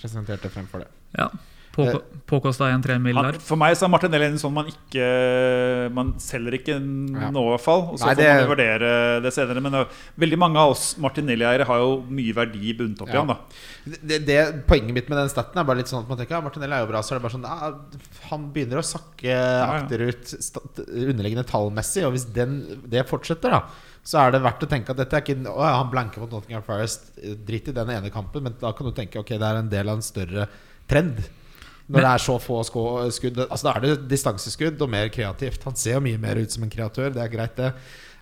presentert 0.00 0.42
det 0.46 0.52
fremfor 0.54 0.84
det. 0.84 0.90
ja. 1.18 1.28
På, 1.76 1.84
påkosta 2.26 2.70
1-3 2.72 2.96
mill. 3.04 3.18
Der. 3.20 3.36
for 3.44 3.60
meg 3.60 3.76
så 3.76 3.84
er 3.86 3.90
Martinelli 3.92 4.30
en 4.30 4.38
sånn 4.40 4.54
man 4.56 4.70
ikke 4.70 5.06
Man 5.94 6.14
selger 6.22 6.56
ikke 6.56 6.76
Ja. 6.76 7.28
nå, 7.30 7.42
i 7.44 7.50
hvert 7.52 7.64
fall. 7.64 7.82
Og 7.92 7.98
så 8.00 8.06
Nei, 8.08 8.14
får 8.14 8.22
det- 8.22 8.36
man 8.40 8.50
vurdere 8.50 8.90
det 9.22 9.32
senere. 9.36 9.62
Men 9.62 9.74
uh, 9.74 9.84
veldig 10.18 10.38
mange 10.38 10.56
av 10.58 10.70
oss 10.70 10.96
Martinelli-eiere 10.98 11.66
har 11.68 11.78
jo 11.82 12.02
mye 12.08 12.34
verdi 12.34 12.72
bundet 12.78 13.02
opp 13.02 13.12
i 13.12 13.16
ham. 13.16 13.26
da 13.28 13.36
Det, 13.84 14.24
det, 14.26 14.66
Poenget 14.66 14.94
mitt 14.94 15.08
med 15.08 15.18
den 15.18 15.28
staten 15.28 15.58
er 15.60 15.64
bare 15.64 15.78
litt 15.82 15.92
sånn 15.92 16.02
at 16.02 16.08
man 16.08 16.18
tenker 16.18 16.38
ja, 16.38 16.40
Martinelli 16.40 16.72
er 16.72 16.86
jo 16.86 16.92
bra. 16.92 17.02
Så 17.02 17.12
er 17.14 17.20
det 17.20 17.26
bare 17.28 17.36
sånn 17.36 17.44
ja, 17.44 17.74
Han 18.30 18.50
begynner 18.52 18.80
å 18.80 18.86
sakke 18.86 19.28
ja. 19.28 19.82
akterut 19.82 20.32
underliggende 20.88 21.46
tallmessig, 21.46 22.06
og 22.06 22.16
hvis 22.16 22.26
den, 22.32 22.80
det 22.88 23.06
fortsetter, 23.06 23.50
da 23.50 23.62
så 24.06 24.20
er 24.22 24.36
det 24.36 24.42
verdt 24.44 24.62
å 24.62 24.68
tenke 24.70 24.92
at 24.94 25.00
dette 25.00 25.18
er 25.18 25.24
ikke 25.24 25.34
Å, 25.50 25.56
ja, 25.66 25.72
han 25.80 25.90
blanker 25.90 26.22
mot 26.22 26.30
Nottingham 26.30 26.62
Forest. 26.62 27.08
Drit 27.46 27.72
i 27.72 27.74
den 27.74 27.90
ene 27.90 28.12
kampen, 28.14 28.44
men 28.46 28.54
da 28.60 28.70
kan 28.76 28.86
du 28.86 28.94
tenke 28.94 29.18
ok, 29.18 29.34
det 29.34 29.48
er 29.48 29.58
en 29.58 29.72
del 29.72 29.90
av 29.90 29.98
en 29.98 30.06
større 30.06 30.46
trend. 30.86 31.24
Når 31.86 31.94
Men- 32.00 32.02
det 32.02 32.10
er 32.10 32.22
så 32.24 32.34
få 32.42 32.56
skudd 32.66 33.36
Altså 33.46 33.62
Da 33.62 33.72
er 33.76 33.80
det 33.84 34.08
distanseskudd 34.10 34.80
og 34.82 34.90
mer 34.90 35.08
kreativt. 35.08 35.62
Han 35.64 35.76
ser 35.78 35.94
jo 35.94 36.00
mye 36.00 36.18
mer 36.18 36.34
ut 36.36 36.50
som 36.50 36.64
en 36.66 36.70
kreatør, 36.70 37.12
det 37.14 37.22
er 37.22 37.28
greit, 37.30 37.54
det. 37.56 37.72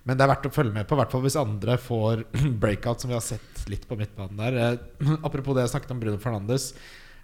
Men 0.05 0.17
det 0.17 0.21
er 0.23 0.35
verdt 0.35 0.45
å 0.45 0.53
følge 0.53 0.71
med 0.73 0.85
på, 0.87 0.93
i 0.93 0.99
hvert 1.01 1.11
fall 1.11 1.21
hvis 1.25 1.35
andre 1.41 1.77
får 1.81 2.23
breakout, 2.61 3.01
som 3.01 3.09
vi 3.09 3.15
har 3.17 3.25
sett 3.25 3.65
litt 3.71 3.87
på 3.89 3.97
midtbanen 3.97 4.37
der. 4.37 4.53
Eh, 4.61 5.15
apropos 5.25 5.55
det 5.57 5.63
jeg 5.65 5.73
snakket 5.73 5.91
om 5.95 5.99
Bruno 6.03 6.19
Fernandes. 6.21 6.73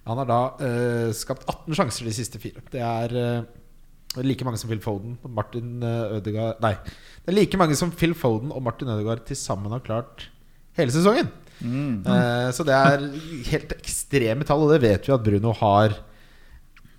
Han 0.04 0.18
har 0.18 0.26
da 0.26 0.40
eh, 0.66 1.12
skapt 1.14 1.46
18 1.46 1.76
sjanser 1.78 2.08
de 2.10 2.16
siste 2.16 2.40
fire. 2.42 2.58
Det 2.74 2.82
er 2.82 3.14
eh, 3.14 4.22
like 4.26 4.42
mange 4.44 4.58
som 4.58 4.68
Phil 4.68 4.82
Foden 4.82 5.14
og 5.22 5.30
Martin 5.30 5.78
eh, 5.86 6.16
Ødegaard 6.18 6.58
Nei, 6.60 6.74
det 7.22 7.30
er 7.30 7.38
like 7.38 7.56
mange 7.60 7.78
som 7.78 7.94
Phil 7.94 8.16
Foden 8.18 8.50
og 8.50 8.64
Martin 8.66 8.90
Ødegaard 8.90 9.22
til 9.30 9.38
sammen 9.38 9.70
har 9.70 9.80
klart 9.86 10.26
hele 10.74 10.90
sesongen. 10.90 11.30
Eh, 11.62 12.48
så 12.50 12.66
det 12.66 12.74
er 12.74 13.06
helt 13.52 13.76
ekstreme 13.78 14.42
tall, 14.48 14.66
og 14.66 14.74
det 14.74 14.82
vet 14.82 15.06
vi 15.06 15.14
at 15.14 15.22
Bruno 15.22 15.54
har 15.62 15.94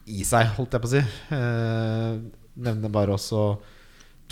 i 0.10 0.26
seg, 0.28 0.50
holdt 0.58 0.76
jeg 0.76 0.84
på 0.84 0.90
å 0.90 0.94
si. 0.94 1.02
Eh, 1.36 2.18
nevner 2.64 2.92
bare 2.94 3.16
også 3.16 3.44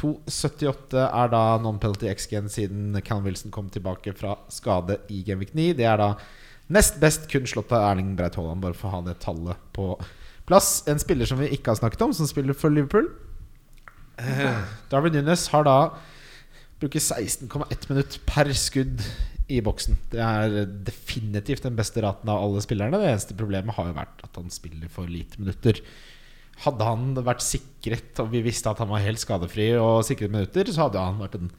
2,78 0.01 1.03
er 1.05 1.31
da 1.31 1.41
non-penalty 1.61 2.09
X-gen 2.11 2.49
siden 2.51 2.95
Callum 3.05 3.27
Wilson 3.29 3.53
kom 3.53 3.69
tilbake 3.71 4.13
fra 4.17 4.35
skade 4.51 4.97
i 5.13 5.21
Genvik 5.27 5.53
9. 5.57 5.71
Det 5.77 5.85
er 5.87 5.99
da 6.01 6.13
nest 6.71 6.97
best 7.01 7.27
kun 7.31 7.45
slått 7.49 7.73
av 7.75 7.91
Erling 7.91 8.15
Breit 8.17 8.37
Haaland, 8.39 8.63
bare 8.63 8.77
for 8.77 8.89
å 8.89 8.95
ha 8.97 9.01
det 9.05 9.19
tallet 9.23 9.59
på 9.75 9.93
plass. 10.49 10.81
En 10.89 11.01
spiller 11.01 11.29
som 11.29 11.41
vi 11.41 11.51
ikke 11.53 11.73
har 11.73 11.81
snakket 11.81 12.07
om, 12.07 12.15
som 12.15 12.29
spiller 12.29 12.57
for 12.57 12.73
Liverpool. 12.73 13.11
Eh, 14.21 14.63
Darwin 14.91 15.19
Nunes 15.19 15.47
har 15.53 15.67
da 15.67 15.77
bruker 16.81 17.01
16,1 17.01 17.89
minutt 17.91 18.17
per 18.25 18.49
skudd 18.57 19.03
i 19.51 19.59
boksen. 19.65 19.97
Det 20.13 20.21
er 20.23 20.55
definitivt 20.87 21.65
den 21.67 21.75
beste 21.79 22.03
raten 22.05 22.29
av 22.31 22.43
alle 22.45 22.61
spillerne. 22.63 22.99
Det 23.01 23.09
eneste 23.11 23.37
problemet 23.39 23.75
har 23.77 23.89
jo 23.91 23.97
vært 23.97 24.23
at 24.27 24.39
han 24.39 24.49
spiller 24.53 24.91
for 24.93 25.09
lite 25.11 25.39
minutter. 25.41 25.81
Hadde 26.65 26.85
han 26.85 27.13
vært 27.25 27.41
sikret, 27.43 28.19
og 28.21 28.29
vi 28.33 28.43
visste 28.45 28.69
at 28.71 28.79
han 28.83 28.91
var 28.91 29.01
helt 29.03 29.21
skadefri 29.21 29.71
og 29.81 30.03
sikret 30.05 30.31
minutter, 30.33 30.69
så 30.71 30.85
hadde 30.87 31.01
han 31.03 31.19
vært 31.23 31.39
en 31.39 31.49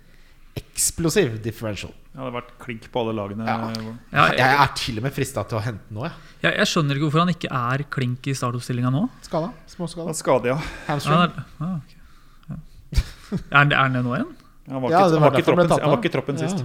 eksplosiv 0.59 1.39
differential. 1.43 1.93
Det 2.13 2.21
hadde 2.21 2.35
vært 2.35 2.51
klink 2.61 2.85
på 2.93 3.01
alle 3.01 3.15
lagene. 3.17 3.47
Ja. 3.49 3.71
Ja, 4.13 4.27
Jeg 4.35 4.39
jeg, 4.43 4.59
er 4.61 4.75
til 4.77 5.01
og 5.01 5.07
med 5.07 5.15
frista 5.17 5.45
til 5.49 5.59
å 5.59 5.63
hente 5.65 5.97
noe. 5.97 6.11
jeg. 6.11 6.35
jeg, 6.45 6.59
jeg 6.61 6.71
skjønner 6.75 6.99
ikke 6.99 7.07
hvorfor 7.09 7.23
han 7.25 7.33
ikke 7.33 7.51
er 7.57 7.85
klink 7.97 8.29
i 8.29 8.35
startoppstillinga 8.37 8.91
nå. 8.93 9.07
Skada. 9.25 9.49
Småskada. 9.73 10.13
skade, 10.19 10.53
ja. 10.53 10.59
Ja, 10.61 10.85
Hamstring. 10.91 11.17
Ja, 11.17 11.25
er, 11.25 11.33
ah, 11.65 11.75
ok. 11.81 11.97
ja. 12.53 12.59
er, 13.33 13.57
han- 13.57 13.73
er 13.73 13.81
han 13.81 13.97
det 13.97 14.05
nå 14.05 14.15
igjen? 14.19 14.33
Han 14.69 14.85
var 14.85 14.93
ikke, 14.93 15.01
han 15.03 15.25
var 15.25 15.33
ikke, 15.41 15.47
troppen, 15.49 15.73
han 15.73 15.91
var 15.91 15.99
ikke 16.05 16.13
troppen 16.15 16.39
sist. 16.45 16.61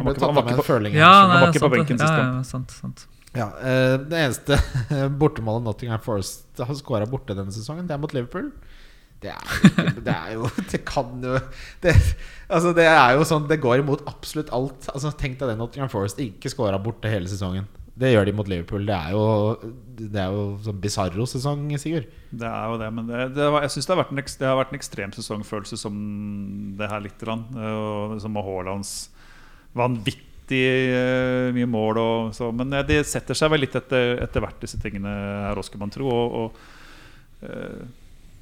Han 0.00 0.06
Han 0.06 0.08
var 0.08 0.16
ikke, 0.16 0.26
han 0.26 0.34
var 0.40 0.48
ikke 0.48 0.60
på, 0.62 0.66
føling. 0.72 0.94
Ja, 0.96 1.12
nei, 1.28 1.40
var 1.44 1.52
ikke 1.52 1.60
sant, 1.60 1.72
det. 1.72 1.78
benken 1.78 2.00
sist, 2.00 2.16
ja, 2.16 2.26
ja, 2.32 2.42
sant, 2.48 2.70
sant. 2.80 3.06
Ja, 3.36 3.46
eh, 3.62 3.96
Det 4.10 4.18
eneste 4.24 4.56
bortemålet 5.20 5.62
Nottingham 5.68 6.00
Forest 6.02 6.58
har 6.58 6.74
skåra 6.80 7.06
borte 7.06 7.36
denne 7.38 7.52
sesongen, 7.54 7.86
det 7.86 7.94
er 7.94 8.00
mot 8.02 8.14
Liverpool. 8.16 8.48
Det 9.20 9.28
er 9.34 9.44
ikke- 9.68 10.00
Det, 10.06 10.14
er 10.16 10.32
jo, 10.38 10.48
det 10.72 10.80
kan 10.88 11.20
jo 11.22 11.34
det, 11.84 11.92
altså 12.48 12.72
det 12.74 12.86
er 12.88 13.18
jo 13.18 13.26
sånn 13.28 13.44
Det 13.50 13.60
går 13.60 13.82
imot 13.84 14.00
absolutt 14.08 14.48
alt. 14.56 14.88
Altså 14.94 15.12
Tenk 15.20 15.36
deg 15.38 15.50
det 15.52 15.58
Nottingham 15.60 15.92
Forest 15.92 16.18
ikke 16.24 16.48
skåra 16.48 16.80
borte 16.82 17.12
hele 17.12 17.28
sesongen. 17.28 17.68
Det 18.00 18.14
gjør 18.14 18.24
de 18.24 18.32
mot 18.32 18.48
Liverpool. 18.48 18.86
Det 18.88 18.96
er 18.96 19.10
jo 19.12 19.22
Det 20.00 20.16
er 20.22 20.32
jo 20.32 20.56
sånn 20.64 20.80
bisarro-sesong, 20.80 21.66
Sigurd. 21.78 22.06
Det 22.32 22.48
er 22.48 22.70
jo 22.72 22.78
det, 22.80 22.88
men 22.96 23.06
det, 23.12 23.34
det 23.36 23.50
var, 23.52 23.60
jeg 23.66 23.74
synes 23.76 23.86
det 23.90 23.92
har, 23.94 24.00
vært 24.04 24.14
en, 24.16 24.24
det 24.40 24.48
har 24.48 24.56
vært 24.56 24.72
en 24.72 24.78
ekstrem 24.80 25.12
sesongfølelse 25.12 25.76
som 25.76 26.00
det 26.80 26.88
her 26.88 27.00
litt. 27.04 27.18
grann. 27.20 27.44
Eh, 27.52 27.76
Og 28.16 28.20
som 28.24 28.32
med 28.32 28.42
Haalands 28.48 29.10
vanvittig 29.76 30.64
eh, 30.96 31.50
mye 31.56 31.70
mål 31.70 32.02
og 32.02 32.34
så. 32.36 32.50
Men 32.54 32.72
det 32.74 32.86
de 32.90 33.00
setter 33.06 33.38
seg 33.38 33.52
vel 33.52 33.64
litt 33.66 33.76
etter, 33.78 34.18
etter 34.24 34.44
hvert, 34.44 34.60
disse 34.62 34.80
tingene 34.82 35.14
her 35.46 35.60
også, 35.60 35.72
skulle 35.72 35.86
man 35.86 35.94
tro. 35.94 36.10
Og, 36.10 36.38
og, 36.40 36.68
eh, 37.46 37.88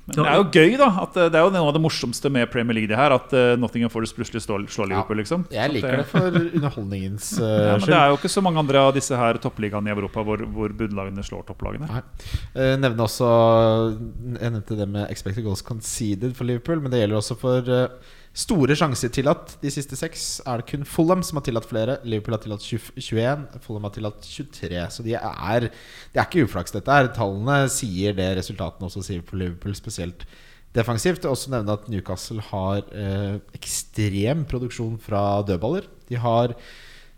men 0.09 0.25
det 0.25 0.25
er 0.25 0.39
jo 0.41 0.45
gøy, 0.49 0.75
da. 0.81 0.89
At 1.03 1.17
eh, 1.21 1.29
det 1.29 1.37
er 1.37 1.45
jo 1.45 1.53
noe 1.53 1.69
av 1.69 1.75
det 1.77 1.83
morsomste 1.85 2.31
med 2.33 2.49
Premier 2.53 2.79
League 2.79 2.89
det 2.89 2.97
her. 2.97 3.13
At 3.13 3.33
eh, 3.37 3.53
Nottingham 3.61 3.93
Forest 3.93 4.17
plutselig 4.17 4.41
slår, 4.47 4.65
slår 4.73 4.89
Liverpool, 4.93 5.21
liksom. 5.21 5.45
Jeg 5.53 5.75
liker 5.75 6.01
det 6.01 6.07
for 6.09 6.39
underholdningens 6.41 7.35
uh, 7.37 7.45
Ja, 7.49 7.75
men 7.77 7.85
skyld. 7.85 7.93
det 7.93 7.99
er 7.99 8.13
jo 8.13 8.19
ikke 8.21 8.33
så 8.33 8.45
mange 8.45 8.63
andre 8.65 8.85
av 8.89 8.95
disse 8.97 9.19
her 9.21 9.41
toppligaene 9.43 9.91
i 9.91 9.95
Europa 9.95 10.25
hvor, 10.25 10.45
hvor 10.55 10.73
bunnlagene 10.81 11.25
slår 11.27 11.45
topplagene. 11.51 11.91
Nei. 11.93 12.03
Eh, 12.55 12.75
nevne 12.81 13.05
også 13.05 13.29
Jeg 14.39 14.55
nevnte 14.55 14.79
det 14.79 14.89
med 14.97 15.13
expected 15.13 15.45
goals 15.45 15.65
conceded 15.67 16.33
for 16.39 16.49
Liverpool, 16.49 16.81
men 16.81 16.95
det 16.95 17.03
gjelder 17.03 17.21
også 17.21 17.37
for 17.43 17.73
eh, 17.75 18.15
store 18.39 18.77
sjanser 18.79 19.11
tillatt. 19.13 19.57
De 19.63 19.71
siste 19.73 19.99
seks 19.99 20.27
er 20.47 20.61
det 20.61 20.69
kun 20.71 20.87
Fulham 20.87 21.25
som 21.27 21.41
har 21.41 21.47
tillatt 21.49 21.69
flere. 21.69 21.99
Liverpool 22.07 22.37
har 22.37 22.43
tillatt 22.45 22.65
21, 22.65 23.47
Fulham 23.65 23.89
har 23.89 23.95
tillatt 23.97 24.27
23. 24.27 24.83
Så 24.95 25.07
de 25.07 25.17
er, 25.19 25.69
det 25.69 26.21
er 26.21 26.27
ikke 26.27 26.47
uflaks, 26.47 26.75
dette 26.75 26.95
her. 26.95 27.11
Tallene 27.17 27.65
sier 27.73 28.17
det 28.19 28.31
resultatene 28.39 28.91
også 28.91 29.05
sier 29.07 29.25
på 29.27 29.39
Liverpool, 29.41 29.75
spesielt 29.79 30.27
defensivt. 30.77 31.27
Også 31.27 31.53
nevne 31.55 31.75
at 31.75 31.89
Newcastle 31.91 32.45
har 32.53 32.85
eh, 32.95 33.41
ekstrem 33.59 34.47
produksjon 34.49 35.01
fra 35.03 35.43
dødballer. 35.49 35.91
De 36.11 36.21
har 36.23 36.55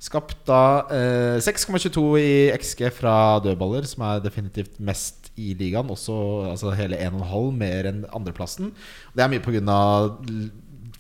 Skapt 0.01 0.47
da 0.49 0.87
eh, 0.97 1.39
6,22 1.45 2.03
i 2.17 2.37
XG 2.57 2.87
fra 2.97 3.37
dødballer, 3.45 3.85
som 3.85 4.07
er 4.09 4.23
definitivt 4.25 4.79
mest 4.81 5.29
i 5.37 5.53
ligaen. 5.53 5.91
Også 5.93 6.15
altså 6.49 6.73
hele 6.73 6.97
1,5 6.97 7.51
mer 7.53 7.89
enn 7.91 7.99
andreplassen. 8.09 8.73
Det 9.13 9.27
er 9.27 9.29
mye 9.29 9.45
pga. 9.45 9.81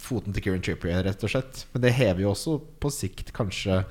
Foten 0.00 0.32
til 0.34 0.42
Kieran 0.46 0.64
Trippier, 0.64 1.02
rett 1.06 1.22
og 1.26 1.30
slett. 1.32 1.64
Men 1.74 1.84
det 1.84 1.94
hever 1.98 2.24
jo 2.24 2.32
også 2.34 2.56
på 2.80 2.90
sikt 2.94 3.32
kanskje 3.36 3.82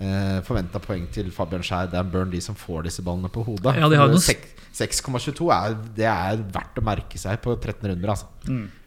eh, 0.00 0.38
forventa 0.46 0.80
poeng 0.84 1.08
til 1.12 1.28
Fabian 1.34 1.64
Skjær, 1.66 1.90
Dan 1.92 2.08
Burn, 2.12 2.30
de 2.32 2.40
som 2.44 2.56
får 2.56 2.86
disse 2.88 3.02
ballene 3.04 3.28
på 3.32 3.44
hodet. 3.46 3.74
Ja, 3.80 3.88
de 3.88 3.98
har 4.00 4.08
noen- 4.12 4.56
6,22 4.70 5.48
er, 5.50 5.72
det 5.96 6.04
er 6.06 6.36
verdt 6.54 6.76
å 6.78 6.82
merke 6.86 7.18
seg 7.18 7.40
på 7.42 7.56
13 7.58 7.88
runder, 7.90 8.12
altså. 8.12 8.28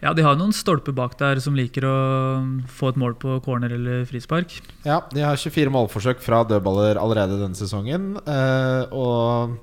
Ja, 0.01 0.13
De 0.15 0.23
har 0.23 0.37
noen 0.39 0.53
stolper 0.55 0.95
bak 0.95 1.17
der 1.19 1.41
som 1.43 1.57
liker 1.59 1.83
å 1.83 1.95
få 2.71 2.93
et 2.93 2.99
mål 3.01 3.17
på 3.19 3.35
corner 3.43 3.73
eller 3.75 4.05
frispark. 4.07 4.55
Ja, 4.87 5.01
de 5.11 5.25
har 5.27 5.35
24 5.35 5.69
målforsøk 5.75 6.23
fra 6.23 6.39
dødballer 6.47 6.95
allerede 7.01 7.35
denne 7.41 7.59
sesongen. 7.59 8.13
eh, 8.25 8.85
og 8.95 9.59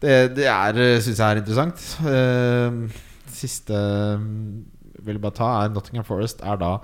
det, 0.00 0.36
det 0.38 0.46
er, 0.46 0.78
syns 1.02 1.18
jeg 1.18 1.26
er 1.26 1.42
interessant. 1.42 1.82
Eh, 2.06 3.00
siste 3.34 3.74
mm, 4.22 4.64
vil 5.06 5.20
bare 5.22 5.36
ta, 5.36 5.50
er 5.62 5.72
Nottingham 5.74 6.06
Forest 6.06 6.42
er 6.46 6.60
da 6.60 6.76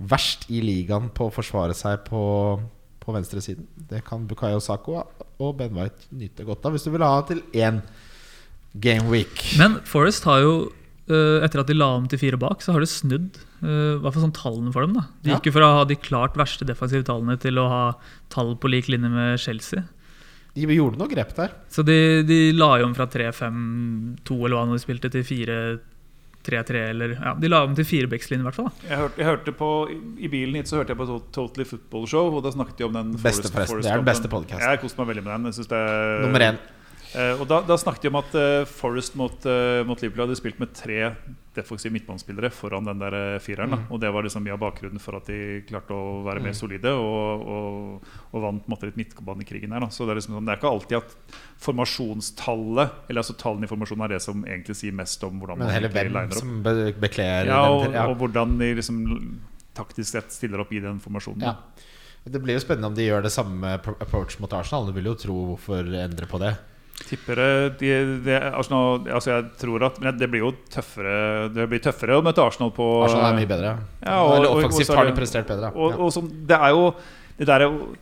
verst 0.00 0.46
i 0.48 0.62
ligaen 0.64 1.10
på 1.12 1.28
å 1.28 1.34
forsvare 1.34 1.76
seg 1.76 2.02
på, 2.06 2.22
på 3.02 3.14
venstresiden. 3.16 3.68
Det 3.90 4.02
kan 4.06 4.26
Bukayo 4.28 4.60
Sako 4.64 5.02
og 5.02 5.56
Ben 5.58 5.74
White 5.76 6.08
nyte 6.16 6.46
godt 6.48 6.64
av 6.66 6.76
hvis 6.76 6.86
du 6.86 6.92
vil 6.94 7.04
ha 7.04 7.20
til 7.28 7.42
én 7.52 7.82
game 8.80 9.10
week. 9.12 9.44
Men 9.60 9.80
Forest 9.88 10.24
har 10.28 10.40
jo, 10.44 10.54
eh, 11.10 11.44
etter 11.44 11.62
at 11.62 11.70
de 11.70 11.76
la 11.76 11.92
om 11.98 12.08
til 12.08 12.20
fire 12.22 12.40
bak, 12.40 12.64
så 12.64 12.72
har 12.74 12.84
det 12.84 12.90
snudd. 12.92 13.40
Hva 13.60 13.68
for 13.68 14.04
hvert 14.06 14.14
fall 14.14 14.24
sånn 14.24 14.36
tallene 14.38 14.72
for 14.72 14.86
dem. 14.86 14.94
da 14.96 15.02
De 15.20 15.34
gikk 15.34 15.50
jo 15.50 15.56
fra 15.58 15.66
å 15.68 15.78
ha 15.80 15.84
de 15.84 15.98
klart 16.00 16.38
verste 16.40 16.64
defensive 16.64 17.04
tallene 17.04 17.36
til 17.40 17.60
å 17.60 17.68
ha 17.68 17.82
tall 18.32 18.54
på 18.56 18.70
lik 18.72 18.88
linje 18.88 19.10
med 19.12 19.40
Chelsea. 19.42 19.84
De 20.56 20.64
gjorde 20.64 20.98
noe 20.98 21.10
grep 21.10 21.34
der. 21.36 21.52
Så 21.70 21.84
de, 21.86 22.24
de 22.26 22.38
la 22.56 22.78
jo 22.80 22.88
om 22.88 22.94
fra 22.96 23.06
3-5-2 23.10 24.38
eller 24.38 24.56
hva 24.56 24.64
de 24.72 24.80
spilte, 24.82 25.12
til 25.12 25.26
4-3-3 26.50 26.82
eller 26.90 27.14
Ja, 27.16 27.34
de 27.38 27.48
la 27.48 27.62
om 27.64 27.74
til 27.78 27.84
firebackslinje, 27.88 28.42
i 28.42 28.48
hvert 28.48 28.58
fall. 28.58 28.70
da 28.82 28.88
Jeg 28.90 28.98
hørte, 29.02 29.18
jeg 29.22 29.26
hørte 29.30 29.52
på, 29.56 29.70
I 30.18 30.28
bilen 30.32 30.54
hit 30.60 30.68
så 30.70 30.80
hørte 30.80 30.94
jeg 30.94 31.00
på 31.00 31.06
Totally 31.32 31.66
Football 31.68 32.06
Show, 32.10 32.34
og 32.36 32.44
da 32.44 32.52
snakket 32.54 32.78
de 32.78 32.84
om 32.88 32.92
den 32.98 33.12
Beste 33.16 33.48
Forest-. 33.48 33.70
Forest 33.72 33.86
Det 33.88 33.92
er 33.94 34.02
den 34.02 34.10
beste 34.10 34.28
podkasten. 34.28 34.66
Jeg 34.70 34.80
koste 34.84 35.00
meg 35.02 35.10
veldig 35.14 35.24
med 35.24 35.32
den. 35.36 35.44
Jeg 35.50 35.54
synes 35.60 35.72
det 35.72 35.82
Nummer 36.26 36.46
én. 36.50 36.60
Eh, 37.10 37.40
og 37.40 37.46
da, 37.50 37.58
da 37.66 37.74
snakket 37.80 38.04
de 38.06 38.10
om 38.12 38.18
at 38.20 38.34
eh, 38.38 38.64
Forest 38.70 39.16
mot, 39.18 39.46
eh, 39.48 39.80
mot 39.88 39.98
Liverpool 39.98 40.28
hadde 40.28 40.36
spilt 40.38 40.60
med 40.62 40.70
tre 40.76 41.10
defensive 41.56 41.90
midtbanespillere 41.90 42.52
foran 42.54 42.86
den 42.86 43.00
der 43.02 43.16
fireren. 43.42 43.72
Da. 43.74 43.78
Mm. 43.80 43.88
Og 43.90 44.00
det 44.04 44.12
var 44.14 44.22
liksom 44.22 44.44
mye 44.46 44.54
av 44.54 44.60
bakgrunnen 44.62 45.02
for 45.02 45.18
at 45.18 45.26
de 45.26 45.60
klarte 45.66 45.96
å 45.96 46.20
være 46.22 46.44
mer 46.44 46.54
solide 46.54 46.92
og, 46.94 47.42
og, 47.42 48.12
og 48.30 48.44
vant 48.44 48.70
måte 48.70 48.86
litt 48.86 49.00
midtbanekrigen 49.00 49.74
her. 49.74 49.82
Da. 49.82 49.90
Så 49.90 50.06
det 50.06 50.14
er, 50.14 50.20
liksom 50.20 50.38
sånn, 50.38 50.46
det 50.46 50.54
er 50.54 50.62
ikke 50.62 50.70
alltid 50.70 51.00
at 51.00 51.16
formasjonstallet 51.60 53.10
Eller 53.10 53.24
altså 53.24 53.34
tallene 53.40 53.66
i 53.66 53.70
formasjonen 53.70 54.06
er 54.06 54.14
det 54.14 54.22
som 54.24 54.46
egentlig 54.46 54.78
sier 54.78 54.94
mest 54.96 55.26
om 55.26 55.42
hvordan 55.42 55.58
Men 55.60 55.66
man 55.66 55.74
heller 55.74 55.92
hvem 55.94 56.12
liner 56.14 56.30
opp. 56.30 56.38
som 56.38 56.56
be 56.64 56.74
bekler 57.02 57.50
Ja, 57.50 57.60
og. 57.66 57.86
Ja. 57.90 58.06
og 58.06 58.16
hvordan 58.22 58.54
de 58.62 58.72
liksom 58.78 59.02
taktisk 59.76 60.14
sett 60.14 60.32
stiller 60.34 60.62
opp 60.62 60.72
i 60.74 60.80
den 60.82 61.02
formasjonen. 61.02 61.46
Ja. 61.50 61.56
Det 62.30 62.40
blir 62.42 62.58
jo 62.58 62.62
spennende 62.62 62.90
om 62.90 62.96
de 62.96 63.06
gjør 63.06 63.24
det 63.24 63.32
samme 63.32 63.78
approach 63.80 64.38
mot 64.42 64.52
Arsenal. 64.52 64.86
Du 64.90 64.94
vil 64.94 65.08
jo 65.08 65.14
tro 65.18 65.36
hvorfor 65.52 65.86
endre 66.04 66.28
på 66.28 66.40
det. 66.42 66.54
Tipper 67.08 67.34
det, 67.40 67.78
de, 67.80 67.88
de, 68.26 68.34
Arsenal, 68.54 69.00
altså 69.08 69.30
jeg 69.32 69.46
tror 69.58 69.82
at 69.88 69.96
Men 70.04 70.18
det 70.20 70.28
blir 70.30 70.44
jo 70.44 70.50
tøffere 70.70 71.48
Det 71.54 71.64
blir 71.70 71.80
tøffere 71.82 72.18
å 72.20 72.22
møte 72.22 72.44
Arsenal 72.44 72.70
på 72.76 72.86
Arsenal 73.06 73.32
er 73.32 73.38
mye 73.40 73.48
bedre. 73.50 73.72
Ja, 74.04 74.18
og- 74.22 74.36
Eller 74.36 74.48
og- 74.50 74.58
og 74.58 74.64
offensivt 74.68 74.94
har 74.94 75.06
de 75.08 75.16
prestert 75.16 75.48
bedre. 75.48 75.72
Og, 75.74 75.90
ja. 75.90 75.96
og 75.96 76.12
som, 76.12 76.28
det 76.28 76.56
er 76.60 76.68
jo 76.76 76.94
Det 77.40 77.46
der 77.48 77.60
er 77.64 77.66
jo 77.70 77.96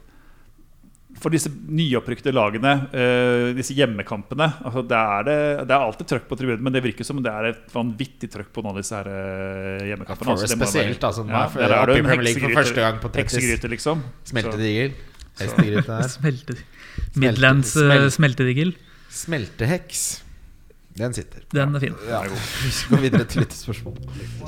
For 1.19 1.31
disse 1.35 1.49
nyopprykkede 1.51 2.31
lagene, 2.37 2.73
uh, 2.95 3.49
disse 3.57 3.75
hjemmekampene 3.75 4.47
altså 4.63 4.83
det, 4.87 4.99
er 4.99 5.23
det, 5.27 5.39
det 5.67 5.75
er 5.75 5.83
alltid 5.89 6.07
trøkk 6.13 6.29
på 6.29 6.37
tribunen, 6.39 6.63
men 6.63 6.73
det 6.77 6.83
virker 6.85 7.03
som 7.09 7.19
det 7.25 7.33
er 7.33 7.49
et 7.49 7.73
vanvittig 7.75 8.29
trøkk 8.31 8.53
på 8.55 8.63
noen 8.63 8.77
av 8.77 8.79
disse 8.79 8.95
her 8.95 9.09
uh, 9.09 9.83
hjemmekampene. 9.89 10.31
Altså, 10.37 10.47
det 10.47 10.59
spesielt, 10.61 11.03
altså, 11.09 11.25
Ja, 11.27 11.41
er 11.43 11.49
for- 11.51 11.59
der 11.65 11.75
er 11.75 11.87
det 11.91 11.97
en 11.99 12.05
Premier 12.07 12.23
League 12.29 12.39
for 12.39 12.49
heksegryte- 12.53 12.61
første 12.61 12.85
gang 12.85 13.01
på 13.03 13.11
30. 13.11 13.25
Heksegryte, 13.25 13.71
liksom. 13.73 14.03
Smeltedigel. 14.31 14.93
Smeltedigel. 15.39 15.83
der. 15.91 16.03
Smelte, 16.13 16.57
Midlands 17.17 17.75
eh, 17.77 18.07
smeltedigel. 18.15 18.75
Smelteheks. 19.09 20.23
Den 20.99 21.15
sitter. 21.15 21.45
Den 21.55 21.77
er 21.79 21.83
fin. 21.83 21.95
Ja, 22.09 22.25
vi 22.27 22.71
skal 22.75 22.97
gå 22.97 23.03
videre 23.05 23.27
til 23.31 23.45
lyttespørsmål. 23.45 23.99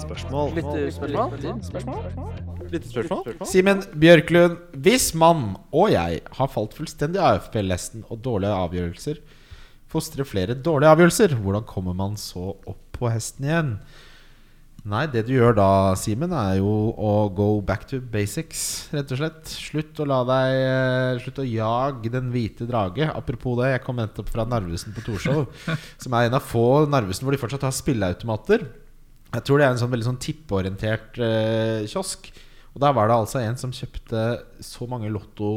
Spørsmål? 0.02 0.52
Lyttespørsmål? 0.58 2.08
Lyttespørsmål? 2.72 3.30
Simen 3.46 3.84
Bjørklund, 4.02 4.58
hvis 4.74 5.12
mann 5.14 5.54
og 5.70 5.92
jeg 5.94 6.20
har 6.40 6.50
falt 6.50 6.74
fullstendig 6.74 7.22
av 7.22 7.38
AFP-lesten 7.38 8.02
og 8.08 8.22
dårlige 8.24 8.58
avgjørelser, 8.66 9.22
fostrer 9.90 10.26
flere 10.26 10.58
dårlige 10.58 10.90
avgjørelser, 10.96 11.38
hvordan 11.38 11.66
kommer 11.70 11.94
man 11.98 12.18
så 12.18 12.50
opp 12.58 12.82
på 12.98 13.10
hesten 13.14 13.46
igjen? 13.46 13.74
Nei, 14.88 15.02
det 15.12 15.26
du 15.28 15.34
gjør 15.34 15.52
da, 15.58 15.68
Simen, 15.98 16.32
er 16.32 16.54
jo 16.56 16.70
å 16.96 17.12
go 17.36 17.48
back 17.64 17.82
to 17.90 17.98
basics, 18.00 18.88
rett 18.94 19.10
og 19.12 19.20
slett. 19.20 19.50
Slutt 19.52 20.00
å 20.00 20.06
la 20.08 20.20
deg 20.28 20.56
eh, 20.56 21.20
Slutt 21.20 21.40
å 21.42 21.46
jage 21.46 22.12
den 22.12 22.30
hvite 22.32 22.68
drage. 22.68 23.04
Apropos 23.12 23.58
det, 23.60 23.74
jeg 23.74 23.84
kom 23.84 24.00
nettopp 24.00 24.30
fra 24.32 24.46
Narvesen 24.48 24.96
på 24.96 25.04
Torshov, 25.04 25.50
som 26.02 26.16
er 26.16 26.30
en 26.30 26.38
av 26.38 26.46
få 26.46 26.86
Narvesen 26.88 27.28
hvor 27.28 27.36
de 27.36 27.42
fortsatt 27.42 27.66
har 27.68 27.76
spilleautomater. 27.76 28.64
Jeg 29.30 29.46
tror 29.46 29.60
det 29.60 29.66
er 29.68 29.74
en 29.74 29.82
sånn 29.82 29.92
veldig 29.92 30.08
sånn 30.08 30.22
tippeorientert 30.24 31.20
eh, 31.22 31.84
kiosk. 31.90 32.32
Og 32.70 32.82
der 32.84 32.92
var 32.94 33.08
det 33.10 33.16
altså 33.18 33.40
en 33.42 33.56
som 33.58 33.72
kjøpte 33.74 34.20
så 34.62 34.86
mange 34.90 35.10
Lotto 35.10 35.48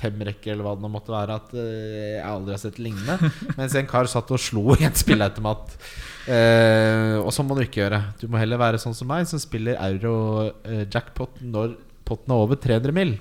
femrekker 0.00 0.54
eller 0.54 0.64
hva 0.64 0.72
det 0.78 0.84
nå 0.84 0.90
måtte 0.92 1.12
være, 1.12 1.36
at 1.36 1.50
eh, 1.60 2.14
jeg 2.16 2.22
aldri 2.24 2.54
har 2.54 2.62
sett 2.62 2.78
lignende. 2.80 3.30
Mens 3.58 3.76
en 3.76 3.90
kar 3.90 4.08
satt 4.08 4.32
og 4.32 4.40
slo 4.40 4.72
i 4.78 4.86
en 4.88 4.96
spilleautomat. 4.96 5.76
Eh, 6.24 7.18
og 7.20 7.28
sånn 7.36 7.50
må 7.50 7.58
du 7.58 7.66
ikke 7.66 7.82
gjøre. 7.82 8.00
Du 8.22 8.26
må 8.32 8.40
heller 8.40 8.60
være 8.60 8.80
sånn 8.80 8.96
som 8.96 9.10
meg, 9.12 9.28
som 9.28 9.42
spiller 9.42 9.76
euro-jackpot 9.90 11.44
når 11.44 11.76
potten 12.08 12.32
er 12.32 12.46
over 12.46 12.60
300 12.64 12.96
mill. 12.96 13.18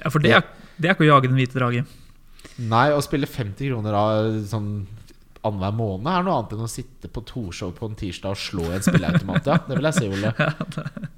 Ja, 0.00 0.08
For 0.08 0.24
det 0.24 0.32
er, 0.38 0.48
det 0.80 0.88
er 0.88 0.96
ikke 0.96 1.04
å 1.04 1.12
jage 1.12 1.28
den 1.28 1.36
hvite 1.36 1.60
drage. 1.60 1.84
Nei, 2.60 2.86
å 2.96 3.04
spille 3.04 3.28
50 3.28 3.74
kroner 3.74 3.96
av 3.96 4.40
sånn 4.48 4.72
annenhver 5.44 5.76
måned 5.76 6.08
er 6.08 6.24
noe 6.24 6.36
annet 6.36 6.56
enn 6.56 6.66
å 6.66 6.68
sitte 6.68 7.08
på 7.12 7.22
Torshov 7.28 7.72
på 7.76 7.88
en 7.88 7.96
tirsdag 7.96 8.36
og 8.36 8.40
slå 8.40 8.66
i 8.68 8.76
en 8.76 8.84
spilleautomat. 8.84 9.48
Ja, 9.48 9.60
det 9.68 9.76
vil 9.76 9.88
jeg 9.88 10.00
si, 10.00 10.08
Ole. 10.12 10.32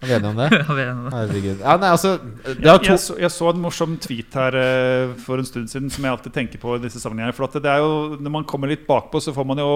Er 0.00 0.08
vi 0.08 0.14
enige 0.16 0.30
om 0.30 0.38
det? 0.38 0.48
Jeg. 0.80 0.92
Herregud. 1.12 1.58
Ja, 1.60 1.74
nei, 1.76 1.90
altså 1.92 2.14
Det 2.46 2.54
er 2.64 2.78
to 2.80 2.88
Jeg, 2.88 3.00
så, 3.02 3.16
jeg 3.20 3.32
så 3.34 3.50
en 3.50 3.60
morsom 3.60 3.98
tweet 4.00 4.38
her 4.38 4.56
uh, 4.56 5.16
for 5.20 5.42
en 5.42 5.48
stund 5.48 5.68
siden 5.68 5.92
som 5.92 6.06
jeg 6.06 6.14
alltid 6.14 6.36
tenker 6.38 6.62
på 6.62 6.78
i 6.78 6.80
disse 6.80 7.02
sammenhengene. 7.02 7.36
For 7.36 7.48
at 7.48 7.58
det 7.60 7.68
er 7.68 7.82
jo, 7.84 8.16
når 8.16 8.34
man 8.38 8.46
kommer 8.48 8.72
litt 8.72 8.86
bakpå, 8.88 9.20
så 9.20 9.34
får 9.36 9.48
man 9.50 9.60
jo 9.60 9.74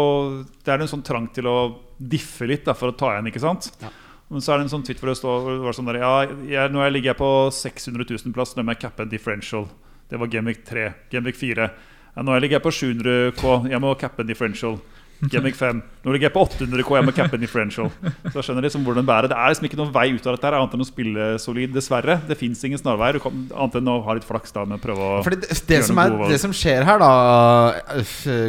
Det 0.65 0.73
er 0.73 0.81
en 0.81 0.91
sånn 0.91 1.05
trang 1.05 1.29
til 1.37 1.51
å 1.51 1.59
diffe 1.99 2.49
litt 2.49 2.65
da, 2.65 2.73
for 2.79 2.93
å 2.93 2.97
ta 2.97 3.13
igjen, 3.13 3.29
ikke 3.31 3.45
sant? 3.45 3.69
Ja. 3.85 3.93
Men 4.33 4.43
så 4.43 4.55
er 4.55 4.59
det 4.59 4.67
en 4.67 4.73
sånn 4.73 4.87
tweet 4.87 5.03
hvor 5.03 5.13
det 5.13 5.19
står 5.21 5.51
det 5.61 5.75
sånn 5.77 5.91
der, 5.93 6.01
Ja, 6.01 6.15
jeg, 6.49 6.73
nå 6.73 6.89
ligger 6.89 7.13
jeg 7.13 7.21
på 7.21 7.33
600 7.53 8.09
000 8.09 8.35
plass, 8.37 8.57
nå 8.57 8.65
må 8.65 8.73
jeg 8.73 8.87
cappe 8.87 9.05
en 9.05 9.13
differential. 9.13 9.69
Det 10.09 10.21
var 10.21 10.33
Gamvik 10.33 10.65
3. 10.65 10.89
Gamvik 11.13 11.37
4. 11.37 11.69
Ja, 12.15 12.25
nå 12.25 12.41
ligger 12.41 12.59
jeg 12.59 12.65
på 12.65 12.73
700 12.73 13.35
K, 13.37 13.55
jeg 13.69 13.83
må 13.85 13.93
cappe 14.01 14.25
en 14.25 14.31
differential. 14.31 14.81
Gamvik 15.23 15.57
5. 15.57 15.81
Nå 16.05 16.13
ligger 16.13 16.29
jeg 16.29 16.35
på 16.35 16.43
800 16.45 16.85
K, 16.85 16.97
jeg 16.99 17.07
må 17.07 17.13
differential. 17.41 17.91
Så 18.27 18.39
jeg 18.39 18.47
skjønner 18.49 18.67
liksom 18.67 18.85
hvordan 18.87 19.07
bærer. 19.09 19.31
Det 19.31 19.39
er 19.39 19.53
liksom 19.53 19.69
ikke 19.69 19.79
noen 19.81 19.93
vei 19.95 20.07
ut 20.13 20.27
av 20.27 20.37
dette 20.37 20.49
her, 20.49 20.57
annet 20.59 20.77
enn 20.77 20.85
å 20.85 20.89
spille 20.89 21.29
solid, 21.43 21.73
dessverre. 21.75 22.19
Det 22.29 22.37
fins 22.41 22.65
ingen 22.67 22.81
snarveier, 22.81 23.21
annet 23.25 23.79
enn 23.81 23.91
å 23.93 23.97
ha 24.05 24.17
litt 24.19 24.27
flaks 24.29 24.55
da 24.57 24.67
med 24.69 24.81
å 24.81 24.85
prøve 24.85 25.09
å 25.09 25.23
Fordi 25.27 25.41
det, 25.45 25.51
det, 25.55 25.79
gjøre 25.79 25.89
som 25.89 26.01
noe 26.01 26.05
er, 26.05 26.15
gode 26.15 26.25
valg. 26.25 26.35
det 26.35 26.41
som 26.45 26.57
skjer 26.61 26.89
her, 26.91 27.05
da, 27.05 28.05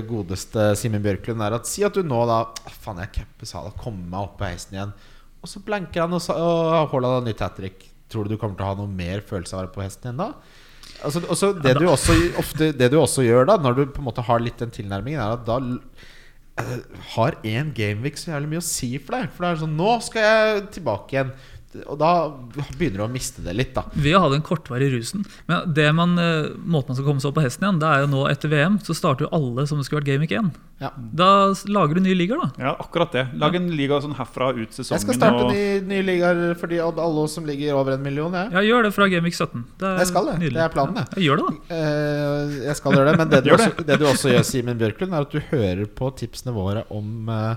godeste 0.10 0.68
Simen 0.82 1.06
Bjørklund, 1.06 1.46
er 1.46 1.58
at 1.60 1.70
si 1.70 1.86
at 1.88 1.96
du 1.96 2.04
nå 2.06 2.22
da 2.30 2.42
Faen, 2.82 3.02
jeg 3.06 3.14
capper 3.22 3.50
Sala, 3.50 3.74
kommer 3.80 4.04
meg 4.10 4.28
opp 4.28 4.38
på 4.42 4.50
hesten 4.50 4.80
igjen. 4.80 4.94
Og 5.46 5.52
så 5.52 5.62
blanker 5.64 6.06
han, 6.06 6.18
og, 6.18 6.30
og 6.34 6.92
Haaland 6.92 7.20
har 7.20 7.26
nytt 7.30 7.46
hat 7.46 7.60
trick. 7.60 7.90
Tror 8.12 8.26
du 8.26 8.36
du 8.36 8.40
kommer 8.42 8.58
til 8.58 8.66
å 8.66 8.74
ha 8.74 8.78
noe 8.82 8.92
mer 8.92 9.24
følelse 9.26 9.56
av 9.56 9.60
å 9.60 9.64
være 9.64 9.76
på 9.76 9.86
hesten 9.86 10.10
igjen 10.10 10.22
da? 10.26 10.32
Altså, 11.06 11.22
også 11.30 11.52
det, 11.60 11.76
du 11.78 11.88
også, 11.92 12.16
ofte, 12.40 12.70
det 12.78 12.88
du 12.94 12.98
også 13.02 13.26
gjør 13.26 13.50
da, 13.50 13.58
når 13.62 13.78
du 13.78 13.82
på 13.94 14.02
en 14.02 14.08
måte 14.08 14.24
har 14.26 14.42
litt 14.42 14.62
den 14.62 14.72
tilnærmingen, 14.74 15.20
er 15.22 15.36
at 15.36 15.44
da 15.48 15.60
har 16.56 17.36
én 17.44 17.74
gameweek 17.76 18.18
så 18.18 18.32
jævlig 18.32 18.54
mye 18.54 18.62
å 18.64 18.66
si 18.66 18.94
for 18.98 19.18
deg. 19.18 19.32
For 19.36 19.44
det 19.44 19.50
er 19.50 19.62
sånn 19.66 19.76
Nå 19.76 19.92
skal 20.06 20.28
jeg 20.28 20.62
tilbake 20.78 21.18
igjen. 21.18 21.34
Og 21.88 21.98
da 22.00 22.10
begynner 22.78 22.98
du 23.02 23.04
å 23.06 23.12
miste 23.12 23.44
det 23.46 23.54
litt, 23.56 23.74
da. 23.76 23.84
Ved 23.96 24.16
å 24.16 24.22
ha 24.26 24.30
den 24.32 24.42
kortvarige 24.46 24.94
rusen. 24.98 25.26
Men 25.50 25.74
det 25.76 25.88
man, 25.96 26.18
eh, 26.20 26.50
måten 26.64 26.94
man 26.94 26.96
skal 27.00 27.06
komme 27.10 27.20
seg 27.24 27.30
opp 27.32 27.36
på 27.40 27.44
hesten 27.46 27.66
igjen, 27.68 27.80
det 27.82 27.90
er 27.90 28.00
jo 28.06 28.08
nå 28.14 28.22
etter 28.32 28.50
VM, 28.50 28.78
så 28.86 28.96
starter 28.96 29.26
jo 29.28 29.32
alle 29.36 29.66
som 29.68 29.78
det 29.82 29.86
skulle 29.88 30.02
vært 30.02 30.10
Game 30.14 30.24
Week 30.26 30.32
1. 30.32 30.52
Ja. 30.80 30.90
Da 30.96 31.28
lager 31.72 31.96
du 31.96 32.02
nye 32.02 32.16
ligaer, 32.16 32.42
da. 32.44 32.50
Ja, 32.60 32.76
akkurat 32.80 33.12
det. 33.16 33.26
Lag 33.40 33.56
en 33.56 33.70
liga 33.76 34.00
sånn 34.04 34.16
herfra 34.16 34.50
ut 34.56 34.72
sesongen. 34.76 34.96
Jeg 35.00 35.02
skal 35.06 35.16
starte 35.20 35.44
og- 35.46 35.54
ny, 35.54 35.80
ny 35.88 36.02
ligaer 36.04 36.56
for 36.60 36.68
de, 36.68 36.80
alle 36.80 37.28
som 37.30 37.46
ligger 37.46 37.74
over 37.76 37.94
en 37.94 38.04
million. 38.04 38.32
Jeg. 38.34 38.52
Ja, 38.52 38.60
Gjør 38.60 38.84
det 38.84 38.94
fra 38.94 39.08
Game 39.08 39.24
Week 39.24 39.34
17. 39.34 39.64
Det 39.80 39.88
er 39.88 39.98
Jeg 40.00 40.08
skal 40.08 40.26
det. 40.26 40.40
nydelig. 40.40 40.54
Det 40.60 40.66
er 40.66 40.70
planen, 40.70 40.96
det. 40.96 41.08
Ja, 41.16 41.24
gjør 41.24 41.38
det, 41.38 41.46
da. 41.70 41.76
Eh, 41.76 42.66
jeg 42.66 42.76
skal 42.76 42.92
gjøre 42.94 43.12
det, 43.12 43.18
men 43.18 43.30
det 43.30 43.44
du, 43.44 43.50
Gjør 43.50 43.58
også, 43.58 43.86
det 43.86 44.00
du 44.00 44.06
også 44.06 44.30
gjør, 44.34 44.44
Simen 44.46 44.78
Bjørklund, 44.78 45.14
er 45.14 45.22
at 45.22 45.32
du 45.32 45.40
hører 45.40 45.86
på 45.88 46.12
tipsene 46.16 46.54
våre 46.54 46.84
om 46.92 47.30
eh, 47.30 47.56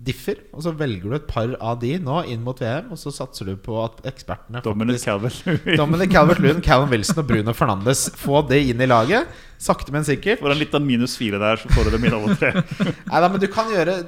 differ. 0.00 0.38
Og 0.56 0.64
så 0.64 0.72
velger 0.76 1.12
du 1.12 1.16
et 1.16 1.28
par 1.28 1.52
av 1.60 1.78
de 1.82 1.92
nå 2.00 2.22
inn 2.32 2.42
mot 2.44 2.56
VM, 2.56 2.88
og 2.94 3.00
så 3.00 3.12
satser 3.14 3.50
du 3.50 3.54
på 3.60 3.76
at 3.82 4.00
ekspertene 4.08 4.62
Dominic 4.64 5.04
Calvert 5.04 5.42
Dominic 5.76 6.12
Calvert-Lewin, 6.14 6.62
Callum 6.64 6.92
Wilson 6.92 7.20
og 7.22 7.28
Bruno 7.28 7.54
Fernandes 7.56 8.06
få 8.18 8.40
det 8.48 8.62
inn 8.70 8.80
i 8.80 8.88
laget. 8.88 9.28
Sakte, 9.60 9.92
men 9.92 10.06
sikkert. 10.08 10.40
For 10.40 10.52
en 10.54 10.60
liten 10.60 10.86
minus 10.88 11.18
fire 11.20 11.40
der, 11.42 11.60
så 11.60 11.68
får 11.74 11.90
du 11.90 11.96
dem 11.96 12.06
inn 12.08 12.16
alle 12.16 12.36
tre. 12.40 12.54
Nei 13.10 13.20
da, 13.20 13.28
men 13.28 13.42
du 13.42 13.48
kan 13.52 13.68
gjøre 13.72 13.98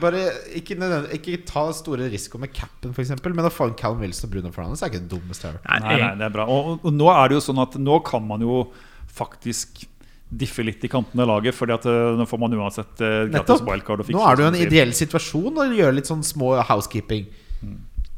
Bare 0.00 0.20
ikke, 0.56 0.76
ikke 1.16 1.40
ta 1.48 1.66
store 1.76 2.06
risiko 2.12 2.38
med 2.40 2.54
capen, 2.56 2.94
f.eks. 2.94 3.10
Men 3.26 3.48
å 3.48 3.52
få 3.52 3.66
inn 3.68 3.76
Callum 3.76 4.04
Wilson 4.04 4.30
og 4.30 4.36
Bruno 4.36 4.52
Fernandes 4.54 4.84
er 4.86 4.92
ikke 4.92 5.02
det 5.02 5.10
dummeste 5.12 5.48
jeg 5.48 5.56
har 5.56 5.58
hørt. 5.58 5.82
Nei, 5.84 5.98
Nei, 5.98 6.12
det 6.20 6.28
er 6.30 6.36
bra. 6.38 6.46
Og, 6.48 6.70
og, 6.70 6.86
og 6.86 6.94
nå 6.94 7.10
er 7.12 7.28
det 7.28 7.40
jo 7.40 7.46
sånn 7.50 7.60
at 7.66 7.74
nå 7.82 7.98
kan 8.06 8.24
man 8.24 8.46
jo 8.46 8.62
faktisk 9.10 9.82
diffe 10.30 10.62
litt 10.62 10.84
i 10.86 10.88
kantene 10.88 11.24
av 11.24 11.28
laget, 11.32 11.54
Fordi 11.58 11.74
at 11.74 11.86
eh, 11.90 12.14
nå 12.18 12.26
får 12.30 12.38
man 12.38 12.54
uansett 12.54 13.00
uh, 13.02 13.26
gratis 13.32 13.62
wildcard. 13.66 14.04
Nå 14.14 14.22
er 14.30 14.36
du 14.38 14.42
i 14.44 14.48
en 14.52 14.58
ideell 14.62 14.92
situasjon 14.94 15.58
og 15.58 15.74
gjør 15.74 15.96
litt 15.96 16.06
sånn 16.10 16.22
små 16.26 16.54
housekeeping. 16.68 17.26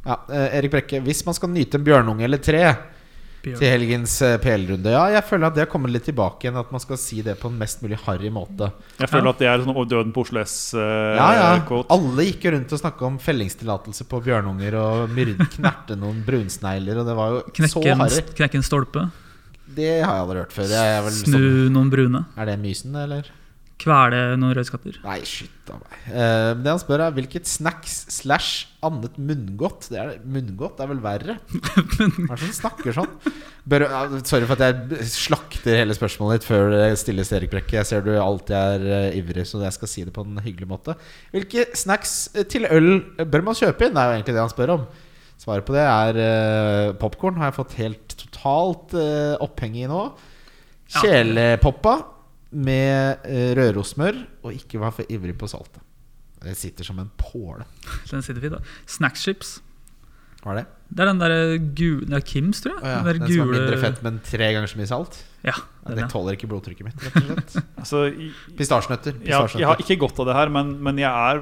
Ja, 0.05 0.19
eh, 0.29 0.59
Erik 0.59 0.73
Brekke, 0.75 1.01
hvis 1.07 1.25
man 1.25 1.35
skal 1.39 1.53
nyte 1.55 1.79
en 1.79 1.85
bjørnunge 1.87 2.25
eller 2.27 2.41
tre 2.43 2.65
Bjørn. 3.43 3.59
til 3.59 3.71
helgens 3.73 4.17
eh, 4.23 4.37
PL-runde 4.39 4.91
Ja, 4.91 5.05
jeg 5.11 5.25
føler 5.27 5.49
at 5.49 5.55
det 5.57 5.63
har 5.65 5.71
kommet 5.71 5.91
litt 5.95 6.05
tilbake 6.07 6.47
igjen. 6.47 6.59
At 6.59 6.71
man 6.75 6.83
skal 6.83 6.99
si 7.01 7.23
det 7.27 7.37
på 7.41 7.49
en 7.51 7.57
mest 7.59 7.81
mulig 7.83 7.99
harry 8.05 8.31
måte. 8.31 8.69
Jeg 9.01 9.09
føler 9.11 9.31
Ja. 9.31 9.33
at 9.35 9.39
det 9.43 9.49
er 9.51 9.65
sånn 9.65 9.89
døden 9.89 10.13
på 10.15 10.23
Oslo 10.27 10.43
S-quote. 10.43 11.17
Ja, 11.17 11.57
ja 11.57 11.83
Alle 11.97 12.27
gikk 12.29 12.45
jo 12.47 12.53
rundt 12.57 12.73
og 12.77 12.83
snakka 12.83 13.07
om 13.09 13.19
fellingstillatelse 13.23 14.07
på 14.11 14.23
bjørnunger 14.27 14.75
og 14.79 15.17
knerte 15.57 15.97
noen 15.99 16.23
brunsnegler, 16.27 16.99
og 17.03 17.07
det 17.07 17.17
var 17.19 17.31
jo 17.31 17.41
så 17.47 17.53
Knekke 17.59 17.91
en, 17.95 18.05
harry. 18.05 18.23
knekke 18.35 18.61
en 18.61 18.67
stolpe. 18.67 19.11
Det 19.77 19.93
har 20.03 20.17
jeg 20.17 20.25
aldri 20.25 20.43
hørt 20.43 20.57
før. 20.57 20.75
Snu 21.13 21.39
sånn, 21.39 21.47
noen 21.77 21.93
brune. 21.93 22.27
er 22.37 22.53
det 22.53 22.59
mysen, 22.63 22.97
eller? 23.05 23.31
Kvele 23.83 24.19
noen 24.39 24.55
rødskatter. 24.55 24.99
Nei, 25.03 25.19
shit 25.27 25.71
av 25.73 25.81
meg. 25.81 25.95
Uh, 26.07 26.51
det 26.63 26.71
han 26.71 26.81
spør, 26.81 27.03
er 27.03 27.15
hvilket 27.17 27.49
snacks 27.51 27.97
slash 28.15 28.69
annet 28.85 29.17
munngodt 29.19 29.89
Det 29.91 29.99
er 29.99 30.13
Munngodt 30.23 30.81
er 30.83 30.91
vel 30.91 31.01
verre? 31.03 31.37
Hva 31.49 32.35
er 32.35 32.37
det 32.37 32.41
som 32.45 32.55
snakker 32.61 32.95
sånn? 32.95 33.11
Bør, 33.67 33.87
uh, 33.91 34.17
sorry 34.29 34.47
for 34.47 34.59
at 34.59 34.69
jeg 34.69 35.09
slakter 35.11 35.81
hele 35.81 35.97
spørsmålet 35.99 36.41
ditt 36.43 36.49
før 36.49 36.71
det 36.75 37.01
stilles, 37.03 37.33
Erik 37.35 37.53
Brekke. 37.55 37.81
Jeg 37.81 37.89
ser 37.89 38.07
du 38.07 38.13
alltid 38.15 38.55
er 38.59 38.87
uh, 38.87 39.19
ivrig, 39.19 39.49
så 39.51 39.63
jeg 39.65 39.79
skal 39.79 39.91
si 39.91 40.07
det 40.07 40.15
på 40.15 40.27
en 40.27 40.39
hyggelig 40.45 40.71
måte. 40.71 40.97
Hvilke 41.35 41.67
snacks 41.79 42.17
eh, 42.37 42.47
til 42.47 42.69
øl 42.71 42.93
bør 43.23 43.49
man 43.49 43.59
kjøpe 43.59 43.89
inn? 43.89 43.97
Det 43.97 44.05
er 44.05 44.13
jo 44.13 44.19
egentlig 44.21 44.37
det 44.37 44.45
han 44.45 44.55
spør 44.55 44.77
om. 44.77 44.87
Svaret 45.43 45.67
på 45.67 45.75
det 45.75 45.83
er 45.83 46.23
uh, 46.23 46.95
popkorn. 47.03 47.41
Har 47.41 47.51
jeg 47.51 47.59
fått 47.59 47.79
helt 47.81 48.19
totalt 48.43 48.95
uh, 48.99 49.37
oppheng 49.45 49.77
i 49.79 49.87
nå. 49.91 50.03
Kjelepoppa 50.93 51.95
med 52.53 53.23
uh, 53.25 53.53
rørosmør, 53.57 54.19
og 54.45 54.53
ikke 54.59 54.81
vær 54.83 54.93
for 54.99 55.09
ivrig 55.13 55.37
på 55.41 55.49
saltet. 55.51 55.81
Det 56.43 56.57
sitter 56.59 56.85
som 56.85 56.99
en 56.99 57.11
påle. 57.21 57.63
Den 58.11 58.23
sitter 58.27 58.43
fint, 58.43 58.57
da. 58.59 58.63
Snackschips. 58.91 59.61
Hva 60.43 60.57
er 60.57 60.63
det? 60.63 60.65
Det 60.93 61.05
er 61.05 61.09
den 61.13 61.21
der 61.23 61.33
gule 61.79 62.05
Det 62.11 62.17
er 62.19 62.25
Kims, 62.27 62.59
tror 62.65 62.73
jeg. 62.75 62.83
Oh, 62.83 62.89
ja, 62.91 62.97
den 62.99 63.07
der 63.07 63.19
den 63.23 63.31
som 63.31 63.43
er 63.47 63.53
mindre 63.55 63.77
fett, 63.81 64.01
men 64.03 64.17
tre 64.27 64.49
ganger 64.57 64.69
så 64.73 64.81
mye 64.81 64.89
salt? 64.91 65.21
Ja, 65.47 65.55
Ja, 65.55 65.93
den, 65.95 66.01
det 66.03 66.09
tåler 66.13 66.35
ikke 66.37 66.49
blodtrykket 66.51 66.85
mitt, 66.89 66.99
rett 67.07 67.15
og 67.23 67.29
slett. 67.31 67.55
Altså, 67.83 68.01
i- 68.11 68.33
Pistasjenøtter. 68.59 69.21
jeg, 69.23 69.35
har- 69.39 69.55
jeg 69.63 69.67
har 69.71 69.81
ikke 69.87 69.97
godt 70.03 70.19
av 70.23 70.29
det 70.33 70.35
her, 70.41 70.51
men, 70.59 70.75
men 70.83 70.99
jeg 70.99 71.09
er 71.11 71.41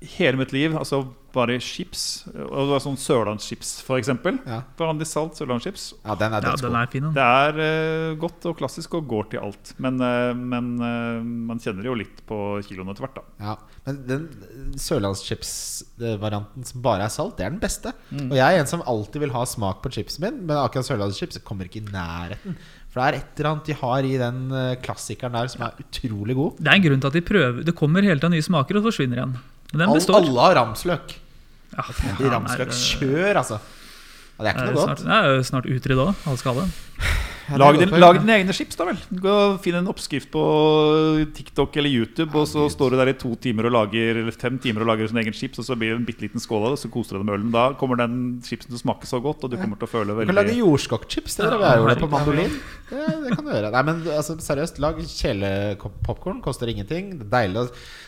hele 0.00 0.36
mitt 0.36 0.52
liv 0.52 0.74
altså 0.76 1.06
bare 1.36 1.58
chips. 1.60 2.24
Og 2.32 2.54
det 2.64 2.70
var 2.70 2.82
sånn 2.82 2.96
sørlandschips, 3.00 3.72
f.eks. 3.84 4.10
Ja. 4.48 4.60
Vanlig 4.80 5.08
salt 5.10 5.36
sørlandschips. 5.38 5.90
ja, 5.98 6.16
den 6.16 6.32
er 6.36 6.40
ja, 6.40 6.52
dødsgod. 6.52 6.70
den 6.70 6.78
er 6.80 6.90
fin. 6.92 7.08
Det 7.16 7.26
er 7.42 7.60
uh, 7.60 8.16
godt 8.20 8.48
og 8.50 8.56
klassisk 8.60 8.96
og 8.96 9.08
går 9.10 9.28
til 9.34 9.42
alt. 9.44 9.74
Men, 9.82 10.00
uh, 10.00 10.32
men 10.36 10.70
uh, 10.80 11.20
man 11.50 11.60
kjenner 11.62 11.88
jo 11.90 11.96
litt 11.98 12.22
på 12.28 12.38
kiloen 12.66 12.92
etter 12.92 13.06
hvert, 13.06 13.20
da. 13.20 13.24
Ja, 13.50 13.56
men 13.86 14.00
den 14.08 14.24
sørlandschips-varianten 14.80 16.68
som 16.70 16.84
bare 16.84 17.08
er 17.08 17.12
salt, 17.12 17.36
det 17.38 17.48
er 17.48 17.52
den 17.52 17.62
beste. 17.62 17.92
Mm. 18.10 18.30
Og 18.30 18.36
jeg 18.38 18.46
er 18.46 18.62
en 18.62 18.72
som 18.72 18.84
alltid 18.88 19.26
vil 19.26 19.36
ha 19.36 19.44
smak 19.48 19.82
på 19.84 19.92
chipsen 19.98 20.24
min, 20.24 20.40
men 20.46 20.56
akkurat 20.60 20.88
sørlandschips 20.88 21.42
kommer 21.46 21.68
ikke 21.68 21.82
i 21.84 21.88
nærheten. 21.90 22.56
For 22.92 23.02
det 23.02 23.06
er 23.10 23.18
et 23.20 23.40
eller 23.40 23.50
annet 23.50 23.68
de 23.68 23.76
har 23.76 24.06
i 24.08 24.14
den 24.16 24.38
klassikeren 24.80 25.36
der 25.36 25.50
som 25.52 25.66
er 25.66 25.82
utrolig 25.82 26.36
god. 26.38 26.62
Det 26.62 26.70
er 26.72 26.80
en 26.80 26.86
grunn 26.86 27.02
til 27.02 27.10
at 27.12 27.18
de 27.18 27.22
prøver 27.28 27.66
Det 27.66 27.74
kommer 27.76 28.06
hele 28.06 28.16
tida 28.16 28.32
nye 28.32 28.46
smaker 28.46 28.80
og 28.80 28.88
forsvinner 28.88 29.20
igjen. 29.20 29.36
Den 29.72 29.92
består. 29.92 30.20
alle 30.22 30.40
har 30.40 30.54
ramsløk. 30.60 31.16
Ja, 31.76 31.82
faen, 31.82 32.20
ramsløk 32.32 32.70
kjør, 32.72 33.40
altså. 33.42 33.58
Ja, 34.36 34.44
det 34.44 34.50
er 34.50 34.52
ikke 34.52 34.66
noe 34.68 34.84
snart, 34.84 35.00
godt. 35.00 35.06
det 35.08 35.16
er 35.16 35.30
jo 35.32 35.44
snart 35.48 35.66
utrydda 35.72 36.06
ha 36.52 36.54
det. 36.60 36.66
Ja, 37.48 37.56
Lag, 37.62 37.76
din, 37.78 37.92
lag 38.02 38.16
dine 38.18 38.34
egne 38.40 38.54
chips, 38.56 38.74
da 38.74 38.88
vel. 38.88 38.96
Gå 39.22 39.30
og 39.30 39.60
Finn 39.62 39.76
en 39.78 39.86
oppskrift 39.86 40.32
på 40.34 40.40
TikTok 41.36 41.76
eller 41.78 41.92
YouTube, 41.92 42.32
og 42.40 42.48
så 42.50 42.64
står 42.72 42.90
du 42.90 42.96
der 42.98 43.10
i 43.12 43.16
to 43.20 43.30
timer 43.38 43.68
og 43.68 43.74
lager 43.76 44.18
Eller 44.22 44.34
fem 44.34 44.56
timer 44.62 44.82
og 44.82 44.90
lager 44.90 45.06
sin 45.12 45.20
egen 45.22 45.36
chips, 45.36 45.60
og 45.62 45.66
så 45.68 45.76
blir 45.78 45.92
det 45.94 46.00
en 46.00 46.06
bitte 46.08 46.24
liten 46.26 46.42
skål 46.42 46.66
av 46.66 46.74
det, 46.74 46.80
så 46.82 46.90
koser 46.90 47.14
du 47.14 47.20
deg 47.20 47.28
med 47.28 47.36
ølen. 47.38 47.52
Da 47.54 47.66
kommer 47.78 48.00
den 48.00 48.16
chipsen 48.46 48.72
til 48.72 48.78
å 48.80 48.82
smake 48.82 49.06
så 49.06 49.20
godt, 49.22 49.44
og 49.46 49.52
du 49.52 49.58
kommer 49.60 49.78
til 49.78 49.86
å 49.86 49.92
føle 49.92 50.16
veldig 50.16 50.26
Du 50.26 50.34
kan 50.34 50.40
lage 50.40 50.56
jordskokkchips. 50.58 51.38
Det 51.38 51.50
det 51.52 51.60
jeg 51.62 51.82
gjorde 51.84 51.96
på 52.02 52.10
mandolin. 52.16 52.56
Det, 52.90 53.04
det 53.26 53.36
kan 53.36 53.46
du 53.46 53.52
gjøre. 53.54 53.70
Nei, 53.76 53.84
men 53.92 54.02
altså, 54.16 54.36
seriøst, 54.42 54.82
lag 54.82 54.98
kjelepopkorn. 55.04 56.42
Koster 56.44 56.70
ingenting. 56.70 57.12
Det 57.20 57.26
er 57.28 57.32
deilig 57.36 57.66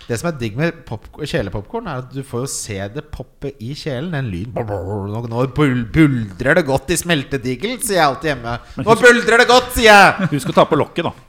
Det 0.08 0.18
som 0.20 0.30
er 0.32 0.36
digg 0.40 0.54
med 0.58 0.82
pop- 0.88 1.08
kjelepopkorn, 1.22 1.86
er 1.90 2.02
at 2.02 2.12
du 2.14 2.22
får 2.26 2.44
jo 2.46 2.50
se 2.52 2.78
det 2.94 3.06
poppe 3.12 3.52
i 3.62 3.74
kjelen. 3.76 4.14
En 4.18 4.30
lyd 4.32 4.54
nå 4.58 5.42
buldrer 5.54 6.58
det 6.58 6.64
godt 6.68 6.90
i 6.94 6.96
smeltedigel, 6.98 7.76
sier 7.84 7.98
jeg 8.00 8.06
alltid 8.06 8.30
hjemme. 8.32 8.54
Nå 8.80 8.94
buldrer 9.02 9.27
det 9.36 9.48
godt, 9.50 9.74
sier 9.76 9.92
jeg! 9.92 10.28
Husk 10.32 10.48
å 10.48 10.56
ta 10.56 10.64
på 10.64 10.78
lokket, 10.80 11.04
da. 11.04 11.28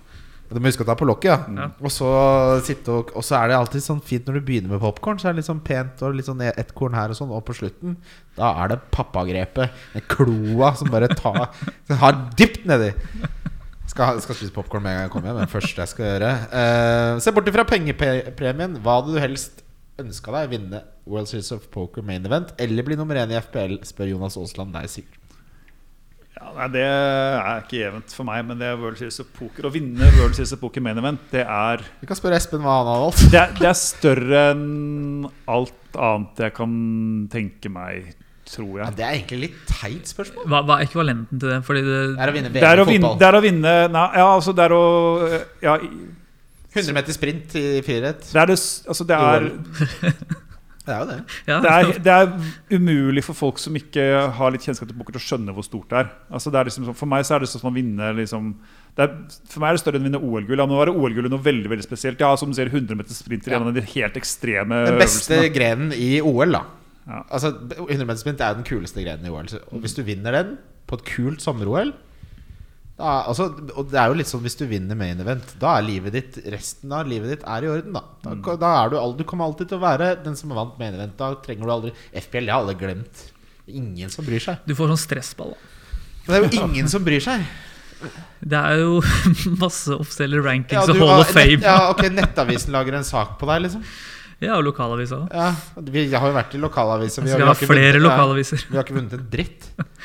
Du 0.49 0.57
må 0.57 0.71
huske 0.71 0.81
å 0.81 0.87
ta 0.87 0.95
på 0.97 1.05
lokket, 1.05 1.29
ja. 1.29 1.37
Ja. 1.61 1.65
Og 1.77 1.91
så 1.93 2.07
og 2.09 3.11
Og 3.13 3.25
så 3.25 3.35
er 3.37 3.51
det 3.51 3.57
alltid 3.59 3.83
sånn 3.85 3.99
fint 4.01 4.25
når 4.25 4.39
du 4.39 4.45
begynner 4.47 4.73
med 4.73 4.81
popkorn. 4.81 5.19
Så 5.21 5.29
er 5.29 5.35
det 5.35 5.43
litt 5.43 5.49
sånn 5.49 5.61
pent 5.61 6.01
og 6.01 6.15
litt 6.17 6.25
sånn 6.25 6.41
ett 6.41 6.73
korn 6.73 6.97
her 6.97 7.13
og 7.13 7.19
sånn. 7.19 7.29
Og 7.35 7.43
på 7.45 7.53
slutten, 7.53 7.99
da 8.37 8.55
er 8.63 8.73
det 8.73 8.79
pappagrepet. 8.95 9.75
Den 9.93 10.07
kloa 10.09 10.71
som 10.79 10.89
bare 10.89 11.11
tar 11.13 11.51
Den 11.89 12.01
har 12.01 12.17
dypt 12.39 12.65
nedi. 12.69 12.95
Skal, 13.89 14.17
skal 14.21 14.37
spise 14.37 14.53
popkorn 14.53 14.85
med 14.85 14.93
en 14.93 14.97
gang 14.97 15.05
jeg 15.05 15.13
kommer 15.13 15.31
hjem. 15.31 15.43
Det 15.43 15.53
første 15.53 15.85
jeg 15.85 15.93
skal 15.93 16.09
gjøre. 16.15 16.33
Uh, 16.49 17.21
se 17.21 17.35
bort 17.35 17.53
ifra 17.53 17.67
pengepremien. 17.69 18.79
Hva 18.81 18.99
hadde 18.99 19.13
du 19.13 19.21
helst 19.21 19.61
ønska 20.01 20.33
deg? 20.33 20.49
Vinne 20.55 20.81
World 21.09 21.29
Series 21.29 21.53
of 21.53 21.69
Poker 21.73 22.05
Main 22.05 22.25
Event 22.25 22.55
eller 22.57 22.85
bli 22.85 22.97
nummer 22.97 23.21
én 23.21 23.33
i 23.33 23.37
FPL? 23.37 23.81
Spør 23.85 24.15
Jonas 24.15 24.37
Aasland 24.39 24.73
deg, 24.77 24.89
Sigurd. 24.89 25.18
Ja, 26.37 26.51
nei, 26.55 26.67
Det 26.71 26.83
er 26.85 27.63
ikke 27.63 27.79
jevnt 27.81 28.13
for 28.15 28.27
meg, 28.29 28.45
men 28.47 28.59
det 28.61 28.67
er 28.69 28.77
World 28.79 28.99
Series 29.01 29.17
of 29.23 29.27
Poker. 29.35 29.65
Å 29.67 29.71
vinne 29.73 30.07
World 30.19 30.37
Series 30.37 30.53
of 30.55 30.61
Poker 30.61 30.83
Main 30.85 30.97
Event, 31.01 31.19
det 31.33 31.41
er 31.43 31.81
Vi 31.99 32.07
kan 32.07 32.19
spørre 32.19 32.37
Espen 32.39 32.61
hva 32.63 32.77
han 32.79 32.89
har 32.91 33.01
valgt. 33.07 33.25
Det 33.33 33.39
er, 33.41 33.51
det 33.59 33.67
er 33.71 33.77
større 33.79 34.43
enn 34.53 35.27
alt 35.49 35.99
annet 35.99 36.43
jeg 36.45 36.55
kan 36.59 36.73
tenke 37.33 37.71
meg, 37.73 38.11
tror 38.49 38.79
Ja, 38.83 38.87
det 38.93 39.03
er 39.05 39.17
egentlig 39.17 39.41
litt 39.47 39.57
teit 39.69 40.09
spørsmål. 40.13 40.45
Hva, 40.49 40.61
hva 40.69 40.77
er 40.79 40.87
ekvivalenten 40.87 41.41
til 41.41 41.51
det? 41.53 41.59
Fordi 41.67 41.83
det, 41.85 41.97
Det 42.15 42.23
er 42.23 42.31
å 42.31 42.37
vinne 42.37 42.53
VM 42.53 42.63
i 42.63 42.63
vinne, 42.63 42.85
fotball. 43.09 43.19
det 43.21 43.27
er 43.27 43.37
å 43.37 43.43
vinne 43.45 43.73
Nei, 43.97 44.05
ja, 44.21 44.29
altså 44.37 44.55
det 44.57 44.63
er 44.69 44.73
å 44.77 44.83
ja, 45.65 45.75
100 46.69 46.93
meter 46.93 47.15
sprint 47.17 47.55
i 47.57 47.65
firerett. 47.85 48.23
Det 48.29 48.37
er, 48.41 48.53
det, 48.53 48.57
altså 48.93 49.05
det 49.09 49.17
er, 49.17 49.49
Det 50.89 50.95
er 50.95 51.03
jo 51.03 51.09
det. 51.11 51.17
ja, 51.45 51.57
det, 51.61 51.69
er, 51.69 51.89
det 52.07 52.13
er 52.17 52.79
umulig 52.79 53.21
for 53.27 53.37
folk 53.37 53.59
som 53.61 53.75
ikke 53.77 54.05
har 54.39 54.53
litt 54.55 54.65
kjennskap 54.65 54.89
til 54.89 54.97
poker, 54.97 55.19
å 55.19 55.21
skjønne 55.21 55.53
hvor 55.53 55.65
stort 55.67 55.91
det 55.93 55.99
er. 56.01 56.07
Altså 56.33 56.49
det 56.53 56.59
er 56.63 56.69
liksom, 56.71 56.87
for 56.97 57.11
meg 57.11 57.27
så 57.29 57.35
er 57.37 57.43
det 57.45 57.49
sånn 57.51 57.61
som 57.61 57.69
å 57.69 57.75
vinne 57.75 58.09
liksom, 58.17 58.49
det 58.97 59.05
er, 59.05 59.13
For 59.53 59.61
meg 59.61 59.69
er 59.69 59.77
det 59.77 59.83
større 59.83 59.99
enn 60.01 60.07
å 60.07 60.09
vinne 60.09 60.23
OL-gull. 60.25 60.59
Ja, 60.63 60.65
nå 60.67 60.81
er 60.81 60.91
OL-gullet 60.91 61.31
noe 61.31 61.45
veldig 61.45 61.69
veldig 61.71 61.85
spesielt. 61.85 62.19
Ja, 62.25 62.33
som 62.41 62.49
du 62.51 62.57
ser 62.57 62.71
100 62.73 62.97
meter 62.99 63.13
sprinter 63.15 63.53
Ja. 63.53 63.59
gjennom 63.59 63.77
de 63.77 63.85
helt 63.93 64.17
ekstreme 64.19 64.81
øvelsene. 64.81 64.97
Den 64.97 65.03
beste 65.05 65.37
øvelsene. 65.37 65.53
grenen 65.55 65.93
i 65.95 66.09
OL, 66.25 66.51
da. 66.57 66.63
Ja. 67.09 67.21
Altså 67.29 67.53
100 67.77 68.05
meter 68.09 68.19
sprint 68.25 68.41
er 68.43 68.57
den 68.57 68.65
kuleste 68.67 69.05
grenen 69.05 69.29
i 69.29 69.31
OL. 69.33 69.47
Så- 69.53 69.61
Og 69.71 69.81
hvis 69.85 69.95
du 69.95 70.01
vinner 70.03 70.31
den 70.35 70.57
på 70.89 70.97
et 70.99 71.05
kult 71.05 71.41
sommer-OL 71.45 71.93
da, 72.99 73.11
altså, 73.31 73.45
Og 73.79 73.87
det 73.89 73.95
er 74.01 74.09
jo 74.11 74.17
litt 74.19 74.27
sånn 74.27 74.41
hvis 74.43 74.57
du 74.59 74.65
vinner 74.67 74.97
main 74.99 75.19
event, 75.23 75.53
da 75.61 75.77
er 75.79 75.85
livet 75.87 76.11
ditt 76.17 76.37
resten 76.51 76.91
av 76.91 77.07
livet 77.07 77.31
ditt 77.37 77.45
er 77.47 77.63
i 77.63 77.69
orden. 77.71 77.93
Da, 77.95 78.01
da, 78.25 78.33
Mm. 78.35 78.59
da 78.59 78.71
er 78.83 78.89
du, 78.91 78.97
du 79.17 79.23
kommer 79.23 79.45
alltid 79.47 79.69
til 79.71 79.79
å 79.79 79.83
være 79.85 80.09
den 80.23 80.35
som 80.35 80.49
vant 80.51 80.77
main 80.77 80.93
event. 80.93 81.15
Da 81.17 81.33
trenger 81.35 81.63
du 81.65 81.71
aldri 81.71 81.93
FPL, 82.13 82.45
det 82.45 82.53
har 82.53 82.59
alle 82.65 82.75
glemt. 82.75 83.23
Ingen 83.69 84.09
som 84.11 84.25
bryr 84.25 84.39
seg. 84.43 84.59
Du 84.67 84.75
får 84.75 84.91
sånn 84.91 85.03
stressball. 85.07 85.55
Da. 85.55 86.33
Men 86.33 86.41
det 86.49 86.53
er 86.53 86.61
jo 86.61 86.67
ingen 86.67 86.87
som 86.91 87.03
bryr 87.05 87.21
seg. 87.23 87.45
Det 88.43 88.55
er 88.59 88.79
jo 88.79 89.01
masse 89.63 89.91
offisielle 89.95 90.39
rankings 90.43 90.71
Ja, 90.71 90.81
og 90.85 90.93
du 90.95 90.99
Hall 90.99 91.09
har- 91.09 91.19
of 91.25 91.31
Fame. 91.31 91.57
Nett, 91.59 91.67
ja, 91.67 91.89
ok, 91.91 92.03
Nettavisen 92.15 92.71
lager 92.71 92.95
en 92.99 93.03
sak 93.03 93.37
på 93.39 93.47
deg, 93.47 93.63
liksom. 93.67 93.83
Ja, 94.39 94.55
og 94.55 94.63
lokalavisa. 94.63 95.17
òg. 95.25 95.33
Ja, 95.35 95.49
vi 95.83 96.05
har 96.13 96.27
jo 96.29 96.35
vært 96.37 96.53
i 96.55 96.59
lokalaviser. 96.63 97.23
Vi 97.23 97.31
har- 97.31 97.39
vi. 97.39 97.65
Vi 98.71 98.75
har 98.77 98.83
ikke 98.85 98.95
vunnet 98.95 99.13
en 99.13 99.27
dritt. 99.29 99.67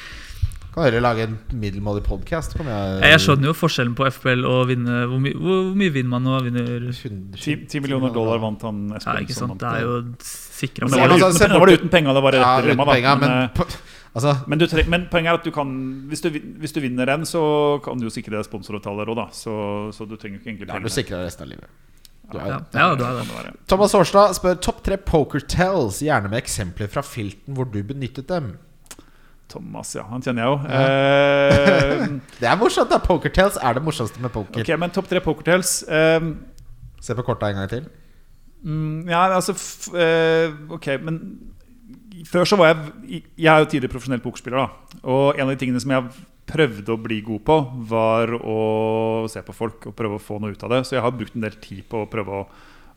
Kan 0.74 0.82
heller 0.88 1.00
lage 1.04 1.22
en 1.28 1.34
middelmådig 1.54 2.02
podkast? 2.02 2.56
Jeg, 2.58 2.94
jeg 3.06 3.18
skjønner 3.22 3.46
jo 3.46 3.54
forskjellen 3.54 3.92
på 3.94 4.08
FPL 4.10 4.40
og 4.50 4.64
vinne 4.72 5.04
Hvor, 5.06 5.20
my, 5.22 5.30
hvor, 5.38 5.60
hvor 5.68 5.76
mye 5.78 5.92
vinner 5.94 6.10
man 6.16 6.24
nå? 6.26 6.38
Vinner 6.48 6.88
10, 6.90 7.12
10 7.70 7.82
millioner 7.84 8.10
dollar 8.14 8.40
vant 8.42 8.64
han 8.66 8.80
Ja, 8.96 9.14
ikke 9.22 9.36
sant? 9.36 9.54
Det 9.62 9.70
er 9.70 9.84
jo 9.86 10.00
sikra 10.26 10.88
Men 10.88 10.96
Se 10.96 10.98
nå 10.98 11.04
var 11.04 11.14
det 11.14 11.28
altså, 11.28 11.50
var 11.54 11.70
det 11.70 11.76
uten 11.78 11.92
penger, 11.94 12.18
det 12.18 12.24
var 12.26 12.38
Ja, 12.40 12.40
et 12.42 12.64
uten 12.64 12.66
dilemma. 12.72 12.88
da. 12.88 12.96
penger, 12.98 13.22
men 13.22 13.36
Men, 13.38 13.78
altså, 14.18 14.34
men, 14.50 14.66
men 14.96 15.06
poenget 15.14 15.30
er 15.36 15.38
at 15.40 15.46
du 15.46 15.54
kan 15.54 15.70
hvis 16.10 16.26
du, 16.26 16.30
hvis 16.66 16.74
du 16.74 16.82
vinner 16.82 17.06
den, 17.14 17.22
så 17.30 17.44
kan 17.86 18.02
du 18.02 18.08
jo 18.10 18.14
sikre 18.18 18.34
deg 18.40 18.50
sponsoravtaler 18.50 19.14
òg, 19.14 19.22
da. 19.22 19.28
Så, 19.30 19.54
så 19.94 20.10
du 20.10 20.18
trenger 20.18 20.42
ikke 20.42 20.50
egentlig 20.56 20.70
da 20.72 20.80
er 20.80 20.82
du 20.82 20.90
sikra 20.90 21.22
resten 21.22 21.46
av 21.46 21.54
livet. 21.54 21.70
Du 22.32 22.38
er, 22.40 22.50
Ja, 22.50 22.58
ja, 22.74 22.90
du 22.98 23.02
er 23.06 23.18
det. 23.22 23.30
Det. 23.46 23.56
Thomas 23.70 23.94
Hårstad 23.94 24.34
spør 24.40 24.58
topp 24.64 24.82
tre 24.86 24.98
poker 24.98 25.42
tells, 25.46 26.02
gjerne 26.02 26.30
med 26.32 26.42
eksempler 26.42 26.90
fra 26.90 27.02
filten 27.06 27.54
hvor 27.54 27.68
du 27.70 27.78
benyttet 27.86 28.26
dem. 28.30 28.56
Thomas, 29.52 29.92
ja. 29.96 30.04
Han 30.10 30.22
kjenner 30.24 30.44
jeg 30.44 30.50
jo. 30.50 30.56
Eh, 30.78 32.06
Det 32.40 32.48
er 32.50 32.56
morsomt, 32.60 32.90
da. 32.90 32.98
Pokertales 33.02 33.58
er 33.60 33.76
det 33.76 33.82
morsomste 33.84 34.22
med 34.22 34.32
poker. 34.34 34.64
ok, 34.64 34.72
men 34.80 34.94
topp 34.94 35.10
tre 35.10 35.20
pokertales. 35.24 35.76
Uh, 35.88 36.32
Se 37.04 37.14
på 37.14 37.22
korta 37.26 37.50
en 37.52 37.60
gang 37.60 37.68
til. 37.68 37.88
Um, 38.64 39.02
ja, 39.10 39.26
altså 39.36 39.52
eh, 39.92 40.54
Ok, 40.72 40.86
men 41.04 41.18
før 42.24 42.46
så 42.48 42.56
var 42.56 42.70
jeg 42.70 43.18
Jeg 43.36 43.50
er 43.52 43.58
jo 43.60 43.66
tidligere 43.68 43.92
profesjonell 43.92 44.22
pokerspiller. 44.24 44.56
da 44.56 45.02
Og 45.12 45.34
en 45.36 45.44
av 45.44 45.52
de 45.52 45.60
tingene 45.60 45.82
som 45.84 45.92
jeg 45.92 46.08
prøvde 46.48 46.92
å 46.92 47.00
bli 47.00 47.18
god 47.24 47.40
på, 47.44 47.56
var 47.88 48.32
å 48.36 48.56
se 49.32 49.40
på 49.44 49.52
folk 49.56 49.86
og 49.90 49.94
prøve 49.96 50.16
å 50.18 50.22
få 50.22 50.38
noe 50.40 50.52
ut 50.52 50.64
av 50.64 50.72
det. 50.74 50.80
Så 50.88 50.96
jeg 50.96 51.04
har 51.04 51.12
brukt 51.16 51.36
en 51.36 51.44
del 51.44 51.54
tid 51.60 51.84
på 51.88 52.02
å 52.04 52.08
prøve 52.08 52.40
å 52.40 52.46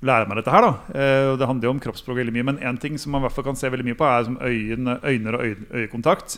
lære 0.06 0.30
meg 0.30 0.39
dette 0.39 0.54
her. 0.54 0.68
da 0.68 0.74
eh, 0.93 1.32
Det 1.39 1.48
handler 1.50 1.70
jo 1.70 1.74
om 1.76 1.82
kroppsspråk 1.82 2.20
veldig 2.22 2.36
mye, 2.36 2.48
men 2.52 2.62
en 2.62 2.78
ting 2.82 2.98
som 3.02 3.14
man 3.14 3.24
i 3.24 3.28
hvert 3.28 3.38
fall 3.38 3.48
kan 3.50 3.60
se 3.60 3.72
veldig 3.74 3.88
mye 3.88 3.98
på, 3.98 4.06
er 4.06 4.28
som 4.28 4.38
øyne, 4.41 5.00
øyne 5.04 5.34
og 5.34 5.45
øye, 5.45 5.58
øyekontakt. 5.82 6.38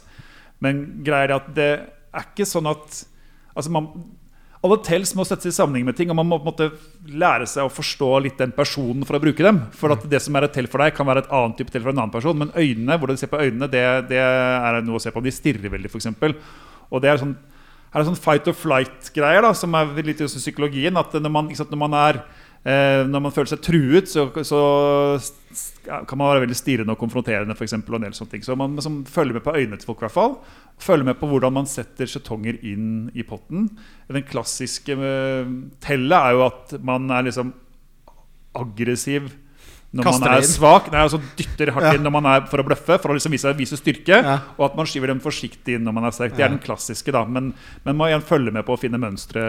Men 0.64 0.86
greier 1.03 1.34
er 1.34 1.39
at 1.39 1.51
det 1.55 1.72
er 1.80 2.32
ikke 2.32 2.47
sånn 2.49 2.70
at 2.70 3.05
Altså 3.57 3.72
man 3.74 3.88
alle 4.60 4.76
tells 4.84 5.14
må 5.16 5.24
settes 5.24 5.53
i 5.53 5.55
sammenheng 5.55 5.86
med 5.88 5.95
ting, 5.95 6.10
og 6.12 6.18
man 6.20 6.28
må 6.28 6.38
på 6.41 6.43
en 6.43 6.51
måte 6.51 7.14
lære 7.16 7.45
seg 7.47 7.64
å 7.64 7.72
forstå 7.72 8.10
litt 8.26 8.41
den 8.41 8.51
personen 8.55 9.05
for 9.07 9.16
å 9.16 9.22
bruke 9.24 9.43
dem. 9.45 9.62
For 9.72 9.95
at 9.95 10.03
det 10.12 10.20
som 10.20 10.36
er 10.36 10.49
et 10.49 10.53
tell 10.55 10.68
for 10.68 10.84
deg, 10.84 10.91
kan 10.97 11.07
være 11.07 11.24
et 11.24 11.32
annet 11.38 11.55
type 11.62 11.72
tell 11.72 11.86
for 11.86 11.93
en 11.93 12.01
annen 12.01 12.12
person. 12.12 12.36
Men 12.41 12.51
øynene, 12.51 12.97
hvordan 12.99 13.16
de 13.16 13.22
ser 13.24 13.32
på 13.32 13.39
øynene, 13.39 13.70
det, 13.72 13.84
det 14.12 14.20
er 14.20 14.82
noe 14.84 14.99
å 14.99 15.03
se 15.03 15.14
på. 15.16 15.24
De 15.24 15.32
stirrer 15.32 15.72
veldig, 15.72 15.91
f.eks. 15.93 16.10
Og 16.91 17.03
det 17.03 17.12
er 17.12 17.22
sånn, 17.22 17.32
er 17.93 18.07
sånn 18.10 18.20
fight 18.20 18.51
or 18.51 18.57
flight-greier, 18.60 19.47
da, 19.47 19.53
som 19.55 19.80
er 19.80 19.95
litt 20.03 20.26
i 20.26 20.28
psykologien. 20.28 20.99
At 20.99 21.16
når 21.16 21.36
man, 21.38 21.53
sant, 21.55 21.72
når 21.72 21.84
man 21.86 21.95
er 22.01 22.22
Eh, 22.68 23.05
når 23.07 23.22
man 23.24 23.32
føler 23.32 23.53
seg 23.53 23.62
truet, 23.64 24.10
så, 24.12 24.26
så 24.43 24.62
kan 25.88 26.20
man 26.20 26.28
være 26.28 26.43
veldig 26.43 26.57
stirrende 26.60 26.95
og 26.95 27.01
konfronterende. 27.01 27.55
For 27.57 27.68
eksempel, 27.68 27.95
og 27.95 28.01
en 28.01 28.10
del 28.10 28.18
sånne 28.18 28.36
ting. 28.36 28.45
Så 28.45 28.57
man 28.60 28.76
liksom, 28.78 29.01
følger 29.10 29.38
med 29.38 29.45
på 29.45 29.55
øynene 29.55 29.80
til 29.80 29.89
folk. 29.89 30.41
Følger 30.80 31.07
med 31.07 31.20
på 31.20 31.30
hvordan 31.32 31.55
man 31.55 31.70
setter 31.70 32.10
skjetonger 32.10 32.60
inn 32.68 33.10
i 33.16 33.26
potten. 33.28 33.70
Den 34.12 34.28
klassiske 34.28 34.95
eh, 34.95 35.53
tellet 35.84 36.18
er 36.20 36.38
jo 36.38 36.45
at 36.49 36.76
man 36.86 37.10
er 37.16 37.30
liksom 37.30 37.53
aggressiv 38.60 39.30
når 39.91 40.03
Kaster 40.05 40.21
man 40.21 40.33
er 40.37 40.43
inn. 40.43 40.49
svak. 40.51 40.91
Nei, 40.93 40.99
altså 41.01 41.17
dytter 41.35 41.71
hardt 41.73 41.83
Ja. 41.87 41.93
inn 41.97 42.03
når 42.05 42.11
man 42.13 42.25
er 42.29 42.41
for 42.45 42.61
å 42.61 42.65
bløffe, 42.67 42.99
for 43.01 43.09
å 43.09 43.15
liksom 43.17 43.31
vise, 43.33 43.53
vise 43.57 43.77
styrke. 43.79 44.19
Ja. 44.21 44.35
Og 44.59 44.65
at 44.69 44.75
man 44.77 44.85
skyver 44.85 45.07
dem 45.07 45.19
forsiktig 45.19 45.75
inn 45.79 45.83
når 45.83 45.93
man 45.97 46.05
er 46.05 46.11
sterk. 46.11 46.35
Det 46.35 46.39
Ja. 46.39 46.45
er 46.45 46.49
den 46.49 46.59
klassiske, 46.59 47.11
da. 47.11 47.25
Men 47.25 47.53
man 47.85 47.97
må 47.97 48.05
igjen 48.05 48.21
følge 48.21 48.53
med 48.53 48.65
på 48.67 48.77
å 48.77 48.79
finne 48.79 48.99
mønstre, 49.01 49.41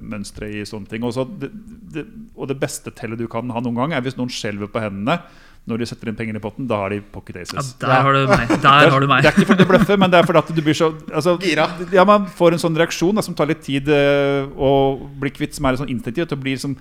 mønstre 0.00 0.48
i 0.48 0.62
sånne 0.64 0.88
ting. 0.88 1.02
Også, 1.04 1.26
det, 1.38 1.50
det, 1.92 2.06
og 2.36 2.48
det 2.48 2.58
beste 2.60 2.90
tellet 2.94 3.18
du 3.20 3.26
kan 3.30 3.48
ha 3.50 3.60
noen 3.60 3.76
gang, 3.76 3.92
er 3.92 4.00
hvis 4.04 4.16
noen 4.18 4.32
skjelver 4.32 4.70
på 4.72 4.80
hendene 4.82 5.20
når 5.68 5.82
de 5.82 5.86
setter 5.90 6.08
inn 6.08 6.16
penger 6.16 6.38
i 6.38 6.40
potten. 6.40 6.66
Da 6.66 6.78
har 6.80 6.88
de 6.94 7.02
pocket 7.12 7.36
Ja, 7.52 7.60
der 7.82 8.00
har 8.06 8.12
du 8.16 8.26
meg. 8.30 8.48
Der 8.62 8.88
har 8.88 9.00
du 9.00 9.06
meg. 9.10 9.22
Det 9.22 9.28
er 9.28 9.36
ikke 9.36 9.48
fordi 9.50 9.64
du 9.66 9.68
bløffer, 9.68 9.98
men 10.00 10.10
det 10.10 10.22
er 10.22 10.24
fordi 10.30 10.38
at 10.40 10.54
du 10.56 10.62
blir 10.64 10.72
så 10.78 10.88
altså, 11.12 11.34
Gira. 11.42 11.66
Ja, 11.92 12.04
Man 12.08 12.24
får 12.24 12.56
en 12.56 12.62
sånn 12.62 12.78
reaksjon 12.80 13.14
da, 13.14 13.20
som 13.26 13.34
tar 13.36 13.50
litt 13.50 13.60
tid 13.66 13.90
eh, 13.92 14.46
å 14.56 14.96
bli 15.20 15.28
kvitt, 15.34 15.52
som 15.58 15.66
er 15.68 15.76
sånn 15.76 15.92
instinktivt. 15.92 16.32
Og 16.32 16.40
blir 16.40 16.56
liksom 16.56 16.78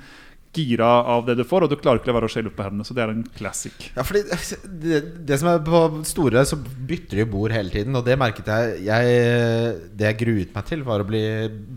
gira 0.57 0.87
av 1.13 1.25
det 1.27 1.37
du 1.39 1.43
får, 1.47 1.65
og 1.65 1.71
du 1.71 1.77
klarer 1.79 2.01
ikke 2.01 2.09
å 2.09 2.13
la 2.13 2.17
være 2.19 2.29
å 2.29 2.33
skjelle 2.33 2.51
ut 2.51 2.57
på 2.57 2.65
hendene. 2.65 2.87
Så 2.87 2.95
det 2.97 3.03
er 3.03 3.13
en 3.13 3.23
classic. 3.37 3.89
Ja, 3.95 4.05
fordi 4.07 4.23
det, 4.83 5.01
det 5.29 5.39
som 5.41 5.51
er 5.51 5.61
på 5.65 5.81
store, 6.07 6.43
så 6.49 6.59
bytter 6.59 7.21
de 7.21 7.27
bord 7.31 7.53
hele 7.55 7.73
tiden. 7.73 7.95
Og 7.97 8.05
det 8.07 8.17
merket 8.19 8.49
jeg, 8.51 8.79
jeg 8.87 9.77
Det 9.97 10.09
jeg 10.09 10.19
gruet 10.23 10.55
meg 10.55 10.69
til, 10.69 10.85
var 10.87 11.03
å 11.03 11.09
bli 11.09 11.23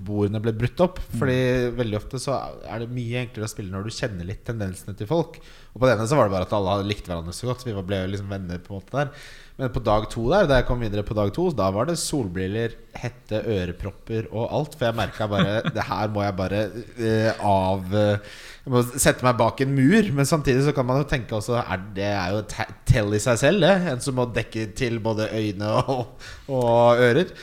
bordene 0.06 0.42
ble 0.44 0.54
brutt 0.56 0.84
opp. 0.86 1.02
Fordi 1.18 1.38
veldig 1.78 2.00
ofte 2.00 2.22
så 2.22 2.38
er 2.64 2.84
det 2.84 2.92
mye 2.94 3.26
enklere 3.26 3.48
å 3.48 3.52
spille 3.52 3.74
når 3.74 3.88
du 3.88 3.98
kjenner 3.98 4.28
litt 4.28 4.44
tendensene 4.48 4.96
til 4.98 5.10
folk. 5.10 5.40
Og 5.74 5.82
på 5.82 5.90
denne 5.90 6.08
så 6.08 6.18
var 6.18 6.28
det 6.28 6.34
bare 6.34 6.48
at 6.48 6.56
alle 6.56 6.80
likte 6.88 7.12
hverandre 7.12 7.36
så 7.36 7.50
godt. 7.50 7.62
Så 7.62 7.70
vi 7.70 7.86
ble 7.86 8.02
liksom 8.10 8.32
venner 8.32 8.62
på 8.62 8.74
en 8.74 8.80
måte 8.82 8.96
der. 8.96 9.14
Men 9.60 9.68
på 9.74 9.82
dag 9.84 10.06
to 10.08 10.22
der, 10.30 10.46
da 10.48 10.56
jeg 10.56 10.64
kom 10.70 10.80
videre 10.80 11.02
på 11.04 11.14
dag 11.16 11.28
to, 11.36 11.50
da 11.52 11.66
var 11.74 11.90
det 11.90 11.98
solbriller, 12.00 12.72
hette, 12.96 13.42
ørepropper 13.44 14.30
og 14.30 14.46
alt. 14.56 14.76
For 14.78 14.88
jeg 14.88 14.96
merka 14.96 15.28
bare 15.28 15.58
Det 15.76 15.84
her 15.84 16.14
må 16.14 16.22
jeg 16.24 16.36
bare 16.38 16.62
uh, 16.72 17.42
av 17.44 17.92
eh, 18.00 18.30
Jeg 18.64 18.72
må 18.72 18.82
sette 18.88 19.26
meg 19.26 19.36
bak 19.36 19.60
en 19.60 19.74
mur. 19.76 20.08
Men 20.16 20.28
samtidig 20.28 20.64
så 20.64 20.72
kan 20.76 20.88
man 20.88 21.02
jo 21.02 21.08
tenke 21.10 21.36
også 21.36 21.58
er 21.60 21.84
Det 21.98 22.08
er 22.08 22.32
jo 22.32 22.40
et 22.40 22.56
tell 22.88 23.12
i 23.12 23.20
seg 23.20 23.42
selv, 23.42 23.66
det. 23.66 23.92
En 23.92 24.00
som 24.00 24.16
må 24.16 24.30
dekke 24.32 24.70
til 24.80 24.96
både 25.04 25.28
øyne 25.28 25.74
og, 25.82 26.16
og 26.48 27.04
ører. 27.10 27.36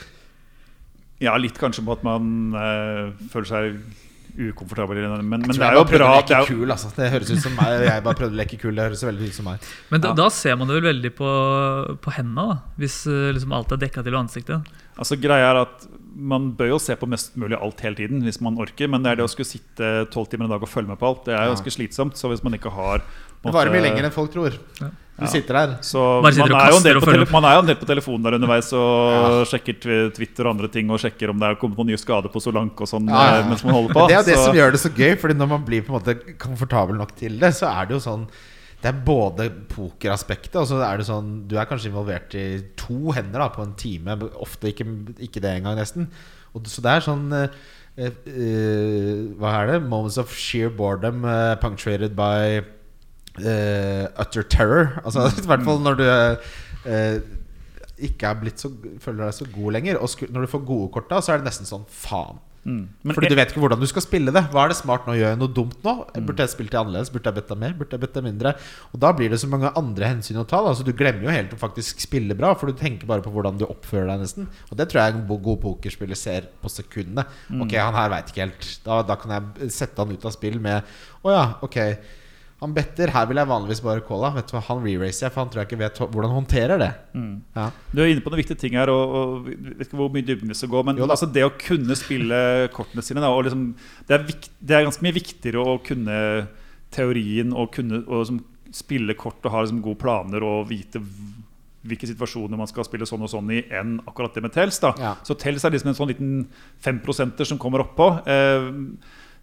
Ja, 1.22 1.38
litt 1.38 1.58
kanskje 1.58 1.86
på 1.86 1.94
at 1.94 2.04
man 2.06 2.58
uh, 2.58 3.14
føler 3.30 3.50
seg 3.52 3.78
ukomfortabel. 4.38 4.98
i 4.98 5.02
den, 5.02 5.28
Men, 5.28 5.40
men 5.42 5.50
det 5.50 5.60
er 5.66 5.74
jo 5.74 5.84
bra 5.84 6.08
at 6.18 6.28
det 6.28 6.36
leke 6.36 6.40
er, 6.42 6.46
kul, 6.46 6.70
altså. 6.70 6.90
Det 6.96 7.10
høres 7.12 7.30
ut 7.34 7.42
som 7.42 7.54
meg. 7.58 7.82
Jeg 7.88 8.02
bare 8.06 8.14
prøvde 8.20 8.36
å 8.36 8.40
leke 8.40 8.58
kul. 8.62 8.74
Det 8.78 8.84
høres 8.86 9.02
veldig 9.08 9.28
ut 9.28 9.34
som 9.38 9.48
meg. 9.50 9.68
Men 9.90 10.00
da, 10.04 10.08
Ja. 10.12 10.14
da 10.22 10.28
ser 10.30 10.56
man 10.56 10.68
det 10.70 10.76
vel 10.78 10.88
veldig 10.94 11.12
på, 11.18 11.30
på 12.04 12.14
hendene, 12.16 12.44
da, 12.54 12.58
hvis 12.78 12.98
eh, 13.10 13.32
liksom 13.34 13.52
alt 13.58 13.72
er 13.72 13.82
dekka 13.82 14.04
til 14.06 14.14
ansiktet. 14.18 14.68
altså 14.98 15.18
Greia 15.20 15.50
er 15.52 15.62
at 15.62 15.88
man 16.18 16.52
bør 16.58 16.72
jo 16.72 16.78
se 16.82 16.96
på 16.98 17.06
mest 17.06 17.36
mulig 17.38 17.54
alt 17.62 17.80
hele 17.80 17.94
tiden 17.94 18.22
hvis 18.26 18.40
man 18.42 18.56
orker, 18.58 18.88
men 18.90 19.02
det 19.04 19.12
er 19.12 19.16
det 19.20 19.24
å 19.28 19.30
skulle 19.30 19.46
sitte 19.46 19.90
tolv 20.10 20.26
timer 20.32 20.48
en 20.48 20.50
dag 20.56 20.62
og 20.62 20.68
følge 20.70 20.88
med 20.90 20.98
på 20.98 21.06
alt, 21.06 21.24
det 21.28 21.34
er 21.36 21.44
Ja. 21.46 21.52
ganske 21.54 21.70
slitsomt. 21.70 22.16
Så 22.18 22.28
hvis 22.32 22.42
man 22.42 22.54
ikke 22.58 22.70
har 22.74 22.98
måtte... 23.42 23.44
Det 23.52 23.54
varer 23.54 23.70
mye 23.76 23.84
lenger 23.86 24.04
enn 24.08 24.14
folk 24.14 24.32
tror. 24.34 24.56
Ja. 24.80 24.90
Du 25.18 25.24
Ja. 25.24 25.30
sitter 25.32 25.54
der. 25.54 25.70
Så 25.82 26.22
sitter 26.30 26.48
man 26.48 26.60
er, 26.62 26.70
jo 26.70 26.76
en 26.76 26.82
del 26.84 27.00
på 27.00 27.10
tele 27.10 27.26
man 27.32 27.44
er 27.44 27.54
jo 27.56 27.62
en 27.64 27.66
del 27.66 27.76
på 27.76 27.86
telefonen 27.90 28.22
der 28.22 28.36
underveis 28.38 28.72
og 28.72 29.10
Ja. 29.10 29.44
sjekker 29.50 30.12
Twitter 30.14 30.46
og 30.46 30.54
andre 30.54 30.68
ting 30.68 30.88
og 30.90 31.00
sjekker 31.00 31.30
om 31.30 31.38
det 31.40 31.48
er 31.48 31.54
kommet 31.56 31.76
noen 31.76 31.88
nye 31.88 31.98
skader 31.98 32.30
på 32.30 32.38
Solanke 32.40 32.82
og 32.82 32.86
sånn 32.86 33.08
Ja, 33.08 33.24
ja, 33.26 33.40
eh, 33.40 33.48
mens 33.48 33.64
man 33.64 33.74
holder 33.74 33.94
på. 33.94 33.98
Men 33.98 34.08
det 34.08 34.14
er 34.14 34.22
jo 34.22 34.28
det 34.30 34.36
Så- 34.38 34.44
som 34.44 34.54
gjør 34.54 34.70
det 34.70 34.80
så 34.80 34.90
gøy, 34.94 35.18
Fordi 35.18 35.34
når 35.34 35.48
man 35.48 35.64
blir 35.64 35.82
på 35.82 35.90
en 35.90 36.00
måte 36.00 36.38
komfortabel 36.38 36.96
nok 36.96 37.16
til 37.16 37.36
det, 37.36 37.50
så 37.50 37.66
er 37.66 37.86
det 37.86 37.94
jo 37.98 38.10
sånn 38.10 38.28
Det 38.80 38.94
er 38.94 39.04
både 39.04 39.50
pokeraspektet, 39.68 40.54
og 40.54 40.68
så 40.68 40.80
er 40.86 40.98
det 40.98 41.06
sånn 41.06 41.48
Du 41.48 41.56
er 41.56 41.66
kanskje 41.66 41.90
involvert 41.90 42.32
i 42.36 42.62
to 42.76 43.10
hender 43.10 43.40
da 43.40 43.48
på 43.48 43.62
en 43.62 43.74
time. 43.74 44.16
Ofte 44.38 44.72
ikke, 44.72 44.86
ikke 45.18 45.40
det 45.42 45.50
engang, 45.64 45.76
nesten. 45.76 46.06
Og, 46.54 46.62
så 46.62 46.80
det 46.80 46.92
er 46.92 47.00
sånn 47.00 47.32
uh, 47.32 47.48
eh, 47.98 48.06
eh, 48.06 49.34
Hva 49.34 49.64
er 49.64 49.66
det? 49.72 49.88
Moments 49.88 50.16
of 50.16 50.32
sheer 50.32 50.70
boredom 50.70 51.24
uh, 51.24 51.56
punctuated 51.56 52.14
by 52.14 52.62
eh, 53.46 54.06
utter 54.24 54.42
terror. 54.48 54.90
Altså 55.04 55.28
I 55.44 55.46
hvert 55.50 55.64
fall 55.68 55.80
når 55.84 56.00
du 56.00 56.04
uh, 56.08 57.38
ikke 58.08 58.30
er 58.30 58.42
blitt 58.42 58.62
så 58.62 58.70
føler 59.02 59.24
deg 59.26 59.38
så 59.38 59.48
god 59.54 59.78
lenger. 59.78 60.02
Og 60.02 60.10
sku, 60.12 60.26
når 60.30 60.46
du 60.46 60.52
får 60.54 60.66
gode 60.68 60.92
kort 60.94 61.08
da, 61.10 61.22
så 61.22 61.34
er 61.34 61.42
det 61.42 61.50
nesten 61.50 61.68
sånn 61.68 61.86
faen. 61.90 62.38
Mm. 62.68 62.88
Fordi 63.14 63.24
jeg- 63.24 63.30
du 63.32 63.36
vet 63.38 63.52
ikke 63.52 63.60
hvordan 63.62 63.80
du 63.80 63.86
skal 63.86 64.02
spille 64.02 64.32
det. 64.34 64.42
Hva 64.52 64.64
er 64.64 64.68
det 64.68 64.76
smart 64.76 65.06
nå? 65.06 65.14
Gjør 65.16 65.30
jeg 65.30 65.38
noe 65.40 65.54
dumt 65.56 65.78
nå? 65.86 65.92
Mm. 66.12 66.26
Burde 66.26 66.42
jeg 66.44 66.50
spilt 66.52 66.70
det 66.74 66.78
annerledes? 66.78 67.10
Burde 67.14 67.30
jeg 67.30 67.34
betta 67.38 67.56
mer? 67.56 67.72
Burde 67.72 67.96
jeg 67.96 68.00
betta 68.02 68.20
mindre? 68.20 68.52
Og 68.92 69.00
da 69.00 69.12
blir 69.16 69.30
det 69.30 69.40
så 69.40 69.48
mange 69.48 69.70
andre 69.74 70.04
hensyn 70.10 70.36
å 70.36 70.46
ta. 70.46 70.60
Da. 70.66 70.74
Så 70.76 70.84
du 70.84 70.92
glemmer 70.92 71.22
jo 71.24 71.32
helt 71.32 71.54
å 71.54 71.58
faktisk 71.58 72.02
spille 72.04 72.36
bra, 72.36 72.52
for 72.58 72.68
du 72.68 72.76
tenker 72.76 73.06
bare 73.08 73.24
på 73.24 73.32
hvordan 73.32 73.58
du 73.58 73.64
oppfører 73.64 74.10
deg, 74.12 74.20
nesten. 74.26 74.48
Og 74.70 74.76
det 74.76 74.90
tror 74.90 75.00
jeg 75.00 75.14
en 75.16 75.26
god 75.48 75.60
pokerspiller 75.64 76.18
ser 76.18 76.50
på 76.60 76.68
sekundene. 76.68 77.24
Mm. 77.48 77.62
Ok, 77.64 77.72
han 77.78 77.94
her 77.94 78.12
veit 78.12 78.28
ikke 78.34 78.44
helt. 78.44 78.70
Da, 78.84 79.00
da 79.02 79.16
kan 79.16 79.30
jeg 79.38 79.70
sette 79.72 79.96
han 80.04 80.12
ut 80.12 80.28
av 80.28 80.36
spill 80.36 80.60
med 80.60 80.82
Å 81.24 81.32
ja, 81.32 81.44
ok. 81.64 81.78
Han 82.58 82.72
better. 82.74 83.12
Her 83.14 83.26
vil 83.30 83.38
jeg 83.38 83.48
vanligvis 83.48 83.80
bare 83.84 84.02
cola. 84.02 84.32
Vet 84.34 84.48
du 84.50 84.56
hva, 84.56 84.64
Han 84.66 84.80
re-racer 84.82 85.28
jeg, 85.28 85.34
for 85.34 85.44
han 85.44 85.50
tror 85.52 85.62
jeg 85.62 85.68
ikke 85.68 85.80
vet 85.84 86.00
hvordan 86.02 86.26
han 86.26 86.38
håndterer 86.40 86.82
det. 86.82 86.90
Mm. 87.14 87.34
Ja. 87.54 87.66
Du 87.92 88.02
er 88.02 88.10
inne 88.10 88.24
på 88.24 88.32
noen 88.32 88.42
viktige 88.42 88.58
ting 88.58 88.74
her, 88.78 88.90
og, 88.90 89.14
og 89.20 89.46
vet 89.46 89.86
ikke 89.86 90.00
hvor 90.00 90.10
mye 90.14 90.26
dybden 90.26 90.50
vi 90.50 90.58
skal 90.58 90.72
gå. 90.72 90.82
Men 90.88 90.98
altså, 91.06 91.30
det 91.30 91.46
å 91.46 91.54
kunne 91.54 91.96
spille 91.98 92.40
kortene 92.74 93.04
sine 93.06 93.22
da, 93.22 93.30
liksom, 93.30 93.68
det, 94.08 94.16
er 94.16 94.26
vikt, 94.26 94.50
det 94.58 94.74
er 94.74 94.88
ganske 94.88 95.06
mye 95.06 95.18
viktigere 95.20 95.62
å 95.62 95.76
kunne 95.86 96.18
teorien 96.94 97.54
og 97.54 97.70
kunne 97.76 98.02
og 98.06 98.24
liksom, 98.24 98.42
spille 98.74 99.14
kort 99.18 99.44
og 99.46 99.54
ha 99.54 99.62
liksom, 99.62 99.84
gode 99.84 100.02
planer 100.02 100.44
og 100.44 100.66
vite 100.72 101.02
hvilke 101.88 102.08
situasjoner 102.10 102.58
man 102.58 102.68
skal 102.68 102.84
spille 102.84 103.06
sånn 103.08 103.22
og 103.24 103.30
sånn 103.32 103.54
i, 103.54 103.62
enn 103.74 103.96
akkurat 104.08 104.34
det 104.34 104.42
med 104.44 104.52
Tels. 104.52 104.80
Ja. 104.98 105.14
Så 105.24 105.36
Tels 105.38 105.64
er 105.64 105.72
liksom 105.72 105.92
en 105.92 105.96
sånn 105.96 106.10
liten 106.10 106.32
femprosenter 106.84 107.48
som 107.48 107.60
kommer 107.60 107.86
oppå. 107.86 108.10
Eh, 108.28 108.66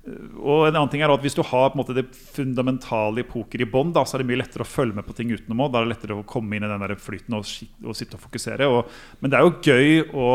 og 0.06 0.68
en 0.68 0.76
annen 0.76 0.90
ting 0.94 1.02
er 1.02 1.10
at 1.10 1.24
Hvis 1.24 1.38
du 1.38 1.42
har 1.42 1.74
måte 1.78 1.96
det 1.98 2.06
fundamentale 2.14 3.24
i 3.24 3.28
poker 3.28 3.64
i 3.64 3.70
bånn, 3.70 3.94
så 3.96 4.16
er 4.16 4.22
det 4.22 4.30
mye 4.30 4.42
lettere 4.44 4.66
å 4.66 4.70
følge 4.70 5.00
med 5.00 5.08
på 5.08 5.16
ting 5.18 5.32
utenom 5.34 5.66
òg. 5.66 5.74
Da 5.74 5.82
er 5.82 5.88
det 5.88 5.96
lettere 5.96 6.20
å 6.20 6.28
komme 6.30 6.58
inn 6.58 6.66
i 6.66 6.70
den 6.70 6.86
der 6.86 6.96
flyten 7.02 7.38
og, 7.38 7.50
og 7.86 7.98
sitte 7.98 8.20
og 8.20 8.26
fokusere. 8.28 8.70
Og, 8.70 8.94
men 9.22 9.34
det 9.34 9.40
er 9.40 9.48
jo 9.48 9.56
gøy 9.66 10.04
å 10.14 10.30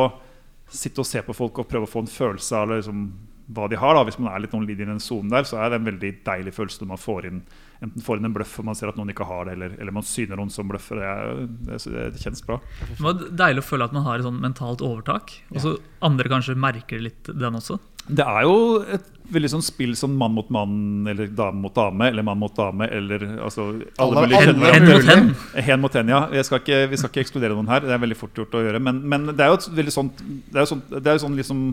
sitte 0.70 1.02
og 1.02 1.06
se 1.08 1.22
på 1.26 1.36
folk 1.36 1.62
og 1.62 1.70
prøve 1.70 1.86
å 1.86 1.90
få 1.90 2.02
en 2.02 2.10
følelse 2.10 2.58
av 2.58 2.74
liksom, 2.74 3.06
hva 3.54 3.70
de 3.70 3.78
har. 3.78 3.94
da 3.94 4.04
Hvis 4.08 4.18
man 4.18 4.32
er 4.32 4.42
litt 4.42 4.54
noen 4.56 4.66
litt 4.66 4.82
i 4.82 4.88
den 4.88 5.02
sonen 5.02 5.30
der, 5.30 5.46
så 5.46 5.62
er 5.62 5.70
det 5.70 5.80
en 5.80 5.90
veldig 5.90 6.12
deilig 6.26 6.54
følelse 6.58 6.82
når 6.82 6.94
man 6.94 7.04
får 7.06 7.30
inn 7.30 7.42
enten 7.80 8.02
får 8.04 8.20
inn 8.20 8.28
en 8.28 8.34
bløff 8.34 8.58
og 8.60 8.66
man 8.68 8.76
ser 8.76 8.90
at 8.90 8.98
noen 8.98 9.12
ikke 9.12 9.24
har 9.24 9.46
det, 9.48 9.54
eller, 9.56 9.74
eller 9.80 9.94
man 9.96 10.04
syner 10.04 10.36
noen 10.36 10.52
som 10.52 10.68
bløffer. 10.68 11.00
Det, 11.00 11.78
det, 11.80 12.08
det 12.14 12.20
kjennes 12.20 12.44
bra. 12.44 12.58
Det 12.90 12.98
var 13.00 13.22
deilig 13.40 13.64
å 13.64 13.68
føle 13.70 13.88
at 13.88 13.94
man 13.96 14.04
har 14.04 14.20
et 14.20 14.26
sånn 14.26 14.40
mentalt 14.42 14.84
overtak. 14.84 15.32
Og 15.54 15.62
så 15.64 15.72
andre 16.04 16.32
kanskje 16.32 16.58
merker 16.60 17.00
litt 17.00 17.30
den 17.32 17.56
også. 17.56 17.78
Det 18.10 18.26
er 18.26 18.46
jo 18.48 18.56
et 18.98 19.08
veldig 19.30 19.50
sånn 19.52 19.62
spill 19.64 19.92
som 19.98 20.14
mann 20.18 20.34
mot 20.34 20.48
mann, 20.52 21.06
eller 21.10 21.30
dame 21.36 21.62
mot 21.62 21.74
dame, 21.74 22.08
eller 22.10 22.26
mann 22.26 22.40
mot 22.40 22.54
dame, 22.56 22.88
eller 22.90 23.24
altså 23.46 23.68
alle 24.02 24.24
mulige 24.24 24.42
Hen, 24.42 24.58
mot 24.88 25.06
hen. 25.06 25.32
Hen 25.68 25.84
mot 25.84 25.98
hen, 26.00 26.12
ja. 26.12 26.20
Skal 26.46 26.62
ikke, 26.62 26.82
vi 26.90 26.98
skal 27.00 27.12
ikke 27.12 27.24
ekskludere 27.26 27.56
noen 27.56 27.70
her. 27.70 27.84
Det 27.86 27.94
er 27.94 28.02
veldig 28.02 28.18
fort 28.18 28.36
gjort 28.36 28.58
å 28.58 28.64
gjøre. 28.66 28.82
Men, 28.82 29.02
men 29.12 29.30
det 29.30 29.46
er 29.46 29.52
jo 29.52 29.60
et 29.60 29.72
veldig 29.80 29.94
sånt 29.94 30.20
Det 30.20 30.58
er 30.58 30.66
jo 30.66 30.70
sånn, 30.74 30.84
det 30.96 31.04
er 31.04 31.18
jo 31.18 31.24
sånn 31.26 31.38
liksom 31.38 31.64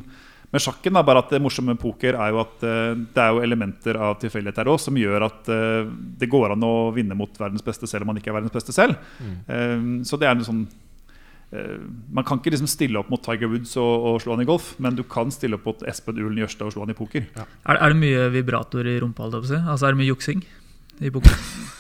med 0.47 0.63
sjakken, 0.63 0.95
da, 0.95 1.03
bare 1.03 1.19
at 1.19 1.31
det 1.33 1.41
morsomme 1.43 1.73
med 1.73 1.79
poker 1.81 2.15
er 2.15 2.31
jo 2.31 2.38
at 2.39 2.61
uh, 2.63 2.93
det 2.95 3.19
er 3.19 3.33
jo 3.35 3.41
elementer 3.43 3.97
av 3.99 4.13
tilfeldighet 4.21 4.61
her 4.61 4.69
òg 4.71 4.77
som 4.79 4.95
gjør 4.95 5.25
at 5.27 5.49
uh, 5.51 5.89
det 6.21 6.29
går 6.31 6.53
an 6.53 6.63
å 6.63 6.75
vinne 6.95 7.17
mot 7.19 7.33
verdens 7.35 7.65
beste 7.65 7.89
selv 7.89 8.05
om 8.05 8.13
man 8.13 8.21
ikke 8.21 8.31
er 8.31 8.38
verdens 8.38 8.55
beste 8.55 8.75
selv. 8.75 8.95
Eh, 9.19 9.75
så 10.07 10.19
det 10.19 10.29
er 10.29 10.38
en 10.38 10.47
sånn 10.47 10.61
Man 11.50 12.26
kan 12.28 12.41
ikke 12.41 12.52
liksom 12.52 12.68
stille 12.68 13.00
opp 13.00 13.08
mot 13.08 13.22
Tiger 13.24 13.48
Woods 13.48 13.78
og, 13.80 14.08
og 14.10 14.18
slå 14.20 14.36
han 14.36 14.43
i 14.43 14.48
golf, 14.50 14.74
men 14.84 14.98
du 14.98 15.04
kan 15.08 15.32
stille 15.32 15.56
opp 15.56 15.70
mot 15.70 15.86
Espen 15.88 16.20
Ulen 16.20 16.41
Jørstad 16.41 16.68
og 16.68 16.76
slå 16.76 16.84
han 16.84 16.91
i 16.91 16.98
poker. 16.98 17.24
Er, 17.39 17.78
er 17.78 17.93
det 17.93 18.00
mye 18.02 18.26
vibrator 18.34 18.89
i 18.89 18.98
rumpa? 19.00 19.30
Altså 19.32 19.88
Er 19.88 19.95
det 19.95 20.02
mye 20.02 20.12
juksing 20.12 20.43
i 21.00 21.14
poker? 21.14 21.39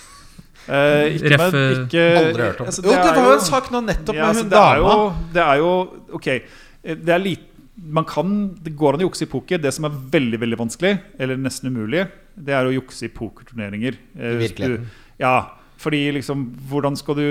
Eh, 0.67 1.13
ikke, 1.15 1.29
Ref, 1.31 1.39
med, 1.39 1.55
eh, 1.55 1.77
ikke 1.85 2.01
Aldri 2.19 2.41
hørt 2.43 2.57
om 2.59 2.67
altså, 2.67 2.81
Jo, 2.83 2.95
det 2.99 3.11
var 3.15 3.27
jo 3.29 3.35
en 3.37 3.43
sak 3.45 3.69
nå 3.71 3.79
nettopp 3.85 4.17
Ja, 4.17 4.25
med 4.25 4.27
altså, 4.33 4.41
hun 4.43 4.49
det 4.51 4.57
er 4.59 4.81
dama. 4.81 4.89
jo, 4.97 5.05
det 5.31 5.43
er 5.45 5.61
jo 5.61 5.69
Ok, 6.17 6.27
eh, 6.27 6.97
det 7.07 7.13
er 7.15 7.21
lite 7.23 7.45
man 7.93 8.03
kan, 8.09 8.33
Det 8.65 8.73
går 8.75 8.97
an 8.97 9.03
å 9.03 9.07
jukse 9.07 9.23
i 9.23 9.29
poker. 9.31 9.61
Det 9.63 9.71
som 9.71 9.85
er 9.87 9.95
veldig 10.11 10.39
veldig 10.41 10.57
vanskelig, 10.59 10.91
eller 11.21 11.37
nesten 11.39 11.69
umulig, 11.71 12.07
det 12.35 12.55
er 12.57 12.65
å 12.67 12.73
jukse 12.73 13.05
i 13.05 13.11
pokerturneringer. 13.13 13.99
Eh, 14.17 14.33
I 14.33 14.39
virkeligheten. 14.41 14.87
du-. 14.89 15.21
Ja, 15.21 15.35
fordi 15.77 15.99
liksom 16.15 16.39
Hvordan 16.71 16.95
skal 16.97 17.15
du 17.19 17.25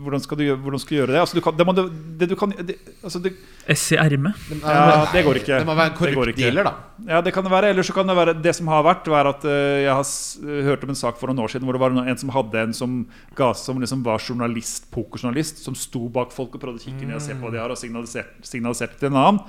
Hvordan 0.00 0.22
skal 0.24 0.38
du, 0.40 0.44
hvordan 0.56 0.80
skal 0.80 0.94
du 0.94 0.98
gjøre 1.02 1.12
det? 1.12 1.18
Altså, 1.20 1.36
du 1.36 1.42
kan, 1.44 1.56
det, 1.58 1.66
må, 1.68 1.74
det, 1.76 2.28
du 2.30 2.34
kan 2.40 2.54
det, 2.56 2.76
altså, 3.04 3.20
det, 3.20 3.34
S 3.74 3.84
i 3.92 3.98
ermet? 4.00 4.32
Ja, 4.62 5.04
det 5.12 5.22
går 5.26 5.40
ikke. 5.42 5.58
Det 5.60 5.66
må 5.68 5.74
være 5.76 5.90
en 5.92 5.98
korrupt 5.98 6.38
dealer, 6.38 6.64
da. 6.70 6.72
Ja, 7.10 7.20
det 7.26 7.34
kan 7.36 7.44
det 7.44 7.52
være. 7.52 7.70
Eller 7.74 7.82
så 7.84 7.92
kan 7.92 8.08
det 8.08 8.16
være 8.16 8.34
Det 8.40 8.54
som 8.56 8.68
har 8.72 8.82
vært, 8.86 9.10
være 9.12 9.34
at 9.36 9.44
eh, 9.44 9.82
jeg 9.84 9.92
har 9.92 10.06
s- 10.08 10.38
hørt 10.40 10.84
om 10.88 10.94
en 10.94 11.00
sak 11.02 11.20
for 11.20 11.28
noen 11.28 11.44
år 11.44 11.52
siden 11.52 11.68
hvor 11.68 11.76
det 11.76 11.82
var 11.84 11.92
en 12.00 12.18
som 12.24 12.32
hadde 12.32 12.62
en 12.64 12.72
som 12.80 12.96
ga 13.36 13.52
som 13.54 13.80
liksom 13.82 14.02
var 14.06 14.18
journalist, 14.24 14.88
pokerjournalist, 14.94 15.60
som 15.64 15.74
sto 15.76 16.08
bak 16.08 16.32
folk 16.32 16.54
og 16.56 16.62
prøvde 16.62 16.80
å 16.80 16.86
kikke 16.88 17.04
ned 17.06 17.18
og 17.20 17.24
se 17.28 17.36
på 17.36 17.44
hva 17.44 17.52
de 17.52 17.60
har, 17.60 17.70
og 17.74 17.80
signaliserte 17.80 18.40
signaliserte 18.46 18.98
til 19.02 19.12
en 19.12 19.20
annen. 19.20 19.42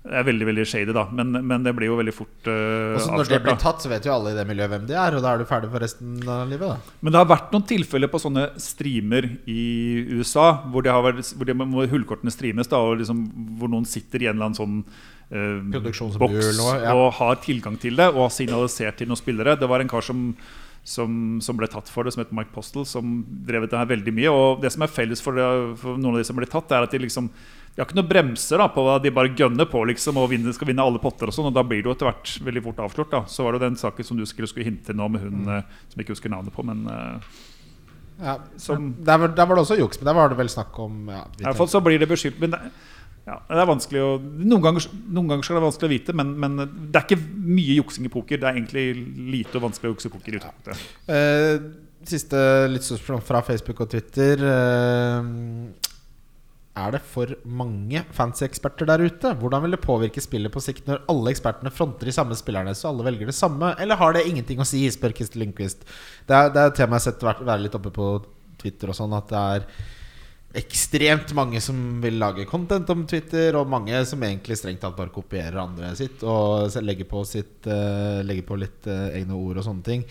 Det 0.00 0.16
er 0.16 0.24
veldig 0.24 0.46
veldig 0.48 0.62
shady, 0.64 0.92
da, 0.96 1.02
men, 1.12 1.34
men 1.44 1.64
det 1.64 1.74
blir 1.76 1.90
jo 1.90 1.96
veldig 1.98 2.12
fort 2.16 2.46
uh, 2.48 2.94
Og 2.96 3.18
når 3.18 3.28
det 3.28 3.38
blir 3.44 3.58
tatt, 3.60 3.82
så 3.84 3.90
vet 3.90 4.06
jo 4.08 4.14
alle 4.14 4.30
i 4.32 4.36
det 4.38 4.46
miljøet 4.48 4.72
hvem 4.72 4.86
de 4.88 4.94
er, 4.96 5.16
og 5.16 5.20
da 5.20 5.34
er 5.34 5.42
du 5.42 5.48
ferdig 5.50 5.68
for 5.74 5.84
resten 5.84 6.14
av 6.24 6.48
livet. 6.48 6.72
da 6.72 6.96
Men 7.04 7.12
det 7.12 7.20
har 7.20 7.28
vært 7.28 7.52
noen 7.52 7.66
tilfeller 7.68 8.08
på 8.08 8.20
sånne 8.22 8.46
streamer 8.64 9.28
i 9.44 9.66
USA 10.16 10.46
hvor, 10.72 10.86
det 10.86 10.94
har 10.94 11.04
vært, 11.04 11.34
hvor, 11.36 11.50
det, 11.50 11.58
hvor 11.60 11.92
hullkortene 11.92 12.32
streames, 12.32 12.72
da, 12.72 12.80
og 12.80 13.02
liksom, 13.02 13.20
hvor 13.60 13.74
noen 13.76 13.84
sitter 13.92 14.24
i 14.24 14.30
en 14.30 14.40
eller 14.40 14.48
annen 14.48 14.60
sånn 14.62 14.80
uh, 15.36 16.16
boks 16.24 16.64
ja. 16.80 16.96
og 16.96 17.06
har 17.20 17.36
tilgang 17.44 17.76
til 17.84 18.00
det 18.00 18.08
og 18.14 18.24
har 18.24 18.34
signalisert 18.38 19.02
til 19.02 19.12
noen 19.12 19.20
spillere. 19.20 19.58
Det 19.60 19.68
var 19.68 19.84
en 19.84 19.92
kar 19.92 20.08
som, 20.08 20.30
som, 20.80 21.22
som 21.44 21.60
ble 21.60 21.68
tatt 21.68 21.92
for 21.92 22.08
det, 22.08 22.16
som 22.16 22.24
heter 22.24 22.40
Mike 22.40 22.56
Postel, 22.56 22.88
som 22.88 23.18
drev 23.28 23.68
dette 23.68 23.84
her 23.84 23.92
veldig 23.92 24.16
mye. 24.16 24.32
Og 24.32 24.64
det 24.64 24.72
som 24.72 24.88
er 24.88 24.96
felles 24.96 25.20
for, 25.20 25.36
det, 25.36 25.76
for 25.84 26.00
noen 26.00 26.16
av 26.16 26.22
de 26.24 26.28
som 26.32 26.40
ble 26.40 26.48
tatt, 26.48 26.72
er 26.72 26.88
at 26.88 26.96
de 26.96 27.04
liksom 27.04 27.28
de 27.70 27.80
har 27.80 27.86
ikke 27.86 27.96
noen 28.00 28.08
bremser 28.10 28.58
da, 28.58 28.66
på 28.74 28.82
hva 28.84 28.96
de 29.00 29.12
bare 29.14 29.30
gønner 29.38 29.68
på 29.70 29.84
liksom, 29.88 30.16
og 30.20 30.30
vinner, 30.32 30.52
skal 30.52 30.68
vinne 30.68 30.82
alle 30.84 30.98
potter. 31.00 31.30
og 31.30 31.34
sånn, 31.36 31.46
og 31.48 31.54
Da 31.54 31.62
blir 31.62 31.80
det 31.82 31.88
jo 31.88 31.94
etter 31.94 32.10
hvert 32.10 32.32
veldig 32.44 32.62
fort 32.66 32.82
avslørt. 32.84 33.10
da. 33.14 33.20
Så 33.30 33.46
var 33.46 33.52
det 33.56 33.62
den 33.62 33.76
saken 33.80 34.04
som 34.04 34.18
du 34.18 34.26
skulle, 34.26 34.48
skulle 34.50 34.66
hinte 34.66 34.92
nå 34.92 35.06
med 35.08 35.22
hun 35.22 35.46
eh, 35.48 35.62
som 35.88 35.96
jeg 35.96 36.04
ikke 36.04 36.16
husker 36.18 36.30
navnet 36.34 36.52
på. 36.54 36.66
men... 36.66 36.84
Uh, 36.86 37.20
Ja, 38.20 38.34
Som- 38.60 38.90
der, 39.00 39.16
var, 39.16 39.28
der 39.32 39.46
var 39.48 39.56
det 39.56 39.62
også 39.64 39.78
juks, 39.78 39.96
men 40.00 40.04
der 40.10 40.14
var 40.18 40.28
det 40.28 40.36
vel 40.36 40.48
snakk 40.52 40.76
om 40.78 41.06
ja, 41.08 41.22
I 41.38 41.44
hvert 41.46 41.56
fall 41.56 41.68
så 41.72 41.80
blir 41.80 41.96
det 41.98 42.08
beskyldt 42.10 42.36
Men 42.42 42.50
det, 42.52 42.58
ja, 43.24 43.38
det 43.48 43.62
er 43.62 43.68
vanskelig 43.70 44.02
å 44.04 44.10
noen 44.20 44.60
ganger, 44.60 44.84
noen 45.08 45.30
ganger 45.30 45.46
så 45.46 45.54
er 45.54 45.56
det 45.56 45.62
vanskelig 45.64 45.88
å 45.88 45.94
vite, 45.94 46.12
men, 46.20 46.34
men 46.36 46.58
det 46.92 47.00
er 47.00 47.06
ikke 47.06 47.16
mye 47.56 47.78
juksing 47.78 48.04
i 48.04 48.12
poker. 48.12 48.36
Det 48.42 48.48
er 48.50 48.58
egentlig 48.58 48.84
lite 49.32 49.56
og 49.56 49.64
vanskelig 49.70 49.88
å 49.88 49.94
jukse 49.94 50.10
i 50.10 50.12
poker. 50.18 50.34
i 50.36 50.40
utgangspunktet. 50.40 50.84
Eh, 51.16 51.64
siste 52.12 52.42
lyttespørsmål 52.74 53.24
fra 53.24 53.40
Facebook 53.46 53.80
og 53.86 53.90
Twitter. 53.92 54.44
Eh, 54.52 55.89
er 56.80 56.96
det 56.96 57.02
for 57.06 57.30
mange 57.44 58.02
fancy 58.16 58.44
eksperter 58.46 58.88
der 58.88 59.04
ute? 59.04 59.34
Hvordan 59.38 59.64
vil 59.64 59.76
det 59.76 59.82
påvirke 59.84 60.22
spillet 60.24 60.52
på 60.52 60.62
sikt 60.64 60.88
når 60.88 61.04
alle 61.12 61.34
ekspertene 61.34 61.72
fronter 61.74 62.08
de 62.08 62.16
samme 62.16 62.36
spillerne, 62.38 62.74
så 62.76 62.90
alle 62.90 63.06
velger 63.06 63.30
det 63.30 63.36
samme? 63.36 63.74
Eller 63.80 64.00
har 64.00 64.16
det 64.16 64.26
ingenting 64.28 64.62
å 64.62 64.68
si, 64.68 64.82
spør 64.92 65.14
Kristel 65.16 65.44
Lindqvist. 65.44 65.86
Det 66.28 66.36
er, 66.36 66.52
det 66.54 66.62
er 66.62 66.72
et 66.72 66.78
tema 66.80 66.98
jeg 66.98 67.04
har 67.04 67.08
sett 67.10 67.46
være 67.46 67.62
litt 67.64 67.78
oppe 67.78 67.94
på 67.94 68.10
Twitter 68.60 68.92
og 68.92 68.98
sånn, 68.98 69.16
at 69.16 69.30
det 69.30 69.46
er 69.54 69.66
ekstremt 70.60 71.30
mange 71.38 71.60
som 71.62 71.76
vil 72.02 72.16
lage 72.18 72.46
content 72.50 72.88
om 72.90 73.04
Twitter, 73.08 73.54
og 73.58 73.70
mange 73.70 74.00
som 74.08 74.22
egentlig 74.26 74.58
strengt 74.58 74.82
tatt 74.82 74.96
bare 74.98 75.12
kopierer 75.14 75.60
andre 75.62 75.92
sitt 75.98 76.24
og 76.26 76.74
legger 76.82 77.06
på, 77.10 77.22
sitt, 77.28 77.68
uh, 77.70 78.18
legger 78.26 78.48
på 78.48 78.58
litt 78.58 78.90
uh, 78.90 79.12
egne 79.14 79.38
ord 79.38 79.60
og 79.60 79.66
sånne 79.68 79.86
ting. 79.86 80.04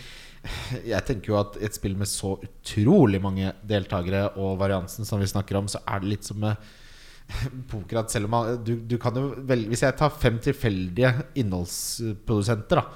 Jeg 0.93 1.05
tenker 1.07 1.33
jo 1.33 1.39
at 1.39 1.57
i 1.59 1.65
et 1.67 1.75
spill 1.75 1.97
med 1.99 2.09
så 2.09 2.35
utrolig 2.37 3.19
mange 3.23 3.51
deltakere 3.67 4.29
og 4.39 4.59
variansen 4.61 5.07
som 5.07 5.21
vi 5.21 5.27
snakker 5.29 5.59
om, 5.59 5.67
så 5.71 5.81
er 5.85 6.03
det 6.03 6.13
litt 6.13 6.27
som 6.27 6.39
med 6.41 6.59
poker 7.69 8.01
at 8.01 8.13
selv 8.13 8.29
om 8.29 8.33
man, 8.33 8.55
du, 8.65 8.75
du 8.81 8.97
kan 9.01 9.15
jo 9.17 9.27
vel, 9.45 9.67
Hvis 9.69 9.83
jeg 9.85 9.97
tar 9.99 10.15
fem 10.15 10.39
tilfeldige 10.41 11.11
innholdsprodusenter, 11.37 12.81
da, 12.81 12.87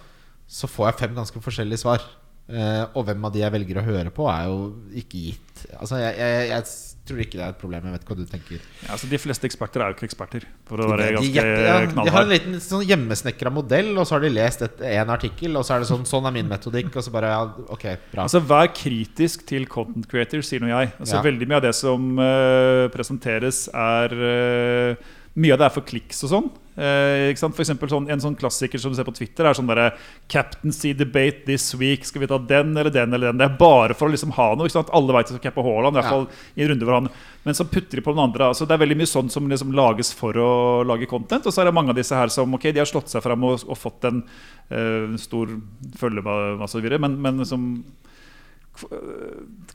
så 0.48 0.70
får 0.70 0.90
jeg 0.90 1.00
fem 1.04 1.18
ganske 1.18 1.44
forskjellige 1.44 1.84
svar. 1.84 2.06
Eh, 2.52 2.82
og 3.00 3.06
hvem 3.08 3.24
av 3.24 3.32
de 3.32 3.40
jeg 3.40 3.54
velger 3.54 3.78
å 3.80 3.86
høre 3.86 4.12
på, 4.12 4.26
er 4.28 4.50
jo 4.50 4.58
ikke 5.00 5.20
gitt. 5.30 5.62
Altså, 5.80 5.96
jeg, 6.02 6.18
jeg, 6.20 6.50
jeg 6.50 6.66
tror 7.08 7.22
ikke 7.24 7.38
det 7.40 7.44
er 7.46 7.54
et 7.54 7.60
problem. 7.62 7.86
Jeg 7.88 7.94
vet 7.96 8.04
ikke 8.04 8.12
hva 8.14 8.18
du 8.20 8.32
tenker. 8.34 8.66
Ja, 8.84 8.90
altså, 8.98 9.08
de 9.12 9.20
fleste 9.24 9.48
eksperter 9.48 9.84
er 9.84 9.92
jo 9.94 9.96
ikke 9.96 10.08
eksperter, 10.10 10.46
for 10.68 10.84
å 10.84 10.90
være 10.92 11.06
de, 11.08 11.14
ganske 11.16 11.32
gjetter- 11.38 11.68
ja, 11.70 11.78
de 12.04 12.14
har 12.18 12.26
en 12.28 12.34
liten 12.34 12.58
sånn 12.64 12.84
hjemmesnekra 12.90 13.54
modell, 13.56 13.94
og 13.96 14.08
så 14.10 14.18
har 14.18 14.26
de 14.26 14.32
lest 14.36 14.66
et, 14.68 14.84
en 14.92 15.14
artikkel, 15.16 15.56
og 15.60 15.64
så 15.68 15.78
er 15.78 15.86
det 15.86 15.90
sånn 15.94 16.04
Sånn 16.14 16.28
er 16.28 16.36
min 16.36 16.52
metodikk. 16.52 16.92
Og 17.00 17.06
så 17.08 17.14
bare 17.16 17.32
ja, 17.32 17.46
Ok, 17.78 17.86
bra. 18.12 18.26
Altså 18.28 18.44
Vær 18.44 18.68
kritisk 18.76 19.48
til 19.50 19.64
content 19.72 20.08
creator, 20.12 20.44
sier 20.44 20.60
nå 20.64 20.68
jeg. 20.74 20.92
Altså 21.00 21.16
Ja. 21.22 21.24
Veldig 21.24 21.48
mye 21.48 21.62
av 21.62 21.68
det 21.70 21.74
som 21.80 22.12
uh, 22.20 22.90
presenteres, 22.94 23.66
er 23.72 24.14
uh, 24.20 25.14
Mye 25.40 25.56
av 25.56 25.64
det 25.64 25.66
er 25.72 25.74
for 25.80 25.88
kliks 25.88 26.20
og 26.28 26.30
sånn. 26.36 26.52
Eh, 26.74 27.30
ikke 27.30 27.42
sant? 27.44 27.54
For 27.54 27.62
eksempel 27.62 27.92
sånn, 27.92 28.08
En 28.10 28.22
sånn 28.22 28.38
klassiker 28.40 28.82
som 28.82 28.94
du 28.94 28.98
ser 28.98 29.06
på 29.06 29.14
Twitter, 29.14 29.46
er 29.46 29.58
sånn 29.58 29.70
derre 29.70 29.92
Captaincy 30.32 30.94
debate 30.98 31.46
this 31.46 31.74
week. 31.78 32.06
Skal 32.06 32.24
vi 32.24 32.30
ta 32.32 32.40
den 32.40 32.74
eller 32.78 32.90
den 32.94 33.14
eller 33.14 33.30
den? 33.30 33.42
Det 33.42 33.46
er 33.46 33.60
bare 33.60 33.98
for 33.98 34.10
å 34.10 34.14
liksom 34.14 34.34
ha 34.38 34.54
noe. 34.56 34.66
ikke 34.66 34.80
sant? 34.80 34.94
Alle 34.94 35.14
veit 35.14 35.32
at 35.32 35.44
Cappe 35.44 35.66
Haaland, 35.66 35.94
i 35.94 36.02
hvert 36.02 36.10
fall 36.10 36.28
i 36.56 36.66
en 36.66 36.74
runde 36.74 36.88
hvor 36.90 37.00
han 37.00 37.10
Men 37.44 37.58
så 37.58 37.66
putter 37.68 38.00
de 38.00 38.02
på 38.02 38.14
den 38.16 38.24
andre. 38.24 38.48
altså 38.48 38.66
Det 38.66 38.74
er 38.74 38.86
veldig 38.86 38.98
mye 38.98 39.14
sånn 39.14 39.30
som 39.30 39.50
liksom 39.50 39.74
lages 39.76 40.14
for 40.16 40.34
å 40.34 40.84
lage 40.88 41.10
content. 41.12 41.46
Og 41.46 41.54
så 41.54 41.62
er 41.62 41.66
det 41.70 41.76
mange 41.76 41.92
av 41.92 42.00
disse 42.00 42.16
her 42.16 42.32
som 42.32 42.54
ok, 42.56 42.72
de 42.72 42.80
har 42.80 42.90
slått 42.90 43.12
seg 43.12 43.22
fram 43.22 43.44
og, 43.44 43.66
og 43.68 43.78
fått 43.78 44.08
en 44.08 44.24
uh, 44.72 45.18
stor 45.20 45.52
følgemasse 46.00 46.80
videre, 46.80 47.02
men, 47.04 47.20
men 47.22 47.44
som 47.46 47.84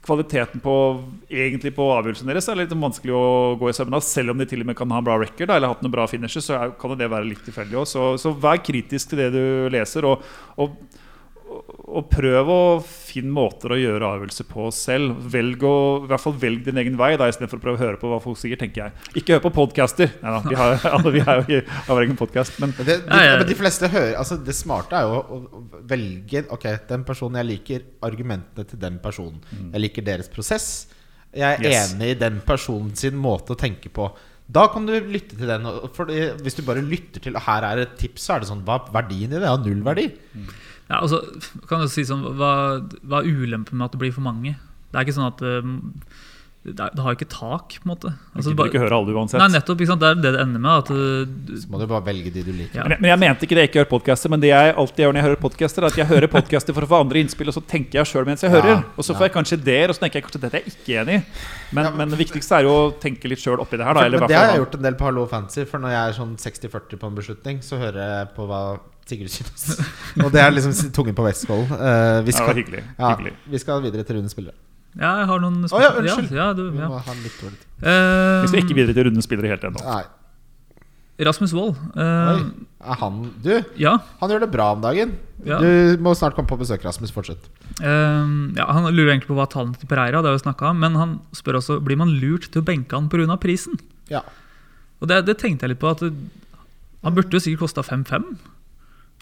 kvaliteten 0.03 0.59
på 0.59 0.73
egentlig 1.31 1.71
på 1.75 1.85
avgjørelsen 1.93 2.27
deres 2.27 2.49
er 2.51 2.57
litt 2.59 2.73
vanskelig 2.75 3.13
å 3.15 3.27
gå 3.59 3.69
i 3.69 3.75
sømmene 3.75 3.99
av. 3.99 4.05
Selv 4.05 4.33
om 4.33 4.41
de 4.41 4.47
til 4.49 4.63
og 4.63 4.69
med 4.69 4.77
kan 4.77 4.91
ha 4.91 4.99
en 4.99 5.07
bra 5.07 5.15
record 5.21 5.53
eller 5.53 5.71
hatt 5.71 5.83
noen 5.85 5.93
bra 5.93 6.07
finisher, 6.09 6.43
så 6.43 6.57
er, 6.57 6.73
kan 6.79 6.95
det 6.99 7.07
være 7.11 7.29
litt 7.29 7.43
tilfeldig 7.47 7.79
òg. 7.79 7.87
Så, 7.89 8.09
så 8.21 8.33
vær 8.35 8.59
kritisk 8.63 9.13
til 9.13 9.23
det 9.23 9.29
du 9.35 9.43
leser, 9.71 10.07
og, 10.09 10.25
og, 10.59 10.75
og, 11.89 12.05
prøv 12.11 12.49
å 12.53 12.57
finne 12.85 13.31
måter 13.33 13.73
å 13.73 13.77
gjøre 13.79 14.07
avgjørelser 14.13 14.45
på 14.49 14.67
selv. 14.75 15.15
Velg 15.33 15.63
å, 15.65 15.71
i 16.05 16.09
hvert 16.11 16.21
fall 16.23 16.35
velg 16.41 16.61
din 16.67 16.77
egen 16.81 16.97
vei 16.99 17.11
da, 17.17 17.27
istedenfor 17.31 17.57
å 17.59 17.63
prøve 17.63 17.79
å 17.79 17.81
høre 17.81 17.99
på 18.01 18.11
hva 18.11 18.19
folk 18.23 18.37
sier. 18.37 18.59
tenker 18.61 18.83
jeg 18.87 19.17
Ikke 19.23 19.35
hør 19.37 19.43
på 19.47 19.51
podcaster. 19.57 20.11
Nei 20.21 20.33
da, 20.35 20.41
vi, 20.45 20.57
har, 20.59 20.75
alle, 20.95 21.13
vi 21.15 21.23
har 21.25 21.41
jo 21.41 21.47
ikke 21.47 21.77
har 21.87 21.89
vår 21.97 22.05
egen 22.05 22.19
podkast. 22.19 22.59
Men 22.61 22.75
Men 22.77 22.85
det, 22.91 22.97
de, 23.05 23.09
Ja, 23.09 23.23
ja. 23.31 23.37
men 23.41 23.49
de 23.49 23.57
fleste 23.57 23.89
hører 23.89 24.15
Altså 24.21 24.37
Det 24.45 24.53
smarte 24.55 24.95
er 24.99 25.09
jo 25.09 25.17
å, 25.19 25.39
å 25.59 25.83
velge 25.89 26.43
Ok, 26.53 26.67
den 26.89 27.03
personen 27.07 27.41
jeg 27.41 27.49
liker 27.53 27.85
argumentene 28.05 28.67
til 28.69 28.79
den 28.85 28.99
personen. 29.03 29.41
Jeg 29.73 29.83
liker 29.87 30.05
deres 30.13 30.29
prosess. 30.31 30.69
Jeg 31.33 31.45
er 31.45 31.59
Mm. 31.59 31.69
Yes. 31.69 31.93
enig 31.93 32.11
i 32.15 32.19
den 32.21 32.39
personen 32.45 32.95
sin 32.97 33.17
måte 33.21 33.53
å 33.53 33.59
tenke 33.59 33.89
på. 33.93 34.07
Da 34.49 34.63
kan 34.73 34.85
du 34.87 34.95
lytte 35.05 35.35
til 35.37 35.45
den. 35.49 35.65
For 35.93 36.09
hvis 36.09 36.55
du 36.57 36.63
bare 36.65 36.81
lytter 36.81 37.21
til 37.21 37.35
Og 37.37 37.43
her 37.45 37.65
er 37.67 37.83
et 37.83 37.91
tips, 38.01 38.23
så 38.25 38.33
er 38.37 38.41
det 38.41 38.49
sånn 38.49 38.63
Hva 38.65 38.79
er 38.79 38.95
verdien 38.95 39.29
i 39.35 39.37
det? 39.37 39.45
Ja, 39.45 39.57
null 39.61 39.83
verdi. 39.85 40.07
Ja, 40.89 41.01
altså, 41.03 41.19
kan 41.69 41.83
du 41.83 41.87
si 41.91 42.01
sånn, 42.07 42.23
hva, 42.39 42.53
hva 43.05 43.21
er 43.21 43.29
ulempen 43.29 43.77
med 43.77 43.85
at 43.89 43.93
det 43.93 44.01
blir 44.01 44.15
for 44.15 44.25
mange? 44.25 44.55
Det 44.89 44.97
er 44.97 45.05
ikke 45.05 45.13
sånn 45.19 45.29
at 45.29 45.41
um, 45.45 45.75
det, 46.65 46.73
det 46.75 46.99
har 47.05 47.13
ikke 47.15 47.27
tak, 47.31 47.75
på 47.79 47.85
en 47.87 47.91
måte. 47.93 48.09
du 48.09 48.35
Altså, 48.35 48.49
gidder 48.51 48.57
bare- 48.59 48.69
ikke 48.73 48.81
høre 48.83 48.97
alle 48.97 49.13
uansett. 49.15 49.39
Nei, 49.39 49.47
nettopp. 49.53 49.79
Ikke 49.79 49.87
sant? 49.93 50.01
Det 50.01 50.09
er 50.09 50.17
det 50.19 50.31
det 50.35 50.41
ender 50.43 50.59
med. 50.59 50.81
At 50.81 50.89
uh, 50.91 51.29
du, 51.47 51.53
Så 51.61 51.69
må 51.71 51.79
du 51.79 51.85
bare 51.87 52.03
velge 52.09 52.33
de 52.33 52.41
du 52.43 52.49
liker. 52.51 52.75
Ja. 52.75 52.83
Men, 52.83 52.91
jeg- 52.97 53.01
men 53.05 53.09
jeg 53.13 53.19
mente 53.21 53.45
ikke 53.47 53.55
det 53.55 53.63
jeg 53.63 53.69
ikke 53.71 53.79
hører 53.83 53.91
podcaster, 53.93 54.33
men 54.33 54.41
det 54.43 54.49
jeg 54.51 54.73
alltid 54.75 55.03
gjør 55.05 55.13
når 55.15 55.19
jeg 55.21 55.27
hører 55.29 55.41
podcaster, 55.45 55.85
er 55.85 55.87
at 55.93 55.99
jeg 56.01 56.09
hører 56.09 56.27
podcaster 56.35 56.73
for 56.75 56.81
å 56.83 56.89
få 56.91 56.99
andre 57.05 57.21
innspill, 57.23 57.47
og 57.53 57.55
så 57.55 57.63
tenker 57.69 58.01
jeg 58.01 58.09
sjøl 58.11 58.25
mens 58.27 58.43
jeg 58.43 58.51
Ja, 58.51 58.57
hører. 58.59 58.83
Og 58.97 59.05
så 59.07 59.13
ja. 59.13 59.17
får 59.21 59.29
jeg 59.29 59.35
kanskje 59.37 59.59
ideer, 59.61 59.87
og 59.93 59.95
så 59.95 60.03
tenker 60.03 60.19
jeg 60.19 60.25
kanskje 60.27 60.41
dette 60.43 60.57
er 60.59 60.65
jeg 60.67 60.73
ikke 60.75 60.99
enig 61.05 61.15
i. 61.15 61.23
Men, 61.71 61.83
Ja, 61.85 61.91
men 62.01 62.09
det 62.17 62.19
viktigste 62.25 62.59
er 62.59 62.67
jo 62.67 62.75
å 62.75 62.83
tenke 62.99 63.29
litt 63.31 63.39
sjøl 63.45 63.61
oppi 63.63 63.77
det 63.79 63.85
her. 63.87 63.93
Da, 63.93 64.05
eller 64.09 64.19
men 64.25 64.33
det 64.33 64.41
har 64.41 64.51
jeg 64.51 64.63
gjort 64.65 64.75
en 64.81 64.87
del 64.89 64.97
på 64.99 65.05
Hallo 65.05 65.27
Fancy. 65.31 65.63
For 65.69 65.79
når 65.79 65.95
jeg 65.95 66.03
er 66.09 66.19
sånn 66.19 66.35
60-40 66.35 66.97
på 66.99 67.07
en 67.07 67.15
beslutning, 67.21 67.61
så 67.63 67.77
hører 67.79 68.01
jeg 68.03 68.33
på 68.35 68.49
hva 68.49 68.63
Sigurd 69.09 69.31
synes. 69.33 69.63
Og 70.23 70.29
det 70.33 70.41
er 70.43 70.51
liksom 70.53 70.75
tungen 70.95 71.15
på 71.17 71.25
Vestfold. 71.25 71.65
Uh, 71.71 71.79
vi, 71.79 71.81
Ja, 71.81 72.21
det 72.21 72.33
var 72.35 72.39
skal- 72.43 72.59
hyggelig. 72.61 72.83
ja, 72.99 73.09
hyggelig. 73.15 73.33
vi 73.55 73.61
skal 73.65 73.81
videre 73.85 74.05
til 74.05 74.19
rundens 74.19 74.35
spillere. 74.37 74.55
ja, 74.99 75.11
jeg 75.23 75.27
har 75.33 75.39
noen 75.43 75.65
Å 75.65 75.81
ja, 75.81 75.89
unnskyld. 75.97 76.31
Ja, 76.31 76.47
ja, 76.49 76.53
du, 76.57 76.63
Vi 76.71 76.79
må 76.85 77.01
ha 77.01 77.13
litt 77.23 77.35
dårlig 77.41 77.57
tid. 77.59 77.67
Eh, 77.83 78.41
Vi 78.45 78.47
skal 78.53 78.63
ikke 78.63 78.77
videre 78.79 78.95
til 78.97 79.09
rundens 79.09 79.27
spillere 79.29 79.51
helt 79.55 79.67
ennå. 79.69 79.83
Nei. 79.85 80.03
Rasmus 81.19 81.51
Wold. 81.51 81.75
Eh, 81.99 82.43
Er 82.79 82.95
han 83.01 83.15
Du, 83.43 83.49
ja, 83.75 83.97
han 84.21 84.31
gjør 84.31 84.45
det 84.45 84.51
bra 84.53 84.69
om 84.71 84.79
dagen. 84.85 85.17
Ja. 85.43 85.57
Du 85.59 85.97
må 86.03 86.13
snart 86.15 86.35
komme 86.35 86.47
på 86.47 86.57
besøk, 86.61 86.83
Rasmus. 86.87 87.11
Fortsett. 87.15 87.43
Uh, 87.81 88.51
ja, 88.55 88.65
Han 88.71 88.87
lurer 88.93 89.13
egentlig 89.13 89.27
på 89.31 89.35
hva 89.39 89.45
tallene 89.51 89.75
til 89.79 89.87
Pereira 89.87 90.19
Det 90.23 90.27
har 90.31 90.35
vi 90.37 90.43
snakket 90.43 90.67
om, 90.69 90.79
men 90.83 90.95
han 90.99 91.13
spør 91.35 91.59
også 91.59 91.77
blir 91.83 91.99
man 91.99 92.11
lurt 92.21 92.49
til 92.51 92.61
å 92.61 92.65
benke 92.67 92.95
han 92.95 93.09
pga. 93.11 93.35
prisen. 93.39 93.79
Ja. 94.11 94.21
Og 95.01 95.07
det, 95.11 95.25
det 95.27 95.37
tenkte 95.39 95.63
jeg 95.67 95.75
litt 95.75 95.79
på. 95.83 95.91
at 95.91 95.99
det, 96.03 96.13
Han 97.03 97.15
burde 97.15 97.31
jo 97.35 97.39
sikkert 97.39 97.67
kosta 97.67 97.83
5-5. 97.83 98.25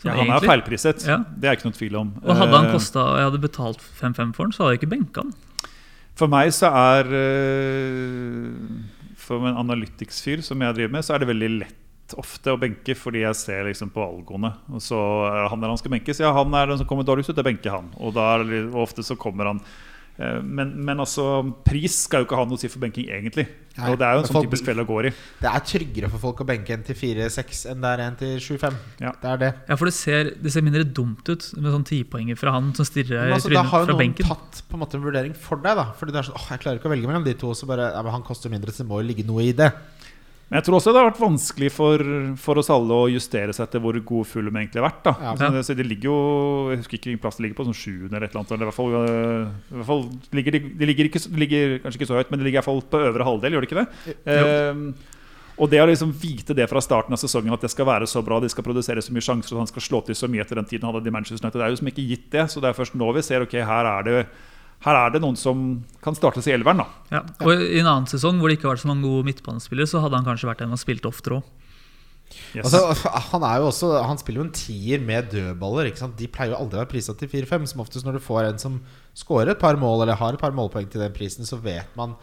Ja, 0.05 0.13
han 0.13 0.29
er 0.29 0.43
feilpriset. 0.45 1.07
Ja. 1.09 1.17
Det 1.25 1.49
er 1.49 1.57
ikke 1.57 1.69
noe 1.71 1.77
tvil 1.77 1.95
om. 1.97 2.11
Og 2.21 2.35
hadde 2.37 2.53
han 2.53 2.67
Eh, 2.69 2.73
kostet, 2.75 3.01
og 3.01 3.17
jeg 3.17 3.25
hadde 3.31 3.41
betalt 3.41 3.81
5-5 3.81 4.33
for 4.35 4.43
han, 4.45 4.51
så 4.53 4.63
hadde 4.63 4.75
jeg 4.75 4.81
ikke 4.83 4.91
benka 4.93 5.23
han. 5.25 5.33
For 6.17 6.27
meg 6.29 6.49
så 6.53 6.69
er 6.73 7.09
eh, 7.13 8.53
For 9.17 9.43
en 9.49 9.57
analytics-fyr 9.59 10.41
som 10.45 10.61
jeg 10.63 10.77
driver 10.77 10.93
med, 10.93 11.03
så 11.05 11.15
er 11.15 11.19
det 11.23 11.31
veldig 11.33 11.49
lett 11.59 12.13
ofte 12.15 12.53
å 12.53 12.59
benke 12.61 12.93
fordi 12.95 13.25
jeg 13.25 13.35
ser 13.35 13.65
liksom 13.67 13.89
på 13.91 13.99
algoene. 14.05 14.53
Og 14.71 14.79
så 14.85 14.95
er 15.27 15.49
han 15.51 15.59
der 15.59 15.73
han 15.73 15.77
skal 15.81 15.91
benkes. 15.97 16.21
Ja, 16.23 16.31
han 16.37 16.53
er 16.55 16.69
den 16.71 16.79
som 16.79 16.87
kommer 16.87 17.03
dårligst 17.03 17.33
ut, 17.33 17.35
det 17.35 17.43
benker 17.43 17.73
han. 17.73 17.89
Og, 17.99 18.15
er 18.15 18.45
litt- 18.47 18.69
og 18.71 18.85
ofte 18.85 19.03
så 19.03 19.17
kommer 19.19 19.49
han 19.51 19.59
eh, 19.59 19.65
men, 20.41 20.71
men 20.85 20.97
altså, 21.03 21.23
pris 21.63 21.93
skal 22.07 22.23
jo 22.23 22.25
ikke 22.25 22.37
ha 22.39 22.45
noe 22.49 22.57
å 22.57 22.61
si 22.61 22.69
for 22.73 22.81
benking, 22.81 23.05
egentlig. 23.13 23.45
Nei, 23.77 23.91
Og 23.91 23.99
det 24.01 24.07
er 24.07 24.15
jo 24.15 24.21
en 24.23 24.25
sånn 24.25 24.33
folk- 24.39 24.47
typisk 24.47 24.65
felle 24.65 24.81
å 24.81 24.87
gå 24.89 24.95
i. 25.05 25.11
Det 25.43 25.49
er 25.51 25.59
tryggere 25.69 26.07
for 26.09 26.17
folk 26.23 26.39
å 26.41 26.47
benke 26.49 26.73
en 26.73 26.81
til 26.87 26.95
4-6 26.97 27.59
enn 27.69 27.83
det 27.83 27.91
er 27.91 28.01
en 28.07 28.15
til 28.17 28.39
7-5. 28.41 28.79
Ja. 29.03 29.11
Det 29.21 29.29
er 29.29 29.37
det. 29.43 29.49
Ja, 29.69 29.75
for 29.77 29.85
det 29.85 29.93
ser, 29.93 30.31
det 30.41 30.51
ser 30.55 30.65
mindre 30.65 30.81
dumt 30.83 31.29
ut 31.29 31.45
med 31.61 31.69
sånn 31.75 31.85
tipoenger 31.85 32.39
fra 32.41 32.55
han 32.55 32.71
som 32.73 32.87
stirrer 32.89 33.29
Men 33.29 33.37
i 33.37 33.41
benken. 33.43 33.53
da 33.53 33.63
har 33.69 33.85
jo 33.85 33.93
noen 33.93 34.15
tatt 34.17 34.63
på 34.65 34.73
en 34.73 34.81
måte 34.81 34.97
en 34.97 35.03
vurdering 35.05 35.35
for 35.37 35.61
deg. 35.61 35.77
da 35.77 35.91
Fordi 35.93 36.11
det 36.15 36.23
er 36.23 36.29
sånn, 36.31 36.39
åh, 36.41 36.47
jeg 36.49 36.63
klarer 36.65 36.81
ikke 36.81 36.89
å 36.89 36.95
velge 36.95 37.05
mellom 37.13 37.23
de 37.29 37.35
to. 37.37 37.53
Så 37.53 37.69
bare, 37.69 37.91
ja, 37.93 38.01
men 38.01 38.11
Han 38.17 38.23
koster 38.25 38.49
mindre, 38.49 38.73
så 38.73 38.81
det 38.81 38.89
må 38.89 38.97
jo 39.03 39.07
ligge 39.13 39.27
noe 39.29 39.45
i 39.45 39.51
det. 39.53 39.69
Men 40.47 40.61
jeg 40.61 40.67
tror 40.67 40.77
også 40.77 40.93
det 40.95 41.01
har 41.01 41.09
vært 41.09 41.19
vanskelig 41.19 41.69
for, 41.75 42.01
for 42.39 42.61
oss 42.61 42.69
alle 42.71 42.95
å 42.95 43.09
justere 43.11 43.51
seg 43.51 43.65
etter 43.65 43.81
hvor 43.83 43.97
god 43.99 44.29
Fulham 44.29 44.55
egentlig 44.61 44.79
har 44.79 44.87
vært. 44.87 45.01
Da. 45.03 45.13
Ja. 45.25 45.33
Så 45.35 45.49
det, 45.51 45.63
så 45.67 45.75
de 45.75 45.85
ligger 45.87 46.07
jo 46.07 46.19
Jeg 46.71 46.79
husker 46.79 46.99
ikke 46.99 47.09
hvilken 47.09 47.23
plass 47.25 47.39
det 47.39 47.43
ligger 47.43 47.59
på, 47.59 47.65
sånn 47.67 47.75
sjuende 47.75 48.15
eller 48.15 48.29
et 48.29 48.31
eller 48.31 48.43
annet. 48.45 48.53
Eller 48.55 48.63
i 48.63 48.69
hvert 48.69 48.77
fall, 48.77 48.95
i 48.95 49.75
hvert 49.81 49.89
fall 49.89 50.07
ligger 50.39 50.55
de, 50.55 50.63
de, 50.79 50.89
ligger 50.91 51.11
ikke, 51.11 51.23
de 51.27 51.43
ligger 51.43 51.77
kanskje 51.83 52.01
ikke 52.01 52.09
så 52.13 52.19
høyt, 52.21 52.31
men 52.31 52.39
de 52.39 52.47
ligger 52.47 52.57
i 52.57 52.61
hvert 52.61 52.69
fall 52.69 52.83
på 52.95 53.03
øvre 53.09 53.27
halvdel, 53.27 53.57
gjør 53.57 53.67
de 53.67 53.71
ikke 53.71 53.81
det? 53.83 54.17
Ehm, 54.31 54.89
og 55.57 55.71
det 55.73 55.79
å 55.81 55.87
liksom 55.89 56.11
vite 56.21 56.55
det 56.55 56.67
fra 56.71 56.79
starten 56.85 57.15
av 57.15 57.19
sesongen 57.19 57.55
at 57.55 57.63
det 57.65 57.73
skal 57.73 57.89
være 57.89 58.07
så 58.07 58.21
bra, 58.23 58.39
de 58.39 58.49
skal 58.53 58.63
produsere 58.63 59.03
så 59.03 59.11
mye 59.11 59.25
sjanser, 59.25 59.55
og 59.55 59.65
han 59.65 59.71
skal 59.71 59.83
slå 59.83 60.03
til 60.05 60.15
så 60.15 60.29
mye 60.31 60.45
etter 60.45 60.59
den 60.61 60.69
tiden 60.69 60.87
han 60.87 60.95
hadde 60.95 61.09
i 61.09 61.15
Manchester 61.15 61.43
United, 61.43 61.59
det 61.59 61.65
er 61.65 61.73
jo 61.73 61.79
som 61.81 61.89
ikke 61.91 62.05
gitt 62.07 62.27
det. 62.35 62.45
Så 62.53 62.61
det 62.63 62.69
er 62.69 62.77
først 62.77 62.95
nå 62.95 63.09
vi 63.17 63.25
ser 63.25 63.43
ok, 63.43 63.57
her 63.67 63.89
er 63.89 64.05
det 64.07 64.19
her 64.85 64.95
er 64.95 65.13
det 65.15 65.21
noen 65.23 65.37
som 65.39 65.83
kan 66.03 66.15
startes 66.15 66.47
i 66.47 66.53
elveren. 66.53 66.77
da 66.83 66.87
Ja. 67.17 67.21
Og 67.41 67.61
I 67.61 67.79
en 67.79 67.87
annen 67.89 68.05
sesong 68.09 68.37
hvor 68.39 68.49
det 68.49 68.57
ikke 68.59 68.69
har 68.69 68.75
vært 68.75 68.85
så 68.85 68.91
mange 68.91 69.07
gode 69.07 69.25
midtbanespillere, 69.25 69.87
så 69.89 70.01
hadde 70.03 70.19
han 70.19 70.27
kanskje 70.27 70.49
vært 70.51 70.61
en 70.61 70.69
man 70.69 70.77
spilte 70.81 71.09
oftere 71.09 71.39
òg. 71.39 71.43
yes. 72.53 72.65
Altså, 72.67 73.09
han 73.31 73.43
er 73.47 73.57
jo 73.61 73.67
også 73.71 74.03
Han 74.05 74.17
spiller 74.19 74.41
jo 74.41 74.47
en 74.47 74.51
tier 74.53 74.99
med 74.99 75.29
dødballer. 75.31 75.87
Ikke 75.87 76.03
sant? 76.03 76.17
De 76.19 76.27
pleier 76.27 76.51
jo 76.51 76.59
aldri 76.61 76.77
å 76.77 76.83
være 76.83 76.91
prisa 76.91 77.13
til 77.17 77.29
4-5. 77.31 77.67
Som 77.71 77.81
oftest 77.81 78.05
når 78.05 78.19
du 78.19 78.19
får 78.19 78.43
en 78.51 78.59
som 78.59 78.81
scorer 79.15 79.53
et 79.55 79.59
par 79.59 79.75
mål, 79.79 80.03
eller 80.03 80.15
har 80.19 80.33
et 80.33 80.39
par 80.39 80.51
målpoeng 80.51 80.89
til 80.91 81.01
den 81.01 81.13
prisen, 81.15 81.45
så 81.47 81.57
vet 81.61 81.87
man 81.95 82.15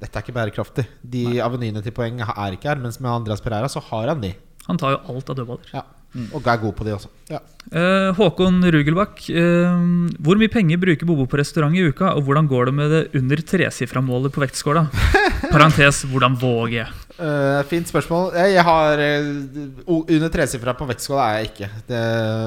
dette 0.00 0.18
er 0.18 0.24
ikke 0.26 0.34
bærekraftig. 0.34 0.84
De 1.06 1.38
avenyene 1.40 1.80
til 1.82 1.92
poeng 1.94 2.18
er 2.20 2.56
ikke 2.56 2.68
her. 2.68 2.80
Mens 2.82 2.98
med 3.00 3.12
Andreas 3.12 3.40
Pereira 3.40 3.68
så 3.70 3.80
har 3.80 4.08
han 4.08 4.20
de. 4.20 4.34
Han 4.66 4.76
tar 4.76 4.96
jo 4.96 4.98
alt 5.14 5.30
av 5.30 5.36
dødballer. 5.38 5.70
Ja. 5.72 5.84
Og 6.14 6.46
er 6.46 6.60
god 6.62 6.74
på 6.78 6.84
de 6.86 6.92
også. 6.94 7.08
Ja. 7.32 7.40
Eh, 7.74 8.10
Håkon 8.14 8.60
Rugelbakk, 8.70 9.24
eh, 9.34 9.78
hvor 10.22 10.38
mye 10.38 10.52
penger 10.52 10.78
bruker 10.78 11.08
Bobo 11.08 11.26
på 11.26 11.40
restaurant 11.40 11.74
i 11.74 11.82
uka, 11.82 12.12
og 12.14 12.26
hvordan 12.26 12.46
går 12.50 12.68
det 12.68 12.74
med 12.76 12.92
det 12.94 13.02
under 13.18 13.42
tresifra 13.42 14.02
målet 14.04 14.34
på 14.34 14.42
vektskåla? 14.44 14.84
Parentes, 15.54 16.04
hvordan 16.10 16.36
våger 16.38 16.84
jeg? 16.84 16.90
Uh, 17.14 17.62
fint 17.70 17.86
spørsmål. 17.90 18.32
Jeg, 18.34 18.56
jeg 18.56 18.64
har 18.66 19.00
uh, 19.00 19.92
Under 20.02 20.30
tresifra 20.34 20.74
på 20.74 20.88
vektskåla 20.88 21.28
er 21.28 21.38
jeg 21.38 21.50
ikke. 21.52 21.70
Det, 21.90 22.02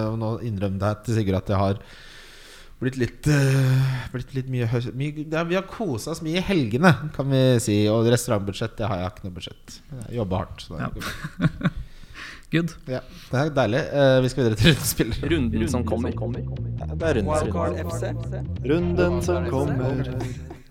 og 0.09 0.18
nå 0.20 0.32
innrømmer 0.47 0.91
jeg 0.91 1.05
til 1.05 1.18
Sigurd 1.20 1.39
at 1.39 1.51
jeg 1.53 1.61
har 1.61 1.80
blitt 2.84 2.99
litt 2.99 3.30
uh, 3.32 3.95
Blitt 4.13 4.36
litt 4.36 4.51
mye, 4.51 4.68
mye 4.91 5.24
ja, 5.24 5.45
Vi 5.47 5.57
har 5.57 5.65
kosa 5.72 6.11
oss 6.13 6.24
mye 6.26 6.41
i 6.41 6.45
helgene, 6.45 6.93
kan 7.15 7.32
vi 7.32 7.41
si. 7.63 7.80
Og 7.91 8.07
restaurantbudsjett, 8.11 8.76
det 8.80 8.91
har 8.91 9.03
jeg 9.03 9.13
ikke 9.13 9.28
noe 9.28 9.38
budsjett. 9.39 9.78
Jeg 10.07 10.20
jobber 10.20 10.43
hardt. 10.43 10.63
Så 10.68 10.78
det, 10.78 10.88
Ja. 10.88 11.76
Good. 12.52 12.78
ja, 12.88 13.00
det 13.32 13.39
er 13.39 13.50
deilig. 13.52 13.80
Uh, 13.91 14.24
vi 14.24 14.30
skal 14.32 14.43
videre 14.43 14.56
til 14.56 14.70
rundens 14.72 14.93
Runden, 15.00 15.54
Runden 15.54 15.70
som 15.70 15.84
kommer. 15.86 16.12
Det 16.12 17.10
er 17.10 17.18
runden, 17.20 17.50
rundens 17.52 17.98
FC. 17.98 18.04
Runden 18.72 19.22
som 19.22 19.50
kommer. 19.52 20.14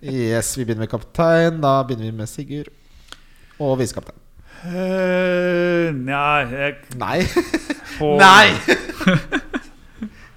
Yes, 0.03 0.55
vi 0.57 0.65
begynner 0.65 0.87
med 0.87 0.89
kaptein. 0.89 1.61
Da 1.61 1.83
begynner 1.83 2.09
vi 2.09 2.17
med 2.17 2.27
Sigurd. 2.33 2.73
Og 3.61 3.79
visekaptein. 3.79 4.17
Uh, 4.65 5.93
Nei, 5.93 6.47
jeg 6.49 6.75
Nei! 6.97 7.19
på, 7.99 8.17
Nei! 8.19 9.37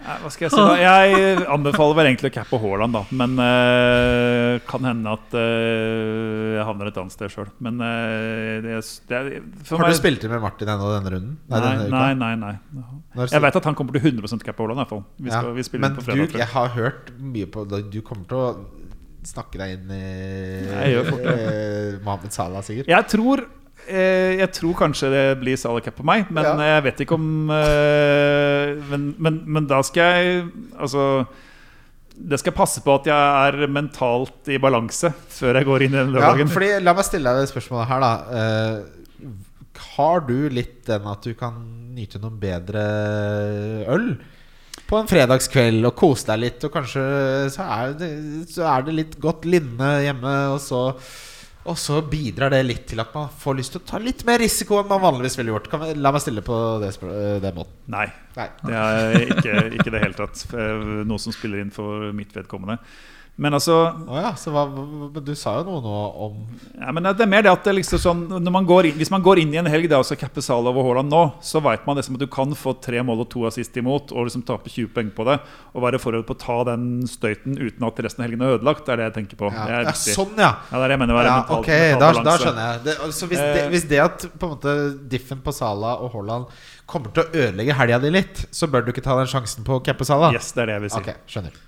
Nei, 0.10 0.16
Hva 0.24 0.30
skal 0.34 0.47
jeg 0.47 0.53
si 0.55 0.57
da? 0.57 0.78
Jeg 0.82 1.41
anbefaler 1.53 1.97
vel 1.99 2.07
egentlig 2.10 2.32
å 2.32 2.34
cappe 2.34 2.57
Haaland, 2.64 2.95
da. 2.95 3.01
Men 3.20 3.36
uh, 3.38 4.55
kan 4.70 4.88
hende 4.89 5.12
at 5.14 5.36
uh, 5.38 6.55
jeg 6.55 6.64
havner 6.66 6.89
et 6.89 6.97
annet 6.97 7.14
sted 7.14 7.30
sjøl. 7.34 7.49
Men 7.62 7.78
uh, 7.84 8.55
det, 8.66 8.80
det 9.12 9.20
Har 9.70 9.84
du 9.84 9.86
meg 9.86 9.99
spilt 9.99 10.26
inn 10.26 10.34
med 10.34 10.41
Martin 10.41 10.72
ennå 10.74 10.89
denne 10.95 11.12
runden? 11.14 11.36
Nei, 11.51 11.60
denne 11.68 11.86
nei, 11.93 12.10
nei, 12.18 12.32
nei. 12.41 12.55
Jeg 13.22 13.43
vet 13.45 13.60
at 13.62 13.70
han 13.70 13.78
kommer 13.78 13.93
til 13.99 14.10
100 14.16 14.41
cappe 14.47 14.66
Haaland, 14.66 14.80
i 14.80 14.82
hvert 14.82 14.93
fall. 14.95 15.05
Vi, 15.20 15.30
skal, 15.30 15.51
Ja, 15.51 15.53
vi 15.60 15.68
spiller 15.68 15.86
Men 15.86 15.99
på 15.99 16.05
fredag. 16.07 16.34
Du, 16.34 16.41
jeg 16.41 16.49
har 16.55 16.74
hørt 16.80 17.14
mye 17.38 17.51
på 17.53 17.68
Du 17.70 18.01
kommer 18.01 18.26
til 18.32 18.41
å 18.41 18.49
snakke 19.30 19.62
deg 19.62 19.76
inn 19.76 19.93
i 19.93 20.01
Mohammed 22.01 22.34
Salah, 22.34 22.66
sikkert. 22.66 22.89
Jeg 22.89 23.03
tror 23.14 23.45
jeg 24.40 24.50
tror 24.56 24.74
kanskje 24.80 25.10
det 25.14 25.24
blir 25.42 25.58
Salah 25.60 25.82
Cup 25.86 25.96
på 26.00 26.06
meg, 26.08 26.28
men 26.32 26.46
Ja. 26.46 26.56
jeg 26.76 26.84
vet 26.88 27.04
ikke 27.06 27.18
om 27.18 27.50
eh, 27.56 28.74
men, 28.92 29.10
men, 29.18 29.42
men 29.46 29.68
da 29.70 29.82
skal 29.86 30.16
jeg 30.20 30.44
Altså 30.80 31.26
Det 32.14 32.40
skal 32.42 32.56
passe 32.58 32.82
på 32.86 32.96
at 33.00 33.06
jeg 33.10 33.16
er 33.16 33.68
mentalt 33.72 34.50
i 34.52 34.58
balanse 34.62 35.12
før 35.34 35.56
jeg 35.62 35.66
går 35.70 35.86
inn 35.88 35.94
i 35.96 36.02
den 36.04 36.18
Ja, 36.20 36.34
fordi, 36.52 36.72
la 36.84 36.94
meg 36.98 37.06
stille 37.08 37.32
deg 37.34 37.46
det 37.48 37.52
spørsmålet 37.54 37.88
her, 37.94 38.04
da. 38.04 38.42
Eh, 38.42 39.30
har 39.96 40.26
du 40.28 40.36
litt 40.52 40.82
den 40.90 41.06
at 41.08 41.24
du 41.24 41.32
kan 41.40 41.56
nyte 41.96 42.20
noen 42.20 42.36
bedre 42.42 42.84
øl? 43.88 44.10
På 44.90 44.98
en 45.00 45.08
fredagskveld 45.10 45.86
og 45.88 45.94
kose 46.00 46.26
deg 46.32 46.40
litt, 46.42 46.64
og 46.66 46.74
kanskje 46.74 47.02
så 47.54 47.66
er 47.78 47.92
det, 48.00 48.10
så 48.52 48.66
er 48.72 48.86
det 48.88 48.96
litt 48.98 49.16
godt 49.22 49.46
linne 49.46 49.90
hjemme, 50.02 50.32
og 50.56 50.60
så, 50.64 50.80
og 51.68 51.76
så 51.78 51.99
bidrar 52.07 52.53
det 52.53 52.62
litt 52.66 52.86
til 52.88 53.01
at 53.03 53.12
man 53.14 53.28
får 53.41 53.57
lyst 53.60 53.74
til 53.76 53.82
å 53.82 53.88
ta 53.91 53.99
litt 54.01 54.24
mer 54.26 54.39
risiko 54.39 54.80
enn 54.80 54.88
man 54.89 55.01
vanligvis 55.03 55.36
ville 55.38 55.51
gjort. 55.51 55.68
Kan 55.70 55.84
vi, 55.84 55.93
la 55.99 56.12
meg 56.16 56.24
stille 56.24 56.41
på 56.45 56.55
det, 56.82 56.93
eh, 57.03 57.39
den 57.43 57.55
måten. 57.57 57.76
Nei, 57.91 58.05
Nei. 58.38 58.47
det 58.64 58.80
er 58.80 59.26
ikke, 59.28 59.55
ikke 59.78 59.91
det 59.93 60.03
hele 60.05 60.18
tatt. 60.18 60.45
eh, 60.55 60.88
Noe 61.10 61.20
som 61.20 61.36
spiller 61.36 61.60
inn 61.62 61.72
for 61.76 62.12
mitt 62.16 62.32
vedkommende. 62.34 62.80
Men 63.40 63.56
altså 63.56 63.76
oh 64.04 64.18
ja, 64.20 64.34
så 64.36 64.52
hva, 64.52 64.66
du 65.24 65.32
sa 65.38 65.54
jo 65.60 65.64
noe 65.70 65.80
nå 65.80 66.00
om 66.26 66.40
ja, 66.76 66.92
men 66.92 67.06
Det 67.08 67.24
er 67.24 67.30
mer 67.32 67.46
det 67.46 67.52
at 67.54 67.64
det 67.70 67.76
liksom 67.78 68.02
sånn 68.04 68.50
man 68.52 68.66
går 68.68 68.90
inn, 68.90 68.98
Hvis 69.00 69.12
man 69.14 69.24
går 69.24 69.40
inn 69.44 69.54
i 69.56 69.60
en 69.62 69.70
helg 69.72 69.88
da, 69.92 70.02
og 70.02 70.08
skal 70.10 70.20
cappe 70.20 70.44
Salah 70.44 70.74
over 70.74 70.84
Haaland 70.90 71.12
nå, 71.14 71.22
så 71.46 71.62
vet 71.64 71.86
man 71.88 71.96
liksom 72.00 72.18
at 72.18 72.24
du 72.26 72.28
kan 72.32 72.52
få 72.58 72.74
tre 72.84 73.00
mål 73.06 73.24
og 73.24 73.30
to 73.32 73.46
assist 73.48 73.78
imot 73.80 74.12
og 74.12 74.28
liksom 74.28 74.44
tape 74.48 74.68
20 74.72 74.92
poeng 74.96 75.12
på 75.16 75.28
det. 75.30 75.38
Og 75.72 75.86
være 75.86 76.02
forberedt 76.04 76.28
på 76.28 76.36
å 76.36 76.42
ta 76.42 76.58
den 76.72 76.86
støyten 77.08 77.56
uten 77.60 77.88
at 77.88 78.02
resten 78.04 78.24
av 78.24 78.28
helgen 78.28 78.44
er 78.44 78.58
ødelagt. 78.58 78.84
Det 78.88 78.96
er 78.96 79.02
det 79.02 79.08
jeg 79.10 79.16
tenker 79.22 79.40
på. 79.40 79.54
Ja, 79.56 79.68
det 79.70 79.80
ja 79.88 79.96
sånn, 79.96 80.36
ja. 80.36 80.52
Ja, 80.72 80.76
det 80.76 80.82
er 80.82 80.92
det 80.92 80.98
jeg 80.98 81.04
mener 81.06 81.20
være 81.20 81.32
Ja, 81.32 81.38
mental, 81.40 81.64
ok, 81.64 81.72
mental 81.78 82.20
da, 82.20 82.26
da 82.28 82.36
skjønner 82.44 82.68
jeg. 82.68 82.84
Det, 82.90 82.98
altså, 83.08 83.32
hvis, 83.32 83.46
det, 83.46 83.64
Eh. 83.64 83.72
hvis 83.74 83.88
det 83.90 84.04
at 84.04 84.28
på 84.40 84.50
en 84.50 84.54
måte 84.58 84.76
diffen 85.16 85.42
på 85.46 85.56
Salah 85.56 86.04
og 86.04 86.12
Haaland 86.18 86.52
kommer 86.90 87.14
til 87.16 87.24
å 87.24 87.32
ødelegge 87.46 87.78
helga 87.80 88.04
di 88.04 88.14
litt, 88.14 88.46
så 88.52 88.68
bør 88.68 88.86
du 88.86 88.94
ikke 88.94 89.06
ta 89.06 89.16
den 89.20 89.30
sjansen 89.32 89.64
på 89.68 89.80
å 89.80 89.84
cappe 89.86 90.08
Salah? 90.08 90.34
Yes, 90.36 90.52
det 90.52 90.66
er 90.66 90.72
det 90.74 90.80
jeg 90.80 90.88
vil 90.88 90.96
si. 90.98 91.04
Ok, 91.04 91.12
skjønner. 91.30 91.66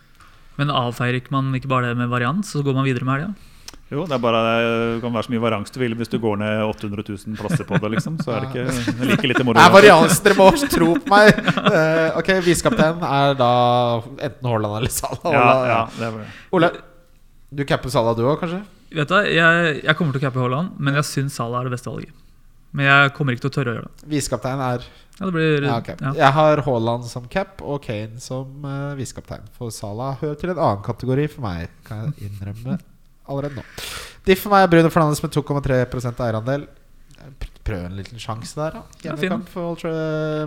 Men 0.60 0.74
avfeier 0.74 1.20
ikke 1.20 1.34
man 1.34 1.54
ikke 1.58 1.72
bare 1.72 1.92
det 1.92 2.00
med 2.02 2.12
varians, 2.12 2.52
så 2.52 2.64
går 2.66 2.76
man 2.76 2.88
videre 2.88 3.08
med 3.08 3.20
helga? 3.20 3.34
Jo, 3.92 4.06
det 4.08 4.16
er 4.16 4.22
bare 4.24 4.40
det 4.48 5.00
kan 5.04 5.12
være 5.12 5.28
så 5.28 5.34
mye 5.34 5.42
varians 5.44 5.74
du 5.74 5.78
vil 5.82 5.94
hvis 6.00 6.12
du 6.12 6.16
går 6.24 6.38
ned 6.40 6.62
800 6.64 7.04
000 7.10 7.40
plasser 7.40 7.68
på 7.68 7.76
det, 7.76 7.90
liksom. 7.98 8.16
Så 8.24 8.32
er 8.32 8.46
det 8.46 8.52
ikke 8.54 9.08
like 9.10 9.32
lite 9.34 9.44
moro. 9.44 9.60
Det 9.60 9.66
er 9.66 9.74
varians, 9.74 10.22
dere 10.24 10.38
må 10.38 10.48
tro 10.72 10.94
på 10.96 11.12
meg! 11.12 11.42
Uh, 11.58 12.20
ok, 12.22 12.32
visekaptein 12.46 13.04
er 13.04 13.36
da 13.40 13.52
enten 14.16 14.48
Haaland 14.48 14.78
eller 14.80 14.94
Salah. 14.96 15.36
Ja, 15.36 15.50
ja, 15.68 15.82
det 15.98 16.08
er. 16.08 16.32
Ole, 16.56 16.72
du 17.52 17.66
capper 17.68 17.92
Salah 17.92 18.16
du 18.16 18.24
òg, 18.24 18.38
kanskje? 18.40 18.62
Vet 18.96 19.12
du, 19.12 19.18
jeg, 19.28 19.76
jeg 19.84 20.00
kommer 20.00 20.16
til 20.16 20.24
å 20.24 20.26
cappe 20.30 20.40
Haaland, 20.46 20.72
men 20.80 20.96
jeg 21.02 21.10
syns 21.12 21.36
Salah 21.42 21.60
er 21.60 21.68
det 21.68 21.76
beste 21.76 21.92
valget. 21.92 22.16
Men 22.72 22.88
jeg 22.88 23.12
kommer 23.18 23.36
ikke 23.36 23.50
til 23.50 23.52
å 23.52 23.56
tørre 23.58 23.74
å 23.74 23.76
gjøre 23.76 23.92
det. 23.92 24.10
Visekaptein 24.16 24.64
er 24.70 24.88
Ja, 25.22 25.28
det 25.28 25.34
blir, 25.36 25.64
ja, 25.68 25.76
okay. 25.78 25.94
ja. 26.02 26.12
Jeg 26.18 26.34
har 26.34 26.60
Haaland 26.66 27.04
som 27.06 27.28
cap 27.30 27.60
og 27.62 27.84
Kane 27.86 28.18
som 28.18 28.64
uh, 28.66 28.96
visekaptein. 28.98 29.44
For 29.54 29.70
Salah 29.70 30.16
hører 30.18 30.40
til 30.42 30.50
en 30.50 30.58
annen 30.58 30.80
kategori 30.82 31.28
for 31.30 31.46
meg, 31.46 31.68
kan 31.86 32.08
jeg 32.08 32.32
innrømme 32.32 32.80
allerede 33.30 33.60
nå. 33.60 33.66
Diff 34.26 34.42
for 34.42 34.54
meg 34.56 34.66
er 34.66 34.72
Bruno 34.72 34.90
Fernandes 34.90 35.22
med 35.22 35.36
2,3% 35.36 36.24
eierandel. 36.26 36.66
Prøv 37.62 37.84
en 37.86 38.00
liten 38.00 38.18
sjanse 38.18 38.58
der, 38.58 38.80
da. 38.80 38.82
Ja. 39.04 39.12
Hjemmekamp 39.12 39.52
for 39.54 39.76
Ultra, 39.76 39.92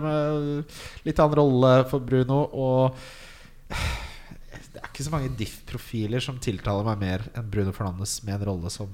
med 0.03 0.75
litt 1.07 1.21
annen 1.23 1.39
rolle 1.39 1.71
for 1.87 2.03
Bruno. 2.03 2.41
Og 2.51 2.97
det 3.71 4.81
er 4.81 4.89
ikke 4.89 5.05
så 5.07 5.13
mange 5.13 5.31
diff-profiler 5.39 6.23
som 6.23 6.41
tiltaler 6.43 6.83
meg 6.89 6.99
mer 6.99 7.23
enn 7.31 7.47
Bruno 7.53 7.71
Fernandes 7.75 8.17
med 8.27 8.41
en 8.41 8.49
rolle 8.51 8.73
som 8.75 8.91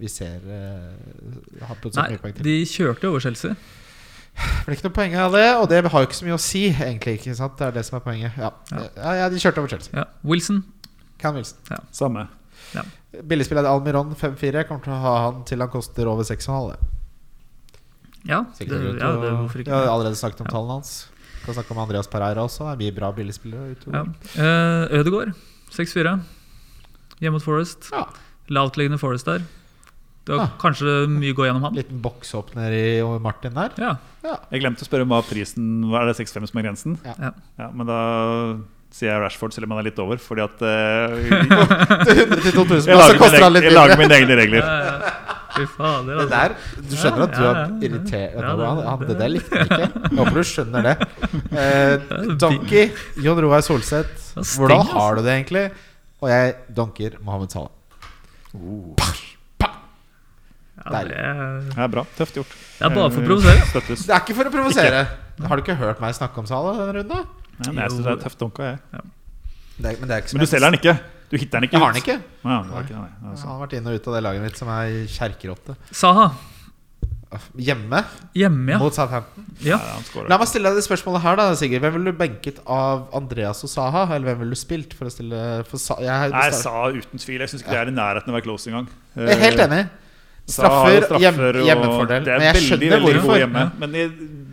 vi 0.00 0.08
ser 0.08 0.40
uh, 0.48 1.68
har 1.68 1.84
Nei, 1.84 2.08
mye 2.14 2.22
poeng 2.22 2.38
til. 2.38 2.48
de 2.48 2.56
kjørte 2.70 3.12
over 3.12 3.28
Chelsea. 3.28 3.58
Det 4.58 4.64
ble 4.66 4.76
ikke 4.76 4.86
noe 4.88 4.94
poeng 4.98 5.14
av 5.18 5.32
det, 5.34 5.46
og 5.58 5.68
det 5.70 5.78
har 5.90 6.02
jo 6.02 6.06
ikke 6.08 6.18
så 6.18 6.26
mye 6.28 6.36
å 6.36 6.42
si, 6.42 6.66
egentlig. 6.70 7.14
ikke 7.18 7.34
sant? 7.38 7.56
Det 7.58 7.66
er 7.66 7.72
det 7.78 7.84
som 7.88 7.96
er 7.98 8.02
poenget. 8.04 8.36
Ja, 8.38 8.50
Ja. 8.70 8.82
ja, 8.96 9.12
ja 9.22 9.28
de 9.32 9.40
kjørte 9.40 9.58
over 9.62 9.68
Chelsea. 9.72 9.94
Ja. 9.96 10.04
Wilson. 10.22 10.62
Cam 11.18 11.34
Wilson. 11.34 11.58
Samme. 11.90 12.26
Ja. 12.74 12.82
Billigspiller 13.24 13.64
Almiron 13.66 14.12
5-4. 14.14 14.66
Kommer 14.68 14.84
til 14.84 14.92
å 14.94 15.00
ha 15.02 15.14
han 15.24 15.42
til 15.48 15.58
han 15.64 15.70
koster 15.72 16.06
over 16.06 16.22
6,5. 16.28 16.76
Ja, 18.28 18.42
det, 18.58 18.66
ja, 18.68 19.10
det, 19.22 19.30
hvorfor 19.38 19.62
ikke? 19.62 19.70
Jeg 19.72 19.78
har 19.86 19.88
allerede 19.94 20.18
snakket 20.20 20.42
om 20.44 20.46
Ja. 20.50 20.52
tallene 20.52 20.72
hans. 20.78 21.08
Kan 21.44 21.54
snakke 21.54 21.70
om 21.72 21.78
Andreas 21.78 22.06
Pereira 22.12 22.42
også. 22.44 22.66
Det 22.68 22.74
er 22.74 22.82
mye 22.84 22.94
bra 23.00 23.10
billigspillere 23.16 23.70
utover. 23.72 24.10
Ja. 24.36 24.42
Uh, 24.90 24.98
Ødegård, 25.00 25.32
6-4. 25.72 26.18
Hjemme 27.22 27.38
mot 27.38 27.42
Forest. 27.46 27.88
Ja. 27.94 28.04
Lavtliggende 28.52 28.98
Forest 29.00 29.26
der. 29.26 29.42
Det 30.28 30.36
var 30.36 30.44
Ah. 30.44 30.50
kanskje 30.60 30.94
mye 31.08 31.32
gå 31.34 31.46
gjennom 31.48 31.62
han. 31.64 31.74
Liten 31.78 32.00
boksåpner 32.04 32.74
i 32.76 32.86
Martin 33.24 33.54
der. 33.56 33.70
Ja. 33.80 33.94
Jeg 34.52 34.60
glemte 34.60 34.84
å 34.84 34.88
spørre 34.88 35.06
om 35.06 35.12
hva 35.14 35.22
prisen 35.24 35.86
Hva 35.88 36.02
er 36.02 36.10
det 36.12 36.18
6-5 36.20 36.48
som 36.50 36.58
er 36.60 36.66
grensen? 36.66 36.98
Ja. 37.06 37.30
Ja, 37.58 37.68
men 37.72 37.86
da 37.88 37.98
sier 38.92 39.12
jeg 39.14 39.20
Rashford, 39.22 39.52
selv 39.56 39.64
om 39.68 39.72
han 39.76 39.80
er 39.80 39.88
litt 39.90 39.98
over. 40.04 40.20
Fordi 40.20 40.44
at 40.44 40.60
uh, 40.64 40.68
000, 41.16 42.84
jeg, 42.84 42.96
lager 42.96 43.50
litt 43.56 43.64
jeg 43.68 43.72
lager 43.76 43.96
mine 44.00 44.16
egne 44.20 44.36
regler. 44.42 44.60
Ja, 44.64 44.76
ja. 44.84 45.14
Fy 45.58 45.64
fader, 45.72 46.04
Det 46.12 46.18
altså. 46.20 46.28
der, 46.36 46.54
Du 46.90 46.94
skjønner 47.00 47.22
at 47.24 47.32
du 47.32 47.40
har 47.42 47.48
er 47.48 47.58
ja, 47.58 47.64
ja. 47.64 47.88
irritert 47.88 48.34
Ja, 48.36 48.40
det- 48.54 48.66
han, 48.68 48.98
det- 49.00 49.08
Det 49.08 49.16
der 49.18 49.28
likte 49.32 49.56
han 49.56 49.66
ikke. 49.66 49.88
Jeg 50.10 50.18
håper 50.18 50.34
du 50.34 50.44
skjønner 50.52 50.82
det. 50.88 50.96
Eh, 51.58 51.94
Donkey, 52.38 52.90
Jon 53.24 53.40
Roar 53.42 53.60
Solseth. 53.64 54.34
Hvordan 54.36 54.78
altså. 54.84 54.92
har 54.92 55.14
du 55.16 55.22
det 55.22 55.32
egentlig? 55.34 55.64
Og 56.22 56.28
jeg 56.28 56.54
donker 56.74 57.16
Mohammed 57.24 57.50
Salah. 57.50 57.70
Ja, 58.52 59.04
det, 60.92 61.18
er, 61.18 61.60
Det 61.68 61.82
er 61.84 61.92
bra. 61.92 62.04
Tøft 62.18 62.38
gjort. 62.40 62.56
det 62.78 62.86
er 62.88 62.94
bare 62.94 63.10
for 63.14 63.20
å 63.22 63.28
provosere. 63.28 63.66
Støttes. 63.72 64.06
Det 64.08 64.14
er 64.16 64.22
ikke 64.24 64.36
for 64.40 64.50
å 64.50 64.54
provosere. 64.54 65.04
Har 65.48 65.60
du 65.60 65.62
ikke 65.64 65.78
hørt 65.78 66.00
meg 66.02 66.16
snakke 66.18 66.42
om 66.42 66.48
Sala 66.50 66.74
denne 66.80 66.96
runden? 67.00 67.28
Ja, 67.58 67.70
men 67.72 67.80
jeg 67.84 67.94
synes 67.94 68.04
det 68.06 68.12
er 68.16 68.20
tøft 68.26 68.42
dunka, 68.42 68.72
jeg. 68.72 69.06
Det 69.78 69.86
er, 69.92 69.96
men, 70.00 70.08
det 70.10 70.14
er 70.16 70.22
ikke 70.24 70.34
Men 70.38 70.42
du 70.44 70.50
selger 70.50 70.66
den 70.70 70.78
ikke? 70.80 70.94
Du 71.28 71.36
hitter 71.36 71.58
den 71.60 71.66
ikke 71.68 71.76
Jeg 71.76 71.82
har 71.84 71.92
den 71.92 72.02
ikke. 72.02 72.14
Ja, 72.48 72.58
det 72.64 72.84
ikke, 72.86 73.00
nei. 73.00 73.10
Han 73.22 73.34
Jeg 73.36 73.48
har 73.50 73.58
vært 73.62 73.74
inn 73.78 73.88
og 73.90 73.98
ut 73.98 74.06
av 74.08 74.14
det 74.16 74.22
laget 74.26 74.46
mitt 74.48 74.58
som 74.60 74.70
er 74.74 74.94
kjerkerotte. 75.12 75.76
Saha. 75.94 76.28
Hjemme 77.60 77.98
Hjemme, 78.32 78.72
ja. 78.72 78.78
mot 78.80 78.94
Southampton. 78.96 79.44
ja. 79.60 79.76
Ja. 79.76 80.22
La 80.30 80.38
meg 80.40 80.48
stille 80.48 80.70
deg 80.70 80.78
det 80.80 80.84
spørsmålet 80.86 81.20
her, 81.26 81.36
da, 81.36 81.48
Sigurd. 81.60 81.82
Hvem 81.84 81.92
ville 81.98 82.14
du 82.14 82.16
benket 82.22 82.62
av 82.64 83.02
Andreas 83.18 83.60
og 83.66 83.72
Saha? 83.72 84.06
Eller 84.14 84.30
hvem 84.30 84.38
ville 84.46 84.56
du 84.56 84.60
spilt 84.60 84.94
for 84.96 85.10
å 85.10 85.12
stille 85.12 85.42
for 85.68 85.82
Sa 85.82 85.98
jeg, 86.00 86.32
Nei, 86.32 86.46
jeg 86.48 86.60
sa 86.62 86.86
uten 86.88 87.20
tvil. 87.20 87.42
Jeg 87.44 87.52
syns 87.52 87.64
ikke 87.66 87.74
det 87.76 87.82
er 87.82 87.92
i 87.92 87.96
nærheten 87.98 88.32
av 88.32 88.32
å 88.32 88.38
være 88.38 88.46
close 88.48 88.70
engang. 88.72 88.88
jeg 89.18 89.34
er 89.36 89.42
helt 89.44 89.64
enig. 89.66 89.82
Jo 90.48 90.54
Straffer, 90.54 91.18
hjem, 91.20 91.38
hjemmefordel. 91.60 92.24
Det 92.24 92.32
er 92.32 92.38
Men 92.40 92.46
jeg 92.46 92.56
veldig, 92.56 92.68
skjønner 92.68 92.92
veldig 92.94 93.14
hvorfor. 93.20 93.40
hjemme. 93.42 93.64
Men 93.82 93.96
i, 93.96 94.04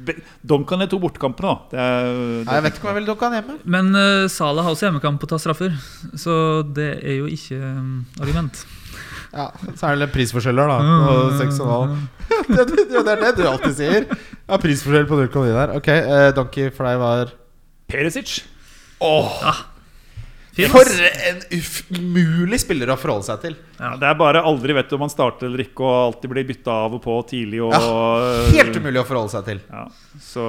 Duncan 0.05 0.79
Donkan 0.79 0.89
to 0.91 0.99
bortekampene, 1.01 1.51
da. 1.51 1.55
Det 1.71 1.79
er, 1.81 2.09
Nei, 2.45 2.57
jeg 2.57 2.65
vet 2.65 2.77
ikke 2.77 2.85
om 2.85 2.89
jeg 2.91 2.97
vil 2.99 3.07
Duncan 3.09 3.35
hjemme. 3.37 3.55
Men 3.75 3.91
uh, 3.95 4.25
Salah 4.31 4.67
har 4.67 4.75
også 4.75 4.89
hjemmekamp 4.89 5.21
på 5.21 5.29
å 5.29 5.31
ta 5.33 5.39
straffer, 5.41 5.77
så 6.19 6.35
det 6.67 6.89
er 6.99 7.21
jo 7.21 7.29
ikke 7.31 7.57
um, 7.63 8.03
argument. 8.19 8.65
Ja, 9.35 9.49
Så 9.75 9.89
er 9.89 9.99
det 10.03 10.11
prisforskjeller, 10.13 10.69
da. 10.71 10.77
På 11.07 11.15
6,5. 11.39 11.95
det, 12.55 12.67
det, 12.71 12.85
det 12.91 13.15
er 13.15 13.23
det 13.23 13.31
du 13.39 13.45
alltid 13.49 13.77
sier. 13.79 14.09
Ja, 14.45 14.59
prisforskjell 14.61 15.07
på 15.09 15.19
0,9 15.23 15.47
der. 15.55 15.73
Ok, 15.79 15.89
uh, 15.91 16.27
Donkey 16.37 16.69
for 16.75 16.87
deg 16.87 16.99
var 17.01 17.33
Perisic. 17.91 18.41
Fint. 20.55 20.71
For 20.71 20.87
en 20.87 21.41
umulig 21.99 22.61
spiller 22.63 22.93
å 22.93 22.95
forholde 22.95 23.27
seg 23.27 23.41
til. 23.43 23.55
Ja, 23.75 23.89
det 23.99 24.07
er 24.07 24.15
bare 24.15 24.43
aldri 24.47 24.75
vet 24.77 24.87
du 24.87 24.95
om 24.95 25.03
han 25.03 25.11
starter 25.11 25.49
eller 25.49 25.65
ikke, 25.65 25.83
og 25.83 25.95
alltid 26.13 26.31
blir 26.31 26.45
bytta 26.47 26.77
av 26.85 26.95
og 26.95 27.01
på 27.03 27.17
tidlig. 27.27 27.59
Og, 27.65 27.73
Helt 28.53 28.77
umulig 28.79 29.01
å 29.01 29.07
forholde 29.09 29.33
seg 29.33 29.49
til. 29.49 29.59
Ja, 29.67 29.81
så 30.23 30.45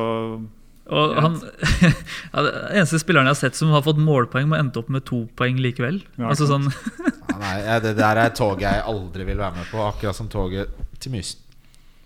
Og 0.86 1.16
han, 1.18 1.40
ja, 2.34 2.44
det 2.46 2.52
eneste 2.78 3.00
spilleren 3.02 3.26
jeg 3.26 3.34
har 3.34 3.40
sett 3.40 3.59
som 3.59 3.72
har 3.74 3.82
fått 3.82 3.98
målpoeng, 3.98 4.46
må 4.52 4.61
endte 4.61 4.78
opp 4.78 4.92
med 4.94 5.02
to 5.09 5.24
poeng 5.34 5.59
likevel. 5.59 5.98
Ja, 6.14 6.30
altså 6.30 6.46
sånn 6.52 6.68
Ja, 6.70 7.40
nei, 7.42 7.57
det 7.82 7.96
der 7.98 8.22
er 8.22 8.30
toget 8.38 8.68
jeg 8.68 8.86
aldri 8.86 9.26
vil 9.26 9.42
være 9.42 9.59
med 9.59 9.66
på. 9.72 9.82
Akkurat 9.88 10.14
som 10.14 10.30
toget 10.30 10.70
til 11.02 11.16
Mysen. 11.18 11.42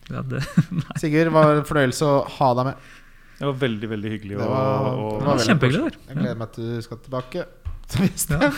ja, 0.08 0.24
det, 0.24 0.40
Sigurd, 1.02 1.28
det 1.28 1.36
var 1.36 1.52
en 1.58 1.68
fornøyelse 1.68 2.08
å 2.08 2.24
ha 2.40 2.48
deg 2.56 2.72
med. 2.72 2.90
det 3.36 3.46
var 3.50 3.60
veldig, 3.68 3.92
veldig 3.92 4.16
hyggelig. 4.16 4.40
Det 4.40 4.48
var, 4.56 4.88
og, 4.88 5.04
og, 5.04 5.12
det 5.20 5.28
var 5.28 5.36
veldig 5.36 5.50
Kjempehyggelig. 5.52 5.96
Jeg 6.08 6.22
gleder 6.24 6.40
meg 6.46 6.56
til 6.56 6.72
du 6.72 6.86
skal 6.88 7.04
tilbake. 7.04 7.48
Så 8.22 8.36
Ja. 8.36 8.50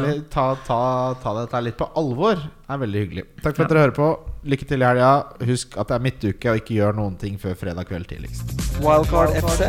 er, 0.10 0.22
ta, 0.32 0.46
ta, 0.66 0.80
ta 1.22 1.34
dette 1.40 1.60
litt 1.66 1.76
på 1.78 1.88
alvor, 1.98 2.36
Det 2.40 2.72
er 2.74 2.80
veldig 2.82 3.02
hyggelig. 3.04 3.24
Takk 3.42 3.56
for 3.58 3.64
at 3.66 3.70
dere 3.74 3.84
hører 3.84 3.96
på. 3.96 4.08
Lykke 4.46 4.68
til 4.70 4.82
i 4.82 4.86
helga. 4.86 5.10
Husk 5.50 5.76
at 5.80 5.90
det 5.90 5.98
er 5.98 6.04
midtuke, 6.06 6.50
og 6.52 6.62
ikke 6.62 6.78
gjør 6.78 6.96
noen 6.98 7.18
ting 7.20 7.36
før 7.42 7.54
fredag 7.58 7.88
kveld 7.90 8.08
tidligst. 8.10 8.56
Wildcard 8.82 9.36
FC. 9.42 9.68